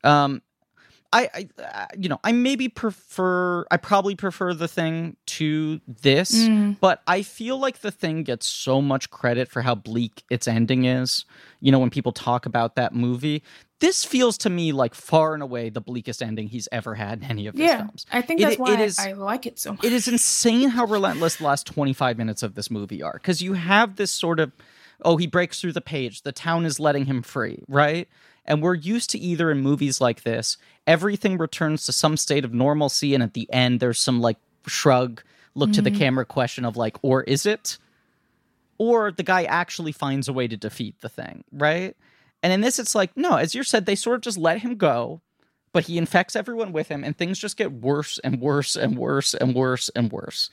Um 0.04 0.42
I, 1.12 1.30
I 1.58 1.62
uh, 1.62 1.86
you 1.98 2.08
know, 2.08 2.18
I 2.24 2.32
maybe 2.32 2.68
prefer 2.68 3.64
I 3.70 3.76
probably 3.78 4.16
prefer 4.16 4.52
the 4.52 4.68
thing 4.68 5.16
to 5.26 5.80
this, 5.86 6.48
but 6.80 7.00
I 7.06 7.22
feel 7.22 7.58
like 7.58 7.78
the 7.80 7.90
thing 7.92 8.22
gets 8.22 8.44
so 8.46 8.82
much 8.82 9.08
credit 9.10 9.48
for 9.48 9.62
how 9.62 9.74
bleak 9.76 10.24
its 10.30 10.46
ending 10.48 10.84
is. 10.84 11.24
You 11.60 11.72
know, 11.72 11.78
when 11.78 11.90
people 11.90 12.12
talk 12.12 12.44
about 12.44 12.74
that 12.74 12.92
movie, 12.92 13.42
this 13.78 14.04
feels 14.04 14.38
to 14.38 14.50
me 14.50 14.72
like 14.72 14.94
far 14.94 15.34
and 15.34 15.42
away 15.42 15.68
the 15.68 15.80
bleakest 15.80 16.22
ending 16.22 16.48
he's 16.48 16.68
ever 16.72 16.94
had 16.94 17.18
in 17.22 17.24
any 17.30 17.46
of 17.46 17.54
his 17.54 17.62
Yeah, 17.62 17.78
films. 17.78 18.06
I 18.10 18.22
think 18.22 18.40
It- 18.40 18.44
that's 18.44 18.58
why 18.58 18.72
it 18.74 18.80
is- 18.80 18.98
I, 18.98 19.12
like 19.12 19.46
it 19.46 19.58
so 19.58 19.72
much. 19.72 19.84
it 19.84 19.92
is 19.92 20.08
insane 20.08 20.70
how 20.70 20.86
relentless 20.96 21.36
the 21.36 21.44
last 21.44 21.66
25 21.66 22.16
minutes 22.18 22.42
of 22.42 22.54
this 22.54 22.70
movie 22.70 23.02
are 23.02 23.14
because 23.14 23.42
you 23.42 23.52
have 23.54 23.96
this 23.96 24.10
sort 24.10 24.40
of 24.40 24.52
oh 25.02 25.16
he 25.18 25.26
breaks 25.26 25.60
through 25.60 25.72
the 25.72 25.80
page 25.82 26.22
the 26.22 26.32
town 26.32 26.64
is 26.64 26.80
letting 26.80 27.04
him 27.04 27.20
free 27.22 27.62
right 27.68 28.08
and 28.46 28.62
we're 28.62 28.74
used 28.74 29.10
to 29.10 29.18
either 29.18 29.50
in 29.50 29.60
movies 29.60 30.00
like 30.00 30.22
this 30.22 30.56
everything 30.86 31.36
returns 31.36 31.84
to 31.84 31.92
some 31.92 32.16
state 32.16 32.44
of 32.46 32.54
normalcy 32.54 33.12
and 33.12 33.22
at 33.22 33.34
the 33.34 33.46
end 33.52 33.78
there's 33.80 33.98
some 34.00 34.20
like 34.20 34.38
shrug 34.66 35.22
look 35.54 35.70
to 35.72 35.82
the 35.82 35.90
mm-hmm. 35.90 35.98
camera 35.98 36.24
question 36.24 36.64
of 36.64 36.76
like 36.78 36.96
or 37.02 37.22
is 37.24 37.44
it 37.44 37.76
or 38.78 39.10
the 39.10 39.22
guy 39.22 39.44
actually 39.44 39.92
finds 39.92 40.28
a 40.28 40.32
way 40.32 40.48
to 40.48 40.56
defeat 40.56 40.94
the 41.02 41.08
thing 41.10 41.44
right 41.52 41.94
and 42.42 42.52
in 42.52 42.60
this 42.60 42.78
it's 42.78 42.94
like 42.94 43.16
no 43.16 43.36
as 43.36 43.54
you 43.54 43.62
said 43.62 43.86
they 43.86 43.94
sort 43.94 44.16
of 44.16 44.22
just 44.22 44.38
let 44.38 44.58
him 44.58 44.76
go 44.76 45.20
but 45.76 45.84
he 45.84 45.98
infects 45.98 46.34
everyone 46.34 46.72
with 46.72 46.88
him 46.88 47.04
and 47.04 47.18
things 47.18 47.38
just 47.38 47.58
get 47.58 47.70
worse 47.70 48.18
and 48.20 48.40
worse 48.40 48.76
and 48.76 48.96
worse 48.96 49.34
and 49.34 49.54
worse 49.54 49.90
and 49.90 50.10
worse. 50.10 50.48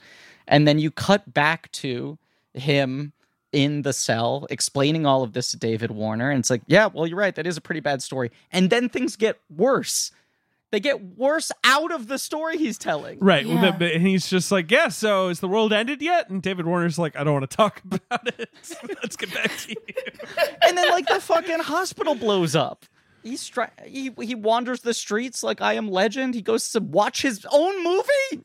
And 0.46 0.68
then 0.68 0.78
you 0.78 0.90
cut 0.90 1.32
back 1.32 1.72
to 1.72 2.18
him 2.52 3.14
in 3.50 3.80
the 3.80 3.94
cell 3.94 4.46
explaining 4.50 5.06
all 5.06 5.22
of 5.22 5.32
this 5.32 5.52
to 5.52 5.56
david 5.56 5.92
warner 5.92 6.28
and 6.28 6.40
it's 6.40 6.50
like 6.50 6.60
yeah 6.66 6.88
well 6.92 7.06
you're 7.06 7.16
right 7.16 7.36
that 7.36 7.46
is 7.46 7.56
a 7.56 7.62
pretty 7.62 7.80
bad 7.80 8.02
story. 8.02 8.32
And 8.52 8.68
then 8.68 8.90
things 8.90 9.16
get 9.16 9.40
worse 9.48 10.12
they 10.74 10.80
get 10.80 11.00
worse 11.16 11.52
out 11.62 11.92
of 11.92 12.08
the 12.08 12.18
story 12.18 12.58
he's 12.58 12.76
telling 12.76 13.18
Right. 13.20 13.46
well, 13.46 13.62
Yeah. 13.62 13.70
the- 13.70 13.78
the- 13.78 13.94
and 13.94 14.04
he's 14.06 14.28
just 14.28 14.50
like, 14.50 14.70
yeah, 14.70 14.88
so 14.88 15.28
is 15.28 15.38
the 15.38 15.46
world 15.48 15.72
ended 15.72 16.02
yet? 16.02 16.28
And 16.30 16.42
David 16.42 16.66
Warner's 16.66 16.98
like, 16.98 17.14
I 17.16 17.22
don't 17.22 17.32
want 17.32 17.48
to 17.48 17.56
talk 17.56 17.80
about 17.90 18.26
it. 18.38 18.50
Let's 19.02 19.14
get 19.16 19.32
back 19.32 19.56
to 19.56 19.70
you. 19.70 19.76
and 20.66 20.76
then 20.76 20.90
like 20.90 21.06
the 21.06 21.20
fucking 21.20 21.60
hospital 21.60 22.14
blows 22.16 22.56
up 22.56 22.84
He's 23.22 23.48
stri- 23.48 23.70
he 23.86 24.10
he 24.20 24.34
wanders 24.34 24.82
the 24.82 24.92
streets 24.92 25.42
like 25.42 25.62
I 25.62 25.72
am 25.74 25.88
Legend. 25.88 26.34
He 26.34 26.42
goes 26.42 26.70
to 26.72 26.80
watch 26.80 27.22
his 27.22 27.46
own 27.50 27.82
movie. 27.82 28.44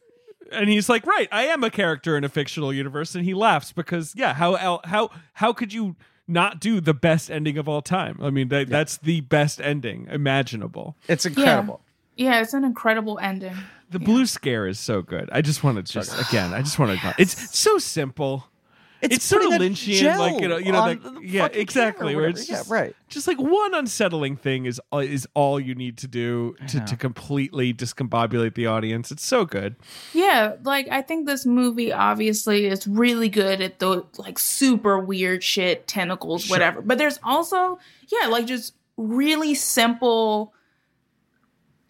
And 0.54 0.70
he's 0.70 0.88
like, 0.88 1.06
right, 1.06 1.28
I 1.34 1.48
am 1.48 1.64
a 1.66 1.70
character 1.70 2.16
in 2.16 2.24
a 2.24 2.30
fictional 2.30 2.72
universe. 2.74 3.14
And 3.14 3.26
he 3.26 3.34
laughs 3.34 3.74
because, 3.74 4.14
yeah, 4.16 4.34
how 4.36 4.80
how 4.86 5.10
how 5.34 5.52
could 5.52 5.74
you 5.74 5.98
not 6.30 6.62
do 6.62 6.80
the 6.80 6.94
best 6.94 7.30
ending 7.30 7.58
of 7.58 7.68
all 7.68 7.82
time? 7.82 8.20
I 8.22 8.30
mean, 8.30 8.48
that, 8.50 8.70
that's 8.70 8.98
the 8.98 9.20
best 9.20 9.60
ending 9.60 10.08
imaginable. 10.10 10.96
It's 11.10 11.26
incredible. 11.26 11.82
Yeah, 12.20 12.42
it's 12.42 12.54
an 12.54 12.66
incredible 12.66 13.18
ending. 13.20 13.56
The 13.92 14.00
blue 14.00 14.26
scare 14.26 14.68
is 14.68 14.78
so 14.78 15.02
good. 15.02 15.30
I 15.32 15.42
just 15.42 15.64
want 15.64 15.78
to 15.78 15.94
just 15.94 16.30
again, 16.30 16.54
I 16.54 16.62
just 16.62 16.78
want 16.78 17.00
to. 17.00 17.16
It's 17.18 17.58
so 17.58 17.78
simple. 17.78 18.46
It's, 19.02 19.24
so 19.24 19.38
putting 19.38 19.54
a 19.54 19.58
Lynchian, 19.58 20.18
like 20.18 20.42
you 20.42 20.50
know, 20.50 20.58
you 20.58 20.74
know, 20.74 20.80
on 20.80 20.90
that, 20.90 21.04
the 21.04 21.22
yeah, 21.24 21.46
exactly. 21.46 22.16
Where 22.18 22.28
whatever. 22.28 22.40
it's 22.42 22.50
Yeah, 22.50 22.64
right. 22.68 22.94
just 23.08 23.28
like 23.28 23.38
one 23.38 23.74
unsettling 23.74 24.36
thing 24.36 24.66
is 24.66 24.82
uh, 24.92 24.98
is 24.98 25.26
all 25.34 25.58
you 25.58 25.74
need 25.74 25.98
to 26.00 26.08
do 26.08 26.58
to, 26.68 26.82
to 26.82 26.98
completely 26.98 27.74
discombobulate 27.74 28.56
the 28.56 28.66
audience. 28.68 29.10
It's 29.10 29.24
so 29.24 29.46
good. 29.46 29.78
Yeah, 30.14 30.56
like 30.64 30.90
I 30.90 31.02
think 31.02 31.26
this 31.26 31.46
movie 31.46 31.94
obviously 31.94 32.66
is 32.66 32.86
really 32.86 33.30
good 33.30 33.62
at 33.62 33.80
the 33.80 34.06
like 34.18 34.38
super 34.38 35.00
weird 35.00 35.42
shit, 35.42 35.88
tentacles, 35.88 36.50
whatever. 36.50 36.82
But 36.82 36.98
there's 36.98 37.20
also, 37.24 37.80
yeah, 38.10 38.28
like 38.28 38.46
just 38.46 38.74
really 38.98 39.56
simple 39.56 40.54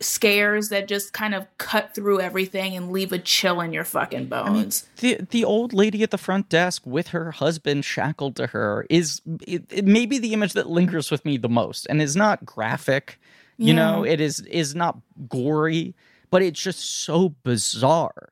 scares 0.02 0.70
that 0.70 0.88
just 0.88 1.12
kind 1.12 1.36
of 1.36 1.46
cut 1.58 1.94
through 1.94 2.22
everything 2.22 2.76
and 2.76 2.92
leave 2.92 3.12
a 3.12 3.20
chill 3.20 3.60
in 3.60 3.74
your 3.74 3.84
fucking 3.84 4.26
bones. 4.28 4.88
the 5.00 5.18
the 5.32 5.44
old 5.44 5.74
lady 5.74 6.04
at 6.04 6.12
the 6.12 6.18
front 6.18 6.48
desk 6.48 6.82
with 6.86 7.10
her 7.10 7.32
husband 7.32 7.84
shackled 7.84 8.36
to 8.36 8.48
her 8.48 8.86
is 8.90 9.22
it, 9.46 9.66
it 9.70 9.86
may 9.86 10.06
be 10.06 10.18
the 10.18 10.34
image 10.34 10.54
that 10.54 10.70
lingers 10.70 11.12
with 11.12 11.26
me 11.26 11.36
the 11.38 11.50
most 11.50 11.86
and 11.90 12.02
is 12.02 12.16
not 12.16 12.46
graphic 12.46 13.20
you 13.58 13.74
know 13.74 14.06
it 14.06 14.22
is 14.22 14.40
is 14.42 14.74
not 14.74 14.98
gory 15.28 15.94
but 16.30 16.42
it's 16.42 16.62
just 16.62 17.04
so 17.04 17.30
bizarre. 17.44 18.30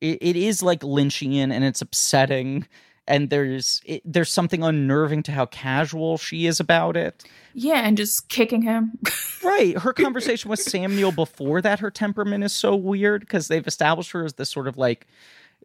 It, 0.00 0.18
it 0.20 0.36
is 0.36 0.62
like 0.62 0.80
lynchian 0.80 1.52
and 1.52 1.64
it's 1.64 1.82
upsetting 1.82 2.66
and 3.08 3.30
there's 3.30 3.80
it, 3.84 4.02
there's 4.04 4.30
something 4.30 4.62
unnerving 4.62 5.24
to 5.24 5.32
how 5.32 5.46
casual 5.46 6.16
she 6.16 6.46
is 6.46 6.60
about 6.60 6.96
it 6.96 7.24
yeah, 7.60 7.80
and 7.80 7.96
just 7.96 8.28
kicking 8.28 8.62
him. 8.62 8.98
right 9.42 9.76
her 9.78 9.92
conversation 9.92 10.48
with 10.48 10.60
Sam 10.60 10.94
Neill 10.94 11.10
before 11.10 11.60
that 11.62 11.80
her 11.80 11.90
temperament 11.90 12.44
is 12.44 12.52
so 12.52 12.76
weird 12.76 13.22
because 13.22 13.48
they've 13.48 13.66
established 13.66 14.12
her 14.12 14.24
as 14.24 14.34
this 14.34 14.48
sort 14.48 14.68
of 14.68 14.76
like 14.76 15.08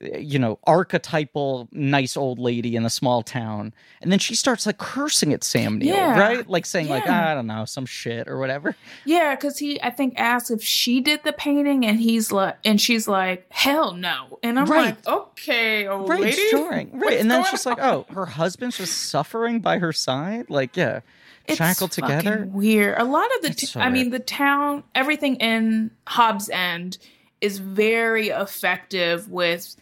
you 0.01 0.37
know 0.39 0.59
archetypal 0.65 1.69
nice 1.71 2.17
old 2.17 2.39
lady 2.39 2.75
in 2.75 2.85
a 2.85 2.89
small 2.89 3.21
town. 3.23 3.73
And 4.01 4.11
then 4.11 4.19
she 4.19 4.35
starts 4.35 4.65
like 4.65 4.77
cursing 4.77 5.33
at 5.33 5.43
sam 5.43 5.77
neill 5.77 5.95
Yeah. 5.95 6.19
right? 6.19 6.47
Like 6.49 6.65
saying 6.65 6.89
like 6.89 7.07
i 7.07 7.33
don't 7.33 7.47
know 7.47 7.65
some 7.65 7.85
shit 7.85 8.27
or 8.27 8.37
whatever. 8.39 8.75
Yeah, 9.05 9.35
because 9.35 9.57
he, 9.59 9.81
I 9.81 9.89
think, 9.91 10.15
asks 10.17 10.51
if 10.51 10.63
she 10.63 10.99
did 11.01 11.23
the 11.23 11.33
painting, 11.33 11.85
and 11.85 11.99
he's 11.99 12.31
like, 12.31 12.57
and 12.65 12.79
she's 12.81 13.07
like, 13.07 13.45
hell 13.49 13.93
no. 13.93 14.39
And 14.43 14.59
I'm 14.59 14.65
Right. 14.65 14.95
like, 15.05 15.07
okay, 15.07 15.87
old 15.87 16.09
right 16.09 16.21
lady. 16.21 16.41
jarring 16.51 16.89
right. 16.99 17.19
And 17.19 17.29
then 17.31 17.43
she's 17.43 17.51
just 17.51 17.65
like 17.65 17.79
oh 17.79 18.05
her 18.13 18.25
husband's 18.25 18.77
just 18.77 19.09
suffering 19.09 19.59
by 19.59 19.77
her 19.79 19.93
side? 19.93 20.49
Like 20.49 20.75
yeah. 20.75 21.01
It's 21.45 21.57
shackled 21.57 21.91
together? 21.91 22.47
Weird. 22.49 22.97
A 22.97 23.03
lot 23.03 23.25
of 23.35 23.41
the, 23.41 23.49
t- 23.53 23.65
so 23.65 23.81
I 23.81 23.89
mean, 23.89 24.11
the 24.11 24.19
town, 24.19 24.81
everything 24.95 25.35
in 25.35 25.91
Hobbs 26.07 26.49
End 26.49 26.97
is 27.41 27.59
very 27.59 28.29
effective 28.29 29.29
with, 29.29 29.75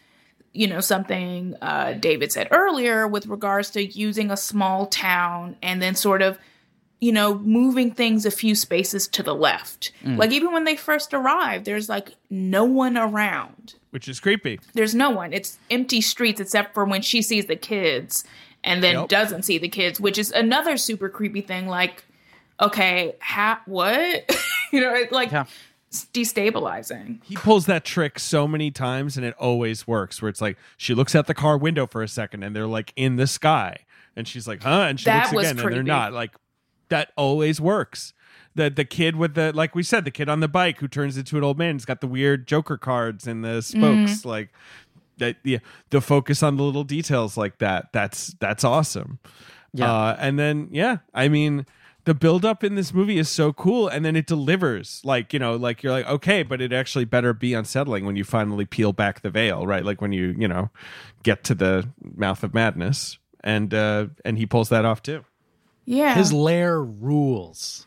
you 0.52 0.66
know, 0.66 0.80
something 0.80 1.54
uh, 1.62 1.92
David 1.94 2.30
said 2.32 2.48
earlier 2.50 3.08
with 3.08 3.26
regards 3.26 3.70
to 3.70 3.84
using 3.84 4.30
a 4.30 4.36
small 4.36 4.86
town 4.86 5.56
and 5.62 5.80
then 5.80 5.94
sort 5.94 6.20
of, 6.22 6.38
you 7.00 7.10
know, 7.12 7.38
moving 7.38 7.90
things 7.90 8.26
a 8.26 8.30
few 8.30 8.54
spaces 8.54 9.08
to 9.08 9.22
the 9.22 9.34
left. 9.34 9.92
Mm. 10.04 10.18
Like 10.18 10.30
even 10.32 10.52
when 10.52 10.64
they 10.64 10.76
first 10.76 11.14
arrive, 11.14 11.64
there's 11.64 11.88
like 11.88 12.14
no 12.30 12.64
one 12.64 12.96
around. 12.98 13.74
which 13.90 14.08
is 14.08 14.20
creepy. 14.20 14.60
There's 14.74 14.94
no 14.94 15.10
one. 15.10 15.32
It's 15.32 15.58
empty 15.70 16.00
streets 16.00 16.40
except 16.40 16.74
for 16.74 16.84
when 16.84 17.02
she 17.02 17.22
sees 17.22 17.46
the 17.46 17.56
kids 17.56 18.24
and 18.64 18.82
then 18.82 18.94
Yep. 18.94 19.08
doesn't 19.08 19.42
see 19.44 19.58
the 19.58 19.68
kids, 19.68 20.00
which 20.00 20.16
is 20.18 20.30
another 20.32 20.76
super 20.76 21.08
creepy 21.08 21.40
thing. 21.40 21.66
Like, 21.66 22.04
okay, 22.60 23.16
ha- 23.20 23.62
what? 23.66 24.30
you 24.72 24.80
know, 24.80 24.94
it, 24.94 25.10
like 25.12 25.32
Yeah. 25.32 25.46
It's 25.92 26.06
destabilizing. 26.06 27.22
He 27.22 27.36
pulls 27.36 27.66
that 27.66 27.84
trick 27.84 28.18
so 28.18 28.48
many 28.48 28.70
times 28.70 29.18
and 29.18 29.26
it 29.26 29.34
always 29.38 29.86
works. 29.86 30.22
Where 30.22 30.30
it's 30.30 30.40
like 30.40 30.56
she 30.78 30.94
looks 30.94 31.14
out 31.14 31.26
the 31.26 31.34
car 31.34 31.58
window 31.58 31.86
for 31.86 32.02
a 32.02 32.08
second 32.08 32.42
and 32.42 32.56
they're 32.56 32.66
like 32.66 32.94
in 32.96 33.16
the 33.16 33.26
sky, 33.26 33.76
and 34.16 34.26
she's 34.26 34.48
like, 34.48 34.62
"Huh?" 34.62 34.86
And 34.88 34.98
she 34.98 35.04
That 35.04 35.24
looks 35.24 35.34
was 35.34 35.50
again 35.50 35.66
and 35.66 35.76
they're 35.76 35.82
not. 35.82 36.14
Like 36.14 36.30
that 36.88 37.12
always 37.14 37.60
works. 37.60 38.14
The 38.54 38.70
the 38.70 38.86
kid 38.86 39.16
with 39.16 39.34
the 39.34 39.52
like 39.52 39.74
we 39.74 39.82
said, 39.82 40.06
the 40.06 40.10
kid 40.10 40.30
on 40.30 40.40
the 40.40 40.48
bike 40.48 40.78
who 40.78 40.88
turns 40.88 41.18
into 41.18 41.36
an 41.36 41.44
old 41.44 41.58
man. 41.58 41.74
He's 41.74 41.84
got 41.84 42.00
the 42.00 42.06
weird 42.06 42.46
Joker 42.48 42.78
cards 42.78 43.26
and 43.26 43.44
the 43.44 43.60
spokes. 43.60 43.82
Mm-hmm. 44.20 44.28
Like 44.28 44.48
that. 45.18 45.36
Yeah, 45.44 45.58
the 45.90 46.00
focus 46.00 46.42
on 46.42 46.56
the 46.56 46.62
little 46.62 46.84
details 46.84 47.36
like 47.36 47.58
that. 47.58 47.92
That's 47.92 48.34
that's 48.40 48.64
awesome. 48.64 49.18
Yeah. 49.74 49.92
Uh, 49.92 50.16
and 50.18 50.38
then 50.38 50.68
yeah, 50.70 50.98
I 51.12 51.28
mean 51.28 51.66
the 52.04 52.14
buildup 52.14 52.64
in 52.64 52.74
this 52.74 52.92
movie 52.92 53.18
is 53.18 53.28
so 53.28 53.52
cool 53.52 53.86
and 53.88 54.04
then 54.04 54.16
it 54.16 54.26
delivers 54.26 55.00
like 55.04 55.32
you 55.32 55.38
know 55.38 55.54
like 55.56 55.82
you're 55.82 55.92
like 55.92 56.06
okay 56.08 56.42
but 56.42 56.60
it 56.60 56.72
actually 56.72 57.04
better 57.04 57.32
be 57.32 57.54
unsettling 57.54 58.04
when 58.04 58.16
you 58.16 58.24
finally 58.24 58.64
peel 58.64 58.92
back 58.92 59.20
the 59.22 59.30
veil 59.30 59.66
right 59.66 59.84
like 59.84 60.00
when 60.00 60.12
you 60.12 60.34
you 60.38 60.48
know 60.48 60.68
get 61.22 61.44
to 61.44 61.54
the 61.54 61.88
mouth 62.02 62.42
of 62.42 62.52
madness 62.54 63.18
and 63.44 63.72
uh 63.72 64.06
and 64.24 64.36
he 64.38 64.46
pulls 64.46 64.68
that 64.68 64.84
off 64.84 65.02
too 65.02 65.24
Yeah. 65.84 66.14
His 66.14 66.32
lair 66.32 66.82
rules. 66.82 67.86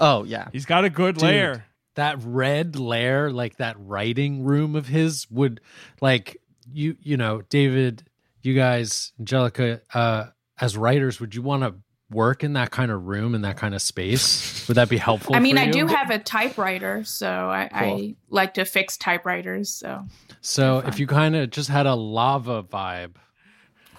oh 0.00 0.24
yeah 0.24 0.48
he's 0.52 0.66
got 0.66 0.84
a 0.84 0.90
good 0.90 1.14
Dude, 1.16 1.22
layer 1.22 1.64
That 1.94 2.18
red 2.22 2.76
lair, 2.78 3.30
like 3.30 3.56
that 3.56 3.76
writing 3.78 4.44
room 4.44 4.76
of 4.76 4.86
his, 4.86 5.26
would 5.30 5.60
like 6.02 6.36
you. 6.70 6.94
You 7.00 7.16
know, 7.16 7.40
David, 7.48 8.02
you 8.42 8.54
guys, 8.54 9.12
Angelica, 9.18 9.80
uh, 9.94 10.24
as 10.60 10.76
writers, 10.76 11.20
would 11.20 11.34
you 11.34 11.40
want 11.40 11.62
to 11.62 11.74
work 12.10 12.44
in 12.44 12.52
that 12.52 12.70
kind 12.70 12.90
of 12.90 13.06
room 13.06 13.34
in 13.34 13.42
that 13.42 13.56
kind 13.56 13.74
of 13.74 13.82
space? 13.82 14.66
Would 14.68 14.76
that 14.76 14.88
be 14.88 14.96
helpful? 14.96 15.34
I 15.34 15.40
mean, 15.40 15.58
I 15.58 15.70
do 15.70 15.86
have 15.86 16.10
a 16.10 16.18
typewriter, 16.18 17.04
so 17.04 17.28
I, 17.28 17.68
I 17.72 18.14
like 18.30 18.54
to 18.54 18.64
fix 18.64 18.96
typewriters. 18.96 19.70
So 19.70 20.04
So 20.40 20.78
if 20.86 20.98
you 21.00 21.06
kind 21.06 21.34
of 21.36 21.50
just 21.50 21.68
had 21.68 21.86
a 21.86 21.94
lava 21.94 22.62
vibe, 22.62 23.16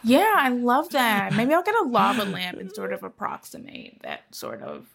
yeah, 0.03 0.35
I 0.37 0.49
love 0.49 0.89
that. 0.91 1.33
Maybe 1.33 1.53
I'll 1.53 1.63
get 1.63 1.75
a 1.75 1.83
lava 1.87 2.23
lamp 2.23 2.59
and 2.59 2.71
sort 2.73 2.93
of 2.93 3.03
approximate 3.03 4.01
that 4.03 4.21
sort 4.33 4.61
of 4.61 4.85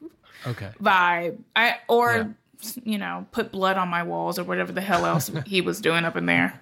okay. 0.47 0.71
vibe. 0.81 1.39
I 1.55 1.77
or 1.89 2.35
Yeah. 2.63 2.73
you 2.85 2.97
know 2.99 3.27
put 3.33 3.53
blood 3.53 3.77
on 3.77 3.89
my 3.89 4.05
walls 4.05 4.39
or 4.39 4.45
whatever 4.45 4.73
the 4.73 4.81
hell 4.81 5.05
else 5.05 5.31
he 5.45 5.61
was 5.61 5.81
doing 5.81 6.05
up 6.05 6.17
in 6.17 6.27
there. 6.27 6.59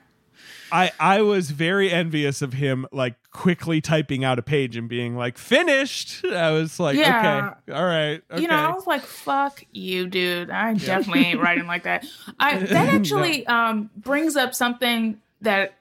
I 0.72 0.90
i 0.98 1.22
was 1.22 1.50
very 1.50 1.90
envious 1.90 2.42
of 2.42 2.52
him 2.52 2.86
like 2.92 3.14
quickly 3.30 3.80
typing 3.80 4.24
out 4.24 4.38
a 4.38 4.42
page 4.42 4.76
and 4.76 4.88
being 4.88 5.16
like 5.16 5.38
finished 5.38 6.24
i 6.24 6.50
was 6.50 6.78
like 6.80 6.96
Yeah. 6.96 7.52
okay 7.66 7.72
all 7.76 7.84
right 7.84 8.22
okay 8.30 8.42
You 8.42 8.48
know, 8.48 8.54
I 8.56 8.72
was 8.72 8.86
like, 8.86 9.02
"Fuck 9.02 9.64
you, 9.72 10.06
dude! 10.06 10.50
I 10.50 10.74
definitely 10.74 11.24
ain't 11.26 11.40
writing 11.40 11.66
like 11.66 11.84
that." 11.84 12.04
I 12.38 12.58
that 12.74 12.88
actually 12.94 13.46
um, 13.46 13.90
brings 13.96 14.36
up 14.36 14.54
something 14.54 15.20
that 15.42 15.74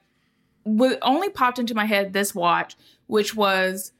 w- 0.64 0.96
only 1.02 1.28
popped 1.30 1.58
into 1.58 1.74
my 1.74 1.84
head 1.86 2.12
this 2.12 2.34
watch, 2.34 2.76
which 3.06 3.34
was, 3.34 3.92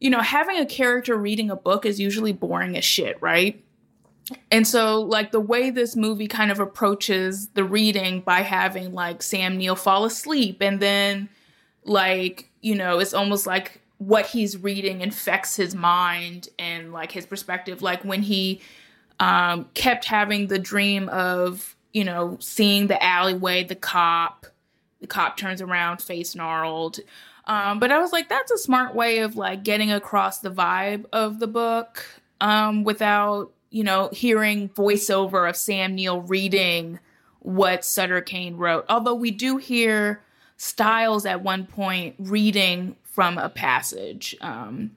you 0.00 0.10
know, 0.10 0.20
having 0.20 0.58
a 0.58 0.66
character 0.66 1.16
reading 1.16 1.50
a 1.50 1.56
book 1.56 1.86
is 1.86 2.00
usually 2.00 2.32
boring 2.32 2.76
as 2.76 2.84
shit, 2.84 3.20
right? 3.22 3.62
And 4.50 4.66
so, 4.66 5.00
like, 5.00 5.32
the 5.32 5.40
way 5.40 5.70
this 5.70 5.96
movie 5.96 6.28
kind 6.28 6.50
of 6.50 6.60
approaches 6.60 7.48
the 7.48 7.64
reading 7.64 8.20
by 8.20 8.42
having, 8.42 8.92
like, 8.92 9.22
Sam 9.22 9.56
Neill 9.56 9.76
fall 9.76 10.04
asleep 10.04 10.60
and 10.60 10.80
then, 10.80 11.28
like, 11.84 12.50
you 12.60 12.74
know, 12.74 12.98
it's 12.98 13.14
almost 13.14 13.46
like 13.46 13.80
what 13.98 14.26
he's 14.26 14.56
reading 14.56 15.00
infects 15.00 15.56
his 15.56 15.74
mind 15.74 16.48
and, 16.58 16.92
like, 16.92 17.12
his 17.12 17.24
perspective. 17.24 17.80
Like, 17.80 18.04
when 18.04 18.22
he 18.22 18.60
um, 19.18 19.66
kept 19.74 20.04
having 20.04 20.48
the 20.48 20.58
dream 20.58 21.08
of, 21.08 21.74
you 21.92 22.04
know, 22.04 22.36
seeing 22.40 22.86
the 22.86 23.02
alleyway, 23.02 23.64
the 23.64 23.74
cop, 23.74 24.46
the 25.00 25.06
cop 25.06 25.36
turns 25.36 25.62
around, 25.62 26.02
face 26.02 26.34
gnarled. 26.34 27.00
Um, 27.46 27.78
but 27.78 27.90
I 27.90 27.98
was 27.98 28.12
like, 28.12 28.28
that's 28.28 28.50
a 28.50 28.58
smart 28.58 28.94
way 28.94 29.20
of 29.20 29.36
like 29.36 29.62
getting 29.62 29.90
across 29.90 30.40
the 30.40 30.50
vibe 30.50 31.06
of 31.14 31.38
the 31.38 31.46
book 31.46 32.04
um, 32.42 32.84
without, 32.84 33.52
you 33.70 33.84
know, 33.84 34.08
hearing 34.12 34.68
voiceover 34.70 35.48
of 35.48 35.56
Sam 35.56 35.94
Neill 35.94 36.20
reading 36.20 36.98
what 37.40 37.84
Sutter 37.84 38.20
Cane 38.20 38.56
wrote. 38.56 38.84
Although 38.88 39.14
we 39.14 39.30
do 39.30 39.56
hear 39.56 40.22
Styles 40.56 41.24
at 41.24 41.42
one 41.42 41.66
point 41.66 42.16
reading 42.18 42.96
from 43.04 43.38
a 43.38 43.48
passage, 43.48 44.34
um, 44.40 44.92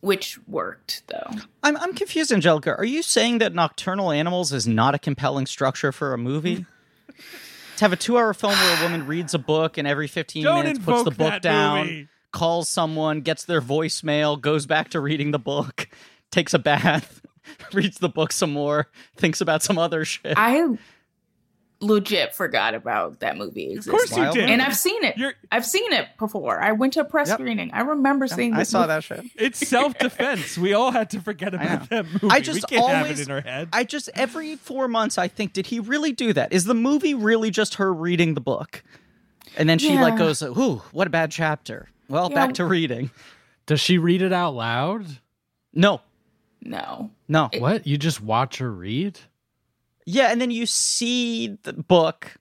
which 0.00 0.38
worked 0.46 1.02
though. 1.08 1.30
I'm, 1.62 1.76
I'm 1.78 1.92
confused 1.94 2.30
angelica 2.30 2.76
are 2.76 2.84
you 2.84 3.02
saying 3.02 3.38
that 3.38 3.54
nocturnal 3.54 4.12
animals 4.12 4.52
is 4.52 4.66
not 4.66 4.94
a 4.94 4.98
compelling 4.98 5.46
structure 5.46 5.90
for 5.90 6.12
a 6.12 6.18
movie 6.18 6.64
to 7.76 7.84
have 7.84 7.92
a 7.92 7.96
two-hour 7.96 8.32
film 8.34 8.52
where 8.52 8.78
a 8.78 8.82
woman 8.82 9.06
reads 9.08 9.34
a 9.34 9.38
book 9.38 9.78
and 9.78 9.88
every 9.88 10.06
15 10.06 10.44
Don't 10.44 10.64
minutes 10.64 10.84
puts 10.84 11.02
the 11.02 11.10
book 11.10 11.42
down 11.42 11.86
movie. 11.86 12.08
calls 12.30 12.68
someone 12.68 13.22
gets 13.22 13.44
their 13.44 13.60
voicemail 13.60 14.40
goes 14.40 14.66
back 14.66 14.90
to 14.90 15.00
reading 15.00 15.32
the 15.32 15.38
book 15.38 15.88
takes 16.30 16.54
a 16.54 16.58
bath 16.58 17.22
reads 17.72 17.98
the 17.98 18.08
book 18.08 18.32
some 18.32 18.52
more 18.52 18.88
thinks 19.16 19.40
about 19.40 19.62
some 19.62 19.78
other 19.78 20.04
shit 20.04 20.34
I 20.36 20.66
legit 21.80 22.34
forgot 22.34 22.74
about 22.74 23.20
that 23.20 23.36
movie 23.36 23.72
existed. 23.72 23.90
of 23.92 23.98
course 23.98 24.16
you 24.16 24.32
did 24.32 24.48
and 24.48 24.62
I've 24.62 24.74
seen 24.76 25.04
it. 25.04 25.18
You're- 25.18 25.34
I've 25.52 25.66
seen 25.66 25.92
it 25.92 26.08
before. 26.18 26.58
I 26.62 26.72
went 26.72 26.94
to 26.94 27.00
a 27.00 27.04
press 27.04 27.28
Yep. 27.28 27.36
screening. 27.38 27.70
I 27.74 27.80
remember 27.82 28.26
seeing. 28.26 28.54
i 28.54 28.60
this 28.60 28.70
saw 28.70 28.80
movie. 28.80 28.88
that 28.88 29.04
shit 29.04 29.24
It's 29.36 29.68
self 29.68 29.96
defense. 29.98 30.56
we 30.56 30.72
all 30.72 30.90
had 30.90 31.10
to 31.10 31.20
forget 31.20 31.52
about 31.52 31.90
that 31.90 32.06
movie. 32.06 32.28
I 32.30 32.40
just 32.40 32.62
we 32.70 32.76
can't 32.76 32.88
have 32.88 33.02
always- 33.04 33.20
it 33.20 33.28
in 33.28 33.32
our 33.32 33.42
head. 33.42 33.68
I 33.74 33.84
just 33.84 34.08
every 34.14 34.56
four 34.56 34.88
months 34.88 35.18
I 35.18 35.28
think, 35.28 35.52
did 35.52 35.66
he 35.66 35.78
really 35.80 36.12
do 36.12 36.32
that? 36.32 36.50
Is 36.52 36.64
the 36.64 36.74
movie 36.74 37.12
really 37.12 37.50
just 37.50 37.74
her 37.74 37.92
reading 37.92 38.32
the 38.34 38.40
book? 38.40 38.82
And 39.58 39.68
then 39.68 39.78
she 39.78 39.96
like 39.98 40.16
goes, 40.16 40.42
"Ooh, 40.42 40.82
what 40.92 41.06
a 41.06 41.10
bad 41.10 41.30
chapter." 41.30 41.88
Well, 42.08 42.30
Yeah. 42.30 42.34
back 42.46 42.54
to 42.54 42.64
reading. 42.64 43.10
Does 43.66 43.80
she 43.80 43.98
read 43.98 44.22
it 44.22 44.32
out 44.32 44.54
loud? 44.54 45.06
No, 45.74 46.00
No. 46.66 47.10
no, 47.28 47.48
What? 47.58 47.86
You 47.86 47.96
just 47.98 48.20
watch 48.22 48.58
her 48.58 48.70
read? 48.70 49.18
yeah, 50.04 50.30
and 50.30 50.40
then 50.40 50.50
you 50.50 50.66
see 50.66 51.56
the 51.64 51.72
book, 51.72 52.32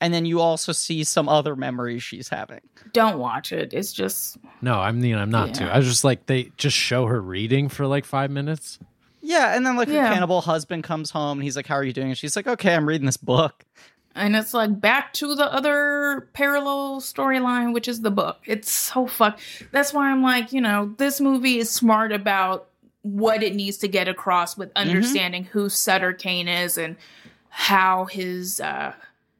and 0.00 0.12
then 0.12 0.24
you 0.26 0.40
also 0.40 0.72
see 0.72 1.04
some 1.04 1.28
other 1.28 1.56
memories 1.56 2.02
she's 2.02 2.28
having. 2.28 2.60
Don't 2.92 3.18
watch 3.18 3.52
it. 3.52 3.72
It's 3.72 3.92
just 3.92 4.36
No, 4.62 4.74
I 4.74 4.92
mean 4.92 5.14
I'm 5.16 5.30
not 5.30 5.54
to. 5.54 5.64
Yeah. 5.64 5.72
I 5.74 5.78
was 5.78 5.86
just 5.88 6.04
like 6.04 6.26
they 6.26 6.50
just 6.56 6.76
show 6.76 7.06
her 7.06 7.20
reading 7.20 7.68
for 7.68 7.86
like 7.86 8.04
five 8.04 8.30
minutes. 8.30 8.78
Yeah, 9.20 9.56
and 9.56 9.66
then 9.66 9.76
like 9.76 9.88
Yeah. 9.88 10.06
her 10.08 10.14
cannibal 10.14 10.40
husband 10.40 10.84
comes 10.84 11.10
home 11.10 11.38
and 11.38 11.44
he's 11.44 11.56
like, 11.56 11.66
"How 11.66 11.74
are 11.74 11.84
you 11.84 11.92
doing?" 11.92 12.08
And 12.08 12.16
she's 12.18 12.36
like, 12.36 12.46
"Okay, 12.46 12.74
I'm 12.74 12.86
reading 12.86 13.06
this 13.06 13.16
book." 13.16 13.64
and 14.14 14.34
it's 14.34 14.52
like 14.54 14.80
back 14.80 15.12
to 15.12 15.34
the 15.36 15.52
other 15.52 16.28
parallel 16.32 17.00
storyline, 17.00 17.72
which 17.72 17.86
is 17.86 18.00
the 18.00 18.10
book. 18.10 18.38
It's 18.46 18.70
so 18.70 19.06
fuck. 19.06 19.38
That's 19.70 19.92
why 19.94 20.10
I'm 20.10 20.22
like, 20.22 20.52
you 20.52 20.60
know, 20.60 20.92
this 20.98 21.20
movie 21.20 21.58
is 21.58 21.70
smart 21.70 22.10
about 22.10 22.67
what 23.02 23.42
it 23.42 23.54
needs 23.54 23.76
to 23.78 23.88
get 23.88 24.08
across 24.08 24.56
with 24.56 24.72
Mm-hmm. 24.74 24.88
understanding 24.88 25.44
who 25.44 25.68
Sutter 25.68 26.12
Cane 26.12 26.48
is 26.48 26.76
and 26.78 26.96
how 27.50 28.04
his 28.06 28.60
uh 28.60 28.92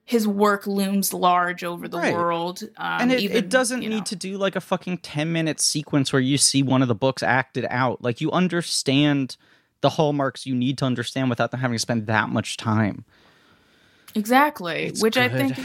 his 0.05 0.27
work 0.27 0.67
looms 0.67 1.13
large 1.13 1.63
over 1.63 1.87
the 1.87 1.99
Right. 1.99 2.15
world. 2.15 2.63
Um, 2.79 3.03
and 3.03 3.13
it, 3.13 3.21
even, 3.21 3.37
it 3.37 3.51
doesn't 3.51 3.83
you 3.83 3.91
need 3.91 3.99
know. 3.99 4.05
to 4.05 4.17
do 4.17 4.39
like 4.39 4.57
a 4.57 4.61
fucking 4.61 4.99
10 4.99 5.31
minute 5.31 5.61
sequence 5.61 6.15
where 6.15 6.23
you 6.23 6.39
see 6.39 6.63
one 6.63 6.81
of 6.81 6.89
the 6.89 6.95
books 6.95 7.23
acted 7.23 7.67
out. 7.69 8.03
Like 8.03 8.23
you 8.23 8.31
understand 8.33 9.37
the 9.83 9.91
hallmarks 9.91 10.47
you 10.47 10.55
need 10.55 10.79
to 10.79 10.87
understand 10.87 11.29
without 11.29 11.51
them 11.51 11.61
having 11.61 11.75
to 11.75 11.79
spend 11.79 12.07
that 12.07 12.31
much 12.31 12.57
time. 12.57 13.05
Exactly. 14.15 14.87
It's 14.87 15.03
Which 15.03 15.17
I 15.19 15.29
think 15.29 15.59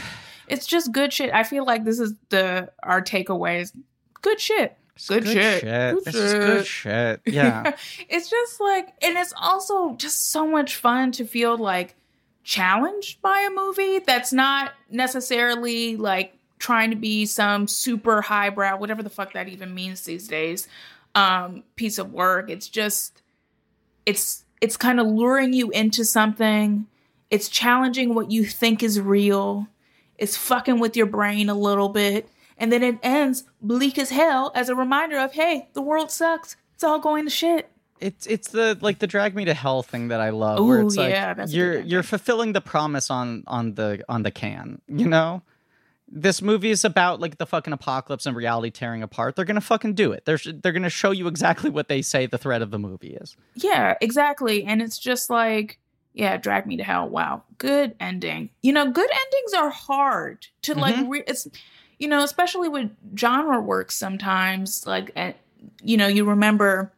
it's 0.46 0.66
just 0.66 0.92
good 0.92 1.12
shit. 1.12 1.32
I 1.32 1.42
feel 1.44 1.64
like 1.64 1.84
this 1.84 1.98
is 1.98 2.12
the 2.28 2.70
our 2.82 3.00
takeaways. 3.00 3.72
Good 4.20 4.40
shit. 4.40 4.76
Good, 5.08 5.26
shit. 5.26 5.62
Good 5.62 6.04
This 6.04 6.14
is 6.14 6.32
good 6.32 6.66
shit. 6.66 7.20
Yeah. 7.26 7.76
it's 8.08 8.30
just 8.30 8.60
like 8.60 8.94
and 9.02 9.18
it's 9.18 9.34
also 9.36 9.94
just 9.96 10.30
so 10.30 10.46
much 10.46 10.76
fun 10.76 11.12
to 11.12 11.24
feel 11.24 11.56
like 11.56 11.96
challenged 12.44 13.20
by 13.22 13.40
a 13.40 13.50
movie 13.50 13.98
that's 13.98 14.32
not 14.32 14.72
necessarily 14.90 15.96
like 15.96 16.36
trying 16.58 16.90
to 16.90 16.96
be 16.96 17.26
some 17.26 17.66
super 17.66 18.22
highbrow, 18.22 18.76
whatever 18.76 19.02
the 19.02 19.10
fuck 19.10 19.32
that 19.32 19.48
even 19.48 19.74
means 19.74 20.02
these 20.02 20.28
days, 20.28 20.68
um, 21.14 21.64
piece 21.76 21.98
of 21.98 22.12
work. 22.12 22.48
It's 22.48 22.68
just 22.68 23.22
it's 24.06 24.44
it's 24.60 24.76
kind 24.76 25.00
of 25.00 25.06
luring 25.06 25.52
you 25.52 25.70
into 25.70 26.04
something. 26.04 26.86
It's 27.30 27.48
challenging 27.48 28.14
what 28.14 28.30
you 28.30 28.44
think 28.44 28.82
is 28.82 29.00
real. 29.00 29.66
It's 30.18 30.36
fucking 30.36 30.78
with 30.78 30.96
your 30.96 31.06
brain 31.06 31.48
a 31.48 31.54
little 31.54 31.88
bit. 31.88 32.28
And 32.56 32.70
then 32.72 32.82
it 32.82 32.98
ends 33.02 33.44
bleak 33.60 33.98
as 33.98 34.10
hell 34.10 34.52
as 34.54 34.68
a 34.68 34.74
reminder 34.74 35.18
of, 35.18 35.32
hey, 35.32 35.68
the 35.72 35.82
world 35.82 36.10
sucks. 36.10 36.56
It's 36.74 36.84
all 36.84 36.98
going 36.98 37.24
to 37.24 37.30
shit. 37.30 37.70
It's 38.00 38.26
it's 38.26 38.50
the 38.50 38.76
like 38.80 38.98
the 38.98 39.06
drag 39.06 39.34
me 39.34 39.44
to 39.46 39.54
hell 39.54 39.82
thing 39.82 40.08
that 40.08 40.20
I 40.20 40.30
love 40.30 40.64
where 40.64 40.80
it's 40.82 40.96
yeah, 40.96 41.34
a 41.38 41.46
you're 41.46 41.80
you're 41.80 42.02
fulfilling 42.02 42.52
the 42.52 42.60
promise 42.60 43.08
on 43.10 43.44
on 43.46 43.74
the 43.74 44.04
on 44.08 44.24
the 44.24 44.30
can, 44.30 44.80
you 44.88 45.08
know? 45.08 45.42
This 46.08 46.42
movie 46.42 46.70
is 46.70 46.84
about 46.84 47.18
like 47.20 47.38
the 47.38 47.46
fucking 47.46 47.72
apocalypse 47.72 48.26
and 48.26 48.36
reality 48.36 48.70
tearing 48.70 49.02
apart. 49.02 49.36
They're 49.36 49.44
going 49.44 49.54
to 49.54 49.60
fucking 49.60 49.94
do 49.94 50.12
it. 50.12 50.26
They're 50.26 50.38
they're 50.38 50.72
going 50.72 50.82
to 50.82 50.90
show 50.90 51.12
you 51.12 51.28
exactly 51.28 51.70
what 51.70 51.88
they 51.88 52.02
say 52.02 52.26
the 52.26 52.36
thread 52.38 52.62
of 52.62 52.70
the 52.70 52.78
movie 52.78 53.14
is. 53.14 53.36
Yeah, 53.54 53.94
exactly. 54.00 54.64
And 54.64 54.82
it's 54.82 54.98
just 54.98 55.30
like, 55.30 55.78
yeah, 56.12 56.36
drag 56.36 56.66
me 56.66 56.76
to 56.76 56.84
hell. 56.84 57.08
Wow, 57.08 57.44
good 57.58 57.94
ending. 58.00 58.50
You 58.60 58.72
know, 58.72 58.90
good 58.90 59.10
endings 59.10 59.54
are 59.56 59.70
hard 59.70 60.46
to 60.62 60.74
like. 60.74 60.96
Mhm. 60.96 61.10
Re- 61.10 61.24
it's 61.26 61.48
you 61.98 62.08
know, 62.08 62.22
especially 62.22 62.68
with 62.68 62.90
genre 63.16 63.60
work. 63.60 63.90
Sometimes, 63.92 64.86
like, 64.86 65.10
eh, 65.16 65.32
you 65.82 65.96
know, 65.96 66.06
you 66.06 66.24
remember 66.24 66.92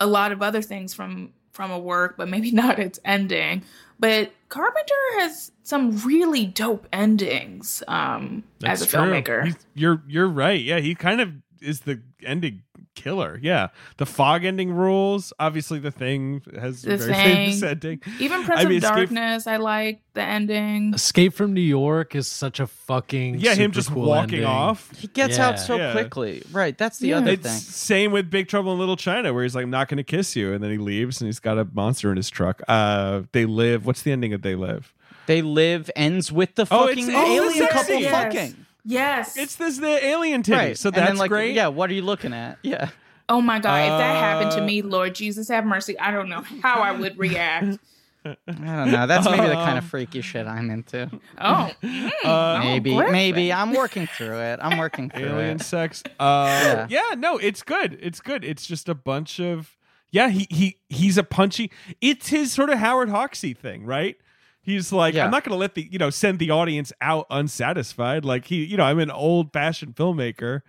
a 0.00 0.06
lot 0.06 0.32
of 0.32 0.42
other 0.42 0.62
things 0.62 0.94
from 0.94 1.32
from 1.52 1.70
a 1.70 1.78
work, 1.78 2.16
but 2.16 2.28
maybe 2.28 2.50
not 2.62 2.78
its 2.78 2.98
ending. 3.04 3.62
But 3.98 4.32
Carpenter 4.48 4.94
has 5.18 5.52
some 5.62 5.96
really 5.98 6.44
dope 6.46 6.88
endings 6.92 7.82
um, 7.86 8.42
as 8.64 8.82
a 8.82 8.86
true. 8.86 9.00
filmmaker. 9.00 9.44
He's- 9.44 9.66
you're 9.74 10.02
you're 10.08 10.28
right. 10.28 10.60
Yeah, 10.60 10.80
he 10.80 10.94
kind 10.94 11.20
of 11.20 11.32
is 11.60 11.80
the 11.80 12.00
ending 12.26 12.62
killer. 12.94 13.38
Yeah, 13.42 13.68
the 13.96 14.06
fog 14.06 14.44
ending 14.44 14.70
rules. 14.72 15.32
Obviously, 15.40 15.78
the 15.78 15.90
thing 15.90 16.42
has 16.60 16.82
The 16.82 16.96
very 16.96 17.12
Thing. 17.12 17.34
famous 17.36 17.62
ending. 17.62 18.00
Even 18.20 18.44
Prince 18.44 18.60
I 18.60 18.64
mean, 18.64 18.78
of 18.78 18.84
Escape- 18.84 18.96
Darkness, 18.96 19.46
I 19.46 19.56
like 19.56 20.00
the 20.14 20.22
ending. 20.22 20.92
Escape 20.94 21.32
from 21.34 21.54
New 21.54 21.60
York 21.62 22.14
is 22.14 22.26
such 22.30 22.60
a 22.60 22.66
fucking 22.66 23.38
Yeah, 23.38 23.54
him 23.54 23.72
just 23.72 23.90
cool 23.90 24.06
walking 24.08 24.34
ending. 24.34 24.44
off. 24.44 24.90
He 24.98 25.06
gets 25.06 25.38
Yeah. 25.38 25.48
out 25.48 25.58
so 25.60 25.76
Yeah. 25.76 25.92
quickly. 25.92 26.42
Right. 26.52 26.76
That's 26.76 26.98
the 26.98 27.08
Yeah. 27.08 27.18
other 27.18 27.30
It's 27.32 27.42
thing. 27.42 27.52
same 27.58 28.12
with 28.12 28.30
Big 28.30 28.48
Trouble 28.48 28.72
in 28.74 28.78
Little 28.78 28.96
China, 28.96 29.32
where 29.32 29.42
he's 29.42 29.54
like, 29.54 29.64
"I'm 29.64 29.70
not 29.70 29.88
going 29.88 29.98
to 29.98 30.04
kiss 30.04 30.36
you," 30.36 30.52
and 30.52 30.62
then 30.62 30.70
he 30.70 30.78
leaves, 30.78 31.20
and 31.20 31.28
he's 31.28 31.40
got 31.40 31.58
a 31.58 31.66
monster 31.72 32.10
in 32.10 32.16
his 32.18 32.28
truck. 32.28 32.60
Uh, 32.68 33.22
they 33.32 33.46
live. 33.46 33.86
What's 33.86 34.02
the 34.02 34.12
ending 34.12 34.32
of 34.34 34.42
They 34.42 34.54
Live? 34.54 34.92
They 35.26 35.40
live 35.40 35.88
ends 35.94 36.32
with 36.32 36.56
the 36.56 36.62
Oh, 36.70 36.86
fucking 36.88 37.04
it's- 37.04 37.08
it's 37.08 37.16
the 37.16 37.34
alien 37.34 37.66
couple. 37.68 37.94
Yes. 38.00 38.10
fucking. 38.10 38.66
Yes. 38.84 39.36
It's 39.36 39.56
this 39.56 39.78
the 39.78 40.04
alien 40.04 40.42
titty. 40.42 40.56
Right. 40.58 40.78
So 40.78 40.88
And 40.88 40.96
that's 40.96 41.08
then, 41.10 41.16
like, 41.18 41.28
great. 41.30 41.54
Yeah, 41.54 41.68
what 41.68 41.88
are 41.90 41.94
you 41.94 42.02
looking 42.02 42.32
at? 42.32 42.58
Yeah. 42.62 42.90
Oh 43.28 43.40
my 43.40 43.60
god, 43.60 43.82
if 43.84 43.98
that 43.98 44.16
happened 44.16 44.50
to 44.52 44.62
Uh, 44.62 44.66
me, 44.66 44.82
Lord 44.82 45.14
Jesus 45.14 45.48
have 45.48 45.64
mercy. 45.64 45.98
I 45.98 46.10
don't 46.10 46.28
know 46.28 46.42
how 46.62 46.80
I 46.80 46.92
would 46.92 47.16
react. 47.18 47.78
I 48.24 48.34
don't 48.46 48.90
know. 48.92 49.06
That's 49.06 49.24
maybe 49.28 49.46
the 49.46 49.54
kind 49.54 49.78
of 49.78 49.84
Um, 49.84 49.90
freaky 49.90 50.20
shit 50.20 50.46
I'm 50.46 50.70
into. 50.70 51.10
Oh. 51.40 51.70
mm, 51.82 52.06
Uh, 52.06 52.10
oh, 52.24 52.58
Maybe, 52.60 52.94
Griffin. 52.94 53.12
maybe 53.12 53.52
I'm 53.52 53.72
working 53.72 54.06
through 54.06 54.38
it. 54.38 54.58
I'm 54.62 54.78
working 54.78 55.10
through 55.10 55.26
alien 55.38 55.56
it. 55.56 55.62
sex. 55.62 56.02
Uh, 56.20 56.46
Yeah. 56.62 56.86
yeah. 57.10 57.14
no, 57.16 57.38
it's 57.38 57.62
good. 57.62 57.98
It's 58.02 58.20
good. 58.20 58.44
It's 58.44 58.66
just 58.66 58.88
a 58.88 58.94
bunch 58.94 59.40
of 59.40 59.76
yeah. 60.10 60.28
He 60.28 60.46
he 60.50 60.76
he's 60.88 61.16
a 61.18 61.24
punchy. 61.24 61.70
It's 62.00 62.28
his 62.28 62.52
sort 62.52 62.70
of 62.70 62.78
Howard 62.78 63.08
Hawksy 63.08 63.56
thing, 63.56 63.84
right? 63.86 64.16
He's 64.62 64.92
like, 64.92 65.14
Yeah. 65.14 65.24
I'm 65.24 65.30
not 65.30 65.44
going 65.44 65.52
to 65.52 65.58
let 65.58 65.74
the 65.74 65.88
you 65.90 65.98
know 65.98 66.10
send 66.10 66.38
the 66.38 66.50
audience 66.50 66.92
out 67.00 67.26
unsatisfied. 67.30 68.24
Like 68.24 68.46
he, 68.46 68.64
you 68.64 68.76
know, 68.76 68.84
I'm 68.84 68.98
an 68.98 69.10
old 69.10 69.52
fashioned 69.52 69.96
filmmaker. 69.96 70.62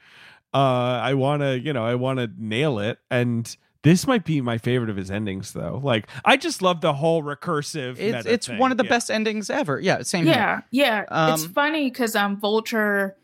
Uh, 0.53 0.99
I 1.01 1.13
want 1.15 1.41
to, 1.41 1.59
you 1.59 1.73
know, 1.73 1.83
I 1.85 1.95
want 1.95 2.19
to 2.19 2.29
nail 2.37 2.77
it, 2.79 2.99
and 3.09 3.55
this 3.81 4.05
might 4.05 4.23
be 4.23 4.39
my 4.39 4.57
favorite 4.59 4.89
of 4.91 4.95
his 4.95 5.09
endings, 5.11 5.51
though. 5.53 5.81
Like, 5.83 6.07
I 6.23 6.37
just 6.37 6.61
love 6.61 6.79
the 6.81 6.93
whole 6.93 7.21
recursive. 7.23 7.97
It's 7.97 8.17
meta 8.17 8.31
it's 8.33 8.47
thing. 8.47 8.59
one 8.59 8.71
of 8.71 8.77
the 8.77 8.83
Yeah. 8.83 8.89
best 8.89 9.09
endings 9.11 9.49
ever. 9.49 9.79
Yeah, 9.79 10.03
same 10.03 10.25
here. 10.25 10.33
Yeah, 10.35 10.61
yeah. 11.09 11.31
it's 11.33 11.43
Um, 11.45 11.49
funny 11.53 11.89
because 11.89 12.15
um 12.15 12.37
Vulture 12.39 13.15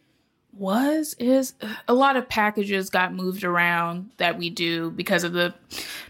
was 0.53 1.15
is 1.19 1.53
a 1.87 1.93
lot 1.93 2.15
of 2.17 2.27
packages 2.27 2.89
got 2.89 3.13
moved 3.13 3.43
around 3.43 4.09
that 4.17 4.37
we 4.37 4.49
do 4.49 4.89
because 4.91 5.23
of 5.23 5.31
the 5.33 5.53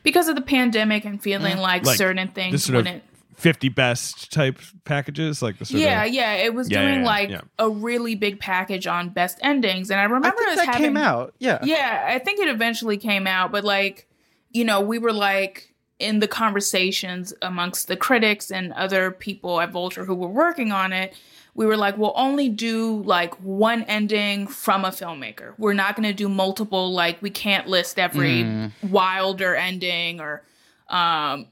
because 0.03 0.27
of 0.29 0.35
the 0.35 0.41
pandemic 0.41 1.03
and 1.05 1.21
feeling 1.21 1.57
like, 1.57 1.85
Like 1.85 1.97
certain 1.97 2.29
things 2.29 2.63
sort 2.63 2.77
of 2.79 2.85
wouldn't 2.85 3.03
50 3.39 3.69
best 3.69 4.31
type 4.31 4.59
packages, 4.85 5.41
like 5.41 5.57
the 5.57 5.65
sort 5.65 5.81
yeah, 5.81 6.03
of 6.03 6.13
yeah. 6.13 6.33
It 6.33 6.53
was 6.53 6.69
Yeah, 6.69 6.81
doing 6.81 6.99
yeah, 6.99 7.05
like 7.05 7.29
yeah. 7.29 7.41
a 7.57 7.69
really 7.69 8.15
big 8.15 8.39
package 8.39 8.85
on 8.87 9.09
best 9.09 9.37
endings, 9.41 9.89
and 9.89 9.99
I 9.99 10.03
I 10.03 10.05
remember 10.07 10.37
think 10.37 10.49
us 10.49 10.55
that 10.57 10.65
having 10.67 10.81
came 10.81 10.97
out. 10.97 11.33
Yeah. 11.39 11.59
Yeah, 11.63 12.05
I 12.07 12.19
think 12.19 12.39
it 12.39 12.47
eventually 12.49 12.97
came 12.97 13.27
out, 13.27 13.51
but 13.51 13.63
like, 13.63 14.07
you 14.51 14.65
know, 14.65 14.81
we 14.81 14.99
were 14.99 15.13
like 15.13 15.73
in 15.99 16.19
the 16.19 16.27
conversations 16.27 17.33
amongst 17.41 17.87
the 17.87 17.95
critics 17.97 18.51
and 18.51 18.71
other 18.73 19.11
people 19.11 19.59
at 19.61 19.71
Vulture 19.71 20.05
who 20.05 20.15
were 20.15 20.29
working 20.29 20.71
on 20.71 20.93
it. 20.93 21.13
We 21.55 21.65
were 21.65 21.75
like, 21.75 21.97
we'll 21.97 22.13
only 22.15 22.47
do 22.47 23.01
like 23.03 23.33
one 23.41 23.83
ending 23.83 24.47
from 24.47 24.85
a 24.85 24.89
filmmaker. 24.89 25.55
We're 25.57 25.73
not 25.73 25.95
going 25.97 26.07
to 26.07 26.13
do 26.13 26.29
multiple. 26.29 26.93
Like, 26.93 27.21
we 27.21 27.29
can't 27.29 27.67
list 27.67 27.99
every 27.99 28.43
Mm. 28.43 28.71
Wilder 28.89 29.55
ending 29.55 30.21
or, 30.21 30.43
um, 30.87 31.47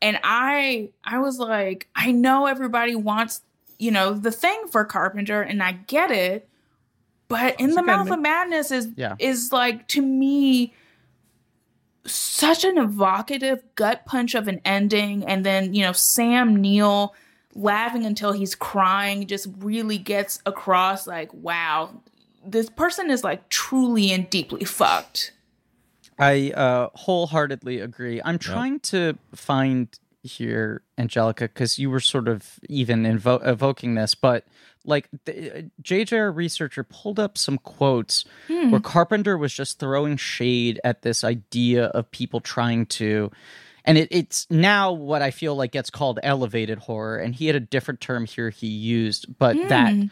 and 0.00 0.18
I, 0.22 0.90
I 1.04 1.18
was 1.18 1.38
like, 1.38 1.88
I 1.94 2.12
know 2.12 2.46
everybody 2.46 2.94
wants, 2.94 3.42
you 3.78 3.90
know, 3.90 4.14
the 4.14 4.30
thing 4.30 4.66
for 4.70 4.84
Carpenter, 4.84 5.42
and 5.42 5.62
I 5.62 5.72
get 5.72 6.10
it. 6.10 6.48
But 7.28 7.60
in 7.60 7.66
It's 7.66 7.76
the 7.76 7.82
mouth 7.82 8.10
of 8.10 8.20
madness 8.20 8.70
is 8.70 8.88
Yeah. 8.96 9.16
is 9.18 9.52
like 9.52 9.86
to 9.88 10.00
me 10.02 10.72
such 12.06 12.64
an 12.64 12.78
evocative 12.78 13.62
gut 13.74 14.06
punch 14.06 14.34
of 14.34 14.48
an 14.48 14.60
ending 14.64 15.24
and 15.26 15.44
then 15.44 15.74
you 15.74 15.82
know 15.82 15.92
sam 15.92 16.56
neill 16.56 17.14
laughing 17.54 18.06
until 18.06 18.32
he's 18.32 18.54
crying 18.54 19.26
just 19.26 19.46
really 19.58 19.98
gets 19.98 20.40
across 20.46 21.06
like 21.06 21.32
wow 21.34 21.90
this 22.46 22.70
person 22.70 23.10
is 23.10 23.22
like 23.22 23.46
truly 23.50 24.10
and 24.10 24.30
deeply 24.30 24.64
fucked 24.64 25.32
I 26.18 26.50
uh, 26.50 26.88
wholeheartedly 26.94 27.80
agree. 27.80 28.20
I'm 28.24 28.38
trying 28.38 28.80
to 28.80 29.16
find 29.34 29.88
here, 30.22 30.82
Angelica, 30.96 31.44
because 31.44 31.78
you 31.78 31.90
were 31.90 32.00
sort 32.00 32.28
of 32.28 32.58
even 32.68 33.04
invo- 33.04 33.46
evoking 33.46 33.94
this, 33.94 34.14
but 34.14 34.44
like 34.84 35.08
the 35.24 35.58
uh, 35.58 35.62
JJR 35.82 36.34
researcher 36.34 36.82
pulled 36.82 37.20
up 37.20 37.38
some 37.38 37.58
quotes 37.58 38.24
hmm. 38.48 38.70
where 38.70 38.80
Carpenter 38.80 39.36
was 39.36 39.52
just 39.52 39.78
throwing 39.78 40.16
shade 40.16 40.80
at 40.82 41.02
this 41.02 41.24
idea 41.24 41.86
of 41.86 42.10
people 42.10 42.40
trying 42.40 42.86
to. 42.86 43.30
And 43.84 43.96
it, 43.96 44.08
it's 44.10 44.46
now 44.50 44.92
what 44.92 45.22
I 45.22 45.30
feel 45.30 45.54
like 45.54 45.72
gets 45.72 45.90
called 45.90 46.18
elevated 46.22 46.78
horror, 46.78 47.18
and 47.18 47.34
he 47.34 47.46
had 47.46 47.56
a 47.56 47.60
different 47.60 48.00
term 48.00 48.26
here 48.26 48.50
he 48.50 48.66
used, 48.66 49.38
but 49.38 49.56
that 49.68 49.94
hmm. 49.94 50.06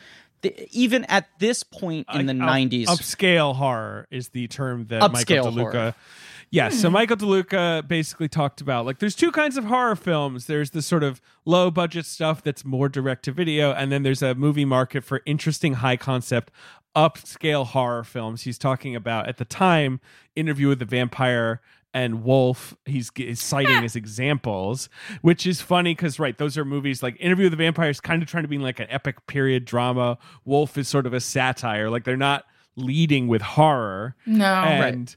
The, 0.55 0.69
even 0.73 1.05
at 1.05 1.29
this 1.39 1.63
point 1.63 2.07
in 2.13 2.27
the 2.27 2.35
Like, 2.35 2.67
up- 2.67 2.71
90s, 2.71 2.85
upscale 2.87 3.55
horror 3.55 4.07
is 4.11 4.31
the 4.31 4.49
term 4.49 4.87
that 4.87 5.13
Michael 5.13 5.47
DeLuca. 5.47 5.57
horror. 5.73 5.95
Yeah, 6.51 6.69
so 6.69 6.89
hmm. 6.89 6.95
Michael 6.95 7.17
DeLuca 7.17 7.87
basically 7.89 8.29
talked 8.29 8.61
about 8.61 8.87
like 8.87 9.01
there's 9.01 9.17
two 9.17 9.33
kinds 9.33 9.57
of 9.57 9.65
horror 9.65 9.97
films. 9.97 10.47
There's 10.47 10.71
the 10.71 10.83
sort 10.83 11.03
of 11.03 11.21
low 11.45 11.71
budget 11.71 12.07
stuff 12.07 12.43
that's 12.43 12.65
more 12.65 12.89
direct 12.89 13.25
to 13.25 13.33
video, 13.33 13.73
and 13.73 13.91
then 13.91 14.05
there's 14.05 14.23
a 14.23 14.35
movie 14.35 14.65
market 14.65 15.03
for 15.05 15.23
interesting 15.27 15.75
high 15.75 15.97
concept 15.97 16.53
upscale 16.95 17.67
horror 17.67 18.05
films. 18.05 18.43
He's 18.43 18.59
talking 18.59 18.95
about 18.97 19.29
at 19.29 19.37
the 19.37 19.45
time 19.45 20.01
Interview 20.35 20.69
with 20.69 20.79
the 20.79 20.85
Vampire 20.85 21.61
and 21.97 22.23
Wolf. 22.23 22.77
He's, 22.85 23.11
he's 23.17 23.43
citing 23.43 23.75
as 23.85 23.97
examples, 23.97 24.91
which 25.23 25.47
is 25.47 25.63
funny 25.63 25.95
because 25.95 26.19
right, 26.19 26.37
those 26.37 26.59
are 26.59 26.65
movies 26.65 27.03
like 27.03 27.17
Interview 27.19 27.47
with 27.47 27.53
the 27.53 27.57
Vampire 27.57 27.89
is 27.89 28.01
kind 28.01 28.23
of 28.23 28.29
trying 28.29 28.45
to 28.45 28.49
be 28.49 28.59
like 28.59 28.79
an 28.81 28.87
epic 28.91 29.27
period 29.27 29.65
drama. 29.65 30.19
Wolf 30.45 30.77
is 30.77 30.89
sort 30.89 31.07
of 31.07 31.15
a 31.15 31.21
satire. 31.21 31.89
Like 31.89 32.05
they're 32.05 32.17
not 32.17 32.45
leading 32.77 33.29
with 33.29 33.43
horror. 33.43 34.15
No. 34.27 34.45
and. 34.45 35.17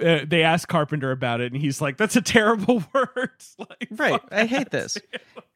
Uh, 0.00 0.24
they 0.26 0.42
asked 0.42 0.66
Carpenter 0.66 1.12
about 1.12 1.40
it, 1.40 1.52
and 1.52 1.62
he's 1.62 1.80
like, 1.80 1.96
"That's 1.96 2.16
a 2.16 2.20
terrible 2.20 2.82
word." 2.92 3.30
like, 3.58 3.86
Right. 3.92 4.20
fuck 4.20 4.28
I 4.32 4.44
hate 4.46 4.70
this. 4.70 4.98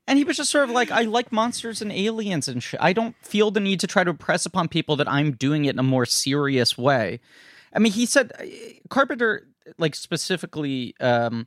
And 0.06 0.18
he 0.18 0.24
was 0.24 0.36
just 0.36 0.52
sort 0.52 0.64
of 0.64 0.70
like, 0.70 0.92
I 0.92 1.02
like 1.02 1.32
monsters 1.32 1.82
and 1.82 1.90
aliens 1.90 2.46
and 2.46 2.62
shit. 2.62 2.78
I 2.80 2.92
don't 2.92 3.16
feel 3.22 3.50
the 3.50 3.58
need 3.58 3.80
to 3.80 3.88
try 3.88 4.04
to 4.04 4.10
impress 4.10 4.46
upon 4.46 4.68
people 4.68 4.94
that 4.96 5.08
I'm 5.10 5.32
doing 5.32 5.64
it 5.64 5.70
in 5.70 5.80
a 5.80 5.82
more 5.82 6.06
serious 6.06 6.78
way. 6.78 7.18
I 7.74 7.80
mean, 7.80 7.90
he 7.92 8.06
said 8.06 8.30
Carpenter, 8.88 9.48
like 9.78 9.94
specifically, 9.94 10.94
um, 11.00 11.46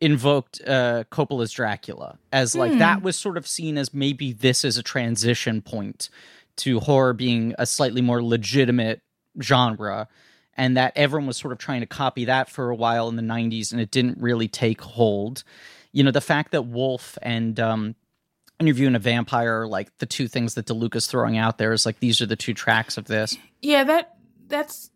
invoked 0.00 0.60
uh, 0.66 1.04
Coppola's 1.10 1.52
Dracula 1.52 2.18
as 2.32 2.54
like 2.54 2.78
that 2.78 3.02
was 3.02 3.16
sort 3.16 3.36
of 3.36 3.46
seen 3.46 3.78
as 3.78 3.94
maybe 3.94 4.32
this 4.32 4.64
is 4.64 4.76
a 4.76 4.82
transition 4.82 5.62
point 5.62 6.10
to 6.56 6.80
horror 6.80 7.12
being 7.12 7.54
a 7.58 7.66
slightly 7.66 8.02
more 8.02 8.22
legitimate 8.22 9.02
genre 9.40 10.08
and 10.56 10.76
that 10.76 10.92
everyone 10.94 11.26
was 11.26 11.36
sort 11.36 11.52
of 11.52 11.58
trying 11.58 11.80
to 11.80 11.86
copy 11.86 12.26
that 12.26 12.50
for 12.50 12.70
a 12.70 12.76
while 12.76 13.08
in 13.08 13.16
the 13.16 13.22
90s 13.22 13.72
and 13.72 13.80
it 13.80 13.90
didn't 13.90 14.18
really 14.20 14.48
take 14.48 14.80
hold. 14.80 15.42
You 15.92 16.02
know 16.02 16.10
the 16.10 16.20
fact 16.20 16.52
that 16.52 16.62
wolf 16.66 17.16
and 17.22 17.58
um 17.60 17.94
interviewing 18.60 18.94
a 18.94 19.00
vampire 19.00 19.62
are 19.62 19.66
like 19.66 19.96
the 19.98 20.06
two 20.06 20.28
things 20.28 20.54
that 20.54 20.66
deluca's 20.66 21.06
throwing 21.06 21.38
out 21.38 21.58
there 21.58 21.72
is 21.72 21.86
like 21.86 22.00
these 22.00 22.20
are 22.20 22.26
the 22.26 22.36
two 22.36 22.54
tracks 22.54 22.98
of 22.98 23.06
this. 23.06 23.36
Yeah, 23.62 23.84
that 23.84 24.16
that's 24.48 24.90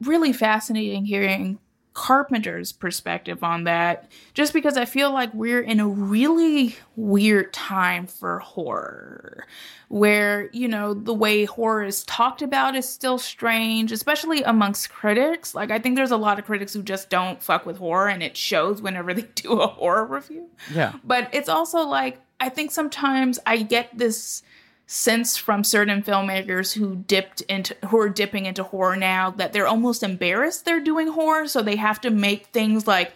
really 0.00 0.32
fascinating 0.32 1.04
hearing 1.04 1.58
Carpenter's 1.96 2.72
perspective 2.72 3.42
on 3.42 3.64
that. 3.64 4.10
Just 4.34 4.52
because 4.52 4.76
I 4.76 4.84
feel 4.84 5.12
like 5.12 5.32
we're 5.32 5.62
in 5.62 5.80
a 5.80 5.88
really 5.88 6.76
weird 6.94 7.54
time 7.54 8.06
for 8.06 8.38
horror, 8.40 9.46
where 9.88 10.50
you 10.52 10.68
know 10.68 10.92
the 10.92 11.14
way 11.14 11.46
horror 11.46 11.84
is 11.84 12.04
talked 12.04 12.42
about 12.42 12.76
is 12.76 12.86
still 12.86 13.18
strange, 13.18 13.92
especially 13.92 14.42
amongst 14.42 14.90
critics. 14.90 15.54
Like 15.54 15.70
I 15.70 15.78
think 15.78 15.96
there's 15.96 16.10
a 16.10 16.16
lot 16.16 16.38
of 16.38 16.44
critics 16.44 16.74
who 16.74 16.82
just 16.82 17.08
don't 17.08 17.42
fuck 17.42 17.64
with 17.64 17.78
horror, 17.78 18.08
and 18.08 18.22
it 18.22 18.36
shows 18.36 18.82
whenever 18.82 19.14
they 19.14 19.22
do 19.34 19.60
a 19.60 19.66
horror 19.66 20.04
review 20.04 20.46
yeah 20.72 20.92
but 21.04 21.28
it's 21.32 21.48
also 21.48 21.80
like 21.80 22.20
I 22.38 22.48
think 22.48 22.70
sometimes 22.70 23.38
I 23.46 23.62
get 23.62 23.96
this 23.96 24.42
sense 24.86 25.36
from 25.36 25.64
certain 25.64 26.02
filmmakers 26.02 26.72
who 26.72 26.94
dipped 26.94 27.40
into 27.42 27.74
who 27.88 27.98
are 27.98 28.08
dipping 28.08 28.46
into 28.46 28.62
horror 28.62 28.94
now 28.94 29.30
that 29.30 29.52
they're 29.52 29.66
almost 29.66 30.04
embarrassed 30.04 30.64
they're 30.64 30.80
doing 30.80 31.08
horror 31.08 31.48
so 31.48 31.60
they 31.60 31.74
have 31.74 32.00
to 32.00 32.08
make 32.08 32.46
things 32.46 32.86
like 32.86 33.12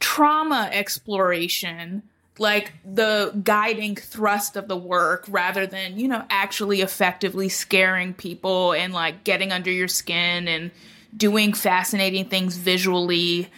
trauma 0.00 0.70
exploration 0.72 2.02
like 2.38 2.72
the 2.84 3.38
guiding 3.44 3.94
thrust 3.94 4.56
of 4.56 4.66
the 4.66 4.76
work 4.76 5.26
rather 5.28 5.66
than 5.66 5.98
you 5.98 6.08
know 6.08 6.24
actually 6.30 6.80
effectively 6.80 7.50
scaring 7.50 8.14
people 8.14 8.72
and 8.72 8.94
like 8.94 9.24
getting 9.24 9.52
under 9.52 9.70
your 9.70 9.88
skin 9.88 10.48
and 10.48 10.70
doing 11.14 11.52
fascinating 11.52 12.24
things 12.24 12.56
visually 12.56 13.50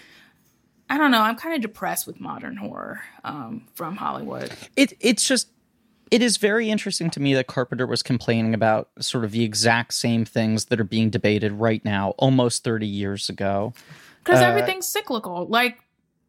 I 0.89 0.99
don't 0.99 1.11
know. 1.11 1.23
I'm 1.23 1.35
kind 1.35 1.53
of 1.57 1.63
depressed 1.63 2.07
with 2.07 2.21
modern 2.21 2.57
horror 2.57 3.01
um, 3.25 3.65
from 3.75 3.97
Hollywood. 3.97 4.53
it 4.77 4.93
it's 5.01 5.27
just 5.27 5.49
it 6.11 6.23
is 6.23 6.37
very 6.37 6.71
interesting 6.71 7.11
to 7.11 7.21
me 7.21 7.35
that 7.35 7.47
Carpenter 7.47 7.87
was 7.87 8.03
complaining 8.03 8.55
about 8.55 8.89
sort 9.01 9.25
of 9.25 9.33
the 9.33 9.43
exact 9.43 9.95
same 9.95 10.25
things 10.25 10.67
that 10.67 10.81
are 10.81 10.85
being 10.85 11.11
debated 11.11 11.53
right 11.53 11.85
now, 11.85 12.11
almost 12.19 12.63
30 12.65 12.87
years 12.87 13.29
ago. 13.29 13.73
Because 14.23 14.41
Uh, 14.41 14.45
everything's 14.45 14.87
cyclical. 14.89 15.47
Like 15.47 15.79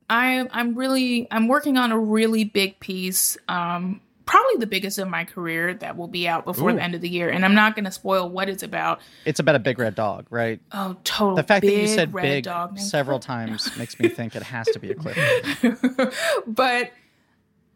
I, 0.10 0.48
I'm 0.52 0.76
really, 0.76 1.28
I'm 1.32 1.48
working 1.48 1.78
on 1.78 1.92
a 1.92 2.00
really 2.00 2.44
big 2.44 2.80
piece, 2.80 3.38
um, 3.48 4.02
probably 4.26 4.58
the 4.58 4.68
biggest 4.68 4.98
of 4.98 5.08
my 5.08 5.24
career 5.24 5.74
that 5.76 5.96
will 5.96 6.08
be 6.08 6.28
out 6.28 6.44
before 6.44 6.74
the 6.74 6.82
end 6.82 6.94
of 6.96 7.02
the 7.02 7.08
year. 7.08 7.30
And 7.30 7.46
I'm 7.46 7.56
not 7.56 7.76
going 7.76 7.86
to 7.86 7.92
spoil 7.92 8.30
what 8.30 8.50
it's 8.50 8.62
about. 8.64 9.00
It's 9.26 9.40
about 9.40 9.56
a 9.56 9.60
big 9.60 9.80
red 9.80 9.96
dog, 9.96 10.28
right? 10.30 10.60
Oh, 10.74 10.98
total. 11.06 11.36
The 11.36 11.44
fact 11.44 11.66
that 11.66 11.72
you 11.72 11.88
said 11.88 12.14
red 12.14 12.24
big 12.24 12.44
dog 12.44 12.78
several 12.78 13.20
times 13.22 13.76
makes 13.78 13.98
me 14.00 14.10
think 14.10 14.36
it 14.36 14.44
has 14.44 14.68
to 14.68 14.80
be 14.80 14.92
a 14.92 14.96
clip. 14.96 15.18
but 16.48 16.92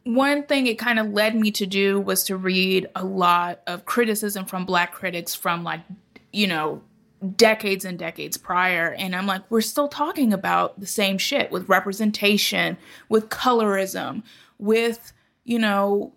one 0.04 0.44
thing 0.44 0.68
it 0.68 0.80
kind 0.80 1.00
of 1.00 1.12
led 1.12 1.36
me 1.36 1.52
to 1.52 1.66
do 1.66 2.00
was 2.00 2.24
to 2.24 2.36
read 2.36 2.88
a 2.96 3.04
lot 3.04 3.62
of 3.68 3.86
criticism 3.86 4.46
from 4.46 4.66
black 4.66 4.92
critics 4.92 5.36
from 5.36 5.64
like 5.64 5.82
you 6.32 6.48
know 6.48 6.82
decades 7.36 7.86
and 7.86 8.00
decades 8.00 8.36
prior 8.36 8.96
and 8.98 9.16
i'm 9.16 9.28
like 9.28 9.44
we're 9.52 9.62
still 9.62 9.88
talking 9.88 10.34
about 10.34 10.80
the 10.80 10.88
same 10.88 11.20
shit 11.20 11.52
with 11.52 11.70
representation 11.70 12.76
with 13.10 13.30
colorism 13.30 14.24
with 14.58 15.14
you 15.44 15.60
know 15.60 16.12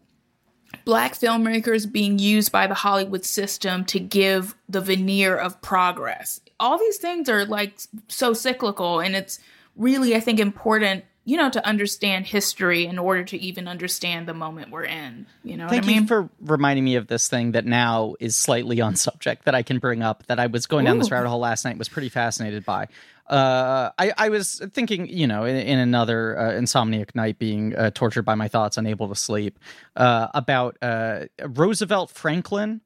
black 0.85 1.15
filmmakers 1.15 1.90
being 1.90 2.19
used 2.19 2.51
by 2.51 2.66
the 2.66 2.74
Hollywood 2.74 3.24
system 3.24 3.85
to 3.86 4.01
give 4.01 4.55
the 4.69 4.81
veneer 4.81 5.36
of 5.36 5.61
progress. 5.62 6.40
All 6.59 6.78
these 6.78 6.97
things 6.97 7.28
are 7.28 7.44
like 7.44 7.78
so 8.09 8.32
cyclical, 8.32 9.01
and 9.01 9.15
it's 9.15 9.39
really, 9.77 10.15
I 10.16 10.20
think, 10.20 10.40
important, 10.40 11.05
you 11.24 11.36
know, 11.36 11.48
to 11.51 11.66
understand 11.66 12.26
history 12.26 12.86
in 12.86 12.98
order 12.98 13.24
to 13.24 13.38
even 13.38 13.66
understand 13.66 14.28
the 14.28 14.34
moment 14.34 14.70
we're 14.70 14.84
in. 14.84 15.26
You 15.42 15.56
know 15.56 15.68
Thank 15.68 15.84
what 15.84 15.90
I 15.90 15.92
mean? 15.94 16.02
you 16.02 16.09
for 16.09 16.28
reminding 16.40 16.84
me 16.84 16.96
of 16.96 17.06
this 17.06 17.28
thing 17.28 17.52
that 17.52 17.64
now 17.64 18.14
is 18.20 18.36
slightly 18.36 18.80
on 18.82 18.96
subject 18.96 19.44
that 19.44 19.55
I 19.55 19.62
can 19.62 19.78
bring 19.78 20.02
up 20.02 20.26
that 20.26 20.38
I 20.38 20.46
was 20.46 20.66
going 20.66 20.84
down 20.84 20.98
this 20.98 21.10
rabbit 21.10 21.28
hole 21.28 21.40
last 21.40 21.64
night 21.64 21.78
was 21.78 21.88
pretty 21.88 22.09
fascinated 22.09 22.64
by. 22.64 22.88
Uh, 23.26 23.90
I, 23.98 24.12
I 24.18 24.28
was 24.28 24.60
thinking, 24.74 25.09
you 25.09 25.26
know, 25.26 25.44
in, 25.44 25.56
in 25.56 25.78
another 25.78 26.38
uh, 26.38 26.52
insomniac 26.52 27.14
night, 27.14 27.38
being 27.38 27.74
uh, 27.74 27.90
tortured 27.90 28.22
by 28.24 28.34
my 28.34 28.48
thoughts, 28.48 28.76
unable 28.76 29.09
to 29.09 29.14
sleep, 29.14 29.59
uh, 29.96 30.28
about 30.34 30.76
uh, 30.82 31.24
Roosevelt 31.42 32.10
Franklin, 32.10 32.82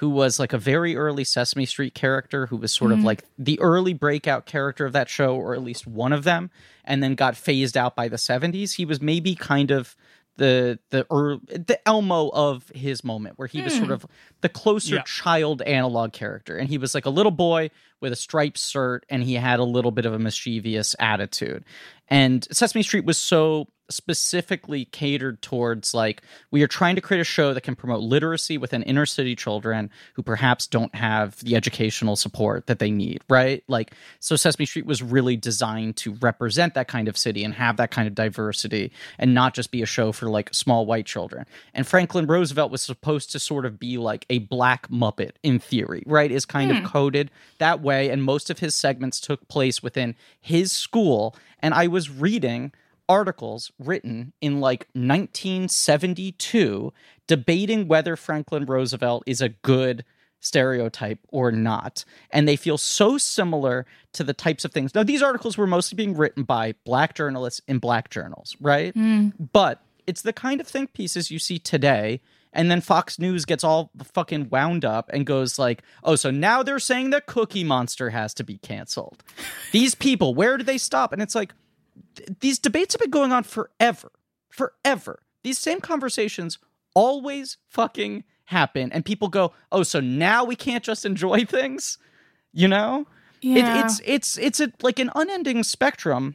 who 0.00 0.08
was 0.08 0.38
like 0.38 0.54
a 0.54 0.58
very 0.58 0.96
early 0.96 1.24
Sesame 1.24 1.66
Street 1.66 1.94
character, 1.94 2.46
who 2.46 2.56
was 2.56 2.72
sort 2.72 2.90
of 2.90 2.98
mm-hmm. 2.98 3.06
like 3.06 3.24
the 3.38 3.60
early 3.60 3.92
breakout 3.92 4.46
character 4.46 4.86
of 4.86 4.94
that 4.94 5.10
show, 5.10 5.36
or 5.36 5.52
at 5.52 5.62
least 5.62 5.86
one 5.86 6.14
of 6.14 6.24
them, 6.24 6.50
and 6.86 7.02
then 7.02 7.14
got 7.14 7.36
phased 7.36 7.76
out 7.76 7.96
by 7.96 8.08
the 8.08 8.16
'70s. 8.16 8.76
He 8.76 8.86
was 8.86 9.02
maybe 9.02 9.34
kind 9.34 9.70
of 9.70 9.94
the 10.38 10.78
the 10.88 11.06
or 11.10 11.38
the 11.48 11.78
Elmo 11.86 12.30
of 12.30 12.72
his 12.74 13.04
moment, 13.04 13.38
where 13.38 13.46
he 13.46 13.60
was 13.60 13.74
sort 13.74 13.88
hmm. 13.88 13.92
of 13.92 14.06
the 14.40 14.48
closer 14.48 14.94
Yeah. 14.94 15.02
child 15.02 15.60
analog 15.62 16.14
character, 16.14 16.56
and 16.56 16.70
he 16.70 16.78
was 16.78 16.94
like 16.94 17.04
a 17.04 17.10
little 17.10 17.30
boy 17.30 17.70
with 18.00 18.10
a 18.10 18.16
striped 18.16 18.58
shirt, 18.58 19.04
and 19.10 19.22
he 19.22 19.34
had 19.34 19.60
a 19.60 19.64
little 19.64 19.90
bit 19.90 20.06
of 20.06 20.14
a 20.14 20.18
mischievous 20.18 20.96
attitude. 20.98 21.62
And 22.08 22.48
Sesame 22.50 22.82
Street 22.82 23.04
was 23.04 23.18
so 23.18 23.68
specifically 23.90 24.84
catered 24.86 25.42
towards 25.42 25.94
like 25.94 26.22
we 26.50 26.62
are 26.62 26.68
trying 26.68 26.94
to 26.94 27.00
create 27.00 27.20
a 27.20 27.24
show 27.24 27.52
that 27.52 27.62
can 27.62 27.74
promote 27.74 28.00
literacy 28.00 28.58
within 28.58 28.82
inner 28.84 29.06
city 29.06 29.34
children 29.34 29.90
who 30.14 30.22
perhaps 30.22 30.66
don't 30.66 30.94
have 30.94 31.36
the 31.40 31.56
educational 31.56 32.16
support 32.16 32.66
that 32.66 32.78
they 32.78 32.90
need 32.90 33.22
right? 33.28 33.62
Like 33.68 33.92
so 34.18 34.36
sesame 34.36 34.66
street 34.66 34.86
was 34.86 35.02
really 35.02 35.36
designed 35.36 35.96
to 35.98 36.14
represent 36.14 36.74
that 36.74 36.88
kind 36.88 37.08
of 37.08 37.16
city 37.16 37.44
and 37.44 37.54
have 37.54 37.76
that 37.76 37.90
kind 37.90 38.08
of 38.08 38.14
diversity 38.14 38.92
and 39.18 39.34
not 39.34 39.54
just 39.54 39.70
be 39.70 39.82
a 39.82 39.86
show 39.86 40.12
for 40.12 40.26
like 40.26 40.54
small 40.54 40.86
white 40.86 41.06
children. 41.06 41.46
And 41.74 41.86
franklin 41.86 42.26
roosevelt 42.26 42.70
was 42.70 42.82
supposed 42.82 43.32
to 43.32 43.38
sort 43.38 43.66
of 43.66 43.78
be 43.78 43.98
like 43.98 44.26
a 44.30 44.38
black 44.38 44.88
muppet 44.88 45.32
in 45.42 45.58
theory 45.58 46.02
right 46.06 46.30
is 46.30 46.44
kind 46.44 46.70
of 46.70 46.78
hmm. 46.78 46.86
coded 46.86 47.30
that 47.58 47.80
way. 47.80 48.10
And 48.10 48.22
most 48.22 48.50
of 48.50 48.58
his 48.58 48.74
segments 48.74 49.20
took 49.20 49.48
place 49.48 49.82
within 49.82 50.14
his 50.40 50.72
school. 50.72 51.34
And 51.60 51.74
i 51.74 51.86
was 51.86 52.10
reading 52.10 52.72
articles 53.10 53.72
written 53.80 54.32
in 54.40 54.60
like 54.60 54.86
1972 54.92 56.92
debating 57.26 57.88
whether 57.88 58.14
Franklin 58.14 58.64
Roosevelt 58.64 59.24
is 59.26 59.40
a 59.40 59.48
good 59.48 60.04
stereotype 60.38 61.18
or 61.28 61.50
not. 61.50 62.04
And 62.30 62.46
they 62.46 62.54
feel 62.54 62.78
so 62.78 63.18
similar 63.18 63.84
to 64.12 64.22
the 64.22 64.32
types 64.32 64.64
of 64.64 64.72
things. 64.72 64.94
Now, 64.94 65.02
these 65.02 65.22
articles 65.22 65.58
were 65.58 65.66
mostly 65.66 65.96
being 65.96 66.16
written 66.16 66.44
by 66.44 66.74
black 66.84 67.14
journalists 67.14 67.60
in 67.66 67.78
black 67.78 68.10
journals, 68.10 68.56
right? 68.60 68.94
Hmm. 68.94 69.30
But 69.52 69.82
it's 70.06 70.22
the 70.22 70.32
kind 70.32 70.60
of 70.60 70.68
think 70.68 70.92
pieces 70.92 71.32
you 71.32 71.40
see 71.40 71.58
today. 71.58 72.20
And 72.52 72.70
then 72.70 72.80
Fox 72.80 73.18
News 73.18 73.44
gets 73.44 73.64
all 73.64 73.90
fucking 74.02 74.50
wound 74.50 74.84
up 74.84 75.08
and 75.12 75.24
goes 75.24 75.58
like, 75.58 75.82
"Oh, 76.02 76.16
so 76.16 76.30
now 76.30 76.64
they're 76.64 76.80
saying 76.80 77.10
that 77.10 77.26
Cookie 77.26 77.62
Monster 77.62 78.10
has 78.10 78.34
to 78.34 78.44
be 78.44 78.58
canceled." 78.58 79.22
These 79.72 79.94
people, 79.94 80.34
where 80.34 80.56
do 80.56 80.64
they 80.64 80.78
stop? 80.78 81.12
And 81.12 81.22
it's 81.22 81.36
like, 81.36 81.54
these 82.40 82.58
debates 82.58 82.94
have 82.94 83.00
been 83.00 83.10
going 83.10 83.32
on 83.32 83.42
forever. 83.44 84.10
Forever. 84.50 85.20
These 85.42 85.58
same 85.58 85.80
conversations 85.80 86.58
always 86.94 87.56
fucking 87.68 88.24
happen. 88.46 88.90
And 88.92 89.04
people 89.04 89.28
go, 89.28 89.52
oh, 89.70 89.82
so 89.82 90.00
now 90.00 90.44
we 90.44 90.56
can't 90.56 90.84
just 90.84 91.04
enjoy 91.06 91.44
things? 91.44 91.98
You 92.52 92.68
know? 92.68 93.06
It, 93.42 93.58
Yeah. 93.58 93.84
it's 93.84 94.00
it's 94.04 94.36
it's 94.38 94.60
a 94.60 94.70
like 94.82 94.98
an 94.98 95.10
unending 95.14 95.62
spectrum. 95.62 96.34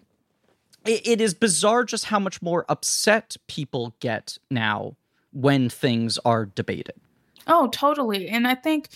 It, 0.86 1.06
it 1.06 1.22
is 1.22 1.34
bizarre 1.36 1.84
just 1.84 2.06
how 2.06 2.20
much 2.20 2.42
more 2.42 2.66
upset 2.70 3.38
people 3.48 3.96
get 4.00 4.38
now 4.50 4.96
when 5.32 5.70
things 5.70 6.18
are 6.26 6.46
debated. 6.46 6.96
Oh, 7.48 7.68
totally. 7.68 8.28
And 8.28 8.48
I 8.48 8.56
think 8.56 8.88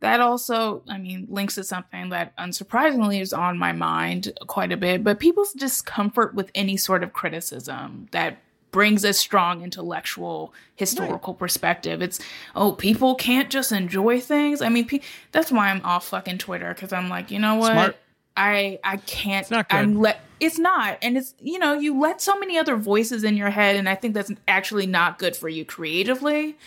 that 0.00 0.20
also, 0.20 0.82
I 0.88 0.98
mean, 0.98 1.26
links 1.30 1.54
to 1.54 1.64
something 1.64 2.10
that 2.10 2.36
unsurprisingly 2.36 3.20
is 3.20 3.32
on 3.32 3.58
my 3.58 3.72
mind 3.72 4.32
quite 4.46 4.70
a 4.70 4.76
bit, 4.76 5.02
but 5.02 5.18
people's 5.18 5.52
discomfort 5.52 6.34
with 6.34 6.50
any 6.54 6.76
sort 6.76 7.02
of 7.02 7.12
criticism 7.12 8.08
that 8.10 8.38
brings 8.72 9.04
a 9.04 9.12
strong 9.14 9.62
intellectual 9.62 10.52
historical 10.74 11.32
right. 11.32 11.38
perspective. 11.38 12.02
It's 12.02 12.20
oh, 12.54 12.72
people 12.72 13.14
can't 13.14 13.48
just 13.48 13.72
enjoy 13.72 14.20
things. 14.20 14.60
I 14.60 14.68
mean, 14.68 14.86
pe- 14.86 15.00
that's 15.32 15.50
why 15.50 15.70
I'm 15.70 15.80
off 15.82 16.08
fucking 16.08 16.38
Twitter 16.38 16.74
because 16.74 16.92
I'm 16.92 17.08
like, 17.08 17.30
you 17.30 17.38
know 17.38 17.54
what? 17.54 17.72
Smart. 17.72 17.96
I 18.36 18.78
I 18.84 18.98
can't. 18.98 19.44
It's 19.44 19.50
not 19.50 19.70
good. 19.70 19.76
I'm 19.76 19.98
let. 19.98 20.20
It's 20.40 20.58
not, 20.58 20.98
and 21.00 21.16
it's 21.16 21.34
you 21.40 21.58
know 21.58 21.72
you 21.72 21.98
let 21.98 22.20
so 22.20 22.38
many 22.38 22.58
other 22.58 22.76
voices 22.76 23.24
in 23.24 23.38
your 23.38 23.48
head, 23.48 23.76
and 23.76 23.88
I 23.88 23.94
think 23.94 24.12
that's 24.12 24.30
actually 24.46 24.86
not 24.86 25.18
good 25.18 25.34
for 25.34 25.48
you 25.48 25.64
creatively. 25.64 26.58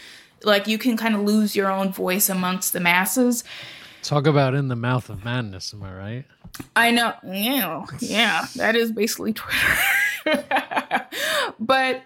Like 0.43 0.67
you 0.67 0.77
can 0.77 0.97
kind 0.97 1.15
of 1.15 1.21
lose 1.21 1.55
your 1.55 1.71
own 1.71 1.91
voice 1.91 2.29
amongst 2.29 2.73
the 2.73 2.79
masses. 2.79 3.43
Talk 4.01 4.27
about 4.27 4.55
in 4.55 4.69
the 4.69 4.75
mouth 4.75 5.09
of 5.09 5.25
madness, 5.25 5.73
am 5.73 5.83
I 5.83 5.93
right? 5.93 6.25
I 6.75 6.91
know. 6.91 7.13
Yeah, 7.25 7.85
yeah. 7.99 8.47
That 8.55 8.75
is 8.75 8.91
basically 8.91 9.33
Twitter. 9.33 9.77
but 11.59 12.01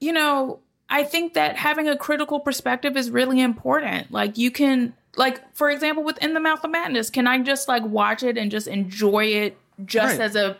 you 0.00 0.12
know, 0.12 0.60
I 0.88 1.02
think 1.04 1.34
that 1.34 1.56
having 1.56 1.88
a 1.88 1.96
critical 1.96 2.40
perspective 2.40 2.96
is 2.96 3.10
really 3.10 3.40
important. 3.40 4.12
Like 4.12 4.38
you 4.38 4.50
can 4.50 4.94
like 5.16 5.54
for 5.54 5.70
example 5.70 6.04
with 6.04 6.18
In 6.18 6.34
the 6.34 6.40
Mouth 6.40 6.62
of 6.64 6.70
Madness, 6.70 7.10
can 7.10 7.26
I 7.26 7.38
just 7.40 7.68
like 7.68 7.84
watch 7.84 8.22
it 8.22 8.38
and 8.38 8.50
just 8.50 8.68
enjoy 8.68 9.26
it 9.26 9.58
just 9.84 10.18
right. 10.18 10.24
as 10.24 10.36
a 10.36 10.56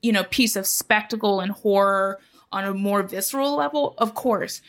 you 0.00 0.12
know, 0.12 0.24
piece 0.24 0.54
of 0.54 0.64
spectacle 0.66 1.40
and 1.40 1.50
horror 1.50 2.20
on 2.52 2.64
a 2.64 2.74
more 2.74 3.02
visceral 3.02 3.56
level? 3.56 3.94
Of 3.98 4.14
course 4.14 4.60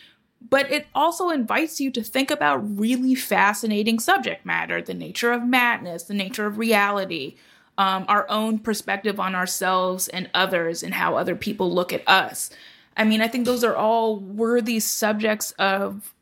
but 0.47 0.71
it 0.71 0.87
also 0.95 1.29
invites 1.29 1.81
you 1.81 1.91
to 1.91 2.03
think 2.03 2.31
about 2.31 2.79
really 2.79 3.15
fascinating 3.15 3.99
subject 3.99 4.45
matter 4.45 4.81
the 4.81 4.93
nature 4.93 5.31
of 5.31 5.43
madness, 5.43 6.03
the 6.03 6.13
nature 6.13 6.45
of 6.45 6.57
reality, 6.57 7.35
um, 7.77 8.05
our 8.07 8.29
own 8.29 8.59
perspective 8.59 9.19
on 9.19 9.35
ourselves 9.35 10.07
and 10.07 10.29
others, 10.33 10.83
and 10.83 10.93
how 10.93 11.15
other 11.15 11.35
people 11.35 11.73
look 11.73 11.91
at 11.91 12.07
us. 12.07 12.49
I 12.95 13.03
mean, 13.05 13.21
I 13.21 13.27
think 13.27 13.45
those 13.45 13.63
are 13.63 13.75
all 13.75 14.17
worthy 14.17 14.79
subjects 14.79 15.51
of 15.59 16.13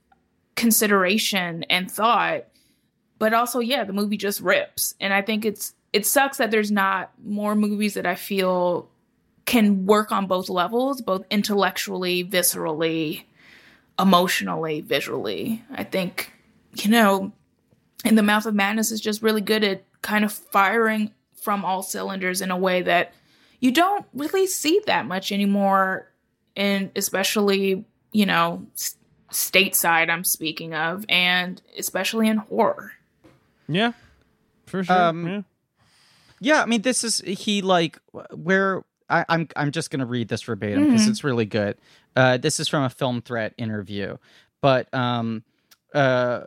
consideration 0.55 1.63
and 1.63 1.89
thought. 1.89 2.45
But 3.19 3.33
also, 3.33 3.59
yeah, 3.59 3.83
the 3.83 3.93
movie 3.93 4.17
just 4.17 4.41
rips. 4.41 4.93
And 4.99 5.13
I 5.13 5.21
think 5.21 5.45
it's 5.45 5.73
it 5.93 6.05
sucks 6.05 6.37
that 6.37 6.51
there's 6.51 6.71
not 6.71 7.11
more 7.23 7.55
movies 7.55 7.93
that 7.95 8.05
I 8.05 8.15
feel 8.15 8.89
can 9.45 9.85
work 9.85 10.11
on 10.11 10.27
both 10.27 10.49
levels, 10.49 11.01
both 11.01 11.23
intellectually, 11.31 12.23
viscerally, 12.23 13.23
emotionally, 13.99 14.81
visually. 14.81 15.63
I 15.71 15.83
think, 15.83 16.33
you 16.75 16.89
know, 16.89 17.31
In 18.05 18.15
the 18.15 18.23
Mouth 18.23 18.45
of 18.45 18.55
Madness 18.55 18.91
is 18.91 19.01
just 19.01 19.21
really 19.21 19.41
good 19.41 19.63
at 19.63 19.83
kind 20.01 20.23
of 20.23 20.31
firing 20.31 21.11
from 21.41 21.65
all 21.65 21.81
cylinders 21.81 22.41
in 22.41 22.51
a 22.51 22.57
way 22.57 22.81
that 22.81 23.13
you 23.59 23.71
don't 23.71 24.05
really 24.13 24.47
see 24.47 24.81
that 24.85 25.05
much 25.05 25.31
anymore, 25.31 26.11
and 26.55 26.91
especially, 26.95 27.85
you 28.11 28.25
know, 28.25 28.65
stateside, 29.31 30.09
I'm 30.09 30.23
speaking 30.23 30.73
of, 30.73 31.05
and 31.09 31.61
especially 31.77 32.27
in 32.27 32.37
horror. 32.37 32.91
Yeah, 33.67 33.93
for 34.65 34.83
sure. 34.83 34.95
Um, 34.95 35.27
yeah. 35.27 35.41
yeah, 36.39 36.61
I 36.61 36.65
mean, 36.65 36.83
this 36.83 37.03
is 37.03 37.19
he 37.19 37.61
like 37.61 37.99
where 38.31 38.83
I, 39.09 39.19
am 39.19 39.25
I'm, 39.29 39.47
I'm 39.55 39.71
just 39.71 39.91
gonna 39.91 40.05
read 40.05 40.27
this 40.27 40.43
verbatim 40.43 40.85
because 40.85 41.01
mm-hmm. 41.01 41.11
it's 41.11 41.23
really 41.23 41.45
good. 41.45 41.77
Uh, 42.15 42.37
this 42.37 42.59
is 42.59 42.67
from 42.67 42.83
a 42.83 42.89
film 42.89 43.21
threat 43.21 43.53
interview, 43.57 44.17
but 44.61 44.91
um, 44.93 45.43
uh, 45.93 46.41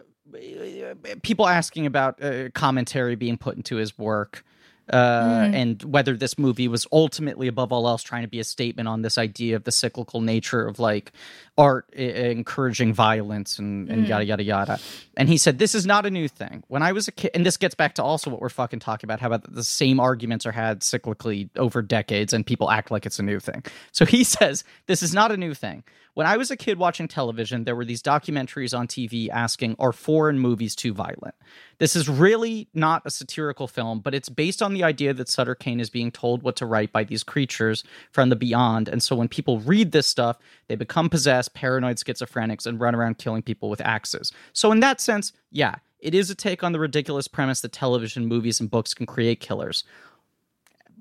people 1.23 1.47
asking 1.47 1.87
about 1.87 2.23
uh, 2.23 2.51
commentary 2.51 3.15
being 3.15 3.37
put 3.37 3.57
into 3.57 3.77
his 3.77 3.99
work 3.99 4.45
uh, 4.91 5.47
mm. 5.47 5.55
and 5.55 5.82
whether 5.85 6.16
this 6.16 6.39
movie 6.39 6.66
was 6.66 6.87
ultimately, 6.91 7.47
above 7.47 7.73
all 7.73 7.87
else, 7.87 8.03
trying 8.03 8.23
to 8.23 8.28
be 8.28 8.41
a 8.41 8.45
statement 8.45 8.89
on 8.89 9.03
this 9.03 9.19
idea 9.19 9.55
of 9.55 9.65
the 9.65 9.73
cyclical 9.73 10.20
nature 10.20 10.66
of 10.66 10.78
like 10.78 11.12
art 11.61 11.93
I- 11.97 12.01
encouraging 12.32 12.95
violence 12.95 13.59
and, 13.59 13.91
and 13.91 14.07
mm. 14.07 14.09
yada 14.09 14.24
yada 14.24 14.43
yada. 14.43 14.78
And 15.16 15.28
he 15.28 15.37
said 15.37 15.59
this 15.59 15.74
is 15.74 15.85
not 15.85 16.07
a 16.07 16.11
new 16.11 16.27
thing. 16.27 16.65
When 16.69 16.82
I 16.82 16.93
was 16.93 17.07
a 17.07 17.12
kid, 17.12 17.32
and 17.35 17.45
this 17.45 17.59
gets 17.59 17.74
back 17.74 17.95
to 17.97 18.03
also 18.03 18.31
what 18.31 18.41
we're 18.41 18.49
fucking 18.49 18.81
talking 18.81 19.07
about, 19.07 19.20
how 19.20 19.27
about 19.27 19.53
the 19.53 19.62
same 19.62 20.01
arguments 20.01 20.47
are 20.47 20.53
had 20.53 20.81
cyclically 20.81 21.51
over 21.57 21.82
decades, 21.82 22.32
and 22.32 22.47
people 22.47 22.70
act 22.70 22.91
like 22.91 23.05
it's 23.05 23.19
a 23.19 23.23
new 23.23 23.39
thing. 23.39 23.62
So 23.93 24.07
he 24.07 24.24
says 24.37 24.65
this 24.87 25.03
is 25.03 25.12
not 25.12 25.31
a 25.31 25.37
new 25.37 25.53
thing. 25.53 25.85
When 26.15 26.27
I 26.27 26.37
was 26.37 26.51
a 26.51 26.57
kid 26.57 26.78
watching 26.78 27.07
television, 27.07 27.65
there 27.65 27.77
were 27.77 27.85
these 27.85 28.03
documentaries 28.03 28.77
on 28.77 28.89
TV 28.89 29.28
asking, 29.28 29.77
Are 29.78 29.93
foreign 29.93 30.39
movies 30.39 30.74
too 30.74 30.93
violent? 30.93 31.35
This 31.78 31.95
is 31.95 32.09
really 32.09 32.69
not 32.74 33.03
a 33.05 33.11
satirical 33.11 33.69
film, 33.69 34.01
but 34.01 34.15
it's 34.15 34.28
based 34.28 34.61
on 34.61 34.74
the 34.74 34.82
idea 34.82 35.15
that 35.15 35.28
Sutter 35.28 35.55
Cane 35.55 35.81
is 35.81 35.89
being 35.89 36.11
told 36.11 36.43
what 36.43 36.57
to 36.57 36.66
write 36.66 36.93
by 36.93 37.05
these 37.05 37.23
creatures 37.23 37.85
from 38.11 38.28
the 38.28 38.37
beyond. 38.37 38.89
And 38.89 39.03
so 39.03 39.15
when 39.15 39.28
people 39.28 39.61
read 39.61 39.93
this 39.93 40.07
stuff, 40.07 40.39
they 40.69 40.74
become 40.74 41.09
possessed, 41.09 41.49
paranoid 41.55 41.97
schizophrenics, 41.97 42.66
and 42.66 42.81
run 42.81 42.94
around 42.94 43.18
killing 43.18 43.43
people 43.43 43.68
with 43.68 43.81
axes. 43.81 44.32
So, 44.52 44.72
in 44.72 44.81
that 44.81 45.01
sense, 45.01 45.32
yeah, 45.51 45.77
it 45.98 46.14
is 46.14 46.31
a 46.31 46.35
take 46.35 46.62
on 46.62 46.72
the 46.72 46.81
ridiculous 46.81 47.28
premise 47.28 47.60
that 47.60 47.72
television, 47.72 48.27
movies, 48.27 48.60
and 48.60 48.70
books 48.70 48.94
can 48.94 49.06
create 49.06 49.40
killers. 49.40 49.85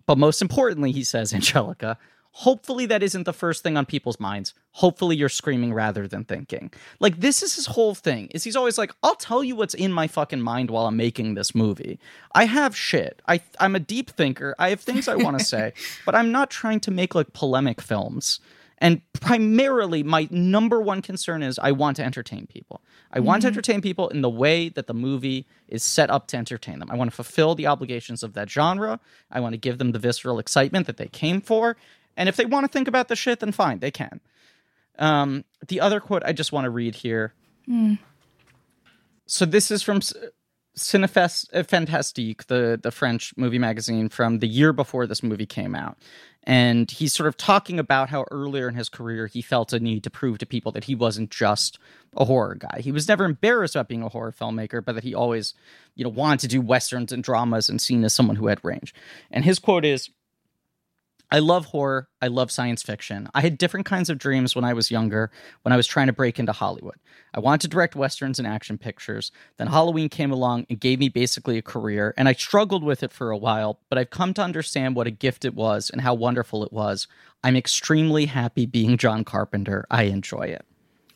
But 0.06 0.18
most 0.18 0.42
importantly, 0.42 0.92
he 0.92 1.04
says, 1.04 1.34
Angelica, 1.36 1.98
hopefully 2.32 2.86
that 2.86 3.04
isn't 3.04 3.24
the 3.24 3.34
first 3.34 3.64
thing 3.64 3.78
on 3.78 3.86
people's 3.86 4.20
minds. 4.20 4.54
Hopefully 4.72 5.16
you're 5.16 5.30
screaming 5.30 5.74
rather 5.74 6.08
than 6.08 6.24
thinking. 6.24 6.72
Like 7.00 7.20
this 7.20 7.42
is 7.44 7.56
his 7.56 7.66
whole 7.66 7.96
thing 7.96 8.28
is 8.28 8.44
he's 8.44 8.56
always 8.56 8.78
like 8.78 8.94
i'll 9.04 9.16
tell 9.16 9.44
you 9.44 9.56
what's 9.56 9.74
in 9.74 9.92
my 9.92 10.08
fucking 10.08 10.42
mind 10.42 10.70
while 10.70 10.86
i'm 10.86 10.96
making 10.98 11.34
this 11.34 11.56
movie. 11.56 12.00
I 12.34 12.46
have 12.46 12.76
shit. 12.76 13.22
I 13.28 13.42
i'm 13.60 13.76
a 13.76 13.80
deep 13.80 14.12
thinker. 14.12 14.56
I 14.60 14.70
have 14.70 14.80
things 14.80 15.08
i 15.08 15.16
want 15.16 15.40
to 15.40 15.46
say 15.54 15.74
but 16.06 16.16
i'm 16.16 16.32
not 16.32 16.50
trying 16.50 16.80
to 16.82 16.92
make 16.92 17.16
like 17.16 17.34
polemic 17.34 17.82
films 17.82 18.40
and 18.80 19.02
primarily 19.14 20.04
my 20.04 20.28
number 20.32 20.82
one 20.82 21.02
concern 21.02 21.44
is 21.44 21.60
i 21.60 21.72
want 21.72 21.96
to 21.96 22.04
entertain 22.04 22.48
people 22.48 22.82
i 23.12 23.18
mm-hmm. 23.18 23.28
want 23.28 23.42
to 23.42 23.48
mm-hmm. 23.48 23.54
entertain 23.54 23.82
people 23.82 24.10
in 24.10 24.22
the 24.22 24.30
way 24.30 24.70
that 24.70 24.88
the 24.88 24.94
movie 24.94 25.46
is 25.68 25.84
set 25.84 26.10
up 26.10 26.28
to 26.28 26.38
entertain 26.38 26.80
them 26.80 26.90
i 26.92 26.96
want 26.96 27.10
to 27.10 27.16
fulfill 27.16 27.56
the 27.56 27.68
obligations 27.68 28.24
of 28.24 28.34
that 28.34 28.50
genre 28.50 29.00
i 29.32 29.40
want 29.40 29.54
to 29.54 29.58
give 29.58 29.78
them 29.78 29.92
the 29.92 30.00
visceral 30.00 30.40
excitement 30.40 30.88
that 30.88 30.98
they 30.98 31.08
came 31.08 31.42
for 31.42 31.76
and 32.20 32.28
if 32.28 32.36
they 32.36 32.46
want 32.46 32.66
to 32.66 32.68
think 32.68 32.90
about 32.90 33.08
the 33.08 33.16
shit, 33.16 33.40
then 33.40 33.54
fine, 33.54 33.80
they 33.80 33.92
can. 33.92 34.20
Um, 35.00 35.46
the 35.66 35.80
other 35.80 36.02
quote 36.02 36.22
I 36.26 36.34
just 36.34 36.52
want 36.52 36.66
to 36.66 36.70
read 36.70 36.94
here. 36.94 37.34
Mm. 37.68 37.98
So 39.26 39.46
this 39.46 39.72
is 39.72 39.82
from 39.82 40.02
Cinefest 40.78 41.66
Fantastique, 41.66 42.48
the 42.48 42.78
the 42.82 42.92
French 42.92 43.34
movie 43.38 43.58
magazine 43.58 44.10
from 44.10 44.40
the 44.40 44.48
year 44.48 44.74
before 44.74 45.08
this 45.08 45.24
movie 45.24 45.46
came 45.46 45.76
out. 45.76 45.98
And 46.50 46.90
he's 46.90 47.14
sort 47.14 47.28
of 47.28 47.38
talking 47.38 47.78
about 47.78 48.10
how 48.10 48.26
earlier 48.32 48.68
in 48.68 48.74
his 48.74 48.90
career 48.90 49.28
he 49.28 49.40
felt 49.40 49.72
a 49.72 49.80
need 49.80 50.04
to 50.06 50.10
prove 50.10 50.40
to 50.40 50.48
people 50.48 50.72
that 50.72 50.86
he 50.86 50.96
wasn't 50.96 51.30
just 51.30 51.78
a 52.18 52.26
horror 52.26 52.56
guy. 52.56 52.80
He 52.82 52.92
was 52.92 53.08
never 53.08 53.24
embarrassed 53.24 53.76
about 53.76 53.88
being 53.88 54.02
a 54.02 54.10
horror 54.10 54.32
filmmaker, 54.32 54.84
but 54.84 54.96
that 54.96 55.04
he 55.04 55.14
always, 55.14 55.54
you 55.94 56.04
know, 56.04 56.10
wanted 56.10 56.40
to 56.40 56.48
do 56.48 56.60
westerns 56.60 57.12
and 57.12 57.24
dramas 57.24 57.70
and 57.70 57.80
seen 57.80 58.04
as 58.04 58.14
someone 58.14 58.36
who 58.36 58.48
had 58.48 58.66
range. 58.66 58.96
And 59.30 59.46
his 59.46 59.60
quote 59.60 59.86
is 59.86 60.10
I 61.32 61.40
love 61.40 61.66
horror. 61.68 62.10
I 62.22 62.28
love 62.28 62.50
science 62.50 62.82
fiction. 62.82 63.30
I 63.36 63.42
had 63.42 63.60
different 63.60 63.86
kinds 63.86 64.10
of 64.10 64.18
dreams 64.18 64.56
when 64.56 64.66
I 64.66 64.74
was 64.74 64.90
younger, 64.90 65.30
when 65.62 65.72
I 65.72 65.78
was 65.78 65.86
trying 65.86 66.08
to 66.08 66.14
break 66.14 66.40
into 66.40 66.52
Hollywood. 66.52 66.96
I 67.36 67.40
wanted 67.40 67.62
to 67.62 67.68
direct 67.68 67.96
westerns 67.96 68.40
and 68.40 68.48
action 68.48 68.80
pictures. 68.80 69.32
Then 69.58 69.68
Halloween 69.68 70.10
came 70.10 70.32
along 70.32 70.66
and 70.70 70.80
gave 70.80 70.98
me 70.98 71.08
basically 71.08 71.60
a 71.60 71.62
career, 71.62 72.16
and 72.18 72.28
I 72.28 72.34
struggled 72.34 72.84
with 72.84 73.04
it 73.04 73.12
for 73.12 73.30
a 73.30 73.38
while, 73.38 73.80
but 73.90 74.00
I've 74.00 74.10
come 74.10 74.34
to 74.36 74.42
understand 74.42 74.96
what 74.96 75.06
a 75.06 75.12
gift 75.12 75.46
it 75.46 75.54
was 75.54 75.92
and 75.92 76.02
how 76.02 76.16
wonderful 76.16 76.64
it 76.64 76.74
was. 76.74 77.08
I'm 77.44 77.56
extremely 77.56 78.26
happy 78.26 78.66
being 78.66 78.98
John 78.98 79.24
Carpenter. 79.24 79.86
I 79.92 80.04
enjoy 80.04 80.48
it. 80.48 80.66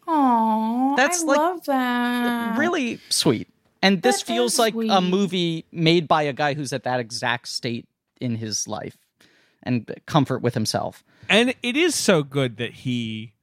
Aww, 0.08 0.96
that's 0.96 1.24
I 1.24 1.26
like 1.26 1.38
love 1.38 1.66
that. 1.66 2.58
Really 2.58 3.00
sweet. 3.10 3.48
And 3.82 4.02
this 4.04 4.20
that 4.20 4.28
feels 4.28 4.60
like 4.60 4.74
sweet. 4.74 4.92
a 4.92 5.02
movie 5.02 5.66
made 5.72 6.08
by 6.08 6.24
a 6.24 6.34
guy 6.34 6.54
who's 6.54 6.72
at 6.72 6.84
that 6.84 7.00
exact 7.00 7.48
state 7.48 7.88
in 8.22 8.36
his 8.36 8.68
life 8.68 8.98
and 9.64 9.94
comfort 10.06 10.42
with 10.42 10.54
himself. 10.54 11.04
And 11.30 11.56
it 11.64 11.76
is 11.76 11.96
so 11.96 12.24
good 12.24 12.58
that 12.58 12.74
he 12.74 13.34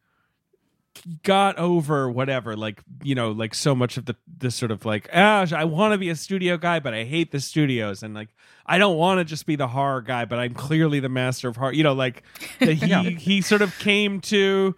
got 1.23 1.57
over 1.57 2.11
whatever 2.11 2.57
like 2.57 2.83
you 3.03 3.15
know 3.15 3.31
like 3.31 3.55
so 3.55 3.75
much 3.75 3.97
of 3.97 4.05
the 4.05 4.17
this 4.39 4.55
sort 4.55 4.71
of 4.71 4.85
like 4.85 5.09
ah 5.15 5.47
i 5.55 5.65
want 5.65 5.93
to 5.93 5.99
be 5.99 6.11
a 6.11 6.17
studio 6.17 6.57
guy 6.59 6.79
but 6.79 6.93
i 6.93 7.05
hate 7.05 7.31
the 7.31 7.41
studios 7.41 8.03
and 8.03 8.13
like 8.13 8.29
i 8.67 8.77
don't 8.77 8.97
want 8.97 9.19
to 9.19 9.25
just 9.25 9.47
be 9.47 9.57
the 9.57 9.69
horror 9.69 10.03
guy 10.03 10.25
but 10.25 10.39
i'm 10.39 10.53
clearly 10.53 11.01
the 11.01 11.09
master 11.09 11.49
of 11.49 11.57
horror 11.57 11.73
you 11.73 11.83
know 11.83 11.95
like 11.95 12.23
that 12.59 12.75
he 12.75 12.87
yeah. 12.87 13.03
he 13.03 13.41
sort 13.41 13.63
of 13.63 13.77
came 13.79 14.21
to 14.21 14.75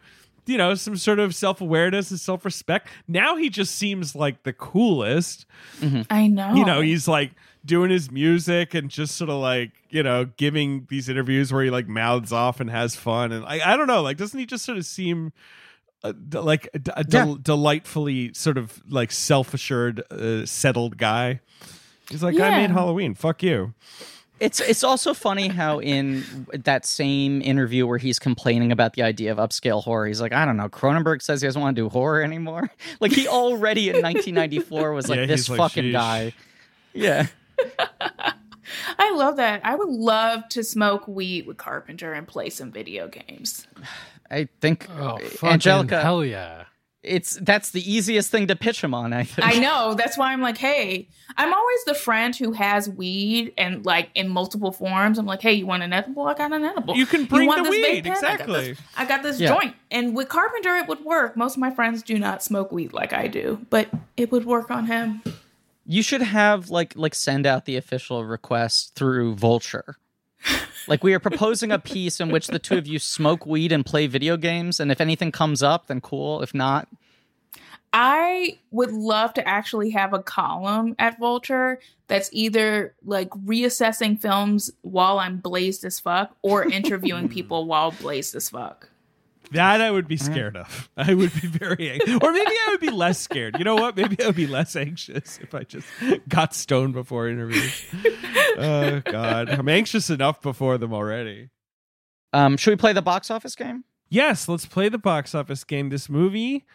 you 0.46 0.58
know 0.58 0.74
some 0.74 0.96
sort 0.96 1.18
of 1.18 1.34
self-awareness 1.34 2.10
and 2.10 2.20
self-respect 2.20 2.88
now 3.08 3.36
he 3.36 3.48
just 3.48 3.74
seems 3.74 4.14
like 4.14 4.42
the 4.44 4.52
coolest 4.52 5.46
mm-hmm. 5.80 6.02
i 6.10 6.26
know 6.26 6.54
you 6.54 6.64
know 6.64 6.80
he's 6.80 7.08
like 7.08 7.32
doing 7.64 7.90
his 7.90 8.10
music 8.10 8.74
and 8.74 8.90
just 8.90 9.16
sort 9.16 9.30
of 9.30 9.36
like 9.40 9.70
you 9.90 10.02
know 10.02 10.24
giving 10.36 10.86
these 10.90 11.08
interviews 11.08 11.52
where 11.52 11.62
he 11.64 11.70
like 11.70 11.86
mouths 11.88 12.32
off 12.32 12.58
and 12.60 12.68
has 12.70 12.96
fun 12.96 13.30
and 13.32 13.44
I, 13.44 13.72
I 13.72 13.76
don't 13.76 13.86
know 13.86 14.02
like 14.02 14.16
doesn't 14.16 14.38
he 14.38 14.46
just 14.46 14.64
sort 14.64 14.78
of 14.78 14.84
seem 14.84 15.32
uh, 16.04 16.12
d- 16.12 16.38
like 16.38 16.68
a, 16.74 16.78
d- 16.80 16.90
a 16.96 17.04
del- 17.04 17.28
Yeah. 17.28 17.34
delightfully 17.42 18.32
sort 18.34 18.58
of 18.58 18.82
like 18.88 19.12
self-assured, 19.12 20.02
uh, 20.10 20.44
settled 20.46 20.98
guy. 20.98 21.38
He's 22.10 22.24
like, 22.24 22.34
I 22.40 22.50
made 22.58 22.70
Halloween. 22.72 23.14
Fuck 23.14 23.44
you. 23.44 23.72
It's 24.40 24.58
it's 24.60 24.82
also 24.82 25.14
funny 25.14 25.46
how 25.46 25.78
in 25.80 26.24
that 26.52 26.84
same 26.84 27.40
interview 27.42 27.86
where 27.86 27.98
he's 27.98 28.18
complaining 28.18 28.72
about 28.72 28.94
the 28.94 29.02
idea 29.04 29.30
of 29.30 29.38
upscale 29.38 29.80
horror, 29.84 30.08
he's 30.08 30.20
like, 30.20 30.32
I 30.32 30.44
don't 30.44 30.56
know, 30.56 30.68
Cronenberg 30.68 31.22
says 31.22 31.40
he 31.40 31.46
doesn't 31.46 31.62
want 31.62 31.76
to 31.76 31.82
do 31.82 31.88
horror 31.88 32.20
anymore. 32.22 32.68
Like 32.98 33.12
he 33.12 33.28
already 33.28 33.88
in 33.88 34.02
1994 34.02 34.92
was 34.92 35.08
like 35.08 35.20
Yeah, 35.20 35.26
this 35.26 35.42
he's 35.42 35.50
like, 35.50 35.58
fucking 35.58 35.84
"Sheesh." 35.84 35.92
guy. 35.92 36.32
Yeah. 36.94 37.26
I 38.98 39.10
love 39.14 39.36
that. 39.36 39.60
I 39.64 39.74
would 39.74 39.88
love 39.88 40.48
to 40.50 40.62
smoke 40.64 41.06
weed 41.08 41.46
with 41.46 41.56
Carpenter 41.56 42.12
and 42.12 42.26
play 42.26 42.48
some 42.50 42.70
video 42.70 43.08
games. 43.08 43.66
I 44.30 44.48
think 44.60 44.88
Oh, 44.98 45.18
Angelica, 45.42 46.00
hell 46.00 46.24
yeah. 46.24 46.64
it's 47.02 47.34
that's 47.42 47.70
the 47.70 47.90
easiest 47.92 48.30
thing 48.30 48.46
to 48.46 48.56
pitch 48.56 48.82
him 48.82 48.94
on. 48.94 49.12
I 49.12 49.24
think. 49.24 49.46
I 49.46 49.58
know. 49.58 49.94
That's 49.94 50.16
why 50.16 50.32
I'm 50.32 50.40
like, 50.40 50.56
hey, 50.56 51.08
I'm 51.36 51.52
always 51.52 51.84
the 51.84 51.94
friend 51.94 52.34
who 52.34 52.52
has 52.52 52.88
weed 52.88 53.52
and 53.58 53.84
like 53.84 54.08
in 54.14 54.28
multiple 54.30 54.72
forms. 54.72 55.18
I'm 55.18 55.26
like, 55.26 55.42
hey, 55.42 55.52
you 55.52 55.66
want 55.66 55.82
an 55.82 55.92
edible? 55.92 56.26
I 56.26 56.34
got 56.34 56.52
an 56.52 56.64
edible. 56.64 56.94
You 56.96 57.04
can 57.04 57.26
bring 57.26 57.46
want 57.48 57.64
the 57.64 57.70
this 57.70 57.78
vape 57.84 57.92
weed, 57.92 58.04
pen? 58.04 58.12
I 58.12 58.20
got 58.20 58.32
exactly. 58.32 58.68
this- 58.70 58.78
I 58.96 59.04
got 59.04 59.22
this, 59.22 59.40
Yeah. 59.40 59.48
joint. 59.54 59.74
And 59.90 60.16
with 60.16 60.28
Carpenter, 60.30 60.76
it 60.76 60.88
would 60.88 61.04
work. 61.04 61.36
Most 61.36 61.56
of 61.56 61.60
my 61.60 61.70
friends 61.70 62.02
do 62.02 62.18
not 62.18 62.42
smoke 62.42 62.72
weed 62.72 62.92
like 62.94 63.12
I 63.12 63.26
do, 63.26 63.66
but 63.68 63.88
it 64.16 64.32
would 64.32 64.46
work 64.46 64.70
on 64.70 64.86
him. 64.86 65.22
You 65.92 66.02
should 66.02 66.22
have 66.22 66.70
like 66.70 66.94
like 66.96 67.14
send 67.14 67.44
out 67.44 67.66
the 67.66 67.76
official 67.76 68.24
request 68.24 68.94
through 68.94 69.34
Vulture. 69.34 69.96
like 70.88 71.04
we 71.04 71.12
are 71.12 71.20
proposing 71.20 71.70
a 71.70 71.78
piece 71.78 72.18
in 72.18 72.30
which 72.30 72.46
the 72.46 72.58
two 72.58 72.78
of 72.78 72.86
you 72.86 72.98
smoke 72.98 73.44
weed 73.44 73.72
and 73.72 73.84
play 73.84 74.06
video 74.06 74.38
games, 74.38 74.80
and 74.80 74.90
if 74.90 75.02
anything 75.02 75.30
comes 75.30 75.62
up, 75.62 75.88
then 75.88 76.00
cool. 76.00 76.40
If 76.40 76.54
not, 76.54 76.88
I 77.92 78.56
would 78.70 78.90
love 78.90 79.34
to 79.34 79.46
actually 79.46 79.90
have 79.90 80.14
a 80.14 80.22
column 80.22 80.94
at 80.98 81.18
Vulture 81.18 81.78
that's 82.08 82.30
either 82.32 82.94
like 83.04 83.28
reassessing 83.28 84.18
films 84.18 84.70
while 84.80 85.18
I'm 85.18 85.36
blazed 85.40 85.84
as 85.84 86.00
fuck 86.00 86.34
or 86.40 86.64
interviewing 86.64 87.28
people 87.36 87.66
while 87.66 87.90
blazed 87.90 88.34
as 88.34 88.48
fuck. 88.48 88.88
That 89.52 89.80
I 89.80 89.90
would 89.90 90.08
be 90.08 90.16
scared 90.16 90.56
of. 90.56 90.90
I 90.96 91.14
would 91.14 91.32
be 91.40 91.46
very, 91.48 91.90
ang- 91.92 92.22
or 92.22 92.32
maybe 92.32 92.50
I 92.50 92.68
would 92.70 92.80
be 92.80 92.90
less 92.90 93.18
scared. 93.18 93.56
You 93.58 93.64
know 93.64 93.76
what? 93.76 93.96
Maybe 93.96 94.22
I 94.22 94.26
would 94.26 94.36
be 94.36 94.46
less 94.46 94.74
anxious 94.76 95.38
if 95.42 95.54
I 95.54 95.62
just 95.64 95.86
got 96.28 96.54
stoned 96.54 96.94
before 96.94 97.28
interviews. 97.28 97.84
oh 98.58 99.00
God, 99.04 99.48
I'm 99.50 99.68
anxious 99.68 100.10
enough 100.10 100.40
before 100.42 100.78
them 100.78 100.92
already. 100.92 101.50
um, 102.32 102.56
should 102.56 102.70
we 102.70 102.76
play 102.76 102.92
the 102.92 103.02
box 103.02 103.30
office 103.30 103.54
game? 103.54 103.84
Yes, 104.08 104.48
let's 104.48 104.66
play 104.66 104.88
the 104.88 104.98
box 104.98 105.34
office 105.34 105.64
game. 105.64 105.88
This 105.88 106.08
movie 106.08 106.66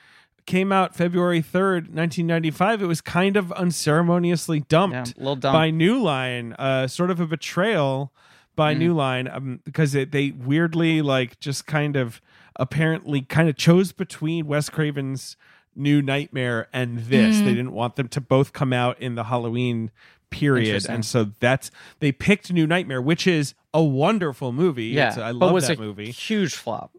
came 0.48 0.72
out 0.72 0.96
February 0.96 1.42
3rd, 1.42 1.90
1995. 1.94 2.82
It 2.82 2.86
was 2.86 3.02
kind 3.02 3.36
of 3.38 3.52
unceremoniously 3.52 4.60
Yeah, 4.60 4.64
dumped 4.70 5.16
a 5.16 5.20
little 5.20 5.36
dumb. 5.36 5.54
by 5.54 5.70
New 5.70 6.02
Line, 6.02 6.54
uh, 6.54 6.88
sort 6.88 7.12
of 7.12 7.20
a 7.20 7.28
betrayal 7.28 8.12
by 8.58 8.76
Mm. 8.76 8.80
New 8.80 8.94
Line 8.94 9.28
um, 9.30 9.60
because 9.64 9.96
it, 9.96 10.12
they 10.12 10.32
weirdly, 10.32 11.02
like, 11.02 11.40
just 11.40 11.66
kind 11.66 11.96
of 11.96 12.20
apparently 12.58 13.22
kind 13.22 13.48
of 13.48 13.56
chose 13.56 13.94
between 13.94 14.48
Wes 14.48 14.70
Craven's 14.70 15.38
New 15.76 16.02
Nightmare 16.02 16.68
and 16.74 17.00
this. 17.00 17.38
Mm. 17.38 17.46
They 17.46 17.52
didn't 17.52 17.72
want 17.72 17.96
them 17.96 18.10
to 18.10 18.20
both 18.20 18.52
come 18.52 18.74
out 18.74 19.00
in 19.00 19.16
the 19.16 19.26
Halloween 19.26 19.92
period. 20.32 20.86
And 20.90 21.06
so 21.06 21.32
that's, 21.40 21.72
they 22.00 22.12
picked 22.12 22.52
New 22.52 22.68
Nightmare, 22.68 23.02
which 23.02 23.28
is 23.28 23.54
a 23.74 23.82
wonderful 23.84 24.52
movie. 24.52 24.86
yeah, 24.88 25.12
It's- 25.12 25.18
I 25.24 25.32
love 25.32 25.54
was 25.54 25.68
that 25.68 25.78
a 25.78 25.82
movie. 25.82 26.12
huge 26.12 26.56
flop. 26.56 26.92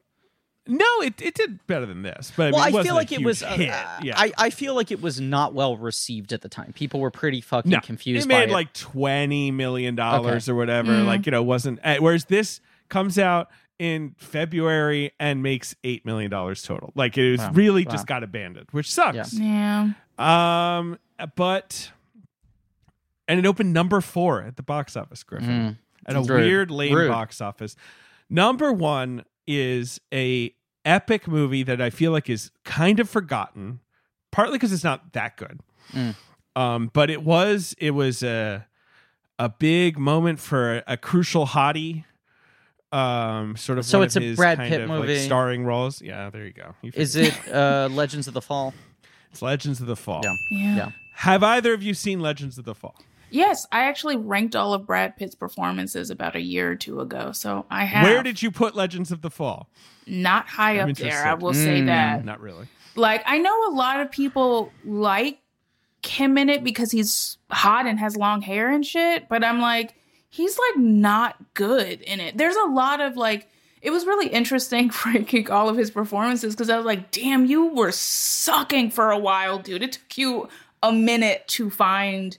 No, 0.69 0.85
it, 1.03 1.21
it 1.23 1.35
did 1.35 1.67
better 1.67 1.87
than 1.87 2.03
this, 2.03 2.31
but 2.37 2.49
I 2.49 2.51
well, 2.51 2.61
mean, 2.61 2.69
it 2.69 2.71
I 2.71 2.71
wasn't 2.75 2.87
feel 2.87 2.95
like 2.95 3.13
it 3.13 3.25
was. 3.25 3.43
Uh, 3.43 3.47
uh, 3.47 3.57
yeah, 4.03 4.15
I, 4.17 4.33
I 4.37 4.51
feel 4.51 4.75
like 4.75 4.91
it 4.91 5.01
was 5.01 5.19
not 5.21 5.55
well 5.55 5.77
received 5.79 6.33
at 6.35 6.43
the 6.43 6.49
time. 6.51 6.73
People 6.75 7.01
were 7.01 7.11
pretty 7.11 7.41
fucking 7.41 7.71
no, 7.71 7.81
confused. 7.81 8.27
It 8.27 8.29
by 8.29 8.41
made 8.41 8.51
it. 8.51 8.53
like 8.53 8.73
twenty 8.75 9.51
million 9.51 9.95
dollars 9.95 10.47
Okay. 10.49 10.53
or 10.55 10.57
whatever. 10.57 10.93
Mm. 10.93 11.07
Like 11.07 11.25
you 11.27 11.33
know, 11.33 11.43
wasn't 11.43 11.81
uh, 11.83 11.97
whereas 12.01 12.27
this 12.27 12.61
comes 12.91 13.19
out 13.19 13.49
in 13.79 14.15
February 14.19 15.13
and 15.19 15.43
makes 15.43 15.75
eight 15.85 16.05
million 16.05 16.31
dollars 16.31 16.63
total. 16.63 16.93
Like 16.95 17.17
it 17.17 17.31
was 17.33 17.41
Wow. 17.41 17.53
really 17.55 17.85
Wow. 17.87 17.93
just 17.93 18.07
got 18.07 18.23
abandoned, 18.23 18.67
which 18.73 18.93
sucks. 18.93 19.33
Yeah. 19.33 19.91
Um, 20.19 20.99
but 21.37 21.91
and 23.27 23.39
it 23.39 23.47
opened 23.47 23.73
number 23.73 24.01
four 24.01 24.43
at 24.43 24.57
the 24.57 24.63
box 24.63 24.97
office, 24.97 25.23
Griffin, 25.23 25.49
Mm. 25.49 25.77
at 26.07 26.17
a 26.17 26.21
It's 26.21 26.29
rude. 26.29 26.41
weird 26.45 26.71
lame 26.71 26.95
Rude. 26.95 27.09
box 27.11 27.41
office. 27.41 27.77
Number 28.31 28.73
one 28.73 29.25
is 29.47 30.01
a 30.13 30.53
epic 30.89 31.29
movie 31.29 31.63
that 31.63 31.81
I 31.81 31.91
feel 31.91 32.11
like 32.13 32.29
is 32.29 32.51
kind 32.65 32.99
of 32.99 33.09
forgotten, 33.09 33.81
partly 34.31 34.55
because 34.55 34.73
it's 34.73 34.85
not 34.85 35.13
that 35.13 35.37
good. 35.37 35.61
Mm. 35.93 36.15
Um, 36.57 36.91
but 36.93 37.11
it 37.11 37.23
was 37.23 37.75
it 37.79 37.93
was 37.93 38.23
a 38.23 38.67
a 39.39 39.49
big 39.49 39.99
moment 39.99 40.41
for 40.41 40.83
a, 40.87 40.97
crucial 40.97 41.47
hottie. 41.47 42.05
Um, 42.91 43.57
sort 43.57 43.79
of. 43.79 43.85
So 43.85 43.99
one 43.99 44.07
it's 44.07 44.17
of 44.17 44.23
a 44.23 44.27
his 44.27 44.37
Brad 44.37 44.59
Pitt 44.59 44.81
of, 44.81 44.89
movie. 44.89 45.15
like 45.15 45.25
starring 45.25 45.65
roles. 45.65 46.03
Yeah, 46.03 46.31
there 46.31 46.45
you 46.45 46.53
go. 46.53 46.75
You 46.83 46.91
Is 46.95 47.15
it 47.15 47.35
uh, 47.53 47.89
Legends 47.93 48.27
of 48.27 48.35
the 48.35 48.41
Fall? 48.41 48.75
It's 49.31 49.43
Legends 49.43 49.81
of 49.81 49.87
the 49.87 49.97
Fall. 49.97 50.23
Yeah. 50.25 50.35
Yeah. 50.51 50.77
Yeah. 50.77 50.91
Have 51.17 51.43
either 51.43 51.75
of 51.75 51.83
you 51.83 51.95
seen 51.95 52.21
Legends 52.21 52.59
of 52.59 52.65
the 52.65 52.75
Fall? 52.75 52.97
Yes, 53.31 53.67
I 53.73 53.83
actually 53.85 54.17
ranked 54.17 54.57
all 54.57 54.73
of 54.75 54.87
Brad 54.87 55.17
Pitt's 55.17 55.35
performances 55.35 56.11
about 56.11 56.35
a 56.37 56.41
year 56.41 56.71
or 56.71 56.77
two 56.77 57.01
ago. 57.01 57.33
So 57.33 57.67
I 57.71 57.85
have 57.85 58.05
Where 58.05 58.23
did 58.23 58.43
you 58.43 58.51
put 58.51 58.75
Legends 58.75 59.11
of 59.13 59.21
the 59.23 59.31
Fall? 59.31 59.69
not 60.07 60.47
high 60.49 60.79
I'm 60.81 60.91
up 60.91 60.97
there. 60.97 61.27
I 61.27 61.35
will 61.35 61.53
say 61.53 61.83
Mm. 61.83 61.87
that. 61.87 62.25
Not 62.25 62.41
really. 62.41 62.67
Like 62.97 63.23
I 63.27 63.39
know 63.39 63.69
a 63.69 63.73
lot 63.75 64.01
of 64.01 64.11
people 64.11 64.73
like 64.85 65.39
him 66.03 66.39
in 66.39 66.49
it 66.49 66.65
because 66.65 66.91
he's 66.91 67.37
hot 67.51 67.87
and 67.87 67.99
has 67.99 68.17
long 68.17 68.41
hair 68.41 68.71
and 68.71 68.87
shit, 68.87 69.29
but 69.29 69.45
I'm 69.45 69.61
like 69.61 69.95
he's 70.31 70.59
like 70.59 70.77
not 70.83 71.37
good 71.55 72.01
in 72.03 72.21
it. 72.21 72.39
There's 72.39 72.57
a 72.57 72.65
lot 72.67 73.01
of 73.01 73.17
like 73.17 73.49
it 73.83 73.91
was 73.91 74.07
really 74.07 74.29
interesting 74.29 74.91
ranking 75.07 75.51
all 75.51 75.69
of 75.69 75.77
his 75.77 75.91
performances 75.91 76.55
because 76.55 76.71
I 76.71 76.77
was 76.79 76.87
like, 76.87 77.11
damn, 77.11 77.45
you 77.47 77.67
were 77.75 77.93
sucking 77.93 78.91
for 78.91 79.11
a 79.11 79.19
while, 79.19 79.59
dude. 79.59 79.83
It 79.83 79.93
took 79.93 80.17
you 80.19 80.49
a 80.83 80.93
minute 80.93 81.47
to 81.49 81.69
find 81.71 82.37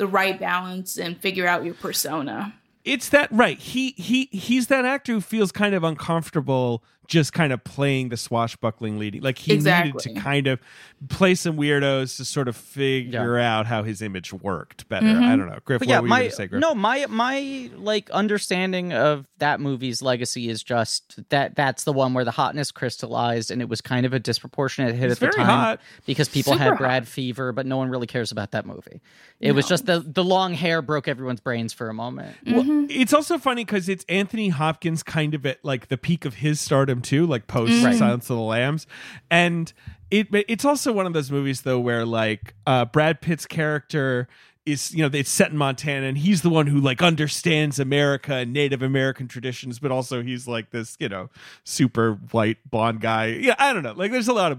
the 0.00 0.06
right 0.06 0.40
balance 0.40 0.96
and 0.96 1.20
figure 1.20 1.46
out 1.46 1.62
your 1.62 1.74
persona. 1.74 2.54
It's 2.86 3.10
that 3.10 3.30
right. 3.30 3.58
He 3.58 3.90
he 3.98 4.30
he's 4.32 4.68
that 4.68 4.86
actor 4.86 5.12
who 5.12 5.20
feels 5.20 5.52
kind 5.52 5.74
of 5.74 5.84
uncomfortable 5.84 6.82
just 7.10 7.32
kind 7.32 7.52
of 7.52 7.62
playing 7.64 8.08
the 8.08 8.16
swashbuckling 8.16 8.98
leading. 8.98 9.20
Like 9.20 9.36
he 9.36 9.56
needed 9.56 9.98
to 9.98 10.14
kind 10.14 10.46
of 10.46 10.60
play 11.08 11.34
some 11.34 11.56
weirdos 11.56 12.16
to 12.18 12.24
sort 12.24 12.46
of 12.46 12.56
figure 12.56 13.36
out 13.36 13.66
how 13.66 13.82
his 13.82 14.00
image 14.00 14.32
worked 14.32 14.88
better. 14.88 15.06
Mhm. 15.06 15.22
I 15.22 15.36
don't 15.36 15.46
know. 15.48 15.58
Griff, 15.64 15.80
But 15.80 15.88
what 15.88 15.92
yeah, 15.92 15.98
were 16.00 16.06
you 16.06 16.10
my 16.10 16.18
gonna 16.20 16.30
say, 16.30 16.46
Griff? 16.46 16.60
no, 16.60 16.74
my 16.74 17.06
my 17.08 17.68
like 17.76 18.08
understanding 18.10 18.92
of 18.92 19.26
that 19.38 19.58
movie's 19.60 20.02
legacy 20.02 20.48
is 20.48 20.62
just 20.62 21.18
that 21.30 21.56
that's 21.56 21.82
the 21.84 21.92
one 21.92 22.14
where 22.14 22.24
the 22.24 22.30
hotness 22.30 22.70
crystallized, 22.70 23.50
and 23.50 23.60
it 23.60 23.68
was 23.68 23.80
kind 23.80 24.06
of 24.06 24.12
a 24.12 24.20
disproportionate 24.20 24.94
hit 24.94 25.10
It's 25.10 25.20
at 25.22 25.32
the 25.32 25.36
time 25.36 25.46
hot. 25.46 25.80
because 26.06 26.28
people 26.28 26.52
Super 26.52 26.62
had 26.62 26.70
hot. 26.70 26.78
Brad 26.78 27.08
fever, 27.08 27.50
but 27.52 27.66
no 27.66 27.76
one 27.76 27.88
really 27.90 28.06
cares 28.06 28.30
about 28.30 28.52
that 28.52 28.66
movie. 28.66 29.00
It 29.40 29.52
was 29.52 29.66
just 29.66 29.86
the 29.86 29.98
the 30.00 30.22
long 30.22 30.54
hair 30.54 30.80
broke 30.80 31.08
everyone's 31.08 31.40
brains 31.40 31.72
for 31.72 31.88
a 31.88 31.94
moment. 31.94 32.36
Well, 32.46 32.62
Mhm. 32.62 32.86
it's 32.90 33.12
also 33.12 33.36
funny 33.38 33.64
because 33.64 33.88
it's 33.88 34.04
Anthony 34.08 34.50
Hopkins 34.50 35.02
kind 35.02 35.34
of 35.34 35.44
at 35.44 35.64
like 35.64 35.88
the 35.88 35.96
peak 35.96 36.24
of 36.24 36.34
his 36.34 36.60
stardom 36.60 36.99
too, 37.00 37.26
like 37.26 37.46
post 37.46 37.82
Right. 37.84 37.96
Silence 37.96 38.28
of 38.30 38.36
the 38.36 38.42
Lambs, 38.42 38.86
and 39.30 39.72
it 40.10 40.28
it's 40.32 40.64
also 40.64 40.92
one 40.92 41.06
of 41.06 41.12
those 41.12 41.30
movies 41.30 41.62
though 41.62 41.78
where 41.78 42.04
like 42.04 42.54
uh, 42.66 42.84
Brad 42.84 43.20
Pitt's 43.20 43.46
character 43.46 44.28
is 44.66 44.92
you 44.94 45.02
know 45.02 45.10
it's 45.16 45.30
set 45.30 45.50
in 45.50 45.56
Montana 45.56 46.06
and 46.06 46.18
he's 46.18 46.42
the 46.42 46.50
one 46.50 46.66
who 46.66 46.80
like 46.80 47.00
understands 47.02 47.78
America 47.78 48.34
and 48.34 48.52
Native 48.52 48.82
American 48.82 49.26
traditions, 49.28 49.78
but 49.78 49.90
also 49.90 50.22
he's 50.22 50.46
like 50.48 50.70
this 50.70 50.96
you 51.00 51.08
know 51.08 51.30
super 51.64 52.14
white 52.32 52.58
blonde 52.70 53.00
guy. 53.00 53.26
Yeah, 53.26 53.54
I 53.58 53.72
don't 53.72 53.82
know. 53.82 53.92
Like 53.94 54.10
there's 54.10 54.28
a 54.28 54.32
lot 54.34 54.52
of 54.52 54.58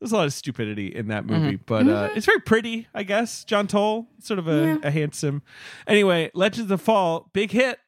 there's 0.00 0.12
a 0.12 0.16
lot 0.16 0.26
of 0.26 0.32
stupidity 0.34 0.88
in 0.94 1.08
that 1.08 1.24
movie, 1.24 1.56
but 1.56 1.88
uh, 1.88 2.10
it's 2.14 2.26
very 2.26 2.40
pretty, 2.40 2.86
I 2.92 3.02
guess. 3.02 3.44
John 3.44 3.66
Toll, 3.66 4.06
sort 4.20 4.38
of 4.38 4.46
a, 4.46 4.52
Yeah. 4.52 4.78
a 4.82 4.90
handsome. 4.90 5.40
Anyway, 5.86 6.30
Legends 6.34 6.64
of 6.64 6.68
the 6.68 6.76
Fall, 6.76 7.30
big 7.32 7.50
hit. 7.50 7.78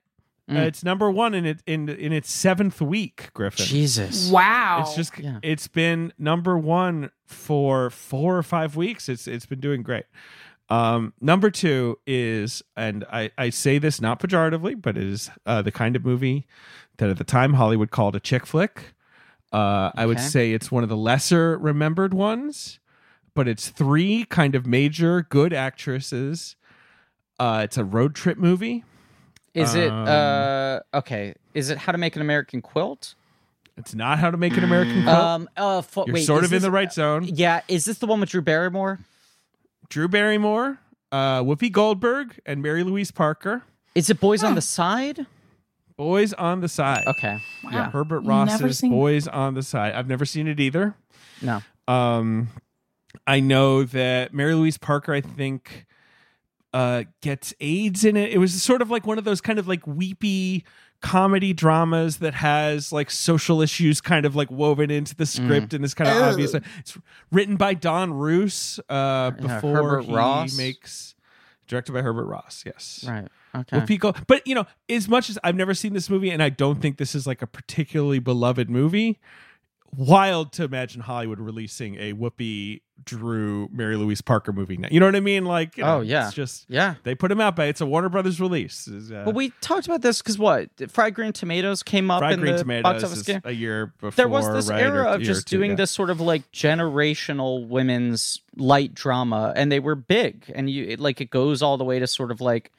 Uh, 0.48 0.52
Mm. 0.54 0.66
it's 0.66 0.82
number 0.82 1.10
one 1.10 1.34
in 1.34 1.44
it 1.44 1.62
in 1.66 1.88
in 1.90 2.12
its 2.12 2.30
seventh 2.32 2.80
week. 2.80 3.30
Griffin. 3.34 3.66
Jesus, 3.66 4.30
Wow. 4.30 4.78
It's 4.80 4.94
just 4.94 5.18
Yeah. 5.18 5.40
it's 5.42 5.68
been 5.68 6.12
number 6.18 6.56
one 6.56 7.10
for 7.26 7.90
four 7.90 8.38
or 8.38 8.42
five 8.42 8.74
weeks. 8.76 9.08
It's 9.08 9.26
it's 9.26 9.44
been 9.46 9.60
doing 9.60 9.82
great. 9.82 10.04
Um, 10.70 11.14
number 11.20 11.50
two 11.50 11.98
is, 12.06 12.62
and 12.76 13.04
I, 13.10 13.30
I 13.38 13.48
say 13.50 13.78
this 13.78 14.00
not 14.02 14.20
pejoratively, 14.20 14.80
but 14.80 14.96
it 14.98 15.02
is 15.04 15.30
uh, 15.46 15.62
the 15.62 15.72
kind 15.72 15.96
of 15.96 16.04
movie 16.04 16.46
that 16.98 17.08
at 17.08 17.16
the 17.16 17.24
time 17.24 17.54
Hollywood 17.54 17.90
called 17.90 18.14
a 18.16 18.20
chick 18.20 18.44
flick. 18.44 18.92
Uh, 19.50 19.90
I 19.96 20.04
would 20.04 20.20
say 20.20 20.52
it's 20.52 20.70
one 20.70 20.82
of 20.82 20.90
the 20.90 20.96
lesser 20.96 21.56
remembered 21.56 22.12
ones, 22.12 22.80
but 23.34 23.48
it's 23.48 23.68
three 23.70 24.24
kind 24.26 24.54
of 24.54 24.66
major 24.66 25.22
good 25.22 25.54
actresses. 25.54 26.54
Uh, 27.40 27.62
it's 27.64 27.78
a 27.78 27.84
road 27.84 28.14
trip 28.14 28.36
movie. 28.36 28.84
Is 29.54 29.74
it 29.74 29.90
Um, 29.90 30.06
uh 30.08 30.80
okay? 30.94 31.34
Is 31.54 31.70
it 31.70 31.78
How 31.78 31.92
to 31.92 31.98
Make 31.98 32.16
an 32.16 32.22
American 32.22 32.60
Quilt? 32.62 33.14
It's 33.76 33.94
not 33.94 34.18
How 34.18 34.30
to 34.30 34.36
Make 34.36 34.56
an 34.56 34.64
American 34.64 35.02
quilt. 35.04 35.16
Um. 35.16 35.48
Uh. 35.56 35.78
F- 35.78 35.96
You're 36.06 36.14
wait. 36.14 36.24
sort 36.26 36.42
is 36.44 36.50
of 36.50 36.52
in 36.52 36.56
this- 36.56 36.62
the 36.64 36.70
right 36.70 36.92
zone. 36.92 37.24
Yeah. 37.24 37.60
Is 37.68 37.84
this 37.84 37.98
the 37.98 38.06
one 38.06 38.20
with 38.20 38.28
Drew 38.30 38.42
Barrymore? 38.42 38.98
Drew 39.88 40.08
Barrymore, 40.08 40.78
uh, 41.12 41.42
Whoopi 41.42 41.72
Goldberg, 41.72 42.38
and 42.44 42.60
Mary 42.62 42.82
Louise 42.84 43.10
Parker. 43.10 43.62
Is 43.94 44.10
it 44.10 44.20
Boys 44.20 44.42
on 44.44 44.54
the 44.54 44.60
Side? 44.60 45.26
Boys 45.96 46.32
on 46.34 46.60
the 46.60 46.68
Side. 46.68 47.04
Okay. 47.06 47.38
Wow. 47.64 47.90
Herbert 47.90 48.22
Never 48.24 48.50
Ross's 48.64 48.78
seen- 48.78 48.90
Boys 48.90 49.26
on 49.26 49.54
the 49.54 49.62
Side. 49.62 49.94
I've 49.94 50.06
never 50.08 50.24
seen 50.24 50.46
it 50.46 50.60
either. 50.60 50.94
No. 51.40 51.60
Um, 51.88 52.48
I 53.26 53.40
know 53.40 53.82
that 53.84 54.34
Mary 54.34 54.54
Louise 54.54 54.76
Parker, 54.78 55.12
I 55.14 55.20
think, 55.22 55.86
uh, 56.74 57.04
gets 57.22 57.54
AIDS 57.60 58.04
in 58.04 58.16
it. 58.16 58.32
It 58.32 58.38
was 58.38 58.62
sort 58.62 58.82
of 58.82 58.90
like 58.90 59.06
one 59.06 59.18
of 59.18 59.24
those 59.24 59.40
kind 59.40 59.58
of 59.58 59.66
like 59.68 59.86
weepy 59.86 60.64
comedy 61.00 61.52
dramas 61.52 62.18
that 62.18 62.34
has 62.34 62.92
like 62.92 63.10
social 63.10 63.62
issues 63.62 64.00
kind 64.00 64.26
of 64.26 64.34
like 64.34 64.50
woven 64.50 64.90
into 64.90 65.14
the 65.14 65.26
script 65.26 65.72
and 65.72 65.84
is 65.84 65.94
kind 65.94 66.10
of 66.10 66.16
Ugh. 66.16 66.32
obvious. 66.32 66.54
It's 66.78 66.98
written 67.30 67.56
by 67.56 67.74
Don 67.74 68.12
Roos 68.12 68.80
uh, 68.88 69.30
before 69.30 69.76
Herbert 69.76 70.04
he 70.06 70.12
Ross. 70.14 70.56
makes 70.58 71.14
directed 71.68 71.92
by 71.92 72.02
Herbert 72.02 72.24
Ross. 72.26 72.64
Yes, 72.66 73.04
Right. 73.08 73.28
Okay. 73.54 73.78
Whoopi 73.78 73.98
Gold- 73.98 74.26
But 74.26 74.46
you 74.46 74.54
know, 74.54 74.66
as 74.90 75.08
much 75.08 75.30
as 75.30 75.38
I've 75.42 75.56
never 75.56 75.72
seen 75.72 75.94
this 75.94 76.10
movie, 76.10 76.30
and 76.30 76.42
I 76.42 76.48
don't 76.50 76.82
think 76.82 76.98
this 76.98 77.14
is 77.14 77.26
like 77.26 77.40
a 77.42 77.46
particularly 77.46 78.18
beloved 78.18 78.68
movie, 78.68 79.18
wild 79.96 80.52
to 80.52 80.64
imagine 80.64 81.00
Hollywood 81.00 81.40
releasing 81.40 81.96
a 81.96 82.12
Whoopi 82.12 82.82
Drew 83.04 83.68
Mary 83.72 83.96
Louise 83.96 84.20
Parker 84.20 84.52
movie 84.52 84.76
now. 84.76 84.88
You 84.90 84.98
know 85.00 85.06
what 85.06 85.14
I 85.16 85.20
mean? 85.20 85.44
Like, 85.44 85.76
you 85.76 85.84
know, 85.84 85.98
Oh, 85.98 86.00
yeah. 86.00 86.26
it's 86.26 86.34
just 86.34 86.66
Yeah. 86.68 86.96
they 87.04 87.14
put 87.14 87.30
him 87.30 87.40
out, 87.40 87.54
but 87.56 87.68
it's 87.68 87.80
a 87.80 87.86
Warner 87.86 88.08
Brothers 88.08 88.40
release. 88.40 88.88
Uh, 88.88 89.22
Well, 89.24 89.32
we 89.32 89.50
talked 89.60 89.86
about 89.86 90.02
this 90.02 90.20
because 90.20 90.36
what? 90.38 90.68
Fried 90.90 91.14
Green 91.14 91.32
Tomatoes 91.32 91.82
came 91.82 92.10
up 92.10 92.20
Fried 92.20 92.34
in 92.34 92.40
Green 92.40 92.52
the 92.54 92.58
Tomatoes 92.58 92.82
box 92.82 93.04
office 93.04 93.22
game. 93.22 93.40
a 93.44 93.52
year 93.52 93.94
before. 94.00 94.10
There 94.16 94.28
was 94.28 94.52
this 94.52 94.68
right, 94.68 94.82
era 94.82 95.04
of 95.12 95.22
just 95.22 95.46
two, 95.46 95.58
doing 95.58 95.70
yeah. 95.70 95.76
this 95.76 95.90
sort 95.90 96.10
of 96.10 96.20
like 96.20 96.50
generational 96.52 97.66
women's 97.68 98.40
light 98.56 98.94
drama, 98.94 99.52
and 99.56 99.70
they 99.70 99.80
were 99.80 99.94
big. 99.94 100.50
And 100.54 100.68
you 100.68 100.84
it, 100.84 101.00
like 101.00 101.20
it 101.20 101.30
goes 101.30 101.62
all 101.62 101.78
the 101.78 101.84
way 101.84 101.98
to 102.00 102.06
sort 102.06 102.30
of 102.30 102.40
like, 102.40 102.72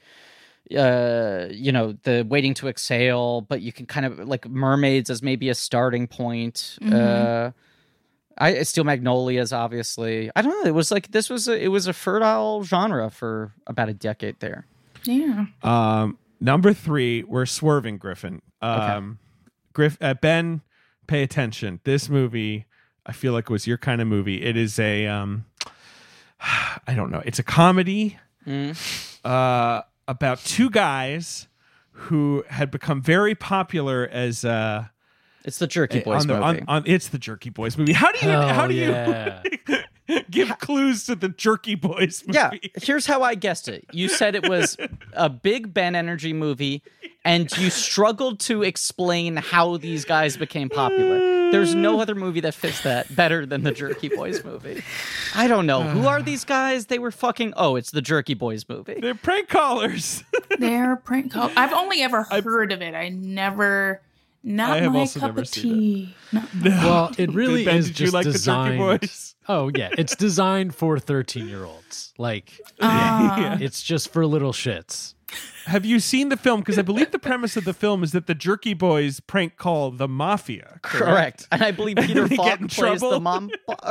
uh, 0.77 1.47
you 1.51 1.71
know, 1.71 1.93
the 2.03 2.25
waiting 2.27 2.53
to 2.55 2.67
exhale, 2.67 3.41
but 3.41 3.61
you 3.61 3.71
can 3.71 3.85
kind 3.85 4.05
of 4.05 4.19
like 4.19 4.47
mermaids 4.47 5.09
as 5.09 5.21
maybe 5.23 5.49
a 5.49 5.55
starting 5.55 6.07
point. 6.07 6.77
Uh, 6.91 7.51
I 8.37 8.63
Steel 8.63 8.83
Magnolias, 8.83 9.51
obviously. 9.51 10.31
I 10.35 10.41
don't 10.41 10.51
know. 10.63 10.69
It 10.69 10.73
was 10.73 10.91
like 10.91 11.11
this 11.11 11.29
was 11.29 11.47
a, 11.47 11.61
it 11.61 11.69
was 11.69 11.87
a 11.87 11.93
fertile 11.93 12.63
genre 12.63 13.09
for 13.09 13.53
about 13.67 13.89
a 13.89 13.93
decade 13.93 14.39
there. 14.39 14.65
Yeah. 15.03 15.45
Um, 15.63 16.17
number 16.39 16.73
three, 16.73 17.23
we're 17.23 17.45
swerving 17.45 17.97
Griffin. 17.97 18.41
Um, 18.61 19.19
Griff, 19.73 19.97
uh, 20.01 20.13
Ben, 20.13 20.61
pay 21.07 21.23
attention. 21.23 21.79
This 21.83 22.09
movie, 22.09 22.65
I 23.05 23.11
feel 23.11 23.33
like 23.33 23.49
was 23.49 23.67
your 23.67 23.77
kind 23.77 24.01
of 24.01 24.07
movie. 24.07 24.41
It 24.43 24.55
is 24.55 24.79
a, 24.79 25.07
um, 25.07 25.45
I 26.41 26.93
don't 26.95 27.11
know. 27.11 27.21
It's 27.25 27.39
a 27.39 27.43
comedy 27.43 28.17
uh, 29.23 29.81
about 30.10 30.40
two 30.40 30.72
guys 30.72 31.48
who 31.91 32.44
had 32.49 32.72
become 32.72 32.99
very 32.99 33.36
popular 33.36 34.10
as 34.11 34.44
uh, 34.44 34.86
It's 35.49 35.57
the 35.57 35.65
Jerky 35.65 35.97
eh, 35.97 36.03
Boys 36.03 36.21
on 36.21 36.27
the, 36.27 36.34
movie. 36.35 36.61
on, 36.61 36.65
on 36.67 36.84
it's 36.85 37.07
the 37.07 37.17
Jerky 37.17 37.49
Boys 37.49 37.76
movie. 37.76 37.93
How 37.93 38.11
do 38.11 38.19
you 38.19 38.31
Hell 38.31 38.47
how 38.49 38.67
do 38.67 38.76
yeah. 38.76 39.41
you 40.07 40.21
give 40.30 40.59
clues 40.59 41.07
to 41.07 41.15
the 41.15 41.30
Jerky 41.30 41.73
Boys 41.73 42.23
movie? 42.27 42.38
Yeah, 42.38 42.51
here's 42.76 43.07
how 43.07 43.23
I 43.23 43.34
guessed 43.34 43.67
it. 43.67 43.84
You 43.91 44.09
said 44.09 44.35
it 44.35 44.47
was 44.47 44.77
a 45.13 45.27
big 45.27 45.73
Ben 45.73 45.95
Energy 45.95 46.34
movie, 46.34 46.84
and 47.26 47.51
you 47.57 47.71
struggled 47.71 48.39
to 48.41 48.61
explain 48.61 49.38
how 49.38 49.77
these 49.77 50.05
guys 50.05 50.38
became 50.38 50.69
popular. 50.69 51.17
There's 51.51 51.73
no 51.73 51.99
other 51.99 52.13
movie 52.13 52.41
that 52.41 52.53
fits 52.53 52.81
that 52.81 53.15
better 53.15 53.43
than 53.43 53.63
the 53.63 53.71
Jerky 53.71 54.07
Boys 54.07 54.43
movie. 54.45 54.84
I 55.34 55.47
don't 55.47 55.65
know. 55.65 55.81
Who 55.81 56.05
are 56.05 56.21
these 56.21 56.45
guys? 56.45 56.85
They 56.85 56.99
were 56.99 57.09
fucking. 57.09 57.55
Oh, 57.57 57.76
it's 57.76 57.89
the 57.89 58.03
Jerky 58.03 58.35
Boys 58.35 58.69
movie. 58.69 58.99
They're 59.01 59.15
prank 59.15 59.49
callers. 59.49 60.23
They're 60.59 60.95
prank 60.95 61.31
call. 61.31 61.49
I've 61.55 61.73
only 61.73 62.03
ever 62.03 62.21
heard 62.21 62.71
of 62.71 62.84
it. 62.84 62.93
I 62.93 63.09
never. 63.09 64.01
Not 64.44 64.78
I 64.78 64.82
have 64.82 64.94
my 64.94 64.99
also 64.99 65.20
cup 65.20 65.30
never 65.30 65.41
of 65.41 65.48
seen 65.49 65.74
tea. 65.74 66.16
Not 66.32 66.48
Well, 66.64 67.11
it 67.18 67.32
really 67.34 67.66
Ben, 67.66 67.76
is 67.78 67.88
did 67.88 67.99
you 67.99 68.06
just 68.06 68.14
like 68.14 68.24
the 68.26 68.32
Jerky 68.32 68.38
designed. 68.40 68.78
Boys? 68.80 69.36
Oh 69.52 69.72
yeah, 69.76 69.90
it's 69.98 70.16
designed 70.16 70.76
for 70.76 70.99
thirteen-year-olds. 70.99 72.14
Like 72.20 72.60
Ah. 72.82 73.57
it's 73.60 73.82
just 73.82 74.14
for 74.14 74.24
little 74.28 74.52
shits. 74.53 75.16
Have 75.66 75.86
you 75.86 75.99
seen 75.99 76.30
the 76.30 76.38
film? 76.38 76.60
Because 76.61 76.78
I 76.78 76.84
believe 76.84 77.10
the 77.11 77.18
premise 77.20 77.57
of 77.57 77.64
the 77.66 77.74
film 77.74 78.03
is 78.03 78.11
that 78.11 78.28
the 78.28 78.36
Jerky 78.36 78.76
Boys 78.76 79.20
prank 79.20 79.57
call 79.57 79.90
the 79.91 80.07
mafia. 80.07 80.80
Correct. 80.84 81.48
And 81.52 81.64
I 81.64 81.72
believe 81.72 81.98
Peter 81.98 82.28
get 82.28 82.38
Falk 82.38 82.60
in 82.61 82.68
plays 82.68 82.99
trouble? 82.99 83.10
the 83.11 83.20
mom, 83.20 83.49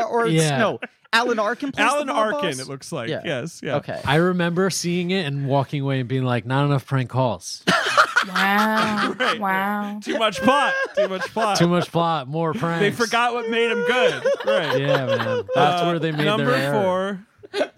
or 0.08 0.26
it's, 0.26 0.34
Yeah. 0.34 0.58
no, 0.58 0.78
Alan 1.12 1.38
Arkin 1.40 1.72
plays 1.72 1.86
Alan 1.88 2.06
the 2.06 2.12
mob 2.12 2.34
Arkin, 2.34 2.50
boss? 2.50 2.58
it 2.60 2.68
looks 2.68 2.92
like. 2.92 3.08
Yeah. 3.08 3.22
Yes. 3.24 3.60
Yeah. 3.62 3.76
Okay. 3.76 4.00
I 4.04 4.16
remember 4.16 4.70
seeing 4.70 5.10
it 5.10 5.26
and 5.26 5.46
walking 5.46 5.82
away 5.82 5.98
and 6.00 6.08
being 6.08 6.24
like, 6.24 6.44
"Not 6.46 6.66
enough 6.66 6.86
prank 6.86 7.10
calls. 7.10 7.64
Wow. 8.28 9.14
Right. 9.18 9.40
Wow. 9.40 10.00
Too 10.02 10.18
much 10.18 10.38
plot. 10.40 10.74
Too 10.96 11.08
much 11.08 11.22
plot. 11.32 11.56
Too 11.58 11.68
much 11.68 11.90
plot, 11.90 12.28
more 12.28 12.52
pranks." 12.54 12.80
They 12.80 12.90
forgot 12.90 13.34
what 13.34 13.48
made 13.50 13.70
them 13.70 13.84
good. 13.86 14.24
Right. 14.46 14.80
Yeah, 14.80 15.06
man. 15.06 15.42
That's 15.54 15.82
Uh, 15.82 15.84
where 15.86 15.98
they 15.98 16.12
made 16.12 16.24
number 16.24 16.46
their 16.50 16.74
error. 16.74 17.26
four. 17.52 17.70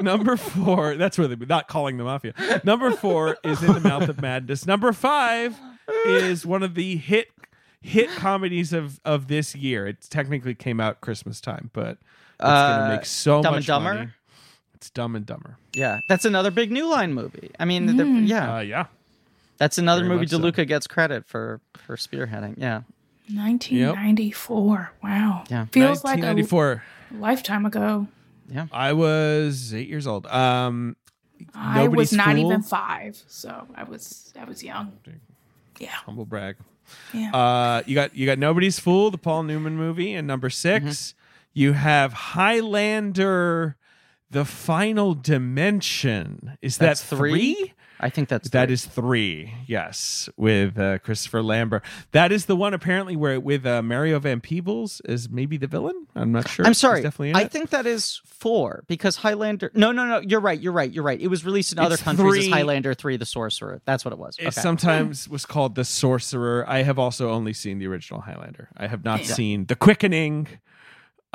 number 0.00 0.36
four. 0.36 0.96
That's 0.96 1.18
where 1.18 1.28
they 1.28 1.36
not 1.46 1.68
calling 1.68 1.96
the 1.98 2.04
mafia. 2.04 2.34
Number 2.64 2.90
four 2.92 3.36
is 3.44 3.62
in 3.62 3.72
the 3.74 3.80
mouth 3.80 4.08
of 4.08 4.20
madness. 4.20 4.66
Number 4.66 4.92
five 4.92 5.58
is 6.06 6.44
one 6.46 6.62
of 6.62 6.74
the 6.74 6.96
hit 6.96 7.28
hit 7.80 8.10
comedies 8.10 8.72
of 8.72 9.00
of 9.04 9.28
this 9.28 9.54
year. 9.54 9.86
It 9.86 10.02
technically 10.10 10.54
came 10.54 10.80
out 10.80 11.00
Christmas 11.00 11.40
time, 11.40 11.70
but 11.72 11.92
it's 11.92 12.00
Uh, 12.40 12.78
gonna 12.78 12.96
make 12.96 13.06
so 13.06 13.42
Dumb 13.42 13.52
much 13.52 13.58
and 13.60 13.66
Dumber? 13.66 13.94
money. 13.94 14.08
It's 14.74 14.90
Dumb 14.90 15.14
and 15.16 15.24
Dumber. 15.24 15.56
Yeah, 15.74 16.00
that's 16.08 16.24
another 16.24 16.50
big 16.50 16.70
New 16.72 16.86
Line 16.90 17.12
movie. 17.14 17.50
I 17.58 17.64
mean, 17.64 17.96
they're- 17.96 18.06
yeah, 18.06 18.56
Uh, 18.56 18.60
yeah. 18.60 18.86
That's 19.58 19.78
another 19.78 20.02
very 20.02 20.10
movie 20.14 20.22
much 20.22 20.30
so. 20.30 20.38
DeLuca 20.38 20.66
gets 20.66 20.86
credit 20.86 21.26
for 21.26 21.60
for 21.76 21.96
spearheading. 21.96 22.54
Yeah. 22.58 22.82
1994. 23.28 24.92
Wow. 25.02 25.44
Yeah. 25.48 25.66
Feels 25.66 26.04
like 26.04 26.18
a 26.18 26.26
1994. 26.26 26.82
lifetime 27.18 27.66
ago. 27.66 28.06
Yeah. 28.48 28.66
I 28.72 28.92
was 28.92 29.74
eight 29.74 29.88
years 29.88 30.06
old. 30.06 30.26
Um, 30.26 30.96
I 31.54 31.88
was 31.88 32.12
not 32.12 32.36
Fool? 32.36 32.46
even 32.46 32.62
five, 32.62 33.20
so 33.26 33.66
I 33.74 33.84
was 33.84 34.32
I 34.40 34.44
was 34.44 34.62
young. 34.62 34.92
Yeah. 35.78 35.88
humble 35.90 36.24
brag. 36.24 36.56
Yeah. 37.12 37.32
Uh, 37.34 37.82
you 37.86 37.94
got 37.94 38.14
you 38.14 38.26
got 38.26 38.38
Nobody's 38.38 38.78
Fool, 38.78 39.10
the 39.10 39.18
Paul 39.18 39.42
Newman 39.42 39.76
movie, 39.76 40.14
and 40.14 40.26
number 40.26 40.48
6 40.48 40.84
Mm-hmm. 40.84 41.16
you 41.52 41.72
have 41.72 42.12
Highlander, 42.12 43.76
the 44.30 44.44
Final 44.44 45.14
Dimension. 45.14 46.56
Is 46.62 46.78
That's 46.78 47.00
that 47.02 47.16
three? 47.16 47.54
three? 47.54 47.72
I 47.98 48.10
think 48.10 48.28
that's 48.28 48.50
That 48.50 48.66
three. 48.66 48.72
is 48.74 48.84
three. 48.84 49.54
Yes, 49.66 50.28
with 50.36 50.78
uh, 50.78 50.98
Christopher 50.98 51.42
Lambert. 51.42 51.82
That 52.12 52.30
is 52.32 52.44
the 52.46 52.54
one 52.56 52.74
apparently 52.74 53.16
where 53.16 53.40
with 53.40 53.64
uh, 53.64 53.82
Mario 53.82 54.18
Van 54.18 54.40
Peebles 54.40 55.00
is 55.06 55.30
maybe 55.30 55.56
the 55.56 55.66
villain. 55.66 56.06
I'm 56.14 56.30
not 56.32 56.48
sure. 56.48 56.66
I'm 56.66 56.70
He's 56.70 56.78
sorry. 56.78 57.02
definitely 57.02 57.30
in 57.30 57.36
I 57.36 57.42
it. 57.42 57.52
think 57.52 57.70
that 57.70 57.86
is 57.86 58.20
four 58.26 58.84
because 58.86 59.16
Highlander. 59.16 59.70
No, 59.74 59.92
no, 59.92 60.04
no. 60.06 60.20
You're 60.20 60.40
right. 60.40 60.60
You're 60.60 60.72
right. 60.72 60.90
You're 60.92 61.04
right. 61.04 61.20
It 61.20 61.28
was 61.28 61.44
released 61.44 61.72
in 61.72 61.78
other 61.78 61.96
countries 61.96 62.28
three. 62.32 62.38
as 62.46 62.48
Highlander 62.52 62.92
Three: 62.94 63.16
The 63.16 63.24
Sorcerer. 63.26 63.80
That's 63.86 64.04
what 64.04 64.12
it 64.12 64.18
was. 64.18 64.36
It 64.38 64.48
Okay. 64.48 64.60
sometimes 64.60 65.28
was 65.28 65.46
called 65.46 65.74
The 65.74 65.84
Sorcerer. 65.84 66.64
I 66.68 66.82
have 66.82 66.98
also 66.98 67.30
only 67.30 67.52
seen 67.54 67.78
the 67.78 67.86
original 67.86 68.20
Highlander. 68.20 68.68
I 68.76 68.88
have 68.88 69.04
not 69.04 69.24
seen 69.24 69.66
The 69.66 69.76
Quickening. 69.76 70.48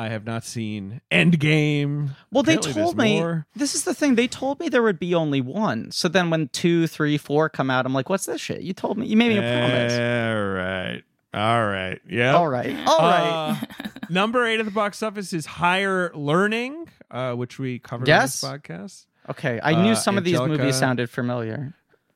I 0.01 0.09
have 0.09 0.25
not 0.25 0.43
seen 0.43 1.01
Endgame. 1.11 2.11
well, 2.31 2.43
they 2.43 2.55
Apparently 2.55 2.81
told 2.81 2.97
me. 2.97 3.19
more. 3.19 3.45
This 3.55 3.75
is 3.75 3.83
the 3.83 3.93
thing. 3.93 4.15
They 4.15 4.27
told 4.27 4.59
me 4.59 4.67
there 4.69 4.81
would 4.83 4.99
be 4.99 5.13
only 5.13 5.41
one. 5.41 5.91
So 5.91 6.07
then 6.07 6.29
when 6.29 6.47
two, 6.49 6.87
three, 6.87 7.17
four 7.17 7.49
come 7.49 7.69
out, 7.69 7.85
I'm 7.85 7.93
like, 7.93 8.09
"What's 8.09 8.25
this 8.25 8.41
shit?" 8.41 8.61
You 8.61 8.73
told 8.73 8.97
me. 8.97 9.05
You 9.07 9.15
made 9.17 9.29
me 9.29 9.37
a 9.37 9.41
promise. 9.41 9.93
All 9.93 10.45
right. 10.53 11.03
All 11.33 11.65
right. 11.65 11.99
Yeah. 12.09 12.35
All 12.35 12.47
right. 12.47 12.75
All 12.87 12.97
right. 12.99 13.57
Uh, 13.61 13.89
number 14.09 14.45
eight 14.45 14.59
of 14.59 14.65
the 14.65 14.71
box 14.71 15.01
office 15.03 15.33
is 15.33 15.45
Higher 15.45 16.11
Learning, 16.13 16.87
uh, 17.11 17.33
which 17.33 17.57
we 17.59 17.79
covered 17.79 18.07
Yes. 18.07 18.43
on 18.43 18.51
this 18.53 18.61
podcast. 18.61 19.05
okay. 19.29 19.59
I 19.63 19.81
knew 19.81 19.91
uh, 19.91 19.95
some 19.95 20.17
of 20.17 20.23
these 20.23 20.39
movies 20.39 20.75
sounded 20.77 21.09
familiar. 21.09 21.73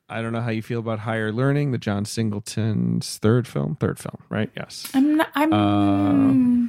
I 0.08 0.22
don't 0.22 0.32
know 0.32 0.40
how 0.40 0.50
you 0.50 0.62
feel 0.62 0.80
about 0.80 0.98
Higher 1.00 1.32
Learning, 1.32 1.72
the 1.72 1.78
John 1.78 2.04
Singleton's 2.04 3.18
third 3.18 3.48
film. 3.48 3.76
Third 3.80 3.98
film, 3.98 4.18
right? 4.28 4.50
Yes. 4.56 4.88
I'm 4.94 5.16
not, 5.16 5.28
I'm 5.34 5.52
Uh, 5.52 6.68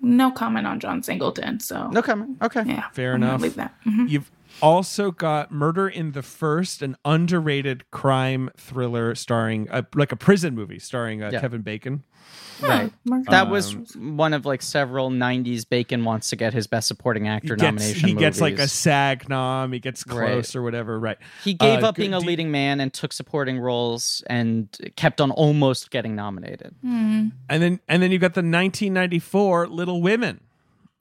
no 0.00 0.30
comment 0.30 0.66
on 0.66 0.80
John 0.80 1.02
Singleton. 1.02 1.60
So 1.60 1.88
No 1.88 2.02
comment. 2.02 2.36
Okay. 2.42 2.62
yeah, 2.66 2.88
Fair 2.92 3.14
I'm 3.14 3.22
enough. 3.22 3.40
Leave 3.40 3.54
that. 3.56 3.74
Mhm. 3.84 4.08
You've 4.08 4.30
also 4.62 5.10
got 5.10 5.50
Murder 5.52 5.88
in 5.88 6.12
the 6.12 6.22
First, 6.22 6.82
an 6.82 6.96
underrated 7.04 7.90
crime 7.90 8.50
thriller 8.56 9.14
starring 9.14 9.68
uh, 9.70 9.82
like 9.94 10.12
a 10.12 10.16
prison 10.16 10.54
movie 10.54 10.78
starring 10.78 11.22
uh, 11.22 11.30
Yeah. 11.32 11.40
Kevin 11.40 11.62
Bacon. 11.62 12.04
Right. 12.60 12.92
Mark- 13.04 13.26
That 13.26 13.48
was 13.48 13.76
one 13.96 14.34
of 14.34 14.44
like 14.44 14.62
several 14.62 15.10
'90s 15.10 15.66
Bacon 15.68 16.04
wants 16.04 16.28
to 16.30 16.36
get 16.36 16.52
his 16.52 16.66
Best 16.66 16.88
Supporting 16.88 17.28
Actor 17.28 17.54
He 17.54 17.60
gets, 17.60 17.62
nomination. 17.62 18.08
he 18.08 18.14
gets 18.14 18.40
like 18.40 18.54
a 18.54 18.56
movies. 18.56 18.72
SAG 18.72 19.28
nom. 19.28 19.72
He 19.72 19.78
gets 19.78 20.04
Right. 20.06 20.32
close 20.32 20.56
or 20.56 20.62
whatever. 20.62 20.98
Right. 20.98 21.18
He 21.44 21.54
gave 21.54 21.84
uh, 21.84 21.88
up 21.88 21.94
being 21.94 22.14
a 22.14 22.18
leading 22.18 22.50
man 22.50 22.80
and 22.80 22.92
took 22.92 23.12
supporting 23.12 23.60
roles 23.60 24.24
and 24.28 24.68
kept 24.96 25.20
on 25.20 25.30
almost 25.30 25.90
getting 25.92 26.16
nominated. 26.16 26.74
Hmm. 26.82 27.28
And 27.48 27.62
then 27.62 27.80
and 27.88 28.02
then 28.02 28.10
you 28.10 28.18
got 28.18 28.34
the 28.34 28.40
1994 28.40 29.68
Little 29.68 30.02
Women. 30.02 30.40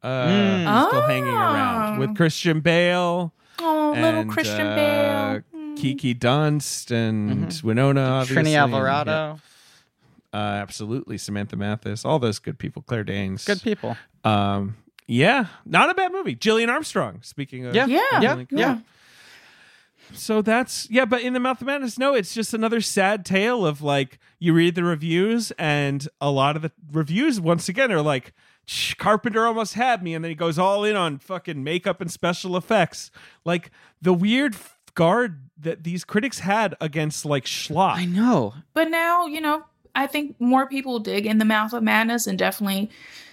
Uh, 0.04 0.28
Mm. 0.28 0.88
still 0.90 1.02
hanging 1.08 1.28
around 1.34 1.98
with 1.98 2.16
Christian 2.16 2.60
Bale. 2.60 3.34
Oh, 3.60 3.94
little 3.98 4.26
Christian 4.26 4.68
uh, 4.68 4.76
Bale. 4.76 5.42
Hmm. 5.52 5.76
Kiki 5.76 6.16
Dunst 6.16 6.92
and 6.92 7.60
Winona, 7.64 8.02
obviously. 8.02 8.44
Trini 8.44 8.62
and, 8.62 8.74
Alvarado, 8.74 9.40
yeah, 10.34 10.40
uh, 10.40 10.54
absolutely. 10.62 11.18
Samantha 11.18 11.56
Mathis, 11.56 12.04
all 12.04 12.20
those 12.20 12.40
good 12.40 12.58
people. 12.58 12.82
Claire 12.82 13.04
Danes, 13.04 13.46
good 13.46 13.62
people. 13.62 13.96
Um, 14.24 14.78
yeah, 15.08 15.46
not 15.66 15.90
a 15.90 15.94
bad 15.94 16.12
movie. 16.12 16.36
Gillian 16.36 16.70
Armstrong. 16.70 17.20
Speaking 17.22 17.66
of, 17.66 17.76
Yeah, 17.76 17.86
Yeah, 17.88 18.22
yeah, 18.22 18.44
yeah. 18.50 18.80
So 20.14 20.42
that's 20.42 20.90
yeah, 20.90 21.06
but 21.06 21.22
in 21.22 21.34
the 21.34 21.40
Mouth 21.40 21.62
of 21.62 21.68
Madness, 21.68 21.98
no, 21.98 22.14
it's 22.14 22.34
just 22.34 22.54
another 22.54 22.82
sad 22.82 23.26
tale 23.26 23.66
of 23.66 23.82
like 23.82 24.20
you 24.40 24.54
read 24.54 24.76
the 24.76 24.84
reviews, 24.84 25.52
and 25.52 26.08
a 26.22 26.32
lot 26.32 26.56
of 26.56 26.62
the 26.62 26.72
reviews 26.92 27.40
once 27.40 27.68
again 27.68 27.92
are 27.92 28.02
like 28.02 28.28
"Shh, 28.28 28.57
Carpenter 28.98 29.46
almost 29.46 29.76
had 29.76 30.04
me, 30.04 30.14
and 30.14 30.24
then 30.24 30.30
he 30.30 30.36
goes 30.36 30.60
all 30.60 30.84
in 30.84 30.96
on 30.96 31.20
fucking 31.20 31.64
makeup 31.64 32.02
and 32.02 32.12
special 32.12 32.58
effects, 32.58 33.12
like 33.46 33.72
the 34.02 34.14
weird 34.14 34.56
guard 34.94 35.42
that 35.58 35.84
these 35.84 36.04
critics 36.04 36.40
had 36.40 36.76
against 36.82 37.26
like 37.26 37.46
schlock. 37.46 37.96
I 37.96 38.06
know. 38.06 38.54
But 38.74 38.90
now, 38.90 39.26
you 39.26 39.40
know, 39.40 39.64
I 39.96 40.08
think 40.08 40.40
more 40.40 40.68
people 40.68 41.00
dig 41.00 41.26
in 41.26 41.38
the 41.38 41.46
mouth 41.46 41.74
of 41.74 41.84
madness 41.84 42.28
and 42.28 42.38
definitely 42.38 42.90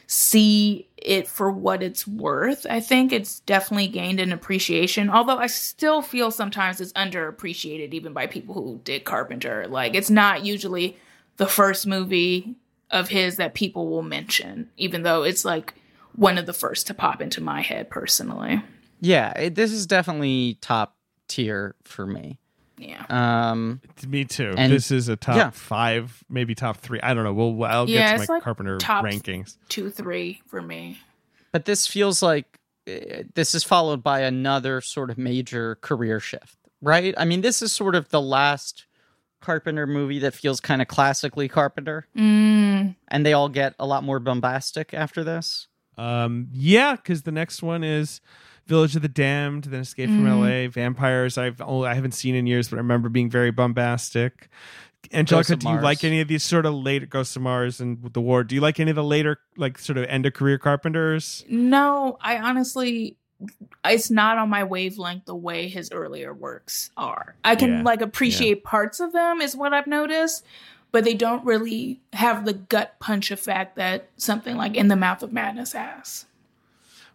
see 0.06 0.88
it 0.96 1.26
for 1.26 1.50
what 1.50 1.82
it's 1.82 2.06
worth. 2.06 2.66
I 2.68 2.80
think 2.80 3.12
it's 3.12 3.40
definitely 3.40 3.88
gained 3.88 4.20
an 4.20 4.32
appreciation, 4.32 5.10
although 5.10 5.38
I 5.38 5.46
still 5.46 6.02
feel 6.02 6.30
sometimes 6.30 6.80
it's 6.80 6.92
underappreciated 6.92 7.92
even 7.92 8.12
by 8.12 8.26
people 8.26 8.54
who 8.54 8.80
did 8.84 9.04
Carpenter. 9.04 9.66
Like 9.68 9.94
it's 9.94 10.10
not 10.10 10.44
usually 10.44 10.96
the 11.36 11.46
first 11.46 11.86
movie 11.86 12.54
of 12.90 13.08
his 13.08 13.36
that 13.36 13.54
people 13.54 13.88
will 13.88 14.02
mention, 14.02 14.70
even 14.76 15.02
though 15.02 15.22
it's 15.22 15.44
like 15.44 15.74
one 16.14 16.38
of 16.38 16.46
the 16.46 16.52
first 16.52 16.86
to 16.88 16.94
pop 16.94 17.20
into 17.20 17.40
my 17.40 17.60
head 17.60 17.90
personally. 17.90 18.62
Yeah, 19.00 19.32
it, 19.38 19.54
this 19.54 19.72
is 19.72 19.86
definitely 19.86 20.58
top 20.60 20.96
tier 21.28 21.74
for 21.84 22.06
me. 22.06 22.38
Yeah. 22.78 23.04
Um, 23.08 23.80
Me 24.06 24.24
too. 24.24 24.54
And- 24.56 24.72
this 24.72 24.90
is 24.90 25.08
a 25.08 25.16
top 25.16 25.36
yeah. 25.36 25.50
five, 25.50 26.22
maybe 26.28 26.54
top 26.54 26.78
three. 26.78 27.00
I 27.02 27.14
don't 27.14 27.24
know. 27.24 27.32
We'll 27.32 27.64
I'll 27.64 27.88
Yeah, 27.88 28.10
get 28.12 28.16
to 28.16 28.20
it's 28.22 28.28
my 28.28 28.34
like 28.36 28.42
Carpenter 28.44 28.78
top- 28.78 29.04
rankings. 29.04 29.56
Two, 29.68 29.90
three 29.90 30.40
for 30.46 30.60
me. 30.62 30.98
but 31.52 31.64
this 31.66 31.86
feels 31.86 32.22
like 32.22 32.58
uh, 32.88 33.22
this 33.34 33.54
is 33.54 33.62
followed 33.64 34.02
by 34.02 34.20
another 34.20 34.80
sort 34.80 35.10
of 35.10 35.16
major 35.18 35.76
career 35.76 36.20
shift, 36.20 36.56
right? 36.82 37.14
I 37.16 37.24
mean, 37.24 37.40
this 37.40 37.62
is 37.62 37.72
sort 37.72 37.94
of 37.94 38.08
the 38.10 38.20
last 38.20 38.86
Carpenter 39.44 39.86
movie 39.86 40.18
that 40.20 40.34
feels 40.34 40.58
kind 40.60 40.80
of 40.80 40.88
classically 40.88 41.48
Carpenter, 41.48 42.06
Mm. 42.16 42.96
and 43.08 43.26
they 43.26 43.32
all 43.34 43.48
get 43.48 43.74
a 43.78 43.86
lot 43.86 44.02
more 44.04 44.18
bombastic 44.18 44.94
after 44.94 45.22
this. 45.22 45.68
Um, 45.98 46.48
yeah, 46.52 46.96
because 46.96 47.22
the 47.22 47.30
next 47.32 47.62
one 47.62 47.84
is 47.84 48.20
Village 48.66 48.96
of 48.96 49.02
the 49.02 49.08
Damned, 49.08 49.64
then 49.64 49.80
Escape 49.80 50.08
from 50.08 50.24
Mm. 50.24 50.28
L.A., 50.44 50.66
Vampires. 50.68 51.36
I've 51.36 51.60
only, 51.60 51.86
I 51.88 51.94
haven't 51.94 52.12
seen 52.12 52.34
in 52.34 52.46
years, 52.46 52.68
but 52.68 52.76
I 52.76 52.78
remember 52.78 53.08
being 53.10 53.28
very 53.30 53.50
bombastic. 53.50 54.48
Angelica, 55.12 55.52
of 55.52 55.58
do 55.58 55.68
you 55.68 55.80
like 55.80 56.02
any 56.02 56.20
of 56.22 56.28
these 56.28 56.42
sort 56.42 56.64
of 56.64 56.72
later 56.74 57.04
Ghosts 57.04 57.36
of 57.36 57.42
Mars 57.42 57.78
and 57.78 58.02
The 58.14 58.22
War? 58.22 58.42
Do 58.42 58.54
you 58.54 58.62
like 58.62 58.80
any 58.80 58.90
of 58.90 58.96
the 58.96 59.04
later, 59.04 59.38
like 59.58 59.78
sort 59.78 59.98
of 59.98 60.06
end 60.06 60.24
of 60.24 60.32
career 60.32 60.56
Carpenters? 60.56 61.44
No, 61.48 62.16
I 62.22 62.38
honestly, 62.38 63.18
it's 63.84 64.10
not 64.10 64.38
on 64.38 64.48
my 64.48 64.64
wavelength 64.64 65.24
the 65.26 65.34
way 65.34 65.68
his 65.68 65.90
earlier 65.92 66.32
works 66.32 66.90
are. 66.96 67.34
I 67.44 67.56
can 67.56 67.70
Yeah, 67.78 67.82
like 67.82 68.00
appreciate 68.00 68.64
parts 68.64 69.00
of 69.00 69.12
them, 69.12 69.40
is 69.40 69.56
what 69.56 69.72
I've 69.74 69.86
noticed, 69.86 70.44
but 70.92 71.04
they 71.04 71.14
don't 71.14 71.44
really 71.44 72.00
have 72.12 72.44
the 72.44 72.52
gut 72.54 72.94
punch 73.00 73.30
effect 73.30 73.76
that 73.76 74.08
something 74.16 74.56
like 74.56 74.76
In 74.76 74.88
the 74.88 74.96
Mouth 74.96 75.22
of 75.22 75.32
Madness 75.32 75.72
has. 75.72 76.26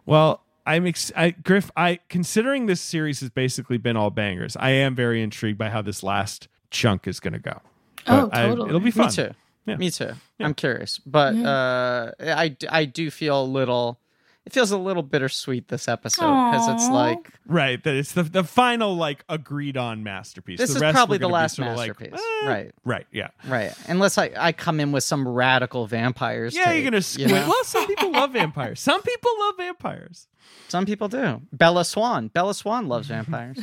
Well, 0.06 0.42
I'm 0.66 0.86
ex- 0.86 1.12
I, 1.16 1.30
Griff. 1.30 1.70
I 1.76 2.00
considering 2.08 2.66
this 2.66 2.80
series 2.80 3.20
has 3.20 3.30
basically 3.30 3.78
been 3.78 3.96
all 3.96 4.10
bangers. 4.10 4.56
I 4.56 4.70
am 4.70 4.94
very 4.94 5.22
intrigued 5.22 5.58
by 5.58 5.70
how 5.70 5.82
this 5.82 6.02
last 6.02 6.48
chunk 6.70 7.06
is 7.06 7.18
going 7.20 7.32
to 7.32 7.38
go. 7.38 7.60
Oh, 8.06 8.26
But 8.28 8.36
I- 8.36 8.46
totally. 8.46 8.68
it'll 8.68 8.80
be 8.80 8.90
fun. 8.90 9.06
Me 9.06 9.12
too. 9.12 9.30
Yeah. 9.66 9.76
Me 9.76 9.90
too. 9.90 10.10
I'm 10.40 10.54
curious, 10.54 10.98
but 11.04 11.34
uh, 11.36 12.12
I 12.18 12.56
I 12.70 12.84
do 12.86 13.10
feel 13.10 13.42
a 13.42 13.44
little. 13.44 13.99
It 14.46 14.52
feels 14.54 14.70
a 14.70 14.78
little 14.78 15.02
bittersweet 15.02 15.68
this 15.68 15.86
episode 15.86 16.50
because 16.50 16.68
it's 16.68 16.88
like 16.88 17.30
Right, 17.46 17.82
that 17.84 17.94
it's 17.94 18.12
the 18.12 18.22
the 18.22 18.42
final 18.42 18.96
like 18.96 19.22
agreed 19.28 19.76
on 19.76 20.02
masterpiece. 20.02 20.58
this 20.58 20.70
the 20.70 20.76
is 20.76 20.80
rest 20.82 20.94
probably 20.94 21.18
the 21.18 21.28
last 21.28 21.56
sort 21.56 21.68
of 21.68 21.76
like, 21.76 21.88
masterpiece, 22.00 22.20
eh, 22.42 22.48
right? 22.48 22.72
Right, 22.84 23.06
yeah, 23.12 23.28
Right. 23.46 23.72
Unless 23.86 24.16
I, 24.18 24.30
I 24.36 24.52
come 24.52 24.80
in 24.80 24.92
with 24.92 25.04
some 25.04 25.28
radical 25.28 25.86
vampires. 25.86 26.54
yeah. 26.56 26.64
take, 26.64 26.76
you're 26.82 26.84
gonna 26.84 26.96
you 26.96 27.02
squint. 27.02 27.30
know? 27.32 27.48
Well, 27.48 27.64
some 27.64 27.86
people 27.86 28.12
love 28.12 28.32
vampires. 28.32 28.80
Some 28.80 29.02
people 29.02 29.30
love 29.40 29.56
vampires. 29.58 30.26
Some 30.68 30.86
people 30.86 31.08
do. 31.08 31.42
Bella 31.52 31.84
Swan. 31.84 32.28
Bella 32.28 32.54
Swan 32.54 32.88
loves 32.88 33.08
vampires. 33.14 33.58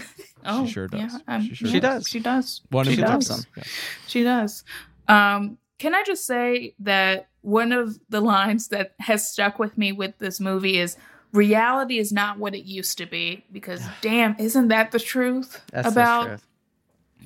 Oh, 0.45 0.67
sure 0.67 0.87
does. 0.87 0.99
Yeah, 1.01 1.35
um, 1.35 1.41
She 1.41 1.55
sure 1.55 1.69
She 1.69 1.79
does. 1.79 2.07
She 2.07 2.19
does. 2.19 2.61
One 2.69 2.85
she 2.85 2.91
of 2.91 2.95
She 2.97 3.01
loves 3.01 3.27
does. 3.27 3.45
them. 3.55 3.63
She 4.07 4.23
does. 4.23 4.63
Um, 5.07 5.57
can 5.79 5.95
I 5.95 6.03
just 6.05 6.25
say 6.25 6.75
that 6.79 7.27
one 7.47 7.71
of 7.71 7.97
the 8.09 8.19
lines 8.19 8.67
that 8.67 8.93
has 8.99 9.25
stuck 9.31 9.57
with 9.57 9.77
me 9.77 9.93
with 9.93 10.17
this 10.19 10.37
movie 10.41 10.77
is 10.77 10.97
reality 11.31 11.97
is 11.97 12.11
not 12.11 12.37
what 12.37 12.53
it 12.53 12.65
used 12.65 12.97
to 12.97 13.05
be 13.05 13.45
because 13.53 13.81
damn, 14.01 14.35
isn't 14.37 14.67
that 14.67 14.91
the 14.91 14.99
truth 14.99 15.61
That's 15.71 15.87
about 15.87 16.23
the 16.23 16.27
truth. 16.27 16.45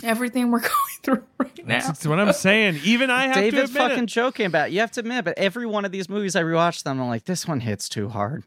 everything 0.03 0.52
we're 0.52 0.60
going 0.60 0.72
through 1.02 1.23
right 1.39 1.57
now? 1.65 1.73
That's, 1.73 1.88
that's 1.88 2.06
what 2.06 2.19
I'm 2.19 2.34
saying. 2.34 2.81
Even 2.84 3.10
I 3.10 3.23
have 3.23 3.34
to 3.34 3.41
David's 3.41 3.72
admit 3.72 3.81
fucking 3.89 4.03
it. 4.03 4.07
joking 4.07 4.45
about 4.45 4.68
it. 4.69 4.73
You 4.73 4.81
have 4.81 4.91
to 4.91 4.99
admit, 4.99 5.26
but 5.26 5.39
every 5.39 5.65
one 5.65 5.85
of 5.85 5.91
these 5.91 6.07
movies 6.07 6.35
I 6.35 6.43
rewatch 6.43 6.84
them, 6.84 7.02
I'm 7.02 7.07
like, 7.07 7.26
this 7.26 7.48
one 7.48 7.60
hits 7.61 7.89
too 7.89 8.10
hard. 8.10 8.43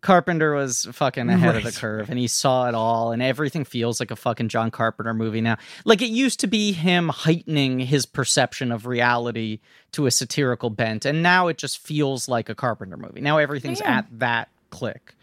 Carpenter 0.00 0.54
was 0.54 0.86
fucking 0.92 1.28
ahead 1.28 1.56
of 1.56 1.64
the 1.64 1.72
curve 1.72 2.08
and 2.08 2.18
he 2.18 2.28
saw 2.28 2.68
it 2.68 2.74
all 2.74 3.10
and 3.10 3.20
everything 3.20 3.64
feels 3.64 3.98
like 3.98 4.12
a 4.12 4.16
fucking 4.16 4.48
John 4.48 4.70
Carpenter 4.70 5.12
movie 5.12 5.40
now. 5.40 5.56
Like 5.84 6.00
it 6.02 6.10
used 6.10 6.38
to 6.40 6.46
be 6.46 6.70
him 6.72 7.08
heightening 7.08 7.80
his 7.80 8.06
perception 8.06 8.70
of 8.70 8.86
reality 8.86 9.58
to 9.92 10.06
a 10.06 10.10
satirical 10.12 10.70
bent 10.70 11.04
and 11.04 11.20
now 11.22 11.48
it 11.48 11.58
just 11.58 11.78
feels 11.78 12.28
like 12.28 12.48
a 12.48 12.54
Carpenter 12.54 12.96
movie. 12.96 13.20
Now 13.20 13.38
everything's 13.38 13.80
Yeah. 13.80 13.98
at 13.98 14.06
that 14.20 14.48
click. 14.70 15.16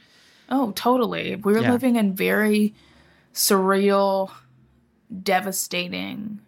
Oh, 0.49 0.72
totally. 0.76 1.38
We're 1.38 1.61
Yeah. 1.61 1.72
living 1.72 1.95
in 1.95 2.14
very 2.14 2.73
surreal, 3.34 4.30
devastating, 5.23 6.39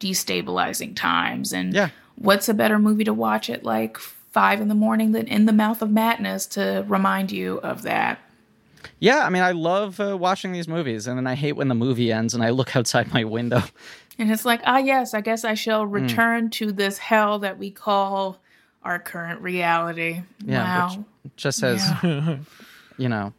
destabilizing 0.00 0.96
times. 0.96 1.52
And 1.52 1.72
Yeah. 1.74 1.90
what's 2.16 2.48
a 2.48 2.54
better 2.54 2.78
movie 2.78 3.04
to 3.04 3.14
watch 3.14 3.48
it 3.48 3.64
like 3.64 3.98
five 4.32 4.60
in 4.60 4.68
the 4.68 4.74
morning 4.74 5.12
than 5.12 5.26
In 5.26 5.46
the 5.46 5.52
Mouth 5.52 5.82
of 5.82 5.90
Madness 5.90 6.46
to 6.46 6.84
remind 6.88 7.30
you 7.30 7.58
of 7.58 7.82
that? 7.82 8.18
Yeah, 8.98 9.24
I 9.24 9.30
mean, 9.30 9.42
I 9.42 9.52
love 9.52 10.00
uh, 10.00 10.16
watching 10.16 10.52
these 10.52 10.66
movies, 10.66 11.06
and 11.06 11.16
then 11.16 11.26
I 11.26 11.34
hate 11.34 11.52
when 11.52 11.68
the 11.68 11.74
movie 11.74 12.10
ends 12.12 12.34
and 12.34 12.42
I 12.42 12.50
look 12.50 12.74
outside 12.76 13.12
my 13.12 13.24
window. 13.24 13.62
And 14.18 14.30
it's 14.30 14.44
like, 14.44 14.60
ah, 14.64 14.78
yes, 14.78 15.14
I 15.14 15.20
guess 15.20 15.44
I 15.44 15.54
shall 15.54 15.84
Hmm. 15.84 15.92
return 15.92 16.50
to 16.50 16.72
this 16.72 16.98
hell 16.98 17.38
that 17.40 17.58
we 17.58 17.70
call 17.70 18.40
our 18.82 18.98
current 18.98 19.40
reality. 19.40 20.22
Yeah, 20.44 20.86
wow. 20.88 21.04
which 21.22 21.36
just 21.36 21.60
has, 21.60 21.88
you 22.98 23.08
know, 23.08 23.32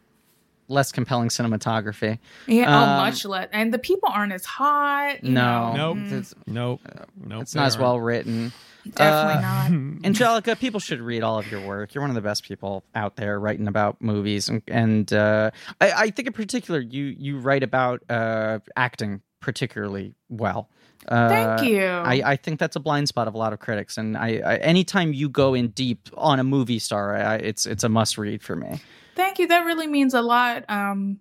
less 0.68 0.90
compelling 0.92 1.28
cinematography. 1.28 2.18
yeah, 2.46 2.74
um, 2.74 2.88
oh, 2.88 2.96
much 3.04 3.24
less. 3.26 3.48
And 3.52 3.72
the 3.72 3.78
people 3.78 4.08
aren't 4.12 4.32
as 4.32 4.44
hot. 4.46 5.22
you 5.22 5.32
No, 5.32 5.74
know. 5.74 5.92
Nope. 5.94 6.12
it's, 6.12 6.34
Nope. 6.46 6.80
Nope. 7.22 7.42
it's 7.42 7.54
not 7.54 7.66
as 7.66 7.76
well 7.78 8.00
written. 8.00 8.52
Definitely 8.92 9.44
Uh, 9.44 9.68
not. 9.68 10.04
Angelica, 10.04 10.56
people 10.56 10.80
should 10.80 11.00
read 11.00 11.22
all 11.22 11.38
of 11.38 11.50
your 11.50 11.60
work. 11.66 11.94
You're 11.94 12.02
one 12.02 12.10
of 12.10 12.14
the 12.16 12.20
best 12.22 12.44
people 12.44 12.84
out 12.94 13.16
there 13.16 13.38
writing 13.40 13.66
about 13.68 14.00
movies, 14.00 14.48
and, 14.48 14.62
and 14.68 15.12
uh, 15.12 15.50
I, 15.80 15.92
I 15.92 16.10
think 16.10 16.26
in 16.28 16.32
particular, 16.34 16.80
you 16.80 17.04
you 17.04 17.38
write 17.38 17.62
about 17.62 18.02
uh, 18.10 18.58
acting 18.76 19.22
particularly 19.40 20.14
well. 20.28 20.68
Uh, 21.08 21.28
Thank 21.28 21.68
you. 21.70 21.84
I, 21.84 22.22
I 22.24 22.36
think 22.36 22.58
that's 22.58 22.76
a 22.76 22.80
blind 22.80 23.08
spot 23.08 23.28
of 23.28 23.34
a 23.34 23.38
lot 23.38 23.52
of 23.52 23.58
critics, 23.58 23.98
and 23.98 24.16
I, 24.16 24.40
I 24.44 24.56
anytime 24.56 25.12
you 25.12 25.28
go 25.28 25.54
in 25.54 25.68
deep 25.68 26.08
on 26.16 26.40
a 26.40 26.44
movie 26.44 26.78
star, 26.78 27.14
I, 27.16 27.36
it's 27.36 27.66
it's 27.66 27.84
a 27.84 27.88
must 27.88 28.16
read 28.18 28.42
for 28.42 28.56
me. 28.56 28.80
Thank 29.14 29.38
you. 29.38 29.46
That 29.46 29.64
really 29.64 29.86
means 29.86 30.12
a 30.14 30.22
lot. 30.22 30.64
Um, 30.68 31.20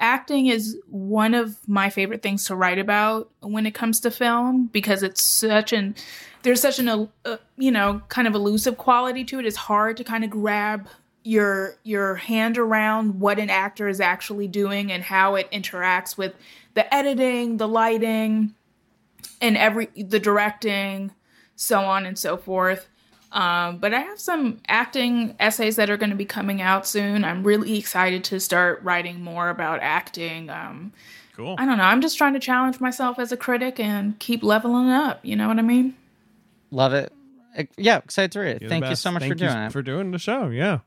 acting 0.00 0.46
is 0.46 0.78
one 0.88 1.34
of 1.34 1.56
my 1.66 1.90
favorite 1.90 2.22
things 2.22 2.44
to 2.44 2.56
write 2.56 2.78
about 2.78 3.30
when 3.40 3.66
it 3.66 3.74
comes 3.74 4.00
to 4.00 4.10
film 4.10 4.66
because 4.66 5.02
it's 5.02 5.22
such 5.22 5.72
an 5.72 5.94
there's 6.42 6.60
such 6.60 6.78
an 6.78 6.88
uh, 7.24 7.36
you 7.56 7.70
know 7.70 8.02
kind 8.08 8.28
of 8.28 8.34
elusive 8.34 8.76
quality 8.78 9.24
to 9.24 9.38
it. 9.38 9.46
It's 9.46 9.56
hard 9.56 9.96
to 9.96 10.04
kind 10.04 10.24
of 10.24 10.30
grab 10.30 10.88
your 11.24 11.76
your 11.82 12.14
hand 12.14 12.56
around 12.56 13.18
what 13.18 13.38
an 13.38 13.50
actor 13.50 13.88
is 13.88 14.00
actually 14.00 14.46
doing 14.46 14.92
and 14.92 15.02
how 15.02 15.34
it 15.34 15.50
interacts 15.50 16.16
with 16.16 16.34
the 16.74 16.94
editing, 16.94 17.56
the 17.56 17.66
lighting, 17.66 18.54
and 19.40 19.56
every 19.56 19.86
the 19.96 20.20
directing, 20.20 21.12
so 21.56 21.80
on 21.80 22.06
and 22.06 22.18
so 22.18 22.36
forth. 22.36 22.88
Um, 23.36 23.78
but 23.78 23.92
I 23.92 24.00
have 24.00 24.18
some 24.18 24.60
acting 24.66 25.36
essays 25.38 25.76
that 25.76 25.90
are 25.90 25.98
going 25.98 26.10
to 26.10 26.16
be 26.16 26.24
coming 26.24 26.62
out 26.62 26.86
soon. 26.86 27.22
I'm 27.22 27.44
really 27.44 27.78
excited 27.78 28.24
to 28.24 28.40
start 28.40 28.82
writing 28.82 29.22
more 29.22 29.50
about 29.50 29.80
acting. 29.82 30.50
Um, 30.50 30.92
Cool. 31.36 31.54
I 31.58 31.66
don't 31.66 31.76
know. 31.76 31.84
I'm 31.84 32.00
just 32.00 32.16
trying 32.16 32.32
to 32.32 32.40
challenge 32.40 32.80
myself 32.80 33.18
as 33.18 33.30
a 33.30 33.36
critic 33.36 33.78
and 33.78 34.18
keep 34.18 34.42
leveling 34.42 34.88
up. 34.88 35.20
You 35.22 35.36
know 35.36 35.48
what 35.48 35.58
I 35.58 35.62
mean? 35.62 35.94
Love 36.70 36.94
it. 36.94 37.12
Yeah, 37.76 37.98
excited 37.98 38.32
to 38.32 38.40
read 38.40 38.56
it. 38.56 38.62
You're 38.62 38.70
Thank 38.70 38.86
you 38.86 38.96
so 38.96 39.12
much 39.12 39.20
Thank 39.20 39.32
for 39.32 39.38
doing 39.38 39.52
you 39.52 39.64
it. 39.64 39.72
For 39.72 39.82
doing 39.82 40.10
the 40.12 40.18
show, 40.18 40.48
yeah. 40.48 40.78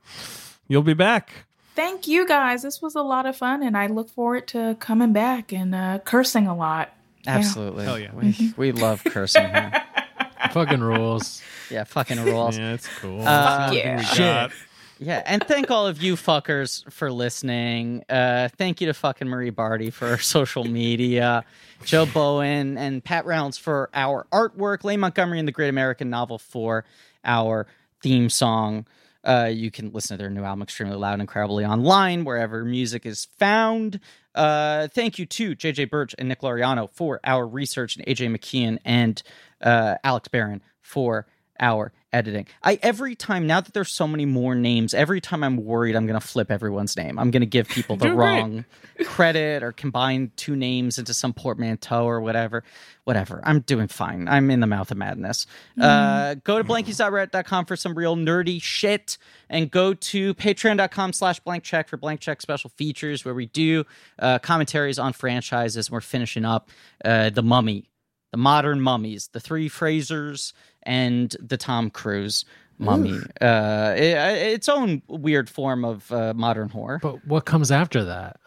You'll 0.67 0.81
be 0.81 0.95
back. 0.95 1.31
Thank 1.75 2.07
you 2.07 2.27
guys. 2.27 2.63
This 2.63 2.81
was 2.81 2.95
a 2.95 3.03
lot 3.03 3.27
of 3.27 3.37
fun, 3.37 3.61
and 3.61 3.77
I 3.77 3.87
look 3.87 4.09
forward 4.09 4.47
to 4.49 4.75
coming 4.79 5.13
back 5.13 5.53
and 5.53 5.75
uh, 5.75 5.99
cursing 6.03 6.47
a 6.47 6.55
lot. 6.55 6.93
Yeah. 7.25 7.37
Absolutely. 7.37 7.85
Hell 7.85 7.99
yeah. 7.99 8.13
We, 8.13 8.53
we 8.57 8.71
love 8.71 9.03
cursing 9.03 9.49
here. 9.49 9.71
Fucking 10.51 10.81
rules. 10.81 11.41
Yeah, 11.69 11.83
fucking 11.83 12.23
rules. 12.23 12.57
Yeah, 12.57 12.73
it's 12.73 12.87
cool. 12.99 13.21
Uh, 13.21 13.25
That's 13.25 13.75
yeah. 13.75 13.81
everything. 13.81 14.57
Yeah, 15.01 15.23
and 15.25 15.41
thank 15.41 15.71
all 15.71 15.87
of 15.87 16.01
you 16.03 16.15
fuckers 16.15 16.89
for 16.91 17.09
listening. 17.09 18.03
Uh, 18.09 18.49
thank 18.57 18.81
you 18.81 18.87
to 18.87 18.93
fucking 18.93 19.29
Marie 19.29 19.49
Bardi 19.49 19.91
for 19.91 20.09
our 20.09 20.17
social 20.17 20.65
media, 20.65 21.45
Joe 21.85 22.05
Bowen 22.05 22.77
and 22.77 23.01
Pat 23.01 23.25
Rounds 23.25 23.57
for 23.57 23.89
our 23.93 24.27
artwork, 24.33 24.83
Lane 24.83 24.99
Montgomery 24.99 25.39
and 25.39 25.47
the 25.47 25.53
Great 25.53 25.69
American 25.69 26.09
Novel 26.09 26.37
for 26.37 26.83
our 27.23 27.65
theme 28.03 28.29
song. 28.29 28.85
Uh, 29.23 29.49
you 29.51 29.71
can 29.71 29.91
listen 29.91 30.17
to 30.17 30.21
their 30.21 30.29
new 30.29 30.43
album, 30.43 30.63
Extremely 30.63 30.97
Loud 30.97 31.13
and 31.13 31.21
Incredibly, 31.21 31.65
online, 31.65 32.25
wherever 32.25 32.65
music 32.65 33.05
is 33.05 33.25
found. 33.37 34.01
Uh, 34.35 34.87
thank 34.89 35.19
you 35.19 35.25
to 35.25 35.55
JJ 35.55 35.89
Birch 35.89 36.15
and 36.17 36.29
Nick 36.29 36.41
Loriano 36.41 36.89
for 36.89 37.19
our 37.23 37.47
research, 37.47 37.97
and 37.97 38.05
AJ 38.05 38.35
McKeon 38.35 38.77
and 38.85 39.21
uh, 39.61 39.95
Alex 40.03 40.27
Barron 40.27 40.61
for 40.81 41.27
our 41.59 41.91
editing. 42.11 42.47
I 42.63 42.79
every 42.81 43.15
time 43.15 43.47
now 43.47 43.61
that 43.61 43.73
there's 43.73 43.91
so 43.91 44.07
many 44.07 44.25
more 44.25 44.55
names, 44.55 44.93
every 44.93 45.21
time 45.21 45.43
I'm 45.43 45.57
worried 45.57 45.95
I'm 45.95 46.07
gonna 46.07 46.19
flip 46.19 46.51
everyone's 46.51 46.97
name. 46.97 47.19
I'm 47.19 47.31
gonna 47.31 47.45
give 47.45 47.67
people 47.67 47.95
the 47.97 48.13
wrong 48.13 48.65
credit 49.05 49.63
or 49.63 49.71
combine 49.71 50.31
two 50.35 50.55
names 50.55 50.97
into 50.97 51.13
some 51.13 51.33
portmanteau 51.33 52.05
or 52.05 52.21
whatever. 52.21 52.63
Whatever. 53.03 53.41
I'm 53.43 53.61
doing 53.61 53.87
fine. 53.87 54.27
I'm 54.27 54.51
in 54.51 54.59
the 54.59 54.67
mouth 54.67 54.91
of 54.91 54.97
madness. 54.97 55.47
Uh, 55.79 56.35
go 56.43 56.57
to 56.57 56.63
blankies.reddit.com 56.63 57.65
for 57.65 57.75
some 57.75 57.95
real 57.95 58.15
nerdy 58.15 58.61
shit 58.61 59.17
and 59.49 59.71
go 59.71 59.95
to 59.95 60.35
patreon.com 60.35 61.13
slash 61.13 61.39
blank 61.39 61.63
check 61.63 61.87
for 61.87 61.97
blank 61.97 62.19
check 62.19 62.41
special 62.41 62.69
features 62.69 63.25
where 63.25 63.33
we 63.33 63.47
do 63.47 63.85
uh, 64.19 64.37
commentaries 64.39 64.99
on 64.99 65.13
franchises. 65.13 65.89
We're 65.89 66.01
finishing 66.01 66.45
up 66.45 66.69
uh, 67.03 67.31
The 67.31 67.41
Mummy 67.41 67.89
the 68.31 68.37
modern 68.37 68.81
mummies, 68.81 69.29
the 69.29 69.39
three 69.39 69.69
Frasers 69.69 70.53
and 70.89 71.35
the 71.39 71.55
Tom 71.57 71.89
Cruise 71.89 72.43
mummy. 72.79 73.19
Uh, 73.39 73.93
it, 73.95 74.53
its 74.53 74.67
own 74.67 75.01
weird 75.07 75.49
form 75.49 75.85
of 75.85 76.11
uh, 76.11 76.33
modern 76.35 76.69
horror. 76.69 76.99
But 77.01 77.25
what 77.27 77.45
comes 77.45 77.71
after 77.71 78.03
that? 78.05 78.37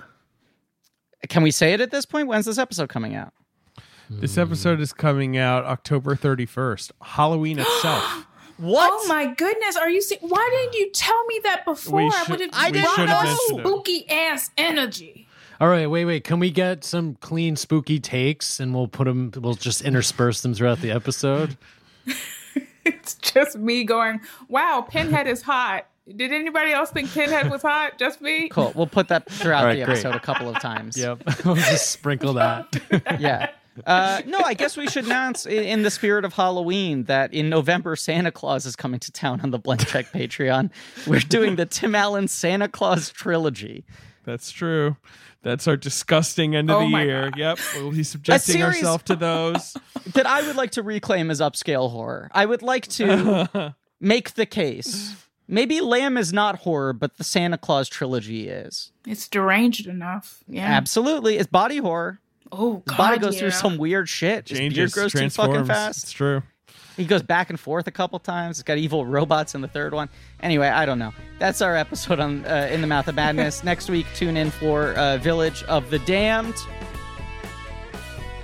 Can 1.28 1.42
we 1.42 1.50
say 1.52 1.72
it 1.72 1.80
at 1.80 1.90
this 1.90 2.04
point? 2.04 2.26
When's 2.26 2.46
this 2.46 2.58
episode 2.58 2.88
coming 2.88 3.14
out? 3.14 3.32
This 4.10 4.36
episode 4.36 4.80
is 4.80 4.92
coming 4.92 5.38
out 5.38 5.64
October 5.64 6.14
31st, 6.16 6.90
Halloween 7.00 7.58
itself. 7.60 8.26
What? 8.58 8.90
Oh 8.92 9.08
my 9.08 9.26
goodness! 9.34 9.76
Are 9.76 9.88
you? 9.90 10.00
See- 10.02 10.18
Why 10.20 10.48
didn't 10.52 10.78
you 10.78 10.90
tell 10.92 11.24
me 11.24 11.40
that 11.44 11.64
before? 11.64 11.96
We 11.96 12.06
I 12.06 12.10
should- 12.10 12.30
would 12.30 12.40
have 12.40 12.50
I 12.52 12.70
didn't 12.70 12.96
know. 12.96 13.04
us 13.14 13.24
mentioned 13.24 13.58
it. 13.58 13.62
spooky 13.66 14.08
ass 14.10 14.50
energy. 14.56 15.26
All 15.58 15.68
right, 15.68 15.88
wait, 15.90 16.04
wait. 16.04 16.22
Can 16.22 16.38
we 16.38 16.50
get 16.50 16.84
some 16.84 17.14
clean, 17.20 17.56
spooky 17.56 17.98
takes, 17.98 18.60
and 18.60 18.72
we'll 18.74 18.86
put 18.88 19.04
them. 19.06 19.32
We'll 19.34 19.54
just 19.54 19.82
intersperse 19.82 20.42
them 20.42 20.54
throughout 20.54 20.80
the 20.80 20.90
episode. 20.92 21.56
It's 22.84 23.14
just 23.14 23.56
me 23.56 23.84
going, 23.84 24.20
"Wow, 24.48 24.84
Pinhead 24.88 25.28
is 25.28 25.40
hot." 25.42 25.86
Did 26.16 26.32
anybody 26.32 26.72
else 26.72 26.90
think 26.90 27.12
Pinhead 27.12 27.48
was 27.48 27.62
hot? 27.62 27.96
Just 27.96 28.20
me? 28.20 28.48
Cool. 28.48 28.72
We'll 28.74 28.88
put 28.88 29.06
that 29.08 29.30
throughout 29.30 29.60
All 29.60 29.66
right, 29.66 29.78
the 29.78 29.84
great. 29.84 29.92
episode 29.98 30.16
a 30.16 30.20
couple 30.20 30.48
of 30.48 30.58
times. 30.60 30.96
Yep, 30.96 31.22
we'll 31.44 31.54
just 31.54 31.92
sprinkle 31.92 32.32
that. 32.34 32.66
yeah. 33.20 33.50
Uh, 33.86 34.20
no, 34.26 34.40
I 34.40 34.54
guess 34.54 34.76
we 34.76 34.88
should 34.88 35.06
announce 35.06 35.46
in 35.46 35.82
the 35.82 35.90
spirit 35.90 36.24
of 36.24 36.32
Halloween 36.34 37.04
that 37.04 37.32
in 37.32 37.48
November 37.48 37.94
Santa 37.96 38.32
Claus 38.32 38.66
is 38.66 38.74
coming 38.76 38.98
to 39.00 39.12
town 39.12 39.40
on 39.42 39.50
the 39.52 39.58
Blank 39.58 39.86
Check 39.86 40.06
Patreon. 40.12 40.70
We're 41.06 41.20
doing 41.20 41.54
the 41.56 41.64
Tim 41.66 41.94
Allen 41.94 42.26
Santa 42.28 42.68
Claus 42.68 43.10
trilogy. 43.10 43.84
That's 44.24 44.50
true. 44.50 44.96
That's 45.42 45.66
our 45.66 45.76
disgusting 45.76 46.54
end 46.54 46.70
of 46.70 46.76
Oh 46.76 46.80
the 46.80 46.88
my 46.88 47.02
year. 47.02 47.30
Yep. 47.36 47.58
We'll 47.76 47.90
be 47.90 48.04
subjecting 48.04 48.62
ourselves 48.62 49.02
to 49.04 49.16
those. 49.16 49.76
that 50.14 50.24
I 50.26 50.46
would 50.46 50.56
like 50.56 50.70
to 50.72 50.82
reclaim 50.82 51.30
as 51.30 51.40
upscale 51.40 51.90
horror. 51.90 52.30
I 52.32 52.46
would 52.46 52.62
like 52.62 52.86
to 52.90 53.74
make 54.00 54.34
the 54.34 54.46
case. 54.46 55.14
Maybe 55.48 55.80
Lamb 55.80 56.16
is 56.16 56.32
not 56.32 56.60
horror, 56.60 56.92
but 56.92 57.16
the 57.18 57.24
Santa 57.24 57.58
Claus 57.58 57.88
trilogy 57.88 58.48
is. 58.48 58.92
It's 59.06 59.28
deranged 59.28 59.86
enough. 59.88 60.42
Yeah. 60.48 60.64
Absolutely. 60.66 61.36
It's 61.38 61.48
body 61.50 61.78
horror. 61.78 62.20
oh 62.52 62.74
His 62.76 62.82
God, 62.86 62.96
body 62.96 63.18
goes 63.18 63.34
yeah. 63.34 63.40
through 63.40 63.50
some 63.50 63.78
weird 63.78 64.08
shit. 64.08 64.48
His 64.48 64.58
beard 64.60 64.72
Changes, 64.72 64.94
grows 64.94 65.12
too 65.12 65.18
transforms. 65.18 65.52
fucking 65.52 65.66
fast. 65.66 66.04
It's 66.04 66.12
true. 66.12 66.42
He 66.96 67.04
goes 67.04 67.22
back 67.22 67.50
and 67.50 67.58
forth 67.58 67.86
a 67.86 67.90
couple 67.90 68.18
times. 68.18 68.58
It's 68.58 68.64
got 68.64 68.78
evil 68.78 69.06
robots 69.06 69.54
in 69.54 69.60
the 69.60 69.68
third 69.68 69.94
one. 69.94 70.08
Anyway, 70.40 70.68
I 70.68 70.84
don't 70.84 70.98
know. 70.98 71.12
That's 71.38 71.62
our 71.62 71.76
episode 71.76 72.20
on 72.20 72.44
uh, 72.44 72.68
In 72.70 72.80
the 72.80 72.86
Mouth 72.86 73.08
of 73.08 73.14
Madness. 73.14 73.64
Next 73.72 73.88
week, 73.88 74.06
tune 74.14 74.36
in 74.36 74.50
for 74.50 74.92
uh, 74.92 75.16
Village 75.18 75.62
of 75.64 75.90
the 75.90 75.98
Damned. 76.00 76.54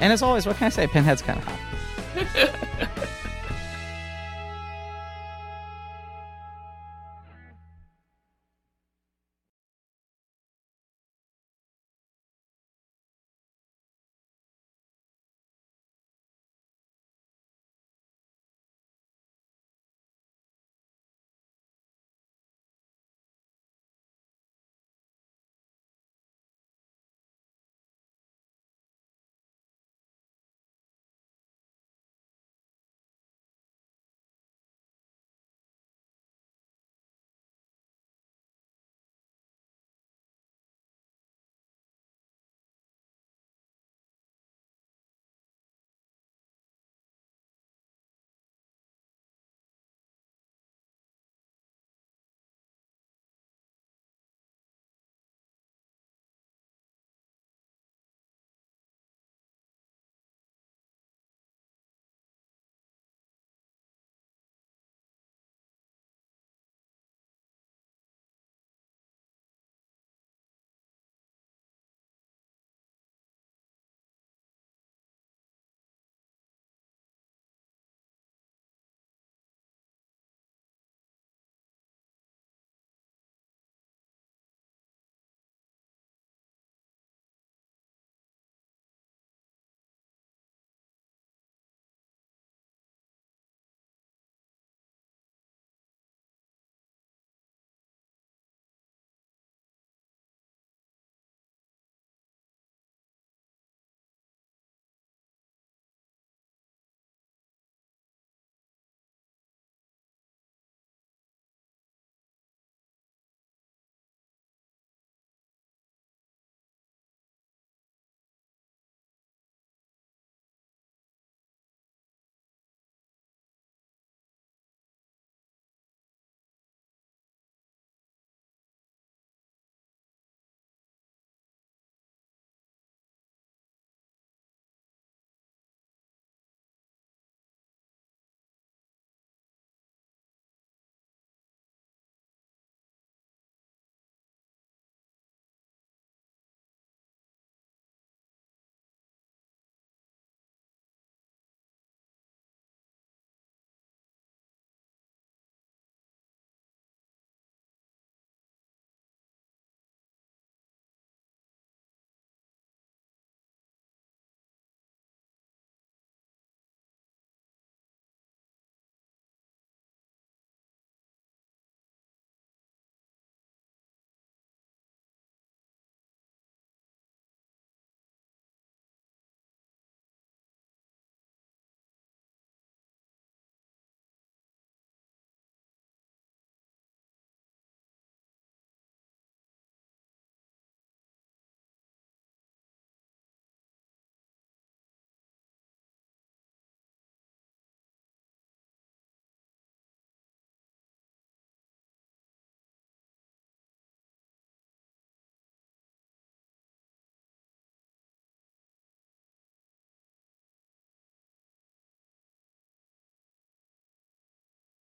And 0.00 0.12
as 0.12 0.22
always, 0.22 0.46
what 0.46 0.56
can 0.56 0.66
I 0.66 0.70
say? 0.70 0.86
Pinhead's 0.86 1.22
kind 1.22 1.38
of 1.38 1.44
hot. 1.44 3.08